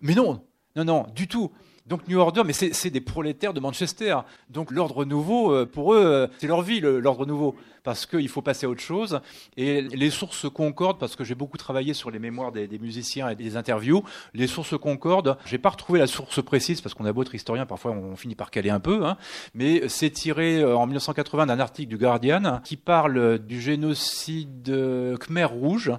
Mais 0.00 0.14
non, 0.14 0.42
non, 0.74 0.84
non, 0.84 1.06
du 1.14 1.28
tout. 1.28 1.52
Donc 1.88 2.06
New 2.06 2.18
Order, 2.18 2.42
mais 2.44 2.52
c'est 2.52 2.90
des 2.90 3.00
prolétaires 3.00 3.54
de 3.54 3.60
Manchester. 3.60 4.18
Donc 4.50 4.70
l'ordre 4.70 5.06
nouveau, 5.06 5.52
euh, 5.52 5.64
pour 5.64 5.94
eux, 5.94 6.04
euh, 6.04 6.26
c'est 6.38 6.46
leur 6.46 6.60
vie, 6.60 6.80
l'ordre 6.80 7.24
nouveau. 7.24 7.56
Parce 7.82 8.04
qu'il 8.04 8.28
faut 8.28 8.42
passer 8.42 8.66
à 8.66 8.68
autre 8.68 8.82
chose. 8.82 9.20
Et 9.56 9.80
les 9.80 10.10
sources 10.10 10.50
concordent, 10.50 10.98
parce 10.98 11.16
que 11.16 11.24
j'ai 11.24 11.34
beaucoup 11.34 11.56
travaillé 11.56 11.94
sur 11.94 12.10
les 12.10 12.18
mémoires 12.18 12.52
des, 12.52 12.68
des 12.68 12.78
musiciens 12.78 13.30
et 13.30 13.36
des 13.36 13.56
interviews. 13.56 14.04
Les 14.34 14.46
sources 14.46 14.76
concordent. 14.76 15.38
J'ai 15.46 15.56
pas 15.56 15.70
retrouvé 15.70 15.98
la 15.98 16.06
source 16.06 16.42
précise, 16.42 16.82
parce 16.82 16.94
qu'on 16.94 17.06
a 17.06 17.12
beau 17.12 17.22
être 17.22 17.34
historien, 17.34 17.64
parfois 17.64 17.92
on 17.92 18.16
finit 18.16 18.34
par 18.34 18.50
caler 18.50 18.68
un 18.68 18.80
peu. 18.80 19.06
Hein. 19.06 19.16
Mais 19.54 19.88
c'est 19.88 20.10
tiré 20.10 20.60
euh, 20.60 20.76
en 20.76 20.86
1980 20.86 21.46
d'un 21.46 21.60
article 21.60 21.88
du 21.88 21.96
Guardian 21.96 22.60
qui 22.64 22.76
parle 22.76 23.38
du 23.38 23.62
génocide 23.62 25.16
Khmer 25.18 25.44
Rouge. 25.46 25.92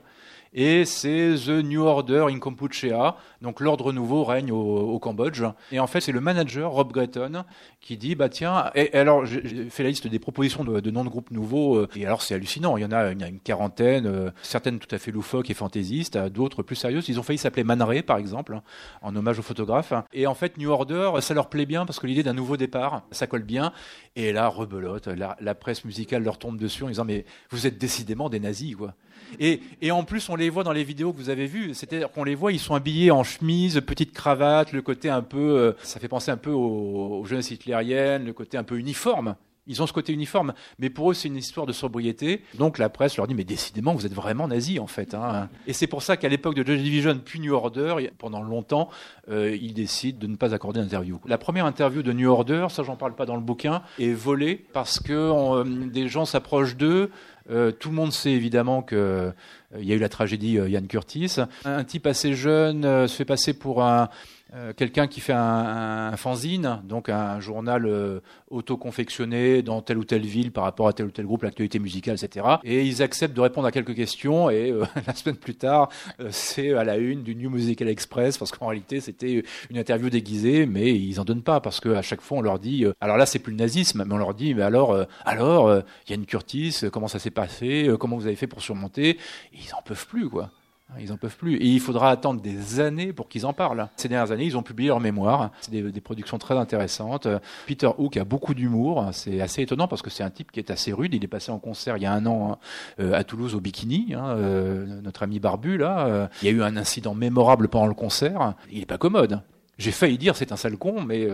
Et 0.53 0.85
c'est 0.85 1.35
The 1.45 1.49
New 1.63 1.83
Order 1.83 2.25
in 2.29 2.39
Kampuchea, 2.39 3.15
donc 3.41 3.59
l'ordre 3.59 3.93
nouveau 3.93 4.23
règne 4.23 4.51
au, 4.51 4.57
au 4.79 4.97
Cambodge. 4.99 5.43
Et 5.71 5.79
en 5.79 5.85
fait, 5.87 6.01
c'est 6.01 6.11
le 6.11 6.21
manager 6.21 6.71
Rob 6.71 6.91
Gretton 6.91 7.43
qui 7.81 7.97
dit 7.97 8.15
bah 8.15 8.29
tiens. 8.29 8.71
Et, 8.73 8.91
alors 8.93 9.25
j'ai 9.25 9.69
fait 9.69 9.83
la 9.83 9.89
liste 9.89 10.07
des 10.07 10.19
propositions 10.19 10.63
de, 10.63 10.79
de 10.79 10.91
noms 10.91 11.03
de 11.03 11.09
groupes 11.09 11.31
nouveaux. 11.31 11.77
euh, 11.77 11.87
Et 11.95 12.05
alors 12.05 12.21
c'est 12.23 12.33
hallucinant. 12.33 12.77
Il 12.77 12.81
y 12.81 12.85
en 12.85 12.91
a, 12.91 13.11
il 13.11 13.23
une 13.23 13.39
quarantaine, 13.39 14.07
euh, 14.07 14.31
certaines 14.41 14.79
tout 14.79 14.93
à 14.93 14.97
fait 14.97 15.11
loufoques 15.11 15.49
et 15.49 15.53
fantaisistes, 15.53 16.15
euh, 16.15 16.29
d'autres 16.29 16.63
plus 16.63 16.75
sérieuses. 16.75 17.09
Ils 17.09 17.19
ont 17.19 17.23
failli 17.23 17.37
s'appeler 17.37 17.63
Man 17.63 17.79
par 18.05 18.17
exemple, 18.17 18.59
en 19.01 19.15
hommage 19.15 19.39
au 19.39 19.41
photographe. 19.41 19.93
Et 20.13 20.27
en 20.27 20.33
fait, 20.33 20.57
New 20.57 20.69
Order, 20.69 21.11
ça 21.21 21.33
leur 21.33 21.49
plaît 21.49 21.65
bien 21.65 21.85
parce 21.85 21.99
que 21.99 22.07
l'idée 22.07 22.23
d'un 22.23 22.33
nouveau 22.33 22.57
départ, 22.57 23.03
ça 23.11 23.27
colle 23.27 23.43
bien. 23.43 23.71
Et 24.15 24.33
là, 24.33 24.47
rebelote, 24.47 25.07
la, 25.07 25.37
la 25.39 25.55
presse 25.55 25.85
musicale 25.85 26.23
leur 26.23 26.37
tombe 26.37 26.57
dessus 26.57 26.83
en 26.83 26.87
disant 26.87 27.05
mais 27.05 27.25
vous 27.51 27.67
êtes 27.67 27.77
décidément 27.77 28.29
des 28.29 28.39
nazis 28.39 28.75
quoi. 28.75 28.95
Et, 29.39 29.61
et 29.81 29.91
en 29.91 30.03
plus, 30.03 30.29
on 30.29 30.35
les 30.35 30.49
voit 30.49 30.63
dans 30.63 30.71
les 30.71 30.83
vidéos 30.83 31.13
que 31.13 31.17
vous 31.17 31.29
avez 31.29 31.45
vues. 31.45 31.73
C'est-à-dire 31.73 32.11
qu'on 32.11 32.23
les 32.23 32.35
voit, 32.35 32.51
ils 32.51 32.59
sont 32.59 32.75
habillés 32.75 33.11
en 33.11 33.23
chemise, 33.23 33.81
petite 33.81 34.13
cravate, 34.13 34.71
le 34.71 34.81
côté 34.81 35.09
un 35.09 35.21
peu, 35.21 35.37
euh, 35.37 35.71
ça 35.83 35.99
fait 35.99 36.07
penser 36.07 36.31
un 36.31 36.37
peu 36.37 36.51
aux, 36.51 37.19
aux 37.21 37.25
jeunesses 37.25 37.51
hitlériennes, 37.51 38.25
le 38.25 38.33
côté 38.33 38.57
un 38.57 38.63
peu 38.63 38.77
uniforme. 38.77 39.35
Ils 39.69 39.83
ont 39.83 39.87
ce 39.87 39.93
côté 39.93 40.11
uniforme, 40.11 40.53
mais 40.79 40.89
pour 40.89 41.11
eux 41.11 41.13
c'est 41.13 41.27
une 41.27 41.37
histoire 41.37 41.67
de 41.67 41.71
sobriété. 41.73 42.41
Donc 42.57 42.79
la 42.79 42.89
presse 42.89 43.15
leur 43.17 43.27
dit 43.27 43.35
mais 43.35 43.43
décidément 43.43 43.93
vous 43.93 44.07
êtes 44.07 44.13
vraiment 44.13 44.47
nazis 44.47 44.79
en 44.79 44.87
fait. 44.87 45.13
Hein. 45.13 45.47
Et 45.67 45.73
c'est 45.73 45.85
pour 45.85 46.01
ça 46.01 46.17
qu'à 46.17 46.27
l'époque 46.27 46.55
de 46.55 46.65
Joy 46.65 46.81
Division 46.81 47.21
puis 47.23 47.39
New 47.39 47.53
Order, 47.53 48.09
pendant 48.17 48.41
longtemps, 48.41 48.89
euh, 49.29 49.55
ils 49.61 49.75
décident 49.75 50.17
de 50.17 50.25
ne 50.25 50.35
pas 50.37 50.55
accorder 50.55 50.79
d'interview. 50.81 51.19
La 51.27 51.37
première 51.37 51.67
interview 51.67 52.01
de 52.01 52.11
New 52.11 52.31
Order, 52.31 52.65
ça 52.71 52.81
j'en 52.81 52.95
parle 52.95 53.13
pas 53.13 53.27
dans 53.27 53.35
le 53.35 53.41
bouquin, 53.41 53.83
est 53.99 54.11
volée 54.11 54.65
parce 54.73 54.99
que 54.99 55.13
euh, 55.13 55.63
des 55.63 56.07
gens 56.07 56.25
s'approchent 56.25 56.75
d'eux. 56.75 57.11
Euh, 57.49 57.71
tout 57.71 57.89
le 57.89 57.95
monde 57.95 58.13
sait 58.13 58.31
évidemment 58.31 58.81
que 58.81 59.33
euh, 59.75 59.83
y 59.83 59.91
a 59.91 59.95
eu 59.95 59.99
la 59.99 60.09
tragédie 60.09 60.57
euh, 60.57 60.69
Ian 60.69 60.85
Curtis. 60.87 61.37
Un 61.65 61.83
type 61.83 62.07
assez 62.07 62.33
jeune 62.33 62.85
euh, 62.85 63.07
se 63.07 63.15
fait 63.15 63.25
passer 63.25 63.53
pour 63.53 63.83
un 63.83 64.09
euh, 64.53 64.73
quelqu'un 64.73 65.07
qui 65.07 65.19
fait 65.19 65.33
un, 65.33 66.09
un 66.11 66.17
fanzine, 66.17 66.81
donc 66.83 67.09
un 67.09 67.39
journal 67.39 67.85
euh, 67.85 68.19
auto-confectionné 68.49 69.61
dans 69.61 69.81
telle 69.81 69.97
ou 69.97 70.03
telle 70.03 70.25
ville 70.25 70.51
par 70.51 70.63
rapport 70.63 70.87
à 70.87 70.93
tel 70.93 71.07
ou 71.07 71.11
tel 71.11 71.25
groupe, 71.25 71.43
l'actualité 71.43 71.79
musicale, 71.79 72.17
etc. 72.21 72.45
Et 72.63 72.83
ils 72.83 73.01
acceptent 73.01 73.35
de 73.35 73.41
répondre 73.41 73.67
à 73.67 73.71
quelques 73.71 73.95
questions 73.95 74.49
et 74.49 74.71
euh, 74.71 74.85
la 75.07 75.13
semaine 75.13 75.35
plus 75.35 75.55
tard, 75.55 75.89
euh, 76.19 76.29
c'est 76.31 76.73
à 76.73 76.83
la 76.83 76.97
une 76.97 77.23
du 77.23 77.35
New 77.35 77.49
Musical 77.49 77.87
Express 77.87 78.37
parce 78.37 78.51
qu'en 78.51 78.67
réalité 78.67 78.99
c'était 79.01 79.43
une 79.69 79.77
interview 79.77 80.09
déguisée, 80.09 80.65
mais 80.65 80.93
ils 80.93 81.19
en 81.19 81.25
donnent 81.25 81.43
pas 81.43 81.59
parce 81.59 81.79
que 81.79 81.89
à 81.89 82.01
chaque 82.01 82.21
fois 82.21 82.39
on 82.39 82.41
leur 82.41 82.59
dit, 82.59 82.85
alors 83.01 83.17
là 83.17 83.25
c'est 83.25 83.39
plus 83.39 83.51
le 83.51 83.57
nazisme, 83.57 84.03
mais 84.05 84.13
on 84.13 84.17
leur 84.17 84.33
dit, 84.33 84.53
mais 84.53 84.63
alors, 84.63 85.05
alors, 85.25 85.67
euh, 85.67 85.81
Yann 86.07 86.25
Curtis, 86.25 86.81
comment 86.91 87.07
ça 87.07 87.19
s'est 87.19 87.31
passé, 87.31 87.89
comment 87.99 88.17
vous 88.17 88.27
avez 88.27 88.35
fait 88.35 88.47
pour 88.47 88.61
surmonter? 88.61 89.17
Ils 89.53 89.73
en 89.75 89.81
peuvent 89.81 90.07
plus 90.07 90.29
quoi. 90.29 90.49
Ils 90.99 91.11
en 91.11 91.17
peuvent 91.17 91.37
plus. 91.37 91.57
Et 91.57 91.65
il 91.65 91.79
faudra 91.79 92.09
attendre 92.09 92.41
des 92.41 92.79
années 92.79 93.13
pour 93.13 93.29
qu'ils 93.29 93.45
en 93.45 93.53
parlent. 93.53 93.87
Ces 93.95 94.07
dernières 94.07 94.31
années, 94.31 94.45
ils 94.45 94.57
ont 94.57 94.63
publié 94.63 94.89
leurs 94.89 94.99
mémoires. 94.99 95.51
C'est 95.61 95.71
des, 95.71 96.01
productions 96.01 96.37
très 96.37 96.57
intéressantes. 96.57 97.27
Peter 97.67 97.89
Hook 97.97 98.17
a 98.17 98.23
beaucoup 98.23 98.53
d'humour. 98.53 99.09
C'est 99.11 99.41
assez 99.41 99.61
étonnant 99.61 99.87
parce 99.87 100.01
que 100.01 100.09
c'est 100.09 100.23
un 100.23 100.29
type 100.29 100.51
qui 100.51 100.59
est 100.59 100.71
assez 100.71 100.91
rude. 100.91 101.13
Il 101.13 101.23
est 101.23 101.27
passé 101.27 101.51
en 101.51 101.59
concert 101.59 101.97
il 101.97 102.03
y 102.03 102.05
a 102.05 102.13
un 102.13 102.25
an 102.25 102.57
euh, 102.99 103.13
à 103.13 103.23
Toulouse 103.23 103.53
au 103.53 103.59
Bikini. 103.59 104.13
hein, 104.15 104.29
euh, 104.29 104.85
notre 105.01 105.23
ami 105.23 105.39
Barbu, 105.39 105.77
là. 105.77 106.07
euh, 106.07 106.27
il 106.41 106.45
y 106.45 106.49
a 106.49 106.53
eu 106.53 106.63
un 106.63 106.75
incident 106.75 107.13
mémorable 107.13 107.67
pendant 107.67 107.87
le 107.87 107.93
concert. 107.93 108.55
Il 108.71 108.81
est 108.81 108.85
pas 108.85 108.97
commode. 108.97 109.41
J'ai 109.77 109.91
failli 109.91 110.17
dire 110.17 110.35
c'est 110.35 110.51
un 110.51 110.57
sale 110.57 110.77
con, 110.77 111.01
mais 111.01 111.27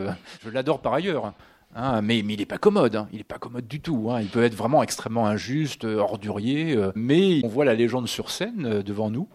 je 0.44 0.49
l'adore 0.49 0.82
par 0.82 0.94
ailleurs. 0.94 1.34
Hein, 1.77 2.02
mais, 2.02 2.19
il 2.19 2.26
n'est 2.26 2.45
pas 2.45 2.57
commode, 2.57 2.95
hein. 2.95 3.10
il 3.11 3.18
n'est 3.18 3.26
pas 3.26 3.38
commode 3.38 3.68
du 3.68 3.82
tout. 3.82 4.10
Il 4.22 4.27
peut 4.27 4.44
être 4.44 4.56
vraiment 4.56 4.82
extrêmement 4.82 5.27
injuste, 5.27 5.84
ordurier, 5.84 6.73
euh, 6.73 6.91
mais 6.95 7.41
on 7.44 7.49
voit 7.49 7.65
la 7.65 7.73
légende 7.73 8.07
sur 8.07 8.32
scène 8.32 8.82
devant 8.82 9.10
nous. 9.10 9.27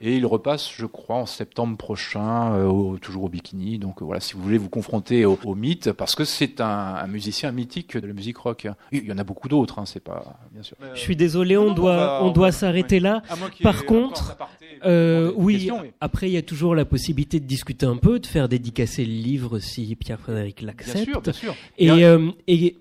Et 0.00 0.16
il 0.16 0.26
repasse, 0.26 0.70
je 0.76 0.86
crois, 0.86 1.16
en 1.16 1.26
septembre 1.26 1.76
prochain, 1.76 2.52
euh, 2.54 2.66
au- 2.66 2.98
toujours 2.98 3.24
au 3.24 3.28
bikini. 3.28 3.78
Donc 3.78 4.00
euh, 4.00 4.04
voilà, 4.04 4.20
si 4.20 4.34
vous 4.34 4.42
voulez 4.42 4.56
vous 4.58 4.68
confronter 4.68 5.24
au, 5.24 5.36
au 5.44 5.54
mythe, 5.56 5.90
parce 5.92 6.14
que 6.14 6.24
c'est 6.24 6.60
un, 6.60 6.66
un 6.68 7.06
musicien 7.08 7.50
mythique 7.50 7.96
de 7.96 8.06
la 8.06 8.12
musique 8.12 8.36
rock. 8.38 8.68
Il 8.92 9.04
y 9.04 9.12
en 9.12 9.18
a 9.18 9.24
beaucoup 9.24 9.48
d'autres, 9.48 9.78
hein, 9.80 9.86
c'est 9.86 9.98
pas 10.02 10.38
bien 10.52 10.62
sûr. 10.62 10.76
Je 10.94 11.00
suis 11.00 11.16
désolé, 11.16 11.56
on 11.56 11.68
Non, 11.68 11.74
doit, 11.74 11.96
va- 11.96 12.20
on 12.22 12.30
doit 12.30 12.52
s'arrêter 12.52 12.96
ouais. 12.96 13.00
là. 13.00 13.22
Par 13.62 13.84
contre, 13.86 14.30
aparté, 14.32 14.66
Euh, 14.84 15.32
oui, 15.36 15.54
questions, 15.54 15.80
mais- 15.82 15.92
après 16.00 16.28
il 16.28 16.34
y 16.34 16.36
a 16.36 16.42
toujours 16.42 16.76
la 16.76 16.84
possibilité 16.84 17.40
de 17.40 17.46
discuter 17.46 17.84
un 17.86 17.96
peu, 17.96 18.20
de 18.20 18.26
faire 18.26 18.48
dédicacer 18.48 19.04
le 19.04 19.10
livre 19.12 19.58
si 19.58 19.96
Pierre-Frédéric 19.96 20.58
Bien 20.58 20.66
l'accepte. 20.68 21.10
sûr, 21.10 21.20
bien 21.20 21.32
sûr. 21.32 21.54
Et, 21.78 21.86
Et- 21.86 22.04
euh, 22.04 22.30
et 22.46 22.76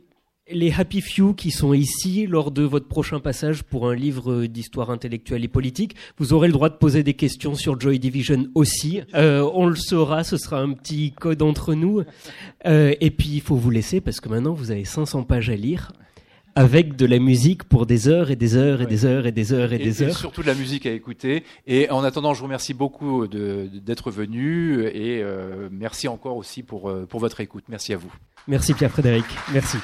les 0.51 0.71
Happy 0.71 1.01
Few 1.01 1.33
qui 1.33 1.51
sont 1.51 1.73
ici 1.73 2.25
lors 2.25 2.51
de 2.51 2.63
votre 2.63 2.87
prochain 2.87 3.19
passage 3.19 3.63
pour 3.63 3.89
un 3.89 3.95
livre 3.95 4.45
d'histoire 4.45 4.89
intellectuelle 4.91 5.43
et 5.43 5.47
politique, 5.49 5.95
vous 6.17 6.31
aurez 6.33 6.47
le 6.47 6.53
droit 6.53 6.69
de 6.69 6.75
poser 6.75 7.03
des 7.03 7.15
questions 7.15 7.55
sur 7.55 7.79
Joy 7.79 7.99
Division 7.99 8.47
aussi. 8.55 9.01
Euh, 9.13 9.47
on 9.53 9.65
le 9.67 9.75
saura, 9.75 10.23
ce 10.23 10.37
sera 10.37 10.59
un 10.61 10.71
petit 10.73 11.11
code 11.11 11.41
entre 11.41 11.73
nous. 11.73 12.03
Euh, 12.65 12.93
et 13.01 13.11
puis 13.11 13.29
il 13.29 13.41
faut 13.41 13.55
vous 13.57 13.69
laisser 13.71 13.99
parce 13.99 14.19
que 14.21 14.29
maintenant 14.29 14.53
vous 14.53 14.71
avez 14.71 14.85
500 14.85 15.23
pages 15.23 15.49
à 15.49 15.55
lire 15.55 15.91
avec 16.55 16.95
de 16.95 17.05
la 17.05 17.19
musique 17.19 17.65
pour 17.65 17.85
des 17.85 18.07
heures 18.07 18.31
et 18.31 18.35
des 18.35 18.55
heures 18.55 18.81
et 18.81 18.85
Ouais. 18.85 18.89
des 18.89 19.05
heures 19.05 19.27
et 19.27 19.31
des 19.31 19.53
heures 19.53 19.73
et, 19.73 19.75
et, 19.75 19.79
des 19.79 20.01
et 20.01 20.05
heures. 20.07 20.17
surtout 20.17 20.41
de 20.41 20.47
la 20.47 20.55
musique 20.55 20.85
à 20.85 20.91
écouter. 20.91 21.43
Et 21.67 21.89
en 21.91 22.03
attendant, 22.03 22.33
je 22.33 22.39
vous 22.39 22.45
remercie 22.45 22.73
beaucoup 22.73 23.27
d'être 23.27 24.09
venu 24.11 24.81
et 24.85 25.21
euh, 25.21 25.67
merci 25.71 26.07
encore 26.07 26.37
aussi 26.37 26.63
pour, 26.63 26.91
pour 27.09 27.19
votre 27.19 27.41
écoute. 27.41 27.65
Merci 27.69 27.93
à 27.93 27.97
vous. 27.97 28.11
Merci 28.47 28.73
Pierre-Frédéric, 28.73 29.25
merci. 29.51 29.77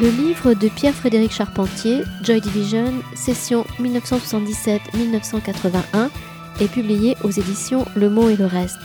Le 0.00 0.08
livre 0.08 0.54
de 0.54 0.68
Pierre-Frédéric 0.68 1.32
Charpentier, 1.32 2.04
Joy 2.22 2.40
Division, 2.40 2.94
session 3.14 3.66
1977-1981, 3.80 6.08
est 6.60 6.72
publié 6.72 7.16
aux 7.22 7.30
éditions 7.30 7.84
Le 7.96 8.08
Mot 8.08 8.30
et 8.30 8.36
le 8.36 8.46
Reste. 8.46 8.78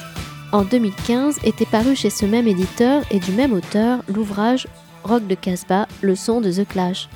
En 0.55 0.63
2015 0.63 1.39
était 1.43 1.65
paru 1.65 1.97
chez 1.97 2.09
ce 2.09 2.25
même 2.25 2.47
éditeur 2.47 3.03
et 3.11 3.19
du 3.19 3.33
même 3.33 3.51
auteur 3.51 3.99
l'ouvrage 4.07 4.69
Rock 5.03 5.27
de 5.27 5.35
Casbah, 5.35 5.85
le 5.99 6.15
son 6.15 6.39
de 6.39 6.49
The 6.49 6.65
Clash. 6.65 7.09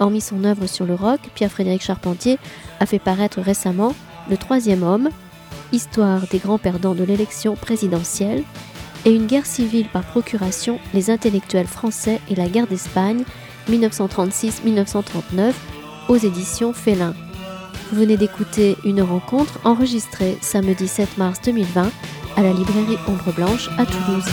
Hormis 0.00 0.20
son 0.20 0.42
œuvre 0.42 0.66
sur 0.66 0.84
le 0.84 0.96
rock, 0.96 1.20
Pierre-Frédéric 1.36 1.80
Charpentier 1.80 2.40
a 2.80 2.86
fait 2.86 2.98
paraître 2.98 3.40
récemment 3.40 3.94
Le 4.28 4.36
Troisième 4.36 4.82
Homme, 4.82 5.10
Histoire 5.70 6.22
des 6.26 6.38
grands 6.38 6.58
perdants 6.58 6.96
de 6.96 7.04
l'élection 7.04 7.54
présidentielle, 7.54 8.42
et 9.04 9.14
une 9.14 9.28
guerre 9.28 9.46
civile 9.46 9.86
par 9.86 10.02
procuration, 10.02 10.80
les 10.92 11.08
intellectuels 11.08 11.68
français 11.68 12.20
et 12.28 12.34
la 12.34 12.48
guerre 12.48 12.66
d'Espagne, 12.66 13.22
1936-1939, 13.70 15.52
aux 16.08 16.16
éditions 16.16 16.72
Félin. 16.72 17.14
Vous 17.92 18.00
venez 18.00 18.16
d'écouter 18.16 18.76
une 18.84 19.02
rencontre 19.02 19.60
enregistrée 19.62 20.36
samedi 20.40 20.88
7 20.88 21.16
mars 21.16 21.40
2020 21.44 21.92
à 22.36 22.42
la 22.42 22.52
librairie 22.52 22.98
Ombre 23.06 23.32
Blanche 23.32 23.68
à 23.78 23.86
Toulouse. 23.86 24.24